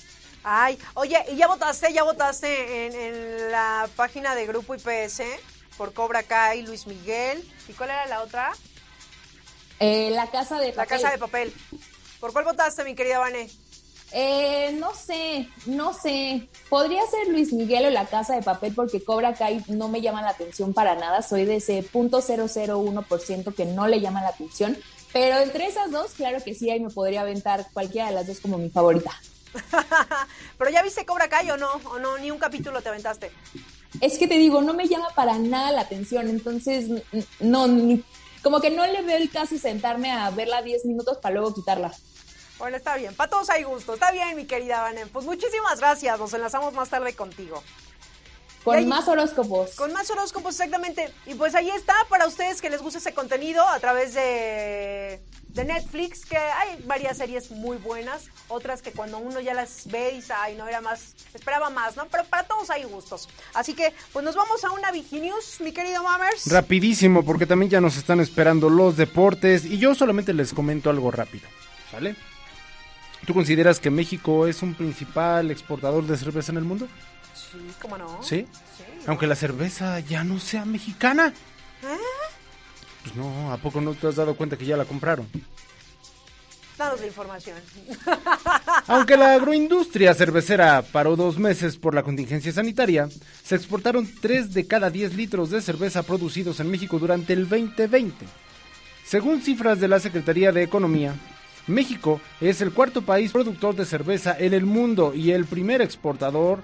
Ay, 0.44 0.78
oye, 0.96 1.18
¿y 1.32 1.38
ya 1.38 1.48
votaste? 1.48 1.94
¿Ya 1.94 2.04
votaste 2.04 2.86
en, 2.86 2.94
en 2.94 3.52
la 3.52 3.90
página 3.96 4.36
de 4.36 4.46
Grupo 4.46 4.76
IPS 4.76 5.22
por 5.78 5.94
Cobra 5.94 6.24
Kai, 6.24 6.64
Luis 6.64 6.86
Miguel? 6.86 7.44
¿Y 7.68 7.74
cuál 7.74 7.92
era 7.92 8.06
la 8.08 8.22
otra? 8.22 8.52
Eh, 9.80 10.12
la 10.12 10.28
casa 10.28 10.60
de 10.60 10.68
La 10.68 10.74
papel. 10.76 10.88
Casa 10.90 11.12
de 11.12 11.18
Papel. 11.18 11.54
¿Por 12.20 12.34
cuál 12.34 12.46
votaste, 12.46 12.84
mi 12.84 12.96
querida 12.96 13.20
Vane? 13.20 13.50
Eh, 14.16 14.72
no 14.80 14.94
sé, 14.94 15.50
no 15.66 15.94
sé. 15.94 16.48
Podría 16.70 17.02
ser 17.08 17.30
Luis 17.30 17.52
Miguel 17.52 17.88
o 17.88 17.90
La 17.90 18.06
Casa 18.06 18.36
de 18.36 18.44
Papel 18.44 18.74
porque 18.76 19.04
Cobra 19.04 19.34
Kai 19.34 19.64
no 19.68 19.88
me 19.88 20.02
llama 20.02 20.22
la 20.22 20.30
atención 20.30 20.74
para 20.74 20.96
nada. 20.96 21.24
Soy 21.24 21.46
de 21.46 21.56
ese 21.56 21.82
punto 21.82 22.22
.001% 22.22 23.56
que 23.56 23.66
no 23.66 23.88
le 23.88 24.02
llama 24.02 24.22
la 24.22 24.30
atención. 24.30 24.78
Pero 25.12 25.40
entre 25.40 25.66
esas 25.66 25.90
dos, 25.92 26.12
claro 26.12 26.44
que 26.44 26.54
sí, 26.54 26.70
ahí 26.70 26.80
me 26.80 26.92
podría 26.92 27.22
aventar 27.22 27.66
cualquiera 27.74 28.10
de 28.10 28.14
las 28.14 28.28
dos 28.28 28.40
como 28.40 28.58
mi 28.58 28.70
favorita. 28.70 29.12
¿Pero 30.58 30.70
ya 30.72 30.82
viste 30.82 31.06
Cobra 31.06 31.30
Kai 31.30 31.50
o 31.52 31.58
no? 31.58 31.72
¿O 31.86 32.00
no? 32.00 32.18
Ni 32.18 32.32
un 32.32 32.40
capítulo 32.40 32.82
te 32.82 32.90
aventaste. 32.90 33.32
Es 34.02 34.18
que 34.18 34.28
te 34.28 34.36
digo, 34.36 34.62
no 34.62 34.74
me 34.74 34.88
llama 34.88 35.10
para 35.16 35.38
nada 35.38 35.72
la 35.72 35.82
atención. 35.82 36.28
Entonces, 36.30 36.88
no, 37.40 37.68
ni- 37.68 38.04
como 38.42 38.60
que 38.60 38.70
no 38.72 38.86
le 38.88 39.02
veo 39.04 39.18
el 39.18 39.30
caso 39.30 39.58
sentarme 39.58 40.12
a 40.12 40.30
verla 40.32 40.62
10 40.62 40.86
minutos 40.86 41.18
para 41.20 41.36
luego 41.36 41.54
quitarla. 41.54 41.94
Bueno, 42.58 42.78
está 42.78 42.96
bien. 42.98 43.14
Para 43.16 43.30
todos 43.30 43.50
hay 43.50 43.64
gusto. 43.64 43.94
Está 43.94 44.12
bien, 44.12 44.36
mi 44.36 44.46
querida 44.46 44.82
Vane. 44.82 45.06
Pues 45.08 45.26
muchísimas 45.26 45.80
gracias. 45.80 46.20
Nos 46.20 46.34
enlazamos 46.34 46.74
más 46.74 46.90
tarde 46.90 47.14
contigo. 47.16 47.62
Con 48.64 48.78
ahí- 48.78 48.86
más 48.86 49.08
horóscopos. 49.08 49.76
Con 49.76 49.92
más 49.92 50.10
horóscopos, 50.10 50.54
exactamente. 50.56 51.14
Y 51.26 51.36
pues 51.36 51.54
ahí 51.54 51.70
está 51.70 51.94
para 52.10 52.26
ustedes 52.28 52.62
que 52.62 52.70
les 52.70 52.82
gusta 52.82 53.00
ese 53.00 53.14
contenido 53.14 53.68
a 53.68 53.80
través 53.80 54.14
de 54.14 55.22
de 55.54 55.66
Netflix, 55.66 56.26
que 56.26 56.38
hay 56.38 56.82
varias 56.86 57.18
series 57.18 57.52
muy 57.52 57.78
buenas, 57.78 58.30
otras 58.48 58.82
que 58.82 58.92
cuando 58.92 59.20
uno 59.20 59.40
ya 59.40 59.54
las 59.54 59.88
ve 59.92 60.12
dice, 60.14 60.34
ay, 60.34 60.56
no 60.56 60.68
era 60.68 60.82
más, 60.82 61.16
esperaba 61.34 61.70
más, 61.70 61.96
¿no? 61.96 62.08
Pero 62.08 62.24
para 62.26 62.44
todos 62.44 62.70
hay 62.70 62.84
gustos. 62.84 63.30
Así 63.54 63.74
que, 63.74 63.94
pues 64.12 64.26
nos 64.26 64.36
vamos 64.36 64.64
a 64.64 64.72
una 64.72 64.92
Viginews, 64.92 65.62
mi 65.62 65.72
querido 65.72 66.04
Mammers. 66.04 66.48
Rapidísimo, 66.48 67.24
porque 67.24 67.46
también 67.46 67.70
ya 67.70 67.82
nos 67.82 67.98
están 67.98 68.20
esperando 68.20 68.70
los 68.70 68.98
deportes 68.98 69.66
y 69.66 69.78
yo 69.78 69.94
solamente 69.94 70.34
les 70.34 70.54
comento 70.54 70.90
algo 70.90 71.12
rápido, 71.12 71.48
¿sale? 71.92 72.16
¿Tú 73.26 73.34
consideras 73.34 73.80
que 73.80 73.90
México 73.90 74.48
es 74.48 74.62
un 74.64 74.74
principal 74.74 75.52
exportador 75.52 76.06
de 76.06 76.18
cerveza 76.18 76.52
en 76.52 76.58
el 76.58 76.66
mundo? 76.66 76.88
Sí, 77.34 77.60
¿cómo 77.82 77.98
no? 77.98 78.22
¿Sí? 78.22 78.48
Aunque 79.06 79.28
la 79.28 79.36
cerveza 79.36 80.00
ya 80.00 80.24
no 80.24 80.40
sea 80.40 80.66
mexicana. 80.66 81.34
¿Eh? 81.84 82.23
Pues 83.04 83.16
no, 83.16 83.52
¿a 83.52 83.58
poco 83.58 83.82
no 83.82 83.94
te 83.94 84.08
has 84.08 84.16
dado 84.16 84.36
cuenta 84.36 84.58
que 84.58 84.66
ya 84.66 84.78
la 84.78 84.86
compraron? 84.86 85.28
Danos 86.78 87.00
la 87.02 87.06
información. 87.06 87.58
Aunque 88.88 89.18
la 89.18 89.36
agroindustria 89.36 90.14
cervecera 90.14 90.82
paró 90.82 91.16
dos 91.16 91.38
meses 91.38 91.78
por 91.78 91.94
la 91.94 92.02
contingencia 92.02 92.52
sanitaria, 92.52 93.10
se 93.44 93.56
exportaron 93.56 94.10
3 94.22 94.54
de 94.54 94.66
cada 94.66 94.90
10 94.90 95.16
litros 95.16 95.52
de 95.52 95.62
cerveza 95.62 96.02
producidos 96.04 96.60
en 96.60 96.72
México 96.72 96.98
durante 96.98 97.34
el 97.34 97.48
2020. 97.48 98.26
Según 99.06 99.42
cifras 99.42 99.80
de 99.80 99.90
la 99.90 100.00
Secretaría 100.00 100.52
de 100.52 100.64
Economía, 100.64 101.14
México 101.68 102.20
es 102.42 102.62
el 102.62 102.72
cuarto 102.72 103.04
país 103.04 103.32
productor 103.32 103.76
de 103.76 103.86
cerveza 103.86 104.36
en 104.40 104.54
el 104.54 104.66
mundo 104.66 105.14
y 105.14 105.32
el 105.32 105.46
primer 105.46 105.82
exportador. 105.82 106.64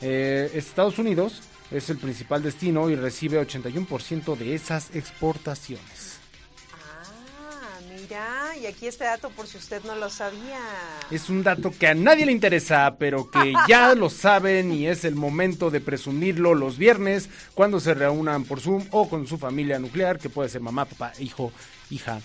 Eh, 0.00 0.52
Estados 0.54 0.98
Unidos 0.98 1.42
es 1.70 1.90
el 1.90 1.98
principal 1.98 2.42
destino 2.42 2.90
y 2.90 2.96
recibe 2.96 3.40
81% 3.40 4.36
de 4.36 4.54
esas 4.54 4.94
exportaciones. 4.94 6.18
Ah, 6.74 7.78
mira, 7.88 8.56
y 8.60 8.66
aquí 8.66 8.86
este 8.86 9.04
dato 9.04 9.30
por 9.30 9.46
si 9.46 9.58
usted 9.58 9.82
no 9.84 9.94
lo 9.94 10.10
sabía. 10.10 10.60
Es 11.10 11.28
un 11.28 11.42
dato 11.42 11.70
que 11.70 11.86
a 11.86 11.94
nadie 11.94 12.26
le 12.26 12.32
interesa, 12.32 12.96
pero 12.98 13.30
que 13.30 13.52
ya 13.68 13.94
lo 13.96 14.10
saben 14.10 14.72
y 14.72 14.86
es 14.86 15.04
el 15.04 15.14
momento 15.14 15.70
de 15.70 15.80
presumirlo 15.80 16.54
los 16.54 16.76
viernes 16.76 17.28
cuando 17.54 17.78
se 17.80 17.94
reúnan 17.94 18.44
por 18.44 18.60
Zoom 18.60 18.86
o 18.90 19.08
con 19.08 19.26
su 19.26 19.38
familia 19.38 19.78
nuclear, 19.78 20.18
que 20.18 20.28
puede 20.28 20.48
ser 20.48 20.60
mamá, 20.60 20.84
papá, 20.86 21.12
hijo, 21.20 21.52
hija, 21.90 22.20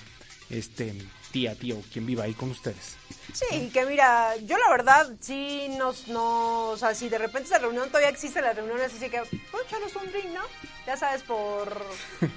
este, 0.50 0.94
tía, 1.36 1.54
tío, 1.54 1.82
quien 1.92 2.06
viva 2.06 2.24
ahí 2.24 2.34
con 2.34 2.50
ustedes. 2.50 2.96
Sí, 3.34 3.70
que 3.74 3.86
mira, 3.86 4.38
yo 4.38 4.58
la 4.58 4.70
verdad 4.70 5.12
sí 5.20 5.68
nos, 5.78 6.08
no, 6.08 6.70
o 6.70 6.78
sea, 6.78 6.96
si 6.96 7.10
de 7.10 7.18
repente 7.18 7.50
esa 7.50 7.58
reunión 7.58 7.90
todavía 7.90 8.08
existe, 8.08 8.42
las 8.42 8.56
reuniones 8.56 8.94
así 8.94 9.10
que, 9.10 9.18
échanos 9.18 9.94
un 10.02 10.10
drink, 10.14 10.28
¿no? 10.34 10.44
Ya 10.88 10.96
sabes, 10.96 11.24
por, 11.24 11.86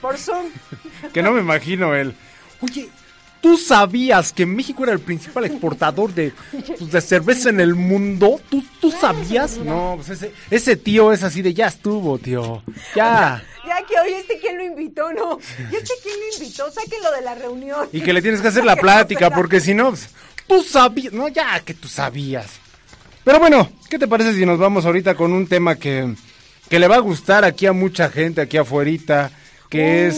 por 0.01 0.19
Zoom. 0.19 0.51
que 1.15 1.23
no 1.23 1.31
me 1.31 1.41
imagino 1.43 1.95
él. 1.95 2.13
Oye, 2.61 2.91
¿tú 3.41 3.57
sabías 3.57 4.33
que 4.33 4.47
México 4.47 4.85
era 4.85 4.93
el 4.93 5.01
principal 5.01 5.45
exportador 5.45 6.13
de, 6.15 6.33
pues, 6.51 6.91
de 6.91 7.01
cerveza 7.01 7.51
en 7.51 7.61
el 7.61 7.75
mundo? 7.75 8.41
¿Tú, 8.51 8.65
tú 8.81 8.91
sabías? 8.91 9.59
No, 9.59 9.95
pues 9.97 10.11
ese, 10.11 10.33
ese 10.51 10.77
tío 10.77 11.13
es 11.13 11.23
así 11.23 11.43
de, 11.43 11.55
ya 11.55 11.67
estuvo, 11.67 12.19
tío, 12.19 12.63
ya. 12.95 13.43
Ya 13.67 13.87
que 13.87 13.95
hoy 14.01 14.15
este 14.15 14.39
quién 14.39 14.57
lo 14.57 14.65
invitó, 14.65 15.13
¿no? 15.13 15.39
¿Y 15.71 15.77
este 15.77 15.95
quién 16.03 16.17
lo 16.19 16.45
invitó? 16.45 16.71
Sáquenlo 16.71 17.13
de 17.13 17.23
la 17.23 17.35
reunión. 17.35 17.89
Y 17.93 18.01
que 18.01 18.13
le 18.13 18.23
tienes 18.23 18.41
que 18.41 18.49
hacer 18.49 18.65
la 18.65 18.77
plática, 18.77 19.31
porque 19.31 19.61
si 19.61 19.75
no, 19.75 19.91
pues, 19.91 20.09
tú 20.47 20.63
sabías, 20.63 21.13
no, 21.13 21.29
ya 21.29 21.61
que 21.61 21.75
tú 21.75 21.89
sabías. 21.89 22.47
Pero 23.25 23.39
bueno, 23.39 23.71
¿qué 23.91 23.99
te 23.99 24.09
parece 24.09 24.35
si 24.35 24.47
nos 24.47 24.59
vamos 24.59 24.87
ahorita 24.87 25.15
con 25.15 25.33
un 25.33 25.47
tema 25.47 25.77
que, 25.77 26.15
que 26.71 26.79
le 26.79 26.89
va 26.89 26.97
a 26.97 27.01
gustar 27.01 27.45
aquí 27.45 27.67
a 27.67 27.73
mucha 27.73 28.09
gente, 28.09 28.41
aquí 28.41 28.57
afuera, 28.57 29.31
que 29.69 30.07
es 30.07 30.17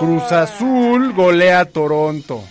Cruz 0.00 0.32
Azul 0.32 1.12
golea 1.12 1.60
a 1.60 1.64
Toronto. 1.66 2.42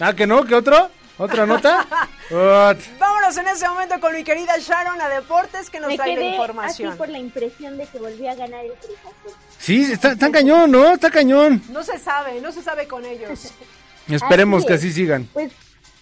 ¿Ah, 0.00 0.14
que 0.14 0.26
no? 0.26 0.42
¿Qué 0.44 0.54
otro? 0.54 0.88
¿Otra 1.18 1.44
nota? 1.46 1.86
What? 2.30 2.78
Vámonos 2.98 3.36
en 3.36 3.46
ese 3.48 3.68
momento 3.68 4.00
con 4.00 4.14
mi 4.14 4.24
querida 4.24 4.56
Sharon 4.58 5.00
a 5.00 5.08
Deportes 5.10 5.68
que 5.68 5.80
nos 5.80 5.90
Me 5.90 5.96
trae 5.96 6.08
la 6.08 6.14
quedé 6.14 6.30
información. 6.30 6.88
así 6.88 6.98
por 6.98 7.08
la 7.10 7.18
impresión 7.18 7.76
de 7.76 7.86
que 7.86 7.98
volví 7.98 8.26
a 8.26 8.34
ganar 8.34 8.64
el 8.64 8.72
Cruz 8.72 8.98
Azul. 9.00 9.32
Sí, 9.58 9.92
está, 9.92 10.12
está 10.12 10.32
cañón, 10.32 10.70
¿no? 10.70 10.94
Está 10.94 11.10
cañón. 11.10 11.62
No 11.68 11.84
se 11.84 11.98
sabe, 11.98 12.40
no 12.40 12.50
se 12.50 12.62
sabe 12.62 12.88
con 12.88 13.04
ellos. 13.04 13.52
Esperemos 14.08 14.60
Así 14.60 14.66
que 14.68 14.74
así 14.74 14.92
sigan. 14.92 15.28
Pues 15.32 15.52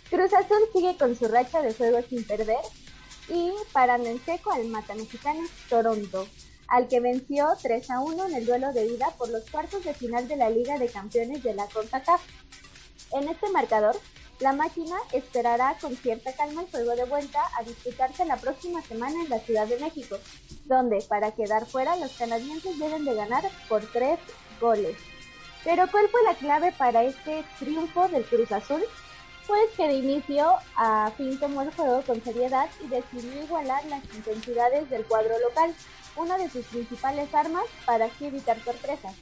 Cruz 0.09 0.33
Azul 0.33 0.59
sigue 0.73 0.97
con 0.97 1.17
su 1.17 1.27
racha 1.27 1.61
de 1.63 1.75
juegos 1.75 2.05
sin 2.09 2.25
perder 2.25 2.57
y 3.29 3.51
parando 3.73 4.09
en 4.09 4.25
seco 4.25 4.53
al 4.53 4.65
mata 4.67 4.95
mexicano 4.95 5.41
Toronto, 5.69 6.27
al 6.73 6.89
que 6.89 7.01
venció 7.01 7.49
3 7.61 7.91
a 7.91 8.01
1 8.01 8.29
en 8.29 8.35
el 8.35 8.47
duelo 8.47 8.73
de 8.73 8.87
ida 8.87 9.11
por 9.19 9.29
los 9.29 9.49
cuartos 9.51 9.85
de 9.85 9.93
final 9.93 10.27
de 10.27 10.37
la 10.37 10.49
Liga 10.49 10.79
de 10.79 10.89
Campeones 10.89 11.43
de 11.43 11.53
la 11.53 11.67
CONCACAF. 11.67 12.23
En 13.13 13.29
este 13.29 13.51
marcador, 13.51 13.95
la 14.41 14.55
máquina 14.55 14.97
esperará 15.13 15.77
con 15.83 15.95
cierta 15.95 16.33
calma 16.33 16.63
el 16.63 16.71
juego 16.71 16.97
de 16.97 17.05
vuelta 17.05 17.43
a 17.59 17.63
disputarse 17.63 18.25
la 18.25 18.39
próxima 18.39 18.81
semana 18.81 19.23
en 19.23 19.29
la 19.29 19.39
Ciudad 19.41 19.67
de 19.67 19.79
México, 19.81 20.17
donde 20.65 21.05
para 21.07 21.33
quedar 21.33 21.67
fuera 21.67 21.95
los 21.97 22.13
canadienses 22.13 22.79
deben 22.79 23.05
de 23.05 23.17
ganar 23.17 23.45
por 23.69 23.85
tres 23.93 24.19
goles. 24.59 24.97
Pero 25.65 25.91
¿cuál 25.91 26.09
fue 26.09 26.23
la 26.23 26.35
clave 26.37 26.73
para 26.73 27.05
este 27.05 27.45
triunfo 27.59 28.09
del 28.09 28.25
Cruz 28.25 28.51
Azul? 28.51 28.83
Pues 29.47 29.71
que 29.77 29.89
de 29.89 29.95
inicio 29.95 30.55
a 30.75 31.11
fin 31.19 31.39
tomó 31.39 31.61
el 31.61 31.75
juego 31.75 32.01
con 32.03 32.25
seriedad 32.25 32.71
y 32.83 32.89
decidió 32.89 33.43
igualar 33.43 33.85
las 33.85 34.03
intensidades 34.15 34.89
del 34.89 35.05
cuadro 35.05 35.39
local, 35.41 35.75
una 36.17 36.39
de 36.39 36.51
sus 36.51 36.65
principales 36.67 37.35
armas 37.35 37.65
para 37.87 38.07
así 38.07 38.27
evitar 38.27 38.63
sorpresas. 38.63 39.15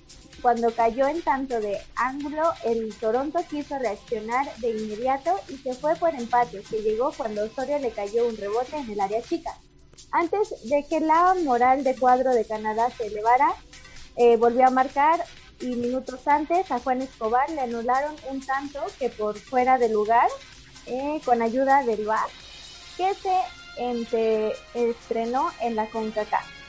Cuando 0.42 0.74
cayó 0.74 1.06
en 1.06 1.20
tanto 1.22 1.60
de 1.60 1.78
ángulo, 1.96 2.52
el 2.64 2.94
Toronto 2.94 3.40
quiso 3.48 3.78
reaccionar 3.78 4.54
de 4.56 4.70
inmediato 4.70 5.38
y 5.48 5.56
se 5.58 5.74
fue 5.74 5.94
por 5.96 6.14
empate, 6.14 6.62
que 6.62 6.82
llegó 6.82 7.12
cuando 7.12 7.44
Osorio 7.44 7.78
le 7.78 7.90
cayó 7.90 8.26
un 8.26 8.36
rebote 8.36 8.76
en 8.76 8.90
el 8.90 9.00
área 9.00 9.20
chica. 9.22 9.50
Antes 10.12 10.68
de 10.68 10.84
que 10.88 11.00
la 11.00 11.34
moral 11.44 11.84
de 11.84 11.94
cuadro 11.94 12.30
de 12.30 12.46
Canadá 12.46 12.90
se 12.90 13.06
elevara, 13.06 13.52
eh, 14.16 14.36
volvió 14.36 14.66
a 14.66 14.70
marcar 14.70 15.24
y 15.60 15.76
minutos 15.76 16.26
antes 16.26 16.70
a 16.70 16.78
Juan 16.78 17.02
Escobar 17.02 17.50
le 17.50 17.60
anularon 17.60 18.16
un 18.30 18.44
tanto 18.44 18.80
que 18.98 19.10
por 19.10 19.38
fuera 19.38 19.76
de 19.78 19.90
lugar, 19.90 20.28
eh, 20.86 21.20
con 21.24 21.42
ayuda 21.42 21.84
del 21.84 22.06
VAR, 22.06 22.28
que 22.96 23.14
se 23.14 24.54
estrenó 24.74 25.50
en 25.60 25.76
la 25.76 25.86
CONCACAF. 25.86 26.59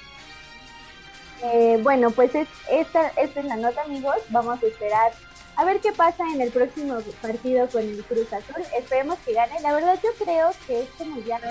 Eh, 1.44 1.80
bueno, 1.82 2.12
pues 2.12 2.34
es, 2.36 2.48
esta, 2.70 3.08
esta 3.10 3.40
es 3.40 3.46
la 3.46 3.56
nota, 3.56 3.82
amigos. 3.82 4.18
Vamos 4.30 4.62
a 4.62 4.68
esperar 4.68 5.12
a 5.56 5.66
ver 5.66 5.80
qué 5.80 5.92
pasa 5.92 6.24
en 6.34 6.42
el 6.42 6.52
próximo 6.52 7.00
partido 7.22 7.68
con 7.70 7.82
el 7.82 8.04
Cruz 8.04 8.32
Azul. 8.32 8.64
Esperemos 8.78 9.18
que 9.20 9.34
gane. 9.34 9.60
La 9.62 9.74
verdad, 9.74 10.00
yo 10.04 10.10
creo 10.24 10.52
que 10.68 10.84
este 10.84 11.06
mundial 11.06 11.42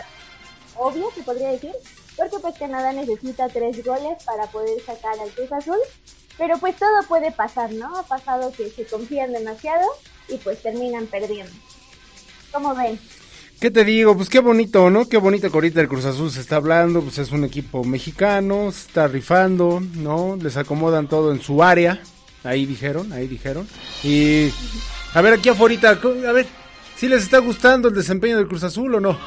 obvio, 0.77 1.11
se 1.15 1.23
podría 1.23 1.49
decir, 1.49 1.73
porque 2.17 2.39
pues 2.39 2.59
Canadá 2.59 2.93
necesita 2.93 3.49
tres 3.49 3.85
goles 3.85 4.23
para 4.25 4.47
poder 4.47 4.81
sacar 4.85 5.19
al 5.19 5.31
Cruz 5.31 5.53
Azul. 5.53 5.79
Pero 6.39 6.57
pues 6.59 6.77
todo 6.77 7.03
puede 7.07 7.33
pasar, 7.33 7.73
¿no? 7.73 7.99
Ha 7.99 8.03
pasado 8.05 8.53
que 8.53 8.71
se 8.71 8.87
confían 8.87 9.33
demasiado 9.33 9.87
y 10.29 10.39
pues 10.39 10.63
terminan 10.63 11.07
perdiendo. 11.07 11.53
¿Cómo 12.53 12.75
ven? 12.75 12.99
¿Qué 13.61 13.71
te 13.71 13.85
digo? 13.85 14.17
Pues 14.17 14.31
qué 14.31 14.39
bonito, 14.41 14.89
¿no? 14.89 15.07
Qué 15.07 15.19
bonito 15.19 15.51
que 15.51 15.57
ahorita 15.59 15.83
el 15.83 15.89
Cruz 15.89 16.07
Azul 16.07 16.31
se 16.31 16.41
está 16.41 16.57
hablando, 16.57 17.03
pues 17.03 17.19
es 17.19 17.31
un 17.31 17.45
equipo 17.45 17.85
mexicano, 17.85 18.73
se 18.73 18.87
está 18.87 19.07
rifando, 19.07 19.83
¿no? 19.97 20.39
Les 20.41 20.57
acomodan 20.57 21.09
todo 21.09 21.31
en 21.31 21.43
su 21.43 21.63
área, 21.63 22.01
ahí 22.43 22.65
dijeron, 22.65 23.13
ahí 23.13 23.29
dijeron. 23.29 23.69
Y 24.03 24.51
a 25.13 25.21
ver, 25.21 25.35
aquí 25.35 25.51
afuera, 25.51 25.91
a 25.91 26.33
ver, 26.33 26.47
si 26.97 27.07
les 27.07 27.23
está 27.23 27.37
gustando 27.37 27.89
el 27.89 27.95
desempeño 27.95 28.39
del 28.39 28.49
Cruz 28.49 28.65
Azul 28.65 28.95
o 28.95 29.01
no? 29.01 29.19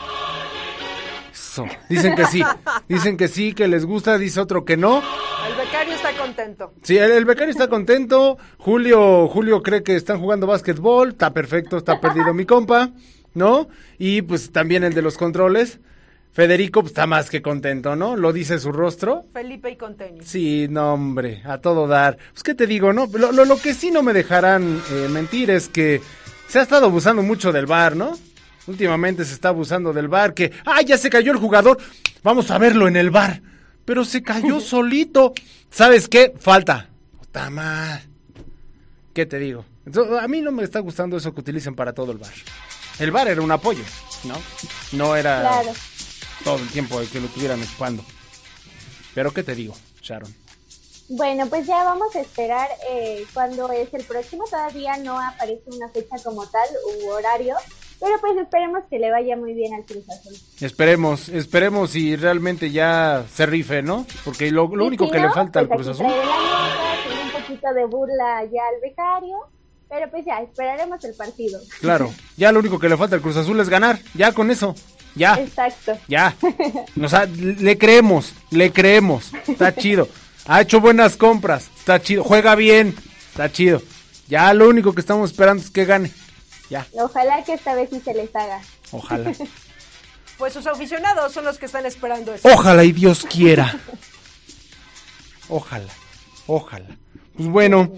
Eso, 1.32 1.68
dicen 1.88 2.16
que 2.16 2.26
sí, 2.26 2.42
dicen 2.90 3.18
que 3.18 3.28
sí, 3.28 3.54
que 3.54 3.68
les 3.68 3.86
gusta, 3.86 4.18
dice 4.18 4.40
otro 4.40 4.66
que 4.66 4.78
no. 4.78 5.04
El 5.48 5.56
becario 5.64 5.94
está 5.94 6.12
contento. 6.18 6.74
Sí, 6.82 6.98
el, 6.98 7.12
el 7.12 7.26
becario 7.26 7.52
está 7.52 7.68
contento. 7.68 8.40
Julio, 8.58 9.28
Julio 9.28 9.62
cree 9.62 9.84
que 9.84 9.96
están 9.96 10.20
jugando 10.20 10.48
básquetbol. 10.48 11.10
Está 11.10 11.32
perfecto, 11.34 11.78
está 11.78 12.02
perdido 12.02 12.34
mi 12.34 12.46
compa, 12.46 12.90
¿no? 13.34 13.68
Y 13.98 14.22
pues 14.22 14.52
también 14.52 14.84
el 14.84 14.94
de 14.94 15.02
los 15.02 15.18
controles. 15.18 15.80
Federico 16.34 16.82
pues, 16.82 16.92
está 16.92 17.06
más 17.06 17.30
que 17.30 17.44
contento, 17.44 17.96
¿no? 17.96 18.16
Lo 18.16 18.34
dice 18.34 18.60
su 18.60 18.72
rostro. 18.72 19.26
Felipe 19.34 19.70
y 19.70 19.76
Conteño. 19.76 20.24
Sí, 20.24 20.68
no, 20.70 20.94
hombre, 20.94 21.44
a 21.46 21.60
todo 21.60 21.88
dar. 21.88 22.18
Pues, 22.32 22.42
¿qué 22.42 22.56
te 22.56 22.66
digo, 22.66 22.92
no? 22.92 23.08
Lo, 23.14 23.32
lo, 23.32 23.46
lo 23.46 23.58
que 23.58 23.76
sí 23.76 23.92
no 23.92 24.02
me 24.02 24.14
dejarán 24.14 24.82
eh, 24.92 25.08
mentir 25.12 25.52
es 25.52 25.70
que 25.70 26.02
se 26.48 26.60
ha 26.60 26.64
estado 26.64 26.88
abusando 26.88 27.22
mucho 27.22 27.52
del 27.52 27.68
bar, 27.68 27.96
¿no? 27.96 28.18
Últimamente 28.66 29.26
se 29.26 29.34
está 29.34 29.50
abusando 29.50 29.94
del 29.94 30.08
bar, 30.08 30.34
que, 30.34 30.52
¡ah, 30.66 30.82
ya 30.82 30.98
se 30.98 31.10
cayó 31.10 31.32
el 31.32 31.38
jugador! 31.38 31.78
Vamos 32.24 32.50
a 32.50 32.58
verlo 32.58 32.88
en 32.88 32.96
el 32.96 33.12
bar. 33.12 33.42
Pero 33.86 34.06
se 34.06 34.24
cayó 34.24 34.60
solito. 34.62 35.34
¿Sabes 35.70 36.08
qué? 36.08 36.34
Falta. 36.40 36.90
Está 37.22 37.50
mal. 37.50 38.02
¿Qué 39.14 39.26
te 39.26 39.38
digo? 39.38 39.66
Entonces, 39.86 40.18
a 40.18 40.28
mí 40.28 40.42
no 40.42 40.52
me 40.52 40.64
está 40.64 40.80
gustando 40.80 41.18
eso 41.18 41.34
que 41.34 41.42
utilicen 41.42 41.76
para 41.76 41.94
todo 41.94 42.12
el 42.12 42.18
bar. 42.18 42.32
El 43.00 43.12
bar 43.12 43.28
era 43.28 43.42
un 43.42 43.52
apoyo, 43.52 43.84
¿no? 44.24 44.36
No 44.92 45.16
era 45.16 45.40
Claro. 45.42 45.72
todo 46.44 46.58
el 46.58 46.70
tiempo 46.70 47.00
el 47.00 47.10
que 47.10 47.20
lo 47.20 47.26
estuvieran 47.28 47.62
ocupando. 47.62 48.04
Pero 49.14 49.32
¿qué 49.32 49.44
te 49.44 49.56
digo, 49.56 49.76
Sharon? 50.02 50.34
Bueno, 51.10 51.46
pues 51.48 51.68
ya 51.68 51.84
vamos 51.84 52.16
a 52.16 52.22
esperar 52.22 52.68
eh, 52.90 53.26
cuando 53.34 53.72
es 53.72 53.94
el 53.94 54.04
próximo. 54.04 54.46
Todavía 54.50 54.98
no 54.98 55.20
aparece 55.20 55.64
una 55.68 55.90
fecha 55.90 56.16
como 56.24 56.46
tal 56.48 56.68
u 57.04 57.10
horario, 57.10 57.56
pero 58.00 58.14
pues 58.22 58.38
esperemos 58.38 58.84
que 58.90 59.00
le 59.00 59.12
vaya 59.12 59.36
muy 59.36 59.54
bien 59.54 59.74
al 59.76 59.84
Cruz 59.86 60.10
Azul. 60.10 60.34
Esperemos, 60.62 61.30
esperemos 61.30 61.96
y 61.96 62.16
realmente 62.16 62.72
ya 62.72 63.26
se 63.32 63.46
rife, 63.46 63.82
¿no? 63.84 64.08
Porque 64.24 64.50
lo, 64.50 64.68
lo 64.76 64.86
único 64.86 65.12
que 65.12 65.20
le 65.20 65.30
falta 65.32 65.60
al 65.60 65.68
pues 65.68 65.82
Cruz 65.82 65.90
Azul. 65.90 66.06
un 66.08 67.32
poquito 67.42 67.74
de 67.74 67.86
burla 67.86 68.44
ya 68.46 68.62
al 68.74 68.82
becario, 68.82 69.38
pero 69.94 70.10
pues 70.10 70.26
ya, 70.26 70.40
esperaremos 70.42 71.04
el 71.04 71.14
partido. 71.14 71.60
Claro, 71.80 72.12
ya 72.36 72.52
lo 72.52 72.60
único 72.60 72.80
que 72.80 72.90
le 72.90 72.98
falta 72.98 73.16
al 73.16 73.22
Cruz 73.22 73.38
Azul 73.38 73.60
es 73.60 73.70
ganar. 73.70 74.00
Ya 74.16 74.32
con 74.32 74.50
eso, 74.50 74.74
ya, 75.14 75.36
Exacto. 75.36 75.96
ya. 76.08 76.36
O 77.00 77.08
sea, 77.08 77.26
le 77.28 77.78
creemos, 77.78 78.34
le 78.50 78.72
creemos. 78.74 79.32
Está 79.48 79.76
chido. 79.76 80.08
Ha 80.48 80.62
hecho 80.62 80.82
buenas 80.82 81.16
compras, 81.16 81.70
está 81.78 82.02
chido. 82.02 82.24
Juega 82.24 82.56
bien, 82.56 82.96
está 83.30 83.52
chido. 83.52 83.84
Ya 84.28 84.52
lo 84.56 84.68
único 84.68 84.94
que 84.96 85.02
estamos 85.02 85.30
esperando 85.30 85.62
es 85.64 85.70
que 85.70 85.86
gane. 85.86 86.12
Ya, 86.72 86.88
Ojalá 86.94 87.44
que 87.44 87.54
esta 87.54 87.76
vez 87.76 87.90
sí 87.92 88.02
se 88.04 88.16
les 88.16 88.36
haga. 88.36 88.62
ojalá. 88.92 89.32
Pues 90.40 90.52
sus 90.54 90.66
aficionados 90.66 91.32
son 91.32 91.46
los 91.46 91.60
que 91.60 91.68
están 91.68 91.86
esperando 91.86 92.34
eso. 92.34 92.50
Ojalá 92.52 92.84
y 92.84 92.92
Dios 92.92 93.24
quiera. 93.32 93.80
Ojalá, 95.48 95.94
ojalá. 96.48 96.88
Pues 97.38 97.48
bueno, 97.48 97.92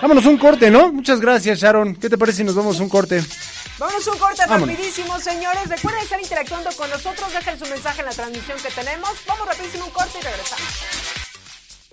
vámonos 0.00 0.26
un 0.26 0.38
corte, 0.38 0.70
¿no? 0.70 0.92
Muchas 0.92 1.20
gracias, 1.20 1.60
Sharon. 1.60 1.94
¿Qué 1.96 2.08
te 2.08 2.18
parece 2.18 2.38
si 2.38 2.44
nos 2.44 2.54
vamos 2.54 2.80
un 2.80 2.88
corte? 2.88 3.22
Vamos 3.78 4.06
a 4.06 4.12
un 4.12 4.18
corte 4.18 4.42
Vámonos. 4.46 4.68
rapidísimo, 4.68 5.18
señores. 5.18 5.68
Recuerden 5.68 6.02
estar 6.02 6.20
interactuando 6.20 6.70
con 6.76 6.90
nosotros. 6.90 7.32
Dejen 7.32 7.58
su 7.58 7.66
mensaje 7.66 8.00
en 8.00 8.06
la 8.06 8.12
transmisión 8.12 8.58
que 8.58 8.70
tenemos. 8.70 9.10
Vamos 9.26 9.46
rapidísimo 9.46 9.86
un 9.86 9.90
corte 9.90 10.18
y 10.20 10.22
regresamos. 10.22 10.68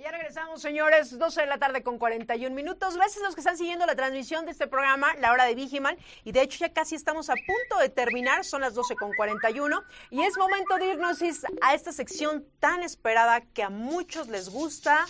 Ya 0.03 0.11
regresamos, 0.11 0.61
señores. 0.61 1.17
12 1.17 1.41
de 1.41 1.47
la 1.47 1.57
tarde 1.57 1.83
con 1.83 1.97
41 1.97 2.55
minutos. 2.55 2.95
Gracias 2.95 3.21
a 3.21 3.25
los 3.25 3.35
que 3.35 3.41
están 3.41 3.57
siguiendo 3.57 3.85
la 3.85 3.95
transmisión 3.95 4.45
de 4.45 4.51
este 4.51 4.67
programa, 4.67 5.13
La 5.19 5.31
Hora 5.31 5.45
de 5.45 5.55
Vigiman. 5.55 5.97
Y 6.23 6.31
de 6.33 6.41
hecho 6.43 6.59
ya 6.59 6.71
casi 6.71 6.95
estamos 6.95 7.29
a 7.29 7.33
punto 7.33 7.81
de 7.81 7.89
terminar. 7.89 8.45
Son 8.45 8.61
las 8.61 8.73
12 8.73 8.95
con 8.95 9.11
41. 9.15 9.81
Y 10.11 10.21
es 10.21 10.37
momento 10.37 10.75
de 10.77 10.91
irnos 10.91 11.19
a 11.61 11.73
esta 11.73 11.91
sección 11.91 12.45
tan 12.59 12.83
esperada 12.83 13.41
que 13.41 13.63
a 13.63 13.69
muchos 13.69 14.27
les 14.27 14.49
gusta, 14.49 15.05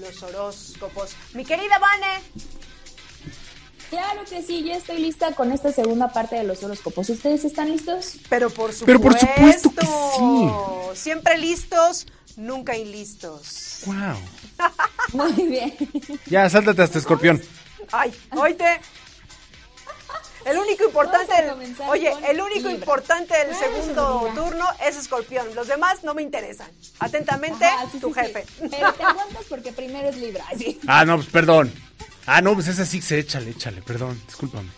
los 0.00 0.22
horóscopos. 0.22 1.14
Mi 1.34 1.44
querida 1.44 1.78
Vane, 1.78 2.22
Claro 3.90 4.24
que 4.28 4.42
sí, 4.42 4.64
ya 4.64 4.76
estoy 4.76 4.98
lista 4.98 5.32
con 5.36 5.52
esta 5.52 5.70
segunda 5.70 6.08
parte 6.08 6.34
de 6.34 6.42
los 6.42 6.62
horóscopos. 6.64 7.08
¿Ustedes 7.10 7.44
están 7.44 7.70
listos? 7.70 8.16
Pero 8.28 8.50
por 8.50 8.72
supuesto. 8.72 8.86
Pero 8.86 9.00
por 9.00 9.18
supuesto 9.18 9.70
que 9.70 9.86
sí. 9.86 11.00
Siempre 11.00 11.38
listos, 11.38 12.06
nunca 12.36 12.76
inlistos. 12.76 13.82
Wow. 13.86 14.16
Muy 15.12 15.48
bien. 15.48 15.76
Ya, 16.26 16.48
sáltate 16.50 16.82
hasta 16.82 16.98
escorpión. 16.98 17.40
Ay, 17.92 18.12
oíte. 18.32 18.80
El 20.44 20.58
único 20.58 20.84
importante, 20.84 21.32
del- 21.42 21.76
oye, 21.88 22.12
el 22.28 22.40
único 22.40 22.68
Libra. 22.68 22.72
importante 22.72 23.34
del 23.46 23.54
segundo 23.56 24.30
turno 24.34 24.66
es 24.86 24.96
escorpión. 24.96 25.54
Los 25.54 25.68
demás 25.68 26.04
no 26.04 26.12
me 26.14 26.22
interesan. 26.22 26.70
Atentamente, 26.98 27.64
Ajá, 27.64 27.86
sí, 27.90 27.98
tu 27.98 28.12
sí, 28.12 28.20
sí. 28.20 28.20
jefe. 28.26 28.44
Pero 28.70 28.92
te 28.92 29.02
aguantas 29.02 29.44
porque 29.48 29.72
primero 29.72 30.08
es 30.08 30.16
Libra. 30.16 30.44
Así. 30.52 30.78
Ah, 30.86 31.04
no, 31.04 31.16
pues 31.16 31.28
perdón. 31.28 31.72
Ah, 32.26 32.40
no, 32.40 32.54
pues 32.54 32.68
esa 32.68 32.84
sí 32.86 33.00
se 33.02 33.18
échale, 33.18 33.50
échale, 33.50 33.82
perdón, 33.82 34.20
discúlpame. 34.26 34.70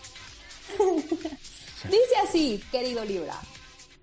Dice 0.77 2.17
así, 2.27 2.63
querido 2.71 3.03
Libra. 3.05 3.35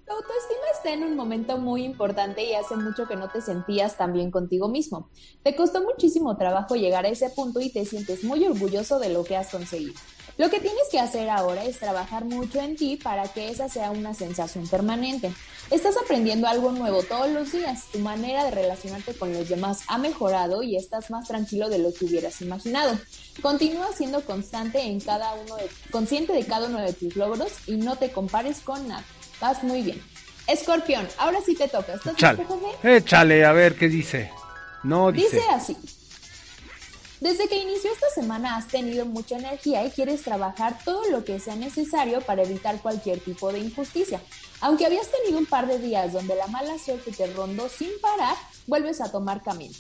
Tu 0.07 0.13
autoestima 0.13 0.67
está 0.75 0.93
en 0.93 1.03
un 1.03 1.17
momento 1.17 1.57
muy 1.57 1.83
importante 1.83 2.45
y 2.45 2.53
hace 2.53 2.77
mucho 2.77 3.09
que 3.09 3.17
no 3.17 3.31
te 3.31 3.41
sentías 3.41 3.97
tan 3.97 4.13
bien 4.13 4.31
contigo 4.31 4.69
mismo. 4.69 5.09
Te 5.43 5.57
costó 5.57 5.83
muchísimo 5.83 6.37
trabajo 6.37 6.75
llegar 6.75 7.07
a 7.07 7.09
ese 7.09 7.31
punto 7.31 7.61
y 7.61 7.71
te 7.71 7.87
sientes 7.87 8.23
muy 8.23 8.45
orgulloso 8.45 8.99
de 8.99 9.09
lo 9.09 9.25
que 9.25 9.37
has 9.37 9.49
conseguido. 9.49 9.95
Lo 10.37 10.51
que 10.51 10.59
tienes 10.59 10.89
que 10.91 10.99
hacer 10.99 11.31
ahora 11.31 11.65
es 11.65 11.79
trabajar 11.79 12.25
mucho 12.25 12.61
en 12.61 12.77
ti 12.77 12.97
para 12.97 13.29
que 13.29 13.49
esa 13.49 13.69
sea 13.69 13.93
una 13.93 14.15
sensación 14.15 14.67
permanente. 14.67 15.33
Estás 15.71 15.97
aprendiendo 15.97 16.49
algo 16.49 16.73
nuevo 16.73 17.03
todos 17.05 17.31
los 17.31 17.53
días. 17.53 17.85
Tu 17.93 18.01
manera 18.01 18.45
de 18.45 18.51
relacionarte 18.51 19.15
con 19.15 19.33
los 19.33 19.49
demás 19.49 19.85
ha 19.87 19.97
mejorado 19.97 20.63
y 20.63 20.77
estás 20.77 21.11
más 21.11 21.29
tranquilo 21.29 21.69
de 21.69 21.79
lo 21.79 21.95
que 21.95 22.05
hubieras 22.05 22.43
imaginado. 22.43 22.99
Continúa 23.41 23.93
siendo 23.93 24.23
constante 24.23 24.83
en 24.83 25.01
cada 25.01 25.35
uno 25.35 25.57
de, 25.57 25.71
consciente 25.91 26.33
de 26.33 26.45
cada 26.45 26.67
uno 26.67 26.81
de 26.81 26.93
tus 26.93 27.15
logros 27.17 27.53
y 27.67 27.77
no 27.77 27.97
te 27.97 28.11
compares 28.11 28.61
con 28.61 28.89
nada. 28.89 29.05
Vas 29.45 29.63
muy 29.63 29.83
bien. 29.83 30.03
Escorpión, 30.47 31.07
ahora 31.19 31.39
sí 31.45 31.55
te 31.55 31.69
toca. 31.69 31.93
¿Estás 31.93 32.17
jefe? 32.17 32.97
échale, 32.97 33.45
a 33.45 33.53
ver 33.53 33.77
qué 33.77 33.91
dice. 33.91 34.33
No 34.83 35.13
dice. 35.13 35.37
Dice 35.37 35.51
así. 35.51 35.77
Desde 37.21 37.47
que 37.47 37.59
inició 37.59 37.93
esta 37.93 38.09
semana 38.15 38.57
has 38.57 38.69
tenido 38.69 39.05
mucha 39.05 39.37
energía 39.37 39.85
y 39.85 39.91
quieres 39.91 40.23
trabajar 40.23 40.79
todo 40.83 41.11
lo 41.11 41.27
que 41.27 41.41
sea 41.41 41.57
necesario 41.57 42.23
para 42.23 42.43
evitar 42.43 42.81
cualquier 42.81 43.21
tipo 43.21 43.53
de 43.53 43.59
injusticia. 43.59 44.19
Aunque 44.63 44.87
habías 44.87 45.11
tenido 45.11 45.39
un 45.39 45.45
par 45.45 45.67
de 45.67 45.79
días 45.79 46.15
donde 46.15 46.37
la 46.37 46.47
mala 46.47 46.79
suerte 46.79 47.13
te 47.13 47.27
rondó 47.27 47.69
sin 47.69 47.91
parar, 48.01 48.39
vuelves 48.67 49.03
a 49.03 49.13
tomar 49.13 49.43
camino. 49.43 49.75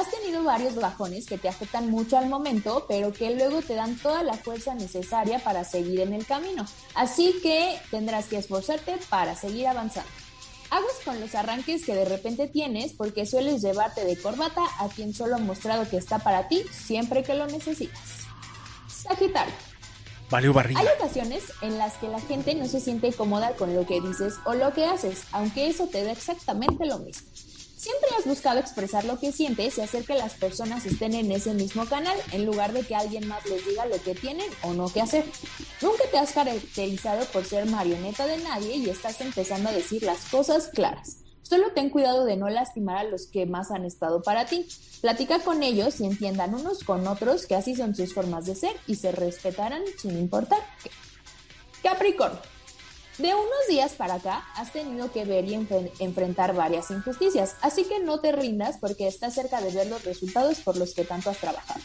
Has 0.00 0.10
tenido 0.10 0.42
varios 0.42 0.76
bajones 0.76 1.26
que 1.26 1.36
te 1.36 1.50
afectan 1.50 1.90
mucho 1.90 2.16
al 2.16 2.26
momento, 2.26 2.86
pero 2.88 3.12
que 3.12 3.34
luego 3.34 3.60
te 3.60 3.74
dan 3.74 3.98
toda 3.98 4.22
la 4.22 4.32
fuerza 4.32 4.74
necesaria 4.74 5.40
para 5.40 5.62
seguir 5.62 6.00
en 6.00 6.14
el 6.14 6.24
camino. 6.24 6.64
Así 6.94 7.38
que 7.42 7.78
tendrás 7.90 8.24
que 8.24 8.38
esforzarte 8.38 8.96
para 9.10 9.36
seguir 9.36 9.66
avanzando. 9.66 10.08
Aguas 10.70 10.94
con 11.04 11.20
los 11.20 11.34
arranques 11.34 11.84
que 11.84 11.94
de 11.94 12.06
repente 12.06 12.48
tienes 12.48 12.94
porque 12.94 13.26
sueles 13.26 13.60
llevarte 13.60 14.06
de 14.06 14.16
corbata 14.16 14.62
a 14.78 14.88
quien 14.88 15.12
solo 15.12 15.36
ha 15.36 15.38
mostrado 15.38 15.86
que 15.86 15.98
está 15.98 16.18
para 16.18 16.48
ti 16.48 16.64
siempre 16.72 17.22
que 17.22 17.34
lo 17.34 17.46
necesitas. 17.46 18.24
Sagitario. 18.88 19.52
Barriga. 20.30 20.80
Hay 20.80 20.86
ocasiones 20.98 21.42
en 21.60 21.76
las 21.76 21.98
que 21.98 22.08
la 22.08 22.20
gente 22.20 22.54
no 22.54 22.64
se 22.64 22.80
siente 22.80 23.12
cómoda 23.12 23.52
con 23.52 23.74
lo 23.74 23.84
que 23.84 24.00
dices 24.00 24.36
o 24.46 24.54
lo 24.54 24.72
que 24.72 24.86
haces, 24.86 25.24
aunque 25.32 25.68
eso 25.68 25.88
te 25.88 26.04
da 26.04 26.12
exactamente 26.12 26.86
lo 26.86 27.00
mismo. 27.00 27.28
Siempre 27.80 28.10
has 28.18 28.26
buscado 28.26 28.60
expresar 28.60 29.06
lo 29.06 29.18
que 29.18 29.32
sientes 29.32 29.78
y 29.78 29.80
hacer 29.80 30.04
que 30.04 30.12
las 30.12 30.34
personas 30.34 30.84
estén 30.84 31.14
en 31.14 31.32
ese 31.32 31.54
mismo 31.54 31.86
canal 31.86 32.14
en 32.30 32.44
lugar 32.44 32.74
de 32.74 32.82
que 32.82 32.94
alguien 32.94 33.26
más 33.26 33.46
les 33.46 33.66
diga 33.66 33.86
lo 33.86 33.96
que 34.02 34.14
tienen 34.14 34.50
o 34.60 34.74
no 34.74 34.92
que 34.92 35.00
hacer. 35.00 35.24
Nunca 35.80 36.04
te 36.10 36.18
has 36.18 36.32
caracterizado 36.32 37.24
por 37.32 37.46
ser 37.46 37.64
marioneta 37.64 38.26
de 38.26 38.36
nadie 38.36 38.76
y 38.76 38.90
estás 38.90 39.22
empezando 39.22 39.70
a 39.70 39.72
decir 39.72 40.02
las 40.02 40.26
cosas 40.26 40.68
claras. 40.68 41.20
Solo 41.40 41.72
ten 41.72 41.88
cuidado 41.88 42.26
de 42.26 42.36
no 42.36 42.50
lastimar 42.50 42.98
a 42.98 43.04
los 43.04 43.26
que 43.28 43.46
más 43.46 43.70
han 43.70 43.86
estado 43.86 44.20
para 44.20 44.44
ti. 44.44 44.68
Platica 45.00 45.38
con 45.38 45.62
ellos 45.62 46.02
y 46.02 46.04
entiendan 46.04 46.54
unos 46.54 46.84
con 46.84 47.08
otros 47.08 47.46
que 47.46 47.54
así 47.54 47.74
son 47.74 47.94
sus 47.94 48.12
formas 48.12 48.44
de 48.44 48.56
ser 48.56 48.76
y 48.88 48.96
se 48.96 49.10
respetarán 49.10 49.84
sin 49.96 50.18
importar 50.18 50.60
qué. 50.84 50.90
Capricornio. 51.82 52.59
De 53.20 53.34
unos 53.34 53.66
días 53.68 53.92
para 53.92 54.14
acá 54.14 54.46
has 54.56 54.72
tenido 54.72 55.12
que 55.12 55.24
ver 55.26 55.44
y 55.44 55.54
enfren- 55.54 55.90
enfrentar 55.98 56.54
varias 56.54 56.90
injusticias, 56.90 57.54
así 57.60 57.84
que 57.84 57.98
no 58.00 58.20
te 58.20 58.32
rindas 58.32 58.78
porque 58.80 59.06
estás 59.06 59.34
cerca 59.34 59.60
de 59.60 59.70
ver 59.72 59.88
los 59.88 60.04
resultados 60.04 60.58
por 60.60 60.76
los 60.78 60.94
que 60.94 61.04
tanto 61.04 61.28
has 61.28 61.36
trabajado. 61.38 61.80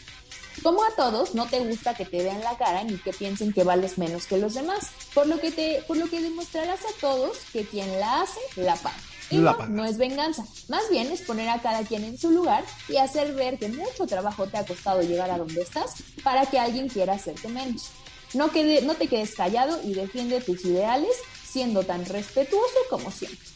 Como 0.62 0.82
a 0.82 0.90
todos, 0.96 1.34
no 1.34 1.46
te 1.46 1.60
gusta 1.60 1.94
que 1.94 2.06
te 2.06 2.22
vean 2.22 2.40
la 2.40 2.56
cara 2.56 2.82
ni 2.84 2.96
que 2.96 3.12
piensen 3.12 3.52
que 3.52 3.64
vales 3.64 3.98
menos 3.98 4.26
que 4.26 4.38
los 4.38 4.54
demás, 4.54 4.86
por 5.12 5.26
lo 5.26 5.38
que, 5.38 5.52
te, 5.52 5.84
por 5.86 5.98
lo 5.98 6.08
que 6.08 6.22
demostrarás 6.22 6.80
a 6.80 7.00
todos 7.02 7.36
que 7.52 7.66
quien 7.66 8.00
la 8.00 8.22
hace, 8.22 8.40
la 8.56 8.74
paga. 8.76 8.96
Y 9.28 9.36
La 9.38 9.50
no, 9.52 9.58
paga. 9.58 9.68
no 9.70 9.84
es 9.84 9.98
venganza, 9.98 10.42
más 10.68 10.88
bien 10.88 11.10
es 11.12 11.20
poner 11.20 11.50
a 11.50 11.60
cada 11.60 11.82
quien 11.84 12.04
en 12.04 12.16
su 12.16 12.30
lugar 12.30 12.64
y 12.88 12.96
hacer 12.96 13.34
ver 13.34 13.58
que 13.58 13.68
mucho 13.68 14.06
trabajo 14.06 14.46
te 14.46 14.56
ha 14.56 14.64
costado 14.64 15.02
llegar 15.02 15.30
a 15.30 15.36
donde 15.36 15.60
estás 15.60 15.96
para 16.24 16.46
que 16.46 16.58
alguien 16.58 16.88
quiera 16.88 17.12
hacerte 17.14 17.48
menos. 17.48 17.90
No, 18.34 18.48
te 18.48 19.08
quedes 19.08 19.34
callado 19.34 19.80
y 19.82 19.94
defiende 19.94 20.40
tus 20.40 20.64
ideales 20.64 21.16
siendo 21.44 21.84
tan 21.84 22.04
respetuoso 22.04 22.76
como 22.90 23.10
siempre. 23.10 23.46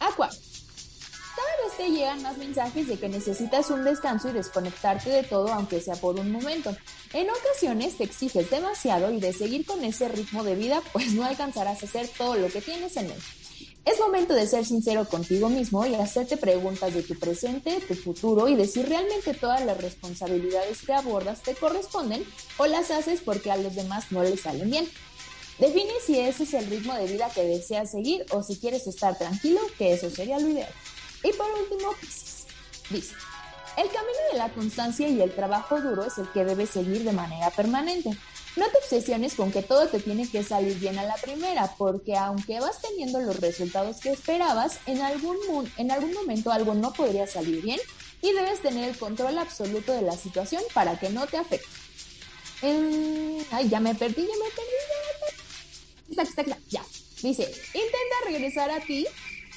Acuario. 0.00 0.38
Cada 1.36 1.64
vez 1.64 1.76
te 1.76 1.90
llegan 1.90 2.22
más 2.22 2.38
mensajes 2.38 2.86
de 2.86 2.96
que 2.96 3.08
necesitas 3.08 3.68
un 3.70 3.84
descanso 3.84 4.28
y 4.28 4.32
desconectarte 4.32 5.10
de 5.10 5.24
todo, 5.24 5.52
aunque 5.52 5.80
sea 5.80 5.96
por 5.96 6.18
un 6.18 6.30
momento. 6.30 6.74
En 7.12 7.28
ocasiones 7.28 7.96
te 7.96 8.04
exiges 8.04 8.50
demasiado 8.50 9.10
y 9.10 9.20
de 9.20 9.32
seguir 9.32 9.66
con 9.66 9.82
ese 9.84 10.08
ritmo 10.08 10.44
de 10.44 10.54
vida, 10.54 10.80
pues 10.92 11.12
no 11.12 11.24
alcanzarás 11.24 11.82
a 11.82 11.86
hacer 11.86 12.08
todo 12.16 12.36
lo 12.36 12.48
que 12.48 12.60
tienes 12.60 12.96
en 12.96 13.06
él. 13.06 13.22
Es 13.84 14.00
momento 14.00 14.32
de 14.32 14.46
ser 14.46 14.64
sincero 14.64 15.06
contigo 15.06 15.50
mismo 15.50 15.84
y 15.84 15.94
hacerte 15.94 16.38
preguntas 16.38 16.94
de 16.94 17.02
tu 17.02 17.18
presente, 17.18 17.80
tu 17.86 17.94
futuro 17.94 18.48
y 18.48 18.56
de 18.56 18.66
si 18.66 18.82
realmente 18.82 19.34
todas 19.34 19.64
las 19.66 19.76
responsabilidades 19.78 20.80
que 20.82 20.94
abordas 20.94 21.42
te 21.42 21.54
corresponden 21.54 22.24
o 22.56 22.66
las 22.66 22.90
haces 22.90 23.20
porque 23.20 23.50
a 23.50 23.56
los 23.56 23.74
demás 23.74 24.10
no 24.10 24.22
les 24.22 24.40
salen 24.40 24.70
bien. 24.70 24.88
Define 25.58 25.92
si 26.04 26.18
ese 26.18 26.44
es 26.44 26.54
el 26.54 26.66
ritmo 26.66 26.94
de 26.94 27.06
vida 27.06 27.30
que 27.34 27.42
deseas 27.42 27.90
seguir 27.90 28.24
o 28.30 28.42
si 28.42 28.56
quieres 28.56 28.86
estar 28.86 29.18
tranquilo, 29.18 29.60
que 29.76 29.92
eso 29.92 30.08
sería 30.10 30.38
lo 30.38 30.48
ideal. 30.48 30.72
Y 31.22 31.32
por 31.32 31.46
último, 31.60 31.92
Piscis. 32.00 32.46
Dice, 32.90 33.14
el 33.76 33.88
camino 33.88 34.18
de 34.32 34.38
la 34.38 34.48
constancia 34.50 35.08
y 35.08 35.20
el 35.20 35.34
trabajo 35.34 35.80
duro 35.80 36.04
es 36.04 36.16
el 36.18 36.30
que 36.32 36.44
debes 36.44 36.70
seguir 36.70 37.04
de 37.04 37.12
manera 37.12 37.50
permanente. 37.50 38.16
No 38.56 38.66
te 38.66 38.78
obsesiones 38.78 39.34
con 39.34 39.50
que 39.50 39.62
todo 39.62 39.88
te 39.88 39.98
tiene 39.98 40.28
que 40.28 40.44
salir 40.44 40.78
bien 40.78 40.98
a 40.98 41.04
la 41.04 41.16
primera, 41.16 41.74
porque 41.76 42.16
aunque 42.16 42.60
vas 42.60 42.80
teniendo 42.80 43.20
los 43.20 43.40
resultados 43.40 43.98
que 43.98 44.10
esperabas, 44.10 44.78
en 44.86 45.00
algún, 45.02 45.36
en 45.76 45.90
algún 45.90 46.12
momento 46.12 46.52
algo 46.52 46.74
no 46.74 46.92
podría 46.92 47.26
salir 47.26 47.62
bien 47.62 47.80
y 48.22 48.32
debes 48.32 48.60
tener 48.60 48.88
el 48.88 48.96
control 48.96 49.38
absoluto 49.38 49.92
de 49.92 50.02
la 50.02 50.16
situación 50.16 50.62
para 50.72 50.98
que 50.98 51.10
no 51.10 51.26
te 51.26 51.36
afecte. 51.36 51.66
Ay, 52.62 53.68
ya 53.68 53.80
me 53.80 53.94
perdí, 53.94 54.22
ya 54.22 54.36
me 54.36 54.50
perdí, 54.50 54.76
ya 54.88 55.00
me 55.02 55.20
perdí. 55.20 55.44
Está, 56.10 56.42
está, 56.42 56.58
ya. 56.70 56.84
Dice, 57.22 57.42
intenta 57.74 58.16
regresar 58.26 58.70
a 58.70 58.80
ti 58.80 59.06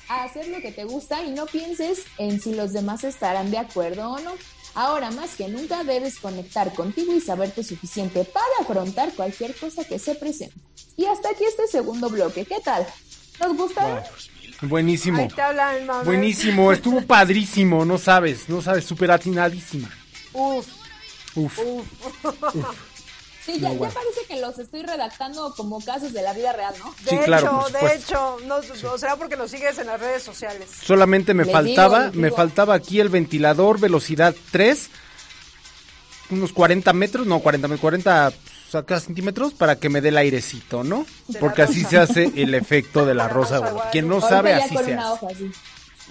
a 0.10 0.24
hacer 0.24 0.48
lo 0.48 0.60
que 0.60 0.72
te 0.72 0.86
gusta 0.86 1.24
y 1.24 1.32
no 1.32 1.46
pienses 1.46 2.04
en 2.18 2.42
si 2.42 2.54
los 2.54 2.74
demás 2.74 3.04
estarán 3.04 3.52
de 3.52 3.58
acuerdo 3.58 4.12
o 4.12 4.20
no. 4.20 4.34
Ahora 4.78 5.10
más 5.10 5.34
que 5.36 5.48
nunca 5.48 5.84
debes 5.84 6.20
conectar 6.20 6.72
contigo 6.76 7.12
y 7.12 7.20
saberte 7.20 7.64
suficiente 7.64 8.24
para 8.26 8.46
afrontar 8.62 9.12
cualquier 9.16 9.56
cosa 9.56 9.84
que 9.84 9.98
se 9.98 10.14
presente. 10.14 10.54
Y 10.96 11.06
hasta 11.06 11.32
aquí 11.32 11.46
este 11.46 11.66
segundo 11.66 12.12
bloque. 12.12 12.46
¿Qué 12.46 12.60
tal? 12.64 12.86
¿Nos 13.40 13.58
gustaron? 13.58 14.04
Buenísimo. 14.62 15.18
Ahí 15.18 15.30
te 15.30 15.42
hablan, 15.42 15.88
mamá. 15.88 16.04
Buenísimo, 16.04 16.72
estuvo 16.72 17.02
padrísimo, 17.08 17.86
no 17.86 17.98
sabes, 17.98 18.48
no 18.50 18.62
sabes, 18.62 18.86
súper 18.86 19.10
atinadísima. 19.10 19.90
Uf, 20.34 20.68
Uf. 21.34 21.58
uf. 22.54 22.97
Sí, 23.48 23.54
ya, 23.60 23.70
No, 23.70 23.74
ya 23.74 23.78
bueno. 23.80 23.94
parece 23.96 24.20
que 24.28 24.40
los 24.42 24.60
estoy 24.60 24.84
redactando 24.84 25.54
como 25.56 25.80
casos 25.84 26.12
de 26.14 26.22
la 26.22 26.34
vida 26.34 26.52
real, 26.54 26.76
¿no? 26.80 26.94
De 27.04 27.10
Sí, 27.10 27.16
hecho, 27.16 27.24
claro, 27.26 27.66
de 27.82 27.96
hecho, 27.96 28.38
no, 28.46 28.58
o 28.92 28.98
será 28.98 29.16
porque 29.16 29.36
nos 29.38 29.50
sigues 29.50 29.78
en 29.80 29.88
las 29.88 30.00
redes 30.00 30.22
sociales. 30.22 30.70
Solamente 30.84 31.34
me 31.34 31.46
Les 31.46 31.54
faltaba, 31.54 32.10
digo, 32.10 32.22
me 32.22 32.30
faltaba 32.30 32.76
aquí 32.76 33.00
el 33.00 33.08
ventilador, 33.10 33.80
velocidad 33.80 34.36
3, 34.52 34.90
unos 36.30 36.52
40 36.52 36.92
metros, 36.94 37.26
no, 37.26 37.40
40, 37.40 37.68
me- 37.70 37.78
40 37.78 38.32
pues, 38.32 38.76
acá 38.76 39.00
centímetros 39.00 39.54
para 39.54 39.78
que 39.78 39.88
me 39.90 40.02
dé 40.02 40.10
el 40.10 40.18
airecito, 40.18 40.84
¿no? 40.84 41.06
De 41.30 41.40
Porque 41.40 41.62
así 41.62 41.86
se 41.86 41.98
hace 41.98 42.32
el 42.36 42.54
efecto 42.54 43.06
de 43.06 43.14
la 43.16 43.28
rosa. 43.30 43.60
rosa 43.60 43.72
güey. 43.72 43.86
Quien 43.92 44.08
no 44.10 44.16
Ahorita 44.16 44.30
sabe, 44.30 44.54
así 44.56 44.76
se 44.76 44.94
hace. 44.94 44.98
hoja, 44.98 45.28
sí. 45.38 45.52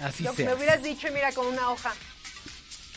Así 0.01 0.23
Yo- 0.23 0.33
se 0.33 0.43
me 0.43 0.49
hace. 0.51 0.57
hubieras 0.57 0.81
dicho, 0.83 1.07
mira, 1.13 1.31
con 1.33 1.45
una 1.45 1.69
hoja. 1.69 1.93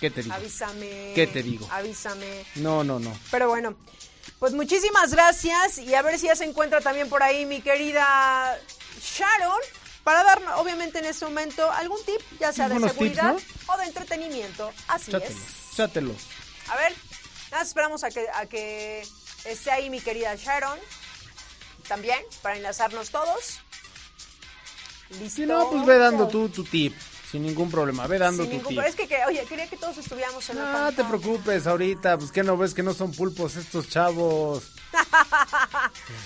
¿Qué 0.01 0.09
te 0.11 0.23
digo? 0.23 0.35
Avísame. 0.35 1.13
¿Qué 1.15 1.27
te 1.27 1.43
digo? 1.43 1.69
Avísame. 1.71 2.43
No, 2.55 2.83
no, 2.83 2.99
no. 2.99 3.13
Pero 3.31 3.49
bueno, 3.51 3.77
pues 4.41 4.55
muchísimas 4.55 5.13
gracias 5.13 5.79
y 5.79 5.95
a 5.95 6.03
ver 6.03 6.19
si 6.19 6.27
ya 6.27 6.35
se 6.35 6.45
encuentra 6.45 6.81
también 6.81 7.09
por 7.09 7.23
ahí 7.23 7.45
mi 7.45 7.61
querida 7.61 8.59
Sharon 9.01 9.61
para 10.03 10.25
darnos, 10.25 10.59
obviamente 10.59 10.99
en 10.99 11.05
este 11.05 11.27
momento, 11.27 11.71
algún 11.71 12.03
tip, 12.05 12.21
ya 12.41 12.53
sea 12.53 12.69
de 12.71 12.77
tips, 12.77 12.93
seguridad 12.93 13.35
¿no? 13.35 13.75
o 13.75 13.77
de 13.77 13.85
entretenimiento. 13.85 14.73
Así 14.89 15.13
Chátelos, 15.13 15.37
es. 15.37 15.77
chátelos. 15.77 16.17
A 16.69 16.77
ver, 16.77 16.95
nada, 17.51 17.63
esperamos 17.63 18.03
a 18.03 18.11
que, 18.11 18.27
a 18.35 18.47
que 18.47 19.07
esté 19.45 19.71
ahí 19.71 19.91
mi 19.91 20.01
querida 20.01 20.35
Sharon 20.37 20.79
también 21.87 22.19
para 22.41 22.57
enlazarnos 22.57 23.11
todos. 23.11 23.61
Listo. 25.21 25.37
Si 25.37 25.47
no, 25.47 25.69
pues 25.69 25.85
ve 25.85 25.99
dando 25.99 26.29
tú 26.29 26.49
tu 26.49 26.65
tip, 26.65 26.97
sin 27.31 27.43
ningún 27.43 27.71
problema, 27.71 28.07
ve 28.07 28.19
dando 28.19 28.45
Sin 28.45 28.61
tu 28.61 28.71
ningún- 28.71 28.85
es 28.85 28.95
que, 28.97 29.07
que, 29.07 29.25
oye, 29.27 29.45
quería 29.45 29.69
que 29.69 29.77
todos 29.77 29.97
estuviéramos 29.99 30.49
en 30.51 30.59
la 30.59 30.73
No 30.73 30.93
te 30.93 31.05
preocupes 31.05 31.67
ahorita, 31.67 32.19
pues 32.19 32.33
que 32.33 32.43
no 32.43 32.57
ves 32.57 32.75
que 32.75 32.83
no 32.83 32.93
son 32.93 33.13
pulpos 33.13 33.57
estos 33.57 33.89
chavos. 33.89 34.65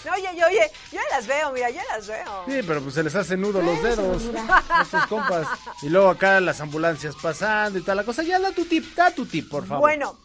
No, 0.06 0.12
oye, 0.14 0.28
yo, 0.39 0.47
oye, 0.47 0.70
yo 0.90 1.01
las 1.10 1.26
veo, 1.26 1.52
mira, 1.52 1.68
yo 1.68 1.81
las 1.94 2.06
veo. 2.06 2.44
Sí, 2.47 2.60
pero 2.66 2.81
pues 2.81 2.94
se 2.94 3.02
les 3.02 3.14
hace 3.14 3.36
nudo 3.36 3.60
los 3.60 3.82
dedos 3.82 4.22
a 4.70 4.82
estos 4.82 5.06
compas. 5.06 5.47
Y 5.82 5.90
luego 5.90 6.09
acá 6.09 6.40
las 6.40 6.60
ambulancias 6.62 7.14
pasando 7.20 7.78
y 7.78 7.82
tal 7.82 7.98
la 7.98 8.05
cosa. 8.05 8.22
Ya 8.22 8.39
da 8.39 8.52
tu 8.52 8.64
tip, 8.64 8.94
da 8.94 9.10
tu 9.10 9.26
tip, 9.26 9.51
por 9.51 9.66
favor. 9.66 9.81
Bueno, 9.81 10.16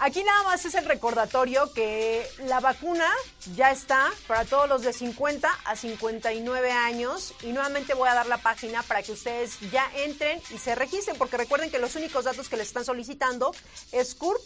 aquí 0.00 0.24
nada 0.24 0.42
más 0.44 0.64
es 0.64 0.74
el 0.74 0.84
recordatorio 0.84 1.72
que 1.72 2.26
la 2.46 2.60
vacuna 2.60 3.08
ya 3.54 3.70
está 3.70 4.10
para 4.26 4.44
todos 4.44 4.68
los 4.68 4.82
de 4.82 4.92
50 4.92 5.48
a 5.64 5.76
59 5.76 6.72
años. 6.72 7.34
Y 7.42 7.52
nuevamente 7.52 7.94
voy 7.94 8.08
a 8.08 8.14
dar 8.14 8.26
la 8.26 8.38
página 8.38 8.82
para 8.82 9.02
que 9.02 9.12
ustedes 9.12 9.58
ya 9.70 9.90
entren 9.96 10.40
y 10.50 10.58
se 10.58 10.74
registren 10.74 11.16
porque 11.16 11.36
recuerden 11.36 11.70
que 11.70 11.78
los 11.78 11.94
únicos 11.96 12.24
datos 12.24 12.48
que 12.48 12.56
les 12.56 12.68
están 12.68 12.84
solicitando 12.84 13.54
es 13.92 14.14
CURP, 14.14 14.40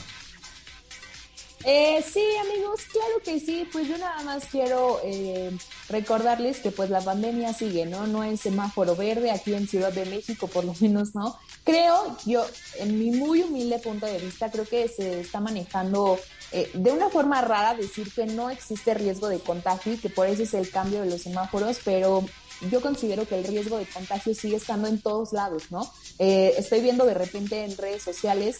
Eh, 1.63 2.03
sí, 2.07 2.23
amigos, 2.41 2.81
claro 2.91 3.21
que 3.23 3.39
sí. 3.39 3.67
Pues 3.71 3.87
yo 3.87 3.97
nada 3.97 4.21
más 4.23 4.45
quiero 4.45 4.99
eh, 5.03 5.51
recordarles 5.89 6.59
que 6.59 6.71
pues 6.71 6.89
la 6.89 7.01
pandemia 7.01 7.53
sigue, 7.53 7.85
¿no? 7.85 8.07
No 8.07 8.23
es 8.23 8.41
semáforo 8.41 8.95
verde 8.95 9.31
aquí 9.31 9.53
en 9.53 9.67
Ciudad 9.67 9.93
de 9.93 10.05
México, 10.05 10.47
por 10.47 10.65
lo 10.65 10.73
menos, 10.79 11.15
¿no? 11.15 11.37
Creo, 11.63 12.17
yo, 12.25 12.45
en 12.79 12.97
mi 12.97 13.11
muy 13.11 13.43
humilde 13.43 13.79
punto 13.79 14.05
de 14.05 14.17
vista, 14.19 14.49
creo 14.49 14.65
que 14.65 14.87
se 14.87 15.21
está 15.21 15.39
manejando 15.39 16.17
eh, 16.51 16.69
de 16.73 16.91
una 16.91 17.09
forma 17.09 17.41
rara 17.41 17.75
decir 17.75 18.11
que 18.11 18.25
no 18.25 18.49
existe 18.49 18.93
riesgo 18.93 19.29
de 19.29 19.39
contagio 19.39 19.93
y 19.93 19.97
que 19.97 20.09
por 20.09 20.27
eso 20.27 20.43
es 20.43 20.53
el 20.53 20.69
cambio 20.69 21.01
de 21.01 21.09
los 21.09 21.21
semáforos, 21.21 21.79
pero 21.85 22.25
yo 22.69 22.81
considero 22.81 23.27
que 23.27 23.39
el 23.39 23.45
riesgo 23.45 23.77
de 23.77 23.85
contagio 23.85 24.35
sigue 24.35 24.57
estando 24.57 24.87
en 24.87 25.01
todos 25.01 25.33
lados, 25.33 25.71
¿no? 25.71 25.89
Eh, 26.19 26.53
estoy 26.57 26.81
viendo 26.81 27.05
de 27.05 27.13
repente 27.13 27.63
en 27.63 27.77
redes 27.77 28.03
sociales 28.03 28.59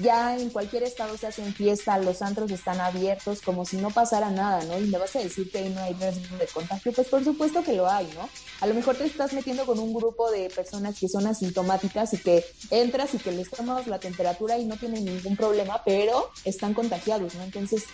ya 0.00 0.38
en 0.38 0.50
cualquier 0.50 0.82
estado 0.82 1.16
se 1.16 1.26
hacen 1.26 1.54
fiesta, 1.54 1.98
los 1.98 2.22
antros 2.22 2.50
están 2.50 2.80
abiertos 2.80 3.40
como 3.40 3.64
si 3.64 3.76
no 3.76 3.90
pasara 3.90 4.30
nada, 4.30 4.64
¿no? 4.64 4.78
Y 4.78 4.88
me 4.88 4.98
vas 4.98 5.14
a 5.16 5.20
decir 5.20 5.50
que 5.50 5.68
no 5.70 5.80
hay 5.80 5.94
riesgo 5.94 6.36
de 6.36 6.46
contagio, 6.46 6.92
pues 6.92 7.08
por 7.08 7.24
supuesto 7.24 7.62
que 7.62 7.72
lo 7.74 7.88
hay, 7.88 8.06
¿no? 8.14 8.28
A 8.60 8.66
lo 8.66 8.74
mejor 8.74 8.96
te 8.96 9.04
estás 9.04 9.32
metiendo 9.32 9.66
con 9.66 9.78
un 9.78 9.92
grupo 9.92 10.30
de 10.30 10.50
personas 10.50 10.98
que 10.98 11.08
son 11.08 11.26
asintomáticas 11.26 12.14
y 12.14 12.18
que 12.18 12.44
entras 12.70 13.14
y 13.14 13.18
que 13.18 13.32
les 13.32 13.50
tomas 13.50 13.86
la 13.86 13.98
temperatura 13.98 14.58
y 14.58 14.64
no 14.64 14.76
tienen 14.76 15.04
ningún 15.04 15.36
problema, 15.36 15.82
pero 15.84 16.30
están 16.44 16.74
contagiados, 16.74 17.34
¿no? 17.34 17.42
Entonces, 17.42 17.84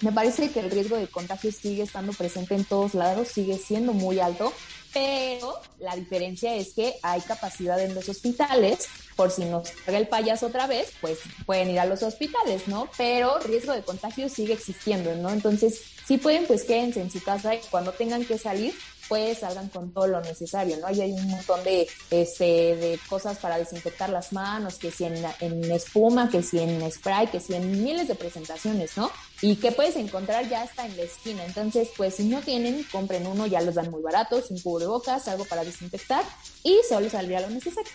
me 0.00 0.12
parece 0.12 0.50
que 0.50 0.60
el 0.60 0.70
riesgo 0.70 0.96
de 0.96 1.06
contagio 1.06 1.50
sigue 1.50 1.82
estando 1.82 2.12
presente 2.12 2.54
en 2.54 2.64
todos 2.64 2.94
lados, 2.94 3.28
sigue 3.28 3.56
siendo 3.58 3.94
muy 3.94 4.20
alto, 4.20 4.52
pero 4.96 5.60
la 5.78 5.94
diferencia 5.94 6.54
es 6.54 6.72
que 6.72 6.94
hay 7.02 7.20
capacidad 7.20 7.78
en 7.78 7.94
los 7.94 8.08
hospitales, 8.08 8.88
por 9.14 9.30
si 9.30 9.44
nos 9.44 9.70
carga 9.70 9.98
el 9.98 10.08
payaso 10.08 10.46
otra 10.46 10.66
vez, 10.66 10.90
pues 11.02 11.18
pueden 11.44 11.68
ir 11.68 11.80
a 11.80 11.84
los 11.84 12.02
hospitales, 12.02 12.66
¿no? 12.66 12.88
Pero 12.96 13.38
riesgo 13.40 13.74
de 13.74 13.82
contagio 13.82 14.30
sigue 14.30 14.54
existiendo, 14.54 15.14
¿no? 15.16 15.28
Entonces, 15.28 15.82
si 16.06 16.16
pueden, 16.16 16.46
pues 16.46 16.64
quédense 16.64 17.02
en 17.02 17.10
su 17.10 17.22
casa 17.22 17.54
y 17.54 17.60
cuando 17.70 17.92
tengan 17.92 18.24
que 18.24 18.38
salir, 18.38 18.74
pues 19.08 19.38
salgan 19.38 19.68
con 19.68 19.92
todo 19.92 20.06
lo 20.06 20.20
necesario, 20.20 20.76
¿no? 20.78 20.90
Y 20.90 21.00
hay 21.00 21.12
un 21.12 21.28
montón 21.28 21.62
de, 21.64 21.88
este, 22.10 22.44
de 22.76 23.00
cosas 23.08 23.38
para 23.38 23.58
desinfectar 23.58 24.10
las 24.10 24.32
manos, 24.32 24.76
que 24.76 24.90
si 24.90 25.04
en, 25.04 25.24
en 25.40 25.70
espuma, 25.70 26.30
que 26.30 26.42
si 26.42 26.58
en 26.58 26.90
spray, 26.90 27.28
que 27.28 27.40
si 27.40 27.54
en 27.54 27.82
miles 27.82 28.08
de 28.08 28.14
presentaciones, 28.14 28.96
¿no? 28.96 29.10
Y 29.40 29.56
que 29.56 29.72
puedes 29.72 29.96
encontrar 29.96 30.48
ya 30.48 30.62
hasta 30.62 30.86
en 30.86 30.96
la 30.96 31.02
esquina. 31.02 31.44
Entonces, 31.44 31.88
pues 31.96 32.16
si 32.16 32.24
no 32.24 32.40
tienen, 32.40 32.84
compren 32.90 33.26
uno, 33.26 33.46
ya 33.46 33.60
los 33.60 33.74
dan 33.74 33.90
muy 33.90 34.02
baratos, 34.02 34.50
un 34.50 34.60
cubrebocas, 34.60 35.28
algo 35.28 35.44
para 35.44 35.64
desinfectar 35.64 36.24
y 36.62 36.80
solo 36.88 37.10
saldría 37.10 37.40
lo 37.40 37.50
necesario. 37.50 37.92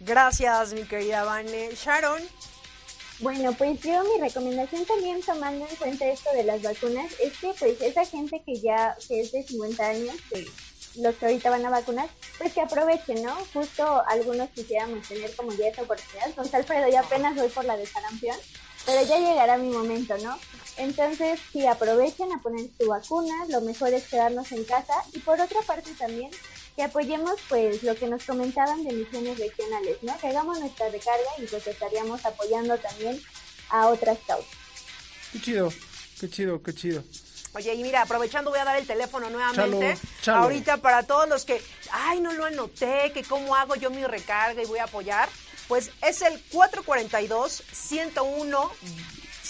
Gracias, 0.00 0.72
mi 0.72 0.84
querida 0.84 1.24
Vane. 1.24 1.70
Sharon. 1.74 2.22
Bueno, 3.20 3.52
pues 3.52 3.82
yo 3.82 4.02
mi 4.04 4.18
recomendación 4.18 4.86
también 4.86 5.20
tomando 5.20 5.66
en 5.68 5.76
cuenta 5.76 6.06
esto 6.06 6.30
de 6.32 6.42
las 6.42 6.62
vacunas 6.62 7.12
es 7.22 7.36
que 7.36 7.52
pues 7.58 7.78
esa 7.82 8.06
gente 8.06 8.42
que 8.46 8.58
ya 8.60 8.96
que 9.06 9.20
es 9.20 9.32
de 9.32 9.42
50 9.42 9.86
años, 9.86 10.16
que 10.30 10.46
los 10.96 11.14
que 11.16 11.26
ahorita 11.26 11.50
van 11.50 11.66
a 11.66 11.70
vacunar, 11.70 12.08
pues 12.38 12.54
que 12.54 12.62
aprovechen, 12.62 13.22
¿no? 13.22 13.36
Justo 13.52 14.02
algunos 14.08 14.48
quisiéramos 14.50 15.06
tener 15.06 15.36
como 15.36 15.52
ya 15.52 15.68
esa 15.68 15.82
oportunidad. 15.82 16.28
Entonces, 16.28 16.54
Alfredo, 16.54 16.88
yo 16.88 16.98
apenas 16.98 17.36
voy 17.36 17.48
por 17.48 17.66
la 17.66 17.76
de 17.76 17.84
sarampión, 17.84 18.36
pero 18.86 19.02
ya 19.02 19.18
llegará 19.18 19.58
mi 19.58 19.68
momento, 19.68 20.16
¿no? 20.18 20.38
Entonces, 20.78 21.38
sí, 21.52 21.66
aprovechen 21.66 22.32
a 22.32 22.40
poner 22.40 22.70
su 22.78 22.86
vacuna, 22.88 23.34
lo 23.50 23.60
mejor 23.60 23.92
es 23.92 24.08
quedarnos 24.08 24.50
en 24.52 24.64
casa 24.64 24.94
y 25.12 25.18
por 25.18 25.38
otra 25.38 25.60
parte 25.66 25.90
también 25.98 26.30
que 26.80 26.84
apoyemos 26.84 27.38
pues 27.46 27.82
lo 27.82 27.94
que 27.94 28.06
nos 28.06 28.24
comentaban 28.24 28.82
de 28.84 28.94
misiones 28.94 29.38
regionales, 29.38 29.98
¿no? 30.00 30.16
Que 30.16 30.28
hagamos 30.28 30.60
nuestra 30.60 30.88
recarga 30.88 31.28
y 31.36 31.42
pues 31.42 31.66
estaríamos 31.66 32.24
apoyando 32.24 32.78
también 32.78 33.20
a 33.68 33.88
otras 33.88 34.16
causas. 34.26 34.50
Qué 35.30 35.42
chido, 35.42 35.70
qué 36.18 36.30
chido, 36.30 36.62
qué 36.62 36.74
chido. 36.74 37.04
Oye, 37.52 37.74
y 37.74 37.82
mira, 37.82 38.00
aprovechando 38.00 38.48
voy 38.48 38.60
a 38.60 38.64
dar 38.64 38.78
el 38.78 38.86
teléfono 38.86 39.28
nuevamente. 39.28 39.94
Chalo, 39.94 40.10
chalo. 40.22 40.42
Ahorita 40.44 40.78
para 40.78 41.02
todos 41.02 41.28
los 41.28 41.44
que, 41.44 41.62
ay, 41.92 42.22
no 42.22 42.32
lo 42.32 42.46
anoté, 42.46 43.12
que 43.12 43.24
cómo 43.24 43.54
hago 43.56 43.74
yo 43.74 43.90
mi 43.90 44.02
recarga 44.06 44.62
y 44.62 44.66
voy 44.66 44.78
a 44.78 44.84
apoyar. 44.84 45.28
Pues 45.68 45.90
es 46.00 46.22
el 46.22 46.42
442 46.50 47.62
101 47.72 48.70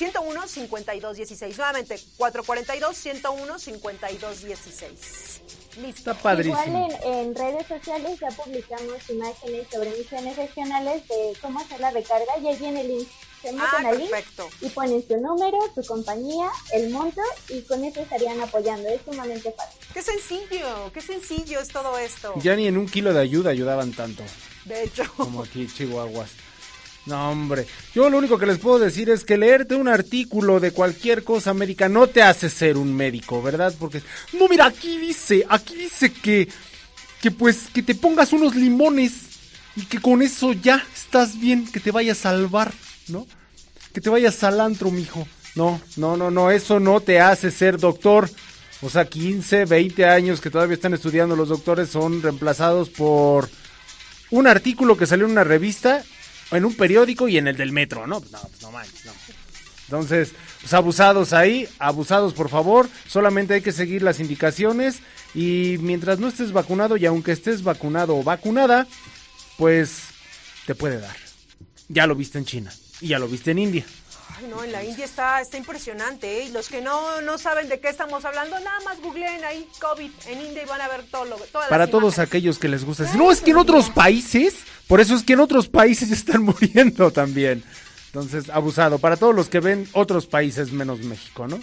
101 0.05 0.49
52 0.49 1.17
16. 1.19 1.59
Nuevamente, 1.59 2.01
442 2.17 2.97
101 2.97 3.59
52 3.59 4.45
16. 4.45 5.41
Listo. 5.83 5.89
Está 6.11 6.15
padrísimo. 6.15 6.59
Igual 6.67 6.97
en, 7.05 7.13
en 7.13 7.35
redes 7.35 7.67
sociales 7.67 8.19
ya 8.19 8.29
publicamos 8.29 9.11
imágenes 9.11 9.67
sobre 9.71 9.91
misiones 9.91 10.37
regionales 10.37 11.07
de 11.07 11.37
cómo 11.43 11.61
hacer 11.61 11.81
la 11.81 11.91
recarga 11.91 12.39
y 12.43 12.47
ahí 12.49 12.57
viene 12.57 12.81
el 12.81 12.89
link. 12.89 13.09
Se 13.43 13.53
meten 13.53 13.69
Ah, 13.85 13.89
al 13.89 13.99
link 13.99 14.11
perfecto. 14.11 14.49
y 14.63 14.69
ponen 14.71 15.07
su 15.07 15.17
número, 15.19 15.59
su 15.75 15.85
compañía, 15.85 16.51
el 16.73 16.89
monto 16.91 17.21
y 17.51 17.61
con 17.63 17.85
eso 17.85 18.01
estarían 18.01 18.41
apoyando. 18.41 18.89
Es 18.89 19.03
sumamente 19.05 19.53
fácil. 19.53 19.81
Qué 19.93 20.01
sencillo, 20.03 20.91
qué 20.95 21.01
sencillo 21.03 21.61
es 21.61 21.69
todo 21.69 21.99
esto. 21.99 22.33
Ya 22.37 22.57
ni 22.57 22.67
en 22.67 22.79
un 22.79 22.87
kilo 22.89 23.13
de 23.13 23.21
ayuda 23.21 23.51
ayudaban 23.51 23.93
tanto 23.93 24.23
De 24.65 24.85
hecho. 24.85 25.05
como 25.17 25.43
aquí 25.43 25.67
Chihuahuas. 25.77 26.31
No, 27.07 27.31
hombre. 27.31 27.67
Yo 27.95 28.11
lo 28.11 28.19
único 28.19 28.39
que 28.39 28.47
les 28.47 28.59
puedo 28.59 28.79
decir 28.79 29.09
es 29.11 29.25
que 29.25 29.39
leerte 29.39 29.75
un 29.75 29.89
artículo 29.89 30.61
de 30.61 30.73
cualquier 30.73 31.25
cosa 31.25 31.55
médica 31.55 31.89
no 31.89 32.07
te 32.07 32.23
hace 32.23 32.51
ser 32.51 32.77
un 32.77 32.95
médico, 32.95 33.43
¿verdad? 33.43 33.75
Porque, 33.79 34.03
no, 34.35 34.49
mira, 34.49 34.67
aquí 34.67 34.99
dice, 34.99 35.47
aquí 35.49 35.75
dice 35.77 36.13
que, 36.13 36.49
que 37.21 37.31
pues, 37.31 37.69
que 37.73 37.83
te 37.83 37.95
pongas 37.95 38.33
unos 38.33 38.55
limones 38.55 39.13
y 39.77 39.87
que 39.87 39.99
con 39.99 40.23
eso 40.23 40.53
ya 40.53 40.85
estás 40.95 41.41
bien, 41.41 41.67
que 41.71 41.81
te 41.81 41.91
vaya 41.91 42.13
a 42.13 42.17
salvar, 42.17 42.73
¿no? 43.09 43.27
Que 43.93 44.01
te 44.01 44.11
vayas 44.11 44.43
al 44.45 44.61
antro, 44.61 44.91
mijo. 44.91 45.27
No, 45.57 45.81
no, 45.97 46.17
no, 46.17 46.31
no, 46.31 46.51
eso 46.51 46.79
no 46.81 47.01
te 47.01 47.21
hace 47.21 47.51
ser 47.51 47.79
doctor. 47.79 48.31
O 48.83 48.89
sea, 48.89 49.05
15, 49.05 49.65
20 49.65 50.07
años 50.07 50.41
que 50.41 50.51
todavía 50.51 50.75
están 50.75 50.95
estudiando 50.95 51.37
los 51.37 51.49
doctores 51.49 51.91
son 51.91 52.23
reemplazados 52.23 52.89
por 52.89 53.49
un 54.31 54.47
artículo 54.47 54.97
que 54.97 55.07
salió 55.07 55.27
en 55.27 55.33
una 55.33 55.45
revista, 55.45 56.03
en 56.51 56.65
un 56.65 56.75
periódico 56.75 57.29
y 57.29 57.39
en 57.39 57.49
el 57.49 57.57
del 57.57 57.73
metro, 57.73 58.07
¿no? 58.07 58.21
No, 58.21 58.41
pues 58.41 58.63
no 58.63 58.71
manches, 58.71 59.07
no. 59.07 59.13
Entonces, 59.85 60.33
pues 60.61 60.73
abusados 60.73 61.33
ahí, 61.33 61.69
abusados 61.81 62.33
por 62.33 62.49
favor, 62.49 62.89
solamente 63.09 63.55
hay 63.55 63.61
que 63.61 63.73
seguir 63.73 64.03
las 64.03 64.21
indicaciones 64.21 65.01
y 65.35 65.77
mientras 65.81 66.21
no 66.21 66.29
estés 66.29 66.53
vacunado 66.53 66.97
y 66.97 67.07
aunque 67.07 67.33
estés 67.33 67.65
vacunado 67.65 68.17
o 68.17 68.23
vacunada, 68.23 68.87
pues 69.59 70.03
te 70.67 70.77
puede 70.77 71.01
dar. 71.01 71.17
Ya 71.89 72.07
lo 72.07 72.15
viste 72.15 72.39
en 72.39 72.45
China 72.45 72.73
y 73.01 73.09
ya 73.09 73.19
lo 73.19 73.27
viste 73.27 73.51
en 73.51 73.59
India. 73.59 73.85
Ay, 74.36 74.47
no, 74.48 74.62
en 74.65 74.73
la 74.73 74.85
India 74.85 75.05
está, 75.05 75.40
está 75.40 75.57
impresionante, 75.57 76.39
¿eh? 76.39 76.44
Y 76.47 76.51
los 76.51 76.69
que 76.69 76.81
no, 76.81 77.20
no 77.23 77.39
saben 77.39 77.69
de 77.69 77.81
qué 77.81 77.89
estamos 77.89 78.24
hablando, 78.24 78.59
nada 78.61 78.81
más 78.85 79.01
googleen 79.01 79.44
ahí 79.44 79.69
COVID 79.81 80.11
en 80.27 80.40
India 80.40 80.62
y 80.62 80.66
van 80.66 80.81
a 80.81 80.89
ver 80.89 81.05
todo 81.11 81.24
lo, 81.24 81.36
todas 81.36 81.69
Para 81.69 81.85
las 81.85 81.90
todos 81.90 82.19
aquellos 82.19 82.59
que 82.59 82.69
les 82.69 82.85
gusta. 82.85 83.05
decir, 83.05 83.19
No, 83.19 83.31
es 83.31 83.40
que 83.40 83.51
en 83.51 83.59
otros 83.59 83.90
países, 83.90 84.55
por 84.86 85.01
eso 85.01 85.15
es 85.15 85.23
que 85.23 85.35
en 85.35 85.40
otros 85.40 85.69
países 85.69 86.11
están 86.11 86.43
muriendo 86.44 87.11
también. 87.11 87.62
Entonces, 88.07 88.51
abusado. 88.51 88.98
Para 88.98 89.16
todos 89.16 89.35
los 89.35 89.48
que 89.48 89.61
ven 89.61 89.89
otros 89.93 90.27
países 90.27 90.73
menos 90.73 90.98
México, 91.01 91.47
¿no? 91.47 91.61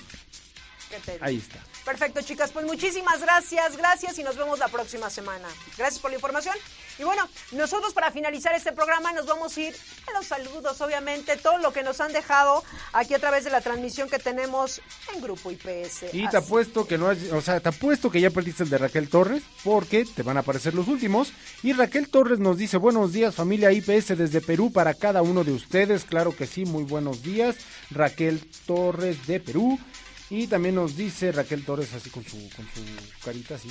Ahí 1.20 1.38
está. 1.38 1.60
Perfecto, 1.88 2.22
chicas. 2.22 2.52
Pues 2.52 2.66
muchísimas 2.66 3.22
gracias, 3.22 3.78
gracias 3.78 4.20
y 4.20 4.24
nos 4.24 4.36
vemos 4.36 4.60
la 4.60 4.68
próxima 4.68 5.10
semana. 5.10 5.48
Gracias 5.78 6.02
por 6.02 6.12
la 6.12 6.18
información. 6.18 6.54
Y 7.00 7.04
bueno, 7.06 7.30
nosotros 7.54 7.94
para 7.94 8.12
finalizar 8.12 8.54
este 8.54 8.74
programa 8.74 9.14
nos 9.14 9.26
vamos 9.26 9.56
a 9.56 9.62
ir 9.62 9.74
a 10.10 10.12
los 10.12 10.28
saludos, 10.28 10.82
obviamente, 10.82 11.38
todo 11.38 11.60
lo 11.60 11.72
que 11.72 11.84
nos 11.84 12.02
han 12.02 12.12
dejado 12.12 12.62
aquí 12.92 13.14
a 13.14 13.20
través 13.20 13.46
de 13.46 13.52
la 13.52 13.62
transmisión 13.62 14.10
que 14.10 14.20
tenemos 14.20 14.82
en 15.16 15.22
Grupo 15.22 15.50
IPS. 15.50 16.14
Y 16.14 16.28
te 16.28 16.36
apuesto 16.36 16.86
que 16.86 16.98
no 16.98 17.08
o 17.08 17.42
sea, 17.42 17.62
te 17.62 17.70
apuesto 17.70 18.12
que 18.12 18.20
ya 18.20 18.32
perdiste 18.32 18.64
el 18.64 18.70
de 18.70 18.80
Raquel 18.80 19.08
Torres, 19.08 19.44
porque 19.64 20.04
te 20.04 20.24
van 20.24 20.36
a 20.36 20.42
aparecer 20.42 20.74
los 20.74 20.90
últimos. 20.90 21.32
Y 21.64 21.72
Raquel 21.72 22.10
Torres 22.10 22.40
nos 22.40 22.58
dice, 22.58 22.76
buenos 22.76 23.14
días 23.14 23.34
familia 23.34 23.72
IPS 23.72 24.18
desde 24.18 24.42
Perú 24.42 24.74
para 24.74 24.94
cada 24.94 25.22
uno 25.22 25.46
de 25.46 25.54
ustedes. 25.54 26.04
Claro 26.04 26.36
que 26.36 26.48
sí, 26.48 26.66
muy 26.66 26.84
buenos 26.84 27.24
días. 27.24 27.56
Raquel 27.92 28.46
Torres 28.66 29.26
de 29.26 29.40
Perú. 29.40 29.80
Y 30.30 30.48
también 30.48 30.76
nos 30.76 30.98
dice 30.98 31.32
Raquel 31.32 31.64
Torres 31.64 31.94
así 31.94 32.10
con 32.10 32.24
su, 32.24 32.38
con 32.56 32.66
su 32.66 32.82
carita 33.24 33.56
así 33.56 33.70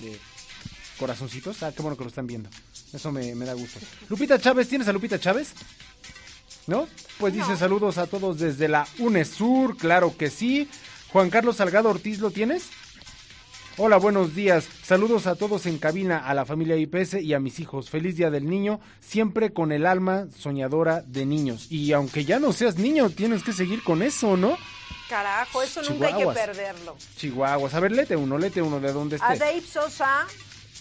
de 0.00 0.18
corazoncitos. 0.98 1.62
Ah, 1.62 1.72
qué 1.74 1.82
bueno 1.82 1.96
que 1.96 2.04
lo 2.04 2.08
están 2.08 2.26
viendo. 2.26 2.50
Eso 2.92 3.12
me, 3.12 3.34
me 3.34 3.44
da 3.44 3.54
gusto. 3.54 3.78
Lupita 4.08 4.38
Chávez, 4.38 4.68
¿tienes 4.68 4.88
a 4.88 4.92
Lupita 4.92 5.18
Chávez? 5.18 5.52
¿No? 6.66 6.88
Pues 7.18 7.34
dice 7.34 7.56
saludos 7.56 7.98
a 7.98 8.06
todos 8.06 8.38
desde 8.38 8.68
la 8.68 8.86
UNESUR, 8.98 9.76
claro 9.76 10.16
que 10.16 10.30
sí. 10.30 10.68
Juan 11.12 11.30
Carlos 11.30 11.56
Salgado 11.56 11.90
Ortiz, 11.90 12.18
¿lo 12.18 12.30
tienes? 12.30 12.64
Hola, 13.78 13.96
buenos 13.96 14.34
días. 14.34 14.68
Saludos 14.82 15.26
a 15.26 15.34
todos 15.34 15.64
en 15.66 15.78
cabina, 15.78 16.18
a 16.18 16.34
la 16.34 16.44
familia 16.44 16.76
IPS 16.76 17.14
y 17.14 17.32
a 17.32 17.40
mis 17.40 17.58
hijos. 17.58 17.88
Feliz 17.88 18.16
Día 18.16 18.30
del 18.30 18.48
Niño, 18.48 18.80
siempre 19.00 19.52
con 19.52 19.72
el 19.72 19.86
alma 19.86 20.26
soñadora 20.38 21.00
de 21.06 21.24
niños. 21.24 21.66
Y 21.70 21.92
aunque 21.92 22.24
ya 22.24 22.38
no 22.38 22.52
seas 22.52 22.76
niño, 22.76 23.08
tienes 23.10 23.42
que 23.42 23.52
seguir 23.52 23.82
con 23.82 24.02
eso, 24.02 24.36
¿no? 24.36 24.58
Carajo, 25.08 25.62
eso 25.62 25.82
nunca 25.82 26.08
hay 26.08 26.14
que 26.22 26.26
perderlo. 26.26 26.96
Chihuahuas. 27.16 27.72
A 27.74 27.80
ver, 27.80 27.92
lete 27.92 28.14
uno, 28.14 28.36
lete 28.38 28.60
uno 28.60 28.78
de 28.78 28.92
donde 28.92 29.16
A 29.20 29.32
estés. 29.32 29.38
Dave 29.40 29.60
Sosa, 29.62 30.26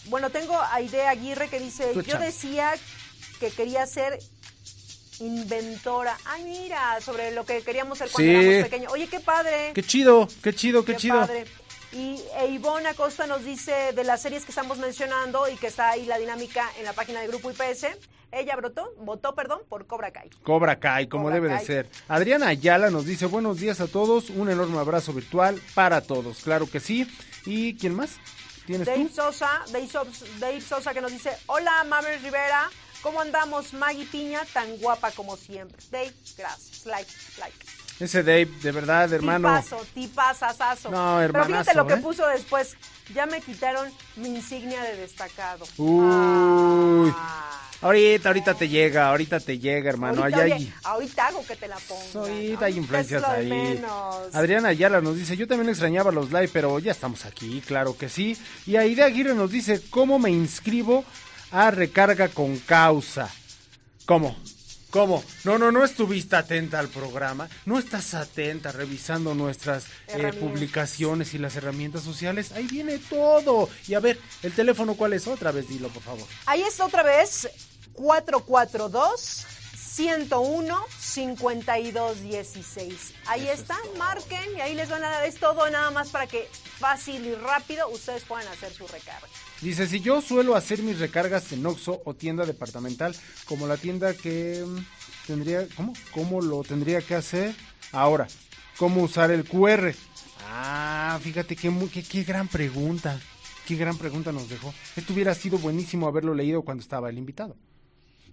bueno, 0.10 0.30
tengo 0.30 0.60
a 0.62 0.82
Idea 0.82 1.12
Aguirre 1.12 1.48
que 1.48 1.60
dice, 1.60 1.94
yo 2.06 2.18
decía 2.20 2.74
que 3.40 3.50
quería 3.52 3.86
ser 3.88 4.20
inventora. 5.20 6.18
Ay, 6.26 6.44
mira, 6.44 7.00
sobre 7.02 7.32
lo 7.32 7.46
que 7.46 7.62
queríamos 7.62 7.98
ser 7.98 8.10
cuando 8.10 8.32
Sí. 8.32 8.38
éramos 8.38 8.70
pequeños. 8.70 8.92
Oye, 8.94 9.08
qué 9.08 9.20
padre. 9.20 9.72
Qué 9.74 9.84
chido, 9.84 10.28
qué 10.44 10.54
chido, 10.54 10.84
qué, 10.84 10.94
Qué 10.94 10.98
chido. 11.00 11.20
padre. 11.20 11.46
Y 11.92 12.22
e 12.38 12.48
Ivonne 12.48 12.88
Acosta 12.88 13.28
nos 13.28 13.44
dice 13.44 13.92
de 13.94 14.04
las 14.04 14.22
series 14.22 14.46
que 14.46 14.52
estamos 14.52 14.78
mencionando 14.78 15.50
y 15.50 15.56
que 15.58 15.68
está 15.68 15.90
ahí 15.90 16.06
la 16.06 16.18
dinámica 16.18 16.70
en 16.78 16.86
la 16.86 16.94
página 16.94 17.20
de 17.20 17.28
Grupo 17.28 17.52
IPS. 17.52 17.88
Ella 18.32 18.56
votó, 18.56 18.94
votó, 19.00 19.36
perdón, 19.36 19.60
por 19.68 19.86
Cobra 19.88 20.12
Kai. 20.12 20.30
Cobra 20.44 20.80
Kai, 20.80 21.08
como 21.08 21.26
Cobra 21.26 21.36
debe 21.36 21.50
Kai. 21.50 21.60
de 21.60 21.66
ser. 21.66 21.90
Adriana 22.08 22.48
Ayala 22.48 22.90
nos 22.90 23.06
dice 23.06 23.26
buenos 23.26 23.60
días 23.60 23.82
a 23.82 23.88
todos, 23.88 24.30
un 24.30 24.50
enorme 24.50 24.80
abrazo 24.80 25.12
virtual 25.12 25.62
para 25.76 26.00
todos, 26.00 26.40
claro 26.44 26.70
que 26.70 26.80
sí. 26.80 27.06
¿Y 27.46 27.76
quién 27.76 27.94
más? 27.94 28.20
¿Tienes 28.66 28.88
Dave 28.88 29.06
tú? 29.06 29.16
Sosa, 29.16 29.66
Dave 29.74 29.88
Sosa, 29.88 30.26
Dave 30.40 30.62
Sosa 30.62 30.94
que 30.94 31.02
nos 31.02 31.12
dice, 31.12 31.32
hola 31.48 31.84
Mabel 31.84 32.22
Rivera, 32.22 32.70
¿cómo 33.02 33.20
andamos? 33.20 33.74
Maggie 33.74 34.06
Piña, 34.06 34.46
tan 34.54 34.78
guapa 34.78 35.12
como 35.12 35.36
siempre. 35.36 35.78
Dave, 35.92 36.14
gracias. 36.38 36.86
Like, 36.86 37.12
like. 37.38 37.81
Ese 38.02 38.24
Dave, 38.24 38.50
de 38.64 38.72
verdad, 38.72 39.14
hermano. 39.14 39.48
Tipazo, 39.50 39.86
tipazazazo. 39.94 40.90
No, 40.90 41.18
Pero 41.18 41.22
hermanazo, 41.22 41.48
fíjate 41.48 41.78
lo 41.78 41.88
que 41.88 41.94
¿eh? 41.94 41.98
puso 41.98 42.28
después. 42.28 42.76
Ya 43.14 43.26
me 43.26 43.42
quitaron 43.42 43.90
mi 44.16 44.30
insignia 44.30 44.82
de 44.82 44.96
destacado. 44.98 45.66
Uy. 45.78 47.14
Ahorita, 47.82 48.30
ahorita 48.30 48.54
te 48.54 48.70
llega, 48.70 49.10
ahorita 49.10 49.40
te 49.40 49.58
llega, 49.60 49.90
hermano. 49.90 50.22
ahorita, 50.22 50.42
oye, 50.42 50.72
ahorita 50.84 51.28
hago 51.28 51.46
que 51.46 51.56
te 51.56 51.68
la 51.68 51.78
ponga. 51.78 52.28
ahorita 52.28 52.66
hay 52.66 52.78
influencias 52.78 53.24
ahí. 53.24 53.50
menos. 53.50 54.34
Adriana 54.34 54.70
Ayala 54.70 55.02
nos 55.02 55.16
dice, 55.16 55.36
yo 55.36 55.48
también 55.48 55.70
extrañaba 55.70 56.12
los 56.12 56.32
live, 56.32 56.50
pero 56.54 56.78
ya 56.80 56.92
estamos 56.92 57.26
aquí, 57.26 57.62
claro 57.66 57.98
que 57.98 58.08
sí. 58.08 58.38
Y 58.68 58.76
Aide 58.76 59.04
Aguirre 59.04 59.34
nos 59.34 59.50
dice, 59.52 59.82
¿cómo 59.90 60.20
me 60.20 60.30
inscribo 60.30 61.04
a 61.52 61.72
recarga 61.72 62.28
con 62.30 62.58
causa? 62.60 63.30
¿Cómo? 64.06 64.36
¿Cómo? 64.92 65.24
No, 65.46 65.58
no, 65.58 65.72
no 65.72 65.86
estuviste 65.86 66.36
atenta 66.36 66.78
al 66.78 66.90
programa, 66.90 67.48
no 67.66 67.80
estás 67.80 68.14
atenta 68.14 68.74
revisando 68.74 69.34
nuestras 69.34 69.86
eh, 70.10 70.34
publicaciones 70.34 71.34
y 71.34 71.38
las 71.38 71.56
herramientas 71.56 72.04
sociales. 72.04 72.52
Ahí 72.52 72.68
viene 72.68 72.98
todo. 72.98 73.70
Y 73.88 73.94
a 73.94 74.02
ver, 74.02 74.20
¿el 74.44 74.52
teléfono 74.52 74.96
cuál 74.96 75.14
es? 75.14 75.28
Otra 75.28 75.52
vez 75.52 75.70
dilo, 75.70 75.88
por 75.88 76.04
favor. 76.04 76.28
Ahí 76.46 76.62
está 76.62 76.84
otra 76.86 77.04
vez 77.04 77.50
442 77.94 79.46
101 79.78 80.86
5216. 81.00 83.14
Ahí 83.28 83.48
está, 83.48 83.78
marquen 83.98 84.58
y 84.58 84.62
ahí 84.62 84.76
les 84.76 84.90
van 84.90 85.06
a 85.06 85.10
dar 85.10 85.26
es 85.26 85.36
todo 85.36 85.70
nada 85.70 85.92
más 85.92 86.10
para 86.10 86.28
que 86.28 86.50
fácil 86.80 87.26
y 87.26 87.36
rápido 87.36 87.88
ustedes 87.90 88.24
puedan 88.24 88.48
hacer 88.48 88.74
su 88.74 88.88
recarga. 88.88 89.28
Dice, 89.62 89.86
si 89.86 90.00
yo 90.00 90.22
suelo 90.22 90.56
hacer 90.56 90.82
mis 90.82 91.00
recargas 91.00 91.52
en 91.52 91.64
Oxxo 91.66 92.02
o 92.04 92.16
tienda 92.16 92.46
departamental, 92.46 93.16
como 93.46 93.68
la 93.68 93.78
tienda 93.78 94.16
que 94.16 94.66
mm, 94.66 94.78
tendría, 95.28 95.68
¿cómo? 95.76 95.94
¿Cómo 96.12 96.42
lo 96.42 96.64
tendría 96.64 97.02
que 97.02 97.14
hacer? 97.14 97.54
Ahora, 97.92 98.28
¿cómo 98.78 99.04
usar 99.04 99.30
el 99.30 99.48
QR? 99.48 99.94
Ah, 100.48 101.20
fíjate 101.22 101.56
qué, 101.56 101.72
qué, 101.94 102.02
qué 102.02 102.24
gran 102.24 102.48
pregunta, 102.48 103.20
qué 103.68 103.76
gran 103.76 103.98
pregunta 103.98 104.32
nos 104.32 104.50
dejó. 104.50 104.74
Esto 104.96 105.14
hubiera 105.14 105.36
sido 105.36 105.60
buenísimo 105.60 106.08
haberlo 106.08 106.34
leído 106.34 106.64
cuando 106.64 106.82
estaba 106.82 107.10
el 107.12 107.20
invitado. 107.20 107.56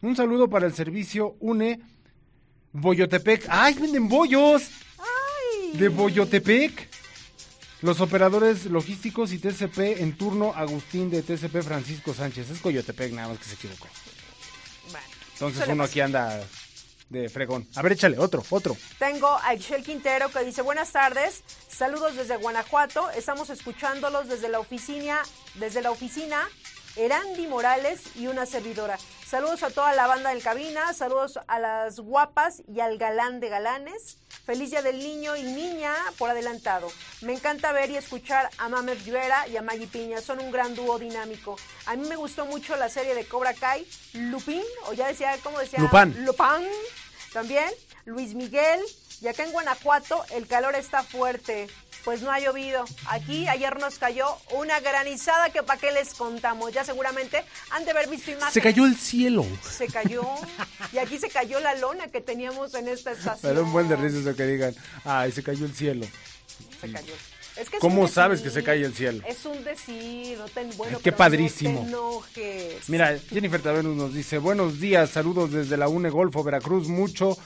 Un 0.01 0.17
saludo 0.17 0.49
para 0.49 0.67
el 0.67 0.73
servicio 0.73 1.37
UNE 1.41 1.81
Boyotepec. 2.73 3.47
¡Ay, 3.51 3.75
venden 3.75 4.09
bollos! 4.09 4.71
De 5.75 5.89
Boyotepec. 5.89 6.88
Los 7.81 8.01
operadores 8.01 8.65
logísticos 8.67 9.33
y 9.33 9.39
TCP 9.39 10.01
en 10.01 10.17
turno, 10.17 10.53
Agustín 10.55 11.11
de 11.11 11.23
TCP 11.23 11.63
Francisco 11.63 12.13
Sánchez. 12.13 12.51
Es 12.51 12.61
Coyotepec, 12.61 13.13
nada 13.13 13.29
más 13.29 13.39
que 13.39 13.45
se 13.45 13.55
equivocó. 13.55 13.87
Bueno, 14.91 15.07
Entonces 15.35 15.69
uno 15.69 15.85
aquí 15.85 16.01
anda 16.01 16.41
de 17.09 17.29
fregón. 17.29 17.69
A 17.77 17.83
ver, 17.83 17.93
échale, 17.93 18.19
otro, 18.19 18.45
otro. 18.51 18.77
Tengo 18.99 19.39
a 19.43 19.55
Excel 19.55 19.85
Quintero 19.85 20.29
que 20.31 20.45
dice 20.45 20.61
buenas 20.61 20.91
tardes, 20.91 21.45
saludos 21.69 22.17
desde 22.17 22.37
Guanajuato, 22.37 23.11
estamos 23.11 23.49
escuchándolos 23.49 24.29
desde 24.29 24.49
la 24.49 24.59
oficina, 24.59 25.23
desde 25.55 25.81
la 25.81 25.91
oficina 25.91 26.49
Erandi 26.97 27.47
Morales 27.47 28.03
y 28.17 28.27
una 28.27 28.45
servidora. 28.45 28.99
Saludos 29.29 29.63
a 29.63 29.69
toda 29.69 29.93
la 29.93 30.07
banda 30.07 30.31
del 30.31 30.43
cabina, 30.43 30.95
saludos 30.95 31.39
a 31.49 31.59
las 31.59 32.01
guapas 32.01 32.63
y 32.67 32.81
al 32.81 32.97
galán 32.97 33.41
de 33.41 33.51
galanes. 33.51 34.17
Feliz 34.47 34.71
día 34.71 34.81
del 34.81 35.01
niño 35.01 35.37
y 35.37 35.43
niña 35.43 35.95
por 36.17 36.31
adelantado. 36.31 36.89
Me 37.21 37.35
encanta 37.35 37.73
ver 37.73 37.91
y 37.91 37.99
escuchar 37.99 38.49
a 38.57 38.71
Mamer 38.71 38.97
Rivera 39.05 39.47
y 39.47 39.59
a 39.59 39.63
Maggie 39.63 39.87
Piña, 39.87 40.23
son 40.23 40.39
un 40.39 40.51
gran 40.51 40.75
dúo 40.75 40.99
dinámico. 40.99 41.57
A 41.85 41.95
mí 41.95 42.09
me 42.09 42.17
gustó 42.17 42.47
mucho 42.47 42.75
la 42.77 42.89
serie 42.89 43.15
de 43.15 43.27
Cobra 43.27 43.53
Kai, 43.53 43.87
Lupin, 44.15 44.63
o 44.87 44.95
ya 44.95 45.09
decía, 45.09 45.37
¿cómo 45.43 45.59
decía? 45.59 45.79
Lupin. 45.79 46.25
Lupin. 46.25 46.67
También 47.35 47.69
Luis 48.07 48.33
Miguel. 48.33 48.81
Y 49.21 49.29
acá 49.29 49.45
en 49.45 49.53
Guanajuato 49.53 50.25
el 50.31 50.47
calor 50.47 50.75
está 50.75 51.03
fuerte, 51.03 51.69
pues 52.09 52.23
no 52.23 52.33
ha 52.33 52.41
llovido. 52.41 52.87
Aquí 53.09 53.47
ayer 53.49 53.79
nos 53.79 53.99
cayó 53.99 54.25
una 54.55 54.81
granizada 54.81 55.51
que 55.51 55.63
para 55.63 55.79
qué 55.79 55.93
les 55.93 56.15
contamos. 56.15 56.73
Ya 56.73 56.83
seguramente 56.83 57.45
han 57.69 57.85
de 57.85 57.91
haber 57.91 58.09
visto 58.09 58.31
imágenes. 58.31 58.55
Se 58.55 58.63
cayó 58.63 58.87
el 58.87 58.97
cielo. 58.97 59.45
Se 59.61 59.89
cayó. 59.89 60.23
Y 60.95 60.97
aquí 60.97 61.19
se 61.19 61.29
cayó 61.29 61.61
la 61.61 61.75
lona 61.75 62.09
que 62.09 62.23
teníamos 62.23 62.73
en 62.73 62.89
esta 62.89 63.13
estación. 63.13 63.41
Pero 63.43 63.63
un 63.63 63.73
buen 63.73 63.91
de 63.91 63.97
risa 63.97 64.21
eso 64.21 64.35
que 64.35 64.47
digan, 64.47 64.75
ay, 65.05 65.33
se 65.33 65.43
cayó 65.43 65.67
el 65.67 65.75
cielo. 65.75 66.07
Se 66.81 66.91
cayó. 66.91 67.13
Es 67.57 67.69
que 67.69 67.77
es 67.77 67.81
¿Cómo 67.83 68.09
sabes 68.09 68.41
que 68.41 68.49
se 68.49 68.65
cae 68.65 68.83
el 68.83 68.95
cielo? 68.95 69.23
Es 69.27 69.45
un 69.45 69.63
decir, 69.63 70.39
no 70.39 70.47
bueno, 70.79 70.97
Ay, 70.97 71.03
qué 71.05 71.13
pero 71.13 71.17
padrísimo. 71.19 71.87
No 71.91 72.23
te 72.33 72.69
enojes. 72.71 72.89
Mira, 72.89 73.19
Jennifer 73.29 73.61
Tavenus 73.61 73.95
nos 73.95 74.15
dice, 74.15 74.39
buenos 74.39 74.81
días, 74.81 75.11
saludos 75.11 75.53
desde 75.53 75.77
la 75.77 75.89
UNE 75.89 76.09
Golfo, 76.09 76.43
Veracruz, 76.43 76.89
mucho 76.89 77.37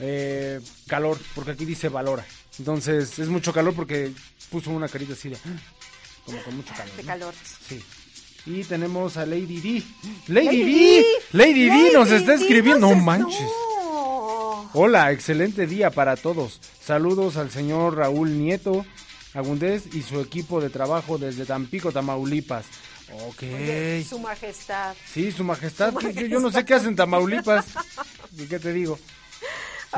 eh, 0.00 0.58
calor, 0.88 1.18
porque 1.36 1.52
aquí 1.52 1.64
dice 1.64 1.88
valora. 1.88 2.26
Entonces, 2.58 3.18
es 3.18 3.28
mucho 3.28 3.52
calor 3.52 3.74
porque 3.74 4.12
puso 4.50 4.70
una 4.70 4.88
carita 4.88 5.14
así 5.14 5.30
de, 5.30 5.38
como 6.24 6.42
con 6.42 6.56
mucho 6.56 6.72
calor. 6.76 6.94
De 6.96 7.02
¿no? 7.02 7.08
calor. 7.08 7.34
Sí. 7.68 7.82
Y 8.44 8.64
tenemos 8.64 9.16
a 9.16 9.24
Lady 9.26 9.60
D. 9.60 9.82
Lady, 10.28 10.62
D. 10.64 11.06
Lady 11.32 11.70
D 11.70 11.90
nos 11.94 12.10
está 12.10 12.34
escribiendo. 12.34 12.88
No 12.88 12.96
es- 12.96 13.02
manches. 13.02 13.40
No. 13.40 14.70
Hola, 14.74 15.12
excelente 15.12 15.66
día 15.66 15.90
para 15.90 16.16
todos. 16.16 16.60
Saludos 16.84 17.36
al 17.36 17.50
señor 17.50 17.96
Raúl 17.96 18.38
Nieto 18.38 18.84
Agundés 19.34 19.84
y 19.94 20.02
su 20.02 20.20
equipo 20.20 20.60
de 20.60 20.70
trabajo 20.70 21.18
desde 21.18 21.44
Tampico, 21.46 21.92
Tamaulipas. 21.92 22.64
Ok. 23.28 23.42
Oye, 23.42 24.04
Su 24.08 24.18
majestad. 24.18 24.94
Sí, 25.12 25.30
su 25.32 25.44
majestad. 25.44 25.92
Su 25.92 26.00
yo, 26.10 26.26
yo 26.26 26.40
no 26.40 26.50
sé 26.50 26.64
qué 26.64 26.74
hacen 26.74 26.96
Tamaulipas. 26.96 27.66
¿Y 28.36 28.46
qué 28.46 28.58
te 28.58 28.72
digo? 28.72 28.98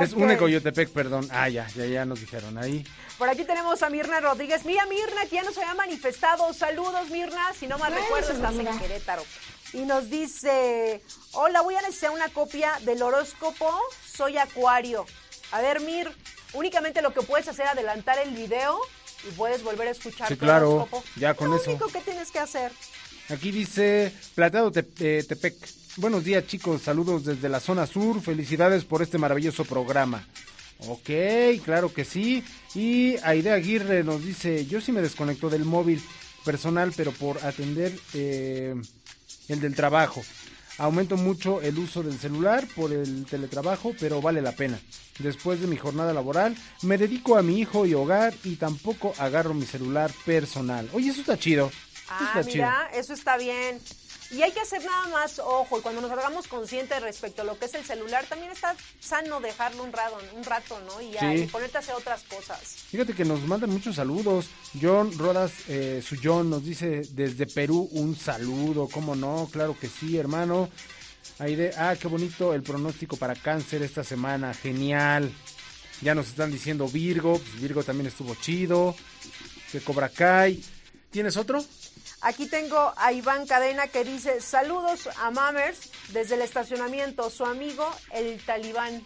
Es 0.01 0.13
Ok. 0.13 0.19
un 0.19 0.37
Coyotepec, 0.37 0.91
perdón. 0.91 1.29
Ah, 1.31 1.49
ya, 1.49 1.67
ya, 1.77 1.87
ya 1.87 2.05
nos 2.05 2.21
dijeron 2.21 2.59
ahí. 2.59 2.85
Por 3.19 3.29
aquí 3.29 3.45
tenemos 3.45 3.83
a 3.83 3.91
Mirna 3.91 4.19
Rodríguez. 4.21 4.65
Mira, 4.65 4.87
Mirna, 4.87 5.23
que 5.31 5.37
ya 5.37 5.43
nos 5.45 5.57
había 5.57 5.75
manifestado. 5.75 6.53
Saludos, 6.53 7.11
Mirna. 7.11 7.53
Si 7.59 7.67
no 7.69 7.79
mal 7.79 7.93
Bueno, 7.93 8.05
recuerdo, 8.05 8.33
estás 8.33 8.55
en. 8.55 8.79
Querétaro. 8.79 9.23
Y 9.73 9.79
nos 9.87 10.11
dice, 10.11 11.01
hola, 11.33 11.61
voy 11.63 11.75
a 11.77 11.83
necesitar 11.83 12.11
una 12.11 12.29
copia 12.29 12.73
del 12.83 13.03
horóscopo. 13.03 13.71
Soy 14.13 14.37
Acuario. 14.37 15.07
A 15.53 15.61
ver, 15.61 15.81
Mir, 15.81 16.11
únicamente 16.55 17.01
lo 17.03 17.13
que 17.15 17.23
puedes 17.23 17.47
hacer 17.47 17.67
es 17.67 17.73
adelantar 17.73 18.19
el 18.19 18.31
video 18.35 18.79
y 19.29 19.31
puedes 19.33 19.63
volver 19.63 19.89
a 19.89 19.91
escuchar 19.93 20.27
Sí, 20.29 20.35
tu 20.35 20.41
claro, 20.45 20.71
horóscopo. 20.75 21.05
ya 21.17 21.35
con 21.35 21.51
lo 21.51 21.57
eso. 21.57 21.71
único 21.71 21.89
que 21.89 22.01
tienes 22.01 22.31
que 22.33 22.41
hacer. 22.41 22.73
Aquí 23.31 23.51
dice 23.53 24.13
Plateado 24.35 24.71
Te- 24.73 24.87
eh, 25.19 25.23
Tepec. 25.23 25.55
Buenos 25.97 26.25
días, 26.25 26.47
chicos. 26.47 26.83
Saludos 26.83 27.25
desde 27.25 27.49
la 27.49 27.61
zona 27.61 27.87
sur. 27.87 28.21
Felicidades 28.21 28.85
por 28.85 29.03
este 29.03 29.19
maravilloso 29.19 29.65
programa. 29.65 30.27
Ok, 30.89 31.11
claro 31.65 31.93
que 31.93 32.05
sí. 32.05 32.43
Y 32.75 33.17
Aide 33.23 33.53
Aguirre 33.53 34.03
nos 34.03 34.25
dice, 34.25 34.67
yo 34.67 34.81
sí 34.81 34.91
me 34.91 35.03
desconecto 35.03 35.49
del 35.49 35.65
móvil 35.65 36.03
personal, 36.45 36.93
pero 36.97 37.13
por 37.13 37.39
atender 37.45 37.97
eh, 38.13 38.75
el 39.49 39.61
del 39.61 39.75
trabajo. 39.75 40.25
Aumento 40.79 41.17
mucho 41.17 41.63
el 41.63 41.79
uso 41.79 42.03
del 42.03 42.19
celular 42.19 42.67
por 42.75 42.93
el 42.93 43.25
teletrabajo, 43.27 43.95
pero 44.01 44.21
vale 44.21 44.43
la 44.43 44.51
pena. 44.53 44.81
Después 45.21 45.61
de 45.61 45.69
mi 45.69 45.77
jornada 45.77 46.13
laboral, 46.13 46.57
me 46.83 46.99
dedico 46.99 47.39
a 47.39 47.43
mi 47.43 47.61
hijo 47.61 47.87
y 47.87 47.95
hogar 47.95 48.35
y 48.43 48.57
tampoco 48.57 49.15
agarro 49.19 49.55
mi 49.55 49.65
celular 49.65 50.11
personal. 50.27 50.89
Oye, 50.93 51.11
eso 51.11 51.21
está 51.21 51.39
chido. 51.39 51.69
Eso 51.69 52.05
Ah, 52.11 52.33
está 52.35 52.41
chido. 52.51 52.65
mira, 52.67 52.91
eso 52.93 53.15
está 53.15 53.37
bien. 53.39 53.79
Y 54.35 54.43
hay 54.43 54.51
que 54.53 54.61
hacer 54.61 54.85
nada 54.85 55.09
más 55.09 55.39
ojo, 55.39 55.79
y 55.79 55.83
cuando 55.83 56.01
nos 56.01 56.11
hagamos 56.11 56.49
conscientes 56.49 57.01
respecto 57.01 57.43
a 57.43 57.45
lo 57.45 57.57
que 57.59 57.67
es 57.67 57.75
el 57.75 57.85
celular, 57.85 58.25
también 58.27 58.51
está 58.51 58.75
sano 58.99 59.41
dejarlo 59.41 59.85
un 59.85 59.93
rato, 59.93 60.19
un 60.35 60.43
rato 60.45 60.81
¿no? 60.81 61.01
Y, 61.01 61.13
ya, 61.13 61.21
Sí. 61.21 61.43
y 61.43 61.47
ponerte 61.47 61.77
a 61.77 61.81
hacer 61.81 61.95
otras 61.95 62.23
cosas. 62.25 62.59
Fíjate 62.91 63.13
que 63.15 63.25
nos 63.25 63.43
mandan 63.43 63.71
muchos 63.71 63.97
saludos. 63.97 64.47
John 64.81 65.17
Rodas 65.17 65.53
eh, 65.69 66.03
Sullón 66.05 66.51
nos 66.51 66.65
dice 66.65 67.03
desde 67.13 67.47
Perú 67.47 67.89
un 67.93 68.17
saludo. 68.17 68.89
¿Cómo 68.89 69.15
no? 69.15 69.49
Claro 69.53 69.77
que 69.79 69.89
sí, 69.89 70.19
hermano. 70.19 70.69
Aide, 71.39 71.73
ah, 71.79 71.95
qué 72.01 72.09
bonito 72.09 72.55
el 72.55 72.63
pronóstico 72.63 73.17
para 73.17 73.35
cáncer 73.35 73.83
esta 73.83 74.03
semana. 74.03 74.53
Genial. 74.55 75.33
Ya 76.01 76.15
nos 76.15 76.29
están 76.29 76.51
diciendo 76.51 76.89
Virgo. 76.89 77.39
Pues 77.39 77.61
Virgo 77.61 77.83
también 77.85 78.09
estuvo 78.09 78.35
chido. 78.35 78.95
Que 79.71 79.81
Cobra 79.81 80.09
Kai. 80.09 80.63
¿Tienes 81.15 81.37
otro? 81.37 81.65
Aquí 82.23 82.47
tengo 82.47 82.93
a 82.97 83.13
Iván 83.13 83.47
Cadena 83.47 83.87
que 83.87 84.03
dice, 84.03 84.41
saludos 84.41 85.09
a 85.17 85.31
Mammers 85.31 85.91
desde 86.09 86.35
el 86.35 86.43
estacionamiento, 86.43 87.31
su 87.31 87.45
amigo 87.45 87.89
el 88.11 88.41
talibán. 88.45 89.01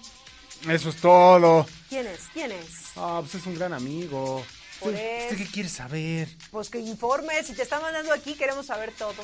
Eso 0.70 0.88
es 0.88 0.96
todo. 0.96 1.66
¿Quién 1.90 2.06
es? 2.06 2.20
¿Quién 2.32 2.50
es? 2.52 2.92
Ah, 2.96 3.18
pues 3.20 3.34
es 3.34 3.46
un 3.46 3.56
gran 3.56 3.74
amigo. 3.74 4.42
Por 4.80 4.94
¿Usted, 4.94 5.04
él. 5.18 5.22
usted 5.32 5.36
qué 5.36 5.52
quiere 5.52 5.68
saber? 5.68 6.28
Pues 6.50 6.70
que 6.70 6.78
informe, 6.78 7.44
si 7.44 7.52
te 7.52 7.60
está 7.60 7.78
mandando 7.78 8.14
aquí 8.14 8.32
queremos 8.36 8.64
saber 8.64 8.90
todo. 8.92 9.22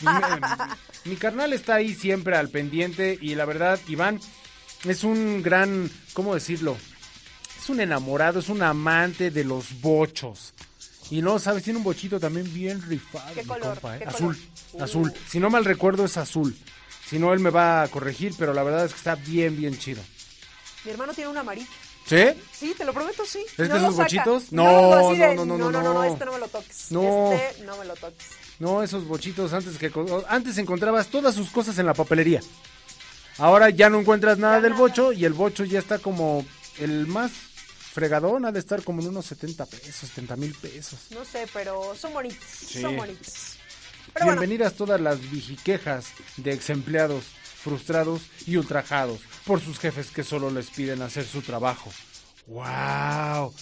Mi, 0.00 1.10
mi 1.10 1.16
carnal 1.16 1.52
está 1.52 1.74
ahí 1.74 1.94
siempre 1.94 2.34
al 2.38 2.48
pendiente 2.48 3.18
y 3.20 3.34
la 3.34 3.44
verdad, 3.44 3.78
Iván, 3.88 4.20
es 4.86 5.04
un 5.04 5.42
gran, 5.42 5.90
¿cómo 6.14 6.32
decirlo? 6.32 6.78
Es 7.58 7.68
un 7.68 7.80
enamorado, 7.80 8.38
es 8.38 8.48
un 8.48 8.62
amante 8.62 9.30
de 9.30 9.44
los 9.44 9.82
bochos. 9.82 10.54
Y 11.10 11.22
no, 11.22 11.38
sabes, 11.38 11.62
tiene 11.62 11.78
un 11.78 11.84
bochito 11.84 12.18
también 12.18 12.52
bien 12.52 12.82
rifado. 12.82 13.32
¿Qué 13.34 13.42
mi 13.42 13.48
color? 13.48 13.74
compa, 13.74 13.96
¿eh? 13.96 13.98
¿Qué 14.00 14.04
Azul, 14.06 14.36
color? 14.72 14.84
azul. 14.84 15.08
Uh. 15.10 15.30
Si 15.30 15.38
no 15.38 15.50
mal 15.50 15.64
recuerdo 15.64 16.04
es 16.04 16.16
azul. 16.16 16.56
Si 17.08 17.18
no, 17.18 17.32
él 17.32 17.38
me 17.40 17.50
va 17.50 17.82
a 17.82 17.88
corregir, 17.88 18.34
pero 18.36 18.52
la 18.52 18.64
verdad 18.64 18.84
es 18.86 18.92
que 18.92 18.98
está 18.98 19.14
bien, 19.14 19.56
bien 19.56 19.78
chido. 19.78 20.02
Mi 20.84 20.90
hermano 20.90 21.14
tiene 21.14 21.30
un 21.30 21.38
amarillo. 21.38 21.68
¿Sí? 22.06 22.24
Sí, 22.52 22.74
te 22.76 22.84
lo 22.84 22.92
prometo, 22.92 23.24
sí. 23.26 23.40
¿Es 23.50 23.56
de 23.56 23.68
lo 23.68 23.76
esos 23.76 23.96
bochitos? 23.96 24.52
No, 24.52 24.64
No, 24.64 25.10
de, 25.10 25.34
no, 25.34 25.44
no, 25.44 25.58
no, 25.58 25.70
no, 25.70 25.82
no, 25.82 25.94
no. 25.94 26.04
este 26.04 26.24
no 26.24 26.32
me 26.32 26.38
lo 26.38 26.48
toques. 26.48 26.86
No. 26.90 27.32
Este 27.32 27.62
no 27.64 27.76
me 27.76 27.84
lo 27.84 27.94
toques. 27.94 28.26
No, 28.58 28.82
esos 28.82 29.04
bochitos 29.06 29.52
antes 29.52 29.76
que 29.78 29.92
antes 30.28 30.58
encontrabas 30.58 31.08
todas 31.08 31.34
sus 31.34 31.50
cosas 31.50 31.78
en 31.78 31.86
la 31.86 31.94
papelería. 31.94 32.40
Ahora 33.38 33.70
ya 33.70 33.90
no 33.90 34.00
encuentras 34.00 34.38
nada 34.38 34.60
del 34.60 34.72
bocho 34.74 35.12
y 35.12 35.24
el 35.24 35.32
bocho 35.34 35.64
ya 35.64 35.78
está 35.78 35.98
como 35.98 36.46
el 36.78 37.06
más 37.06 37.32
fregadón, 38.00 38.44
ha 38.44 38.52
de 38.52 38.58
estar 38.60 38.82
como 38.84 39.00
en 39.00 39.08
unos 39.08 39.24
70 39.24 39.64
pesos, 39.64 39.94
70 40.10 40.36
mil 40.36 40.54
pesos. 40.54 40.98
No 41.12 41.24
sé, 41.24 41.46
pero 41.50 41.94
son 41.96 42.12
bonitos. 42.12 42.44
Sí. 42.46 42.82
Son 42.82 42.94
bonitos. 42.94 43.54
Pero 44.12 44.26
bueno, 44.26 44.40
Bienvenidas 44.42 44.74
todas 44.74 45.00
las 45.00 45.18
vijiquejas 45.30 46.08
de 46.36 46.52
ex 46.52 46.68
empleados 46.68 47.24
frustrados 47.64 48.20
y 48.46 48.56
ultrajados 48.58 49.20
por 49.46 49.62
sus 49.62 49.78
jefes 49.78 50.10
que 50.10 50.22
solo 50.24 50.50
les 50.50 50.66
piden 50.68 51.00
hacer 51.00 51.24
su 51.24 51.40
trabajo. 51.40 51.90
¡Wow! 52.48 53.54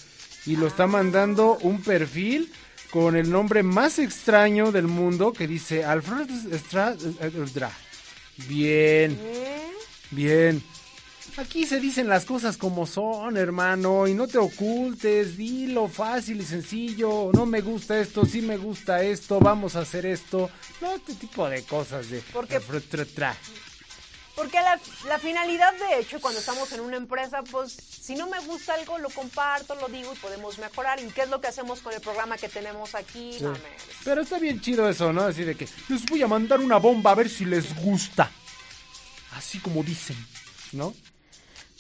Y 0.47 0.56
lo 0.56 0.66
está 0.66 0.89
mandando 0.89 1.56
un 1.62 1.81
perfil 1.81 2.52
con 2.90 3.15
el 3.16 3.31
nombre 3.31 3.62
más 3.62 4.01
extraño 4.01 4.73
del 4.73 4.89
mundo 4.89 5.32
que 5.32 5.47
dice 5.47 5.85
Alfred 5.85 6.28
Stra- 6.51 6.97
Bien, 8.48 9.19
bien. 10.11 10.62
Aquí 11.36 11.66
se 11.66 11.81
dicen 11.81 12.09
las 12.09 12.24
cosas 12.24 12.56
como 12.56 12.86
son, 12.86 13.36
hermano, 13.36 14.06
y 14.06 14.15
no 14.15 14.28
te 14.28 14.39
ocultes, 14.39 15.36
dilo 15.36 15.89
fácil 15.89 16.40
y 16.40 16.44
sencillo. 16.44 17.31
No 17.32 17.44
me 17.44 17.61
gusta 17.61 17.98
esto, 17.98 18.24
sí 18.24 18.40
me 18.40 18.56
gusta 18.56 19.02
esto, 19.02 19.40
vamos 19.40 19.74
a 19.74 19.81
hacer 19.81 20.06
esto. 20.06 20.48
No, 20.81 20.93
este 20.94 21.15
tipo 21.15 21.48
de 21.48 21.65
cosas 21.65 22.09
de... 22.09 22.20
Porque- 22.32 22.59
Tra- 22.61 22.61
Porque 24.36 24.56
la, 24.61 24.78
la 25.09 25.19
finalidad, 25.19 25.73
de 25.74 26.01
hecho, 26.01 26.20
cuando 26.20 26.39
estamos 26.39 26.70
en 26.73 26.81
una 26.81 26.97
empresa, 26.97 27.43
pues 27.51 27.73
si 27.73 28.15
no 28.15 28.28
me 28.28 28.39
gusta 28.47 28.74
algo, 28.74 28.98
lo 28.98 29.11
comparto, 29.11 29.74
lo 29.77 29.89
digo 29.89 30.12
y 30.12 30.16
podemos 30.19 30.59
mejorar. 30.59 31.01
¿Y 31.01 31.06
qué 31.09 31.23
es 31.23 31.31
lo 31.31 31.40
que 31.40 31.48
hacemos 31.48 31.81
con 31.81 31.93
el 31.94 32.01
programa 32.01 32.36
que 32.36 32.48
tenemos 32.48 32.94
aquí? 32.94 33.32
Sí. 33.39 33.43
Mames? 33.44 33.61
Pero 34.05 34.23
está 34.23 34.39
bien 34.39 34.61
chido 34.61 34.89
eso, 34.89 35.12
¿no? 35.12 35.23
Así 35.23 35.43
de 35.43 35.56
que 35.56 35.69
les 35.89 36.05
voy 36.06 36.23
a 36.23 36.28
mandar 36.28 36.61
una 36.61 36.77
bomba 36.78 37.11
a 37.11 37.15
ver 37.16 37.28
si 37.28 37.44
les 37.44 37.74
gusta. 37.82 38.31
Así 39.36 39.59
como 39.59 39.82
dicen, 39.82 40.16
¿no? 40.73 40.94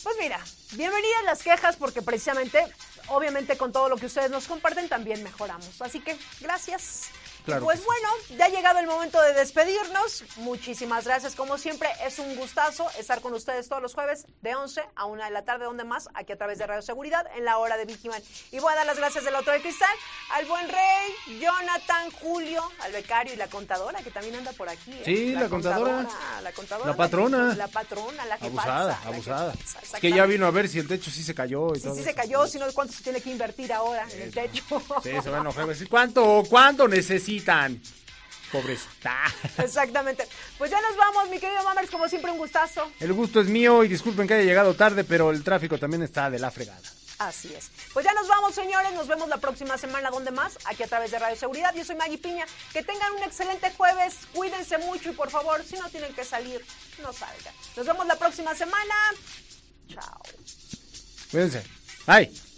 Pues 0.04 0.16
mira, 0.20 0.38
bienvenidas 0.72 1.24
las 1.24 1.42
quejas 1.42 1.76
porque 1.76 2.02
precisamente 2.02 2.62
obviamente 3.08 3.56
con 3.56 3.72
todo 3.72 3.88
lo 3.88 3.96
que 3.96 4.04
ustedes 4.04 4.30
nos 4.30 4.46
comparten 4.46 4.86
también 4.86 5.22
mejoramos. 5.22 5.80
Así 5.80 6.00
que 6.00 6.14
gracias. 6.42 7.08
Claro 7.44 7.64
pues 7.64 7.78
sí. 7.80 7.84
bueno, 7.86 8.08
ya 8.38 8.46
ha 8.46 8.48
llegado 8.48 8.78
el 8.78 8.86
momento 8.86 9.20
de 9.20 9.34
despedirnos. 9.34 10.24
Muchísimas 10.36 11.04
gracias. 11.04 11.34
Como 11.34 11.58
siempre, 11.58 11.88
es 12.06 12.18
un 12.18 12.34
gustazo 12.36 12.88
estar 12.98 13.20
con 13.20 13.34
ustedes 13.34 13.68
todos 13.68 13.82
los 13.82 13.94
jueves 13.94 14.26
de 14.42 14.54
11 14.54 14.82
a 14.96 15.04
1 15.04 15.24
de 15.24 15.30
la 15.30 15.44
tarde, 15.44 15.64
donde 15.66 15.84
más, 15.84 16.08
aquí 16.14 16.32
a 16.32 16.36
través 16.38 16.58
de 16.58 16.66
Radio 16.66 16.82
Seguridad, 16.82 17.26
en 17.36 17.44
la 17.44 17.58
hora 17.58 17.76
de 17.76 17.84
Vigiman. 17.84 18.22
Y 18.50 18.58
voy 18.60 18.72
a 18.72 18.76
dar 18.76 18.86
las 18.86 18.96
gracias 18.98 19.24
del 19.24 19.34
otro 19.34 19.52
de 19.52 19.60
cristal 19.60 19.90
al 20.32 20.46
buen 20.46 20.68
rey, 20.68 21.38
Jonathan, 21.40 22.10
Julio, 22.22 22.62
al 22.80 22.92
becario 22.92 23.34
y 23.34 23.36
la 23.36 23.48
contadora, 23.48 24.02
que 24.02 24.10
también 24.10 24.36
anda 24.36 24.52
por 24.52 24.68
aquí. 24.68 24.92
¿eh? 24.92 25.02
Sí, 25.04 25.32
la 25.34 25.48
contadora. 25.48 26.06
La 26.42 26.52
contadora. 26.52 26.90
La 26.90 26.96
patrona. 26.96 27.54
La 27.54 27.68
patrona, 27.68 28.24
la 28.26 28.38
que 28.38 28.46
Abusada, 28.46 28.94
pasa, 28.94 29.00
la 29.04 29.10
abusada. 29.14 29.52
que 29.52 29.58
pasa, 29.58 29.78
Es 29.82 30.00
que 30.00 30.10
ya 30.12 30.24
vino 30.26 30.46
a 30.46 30.50
ver 30.50 30.68
si 30.68 30.78
el 30.78 30.88
techo 30.88 31.10
sí 31.10 31.22
se 31.22 31.34
cayó 31.34 31.72
y 31.74 31.76
Sí, 31.76 31.82
todo. 31.84 31.94
sí 31.94 32.00
eso. 32.00 32.08
se 32.10 32.14
cayó, 32.14 32.46
si 32.46 32.58
no, 32.58 32.66
¿cuánto 32.72 32.92
se 32.94 33.02
tiene 33.02 33.20
que 33.20 33.30
invertir 33.30 33.72
ahora 33.72 34.06
en 34.10 34.22
el 34.22 34.30
techo? 34.32 34.64
Sí, 35.02 35.10
se 35.22 35.30
va 35.30 35.38
a 35.38 35.40
enojar. 35.40 35.66
¿Cuánto, 35.90 36.42
cuánto 36.48 36.88
necesitan? 37.34 37.80
Pobrecita. 38.52 39.24
Exactamente. 39.58 40.28
Pues 40.58 40.70
ya 40.70 40.80
nos 40.80 40.96
vamos, 40.96 41.28
mi 41.28 41.38
querido 41.40 41.62
Mamers, 41.64 41.90
como 41.90 42.08
siempre 42.08 42.30
un 42.30 42.38
gustazo. 42.38 42.90
El 43.00 43.12
gusto 43.12 43.40
es 43.40 43.48
mío 43.48 43.82
y 43.82 43.88
disculpen 43.88 44.28
que 44.28 44.34
haya 44.34 44.44
llegado 44.44 44.74
tarde, 44.74 45.02
pero 45.02 45.30
el 45.30 45.42
tráfico 45.42 45.78
también 45.78 46.02
está 46.02 46.30
de 46.30 46.38
la 46.38 46.50
fregada. 46.50 46.82
Así 47.18 47.52
es. 47.54 47.70
Pues 47.92 48.04
ya 48.04 48.12
nos 48.12 48.28
vamos, 48.28 48.54
señores. 48.54 48.92
Nos 48.92 49.08
vemos 49.08 49.28
la 49.28 49.38
próxima 49.38 49.78
semana, 49.78 50.10
donde 50.10 50.30
más, 50.30 50.58
aquí 50.66 50.82
a 50.82 50.86
través 50.86 51.10
de 51.10 51.18
Radio 51.18 51.36
Seguridad. 51.36 51.74
Yo 51.74 51.84
soy 51.84 51.96
Maggie 51.96 52.18
Piña. 52.18 52.44
Que 52.72 52.82
tengan 52.82 53.12
un 53.12 53.22
excelente 53.22 53.70
jueves. 53.76 54.18
Cuídense 54.32 54.78
mucho 54.78 55.10
y 55.10 55.14
por 55.14 55.30
favor, 55.30 55.62
si 55.64 55.76
no 55.76 55.88
tienen 55.90 56.12
que 56.12 56.24
salir, 56.24 56.64
no 57.02 57.12
salgan. 57.12 57.54
Nos 57.76 57.86
vemos 57.86 58.06
la 58.06 58.16
próxima 58.16 58.54
semana. 58.54 58.94
Chao. 59.88 60.22
Cuídense. 61.30 61.62
Bye. 62.06 62.53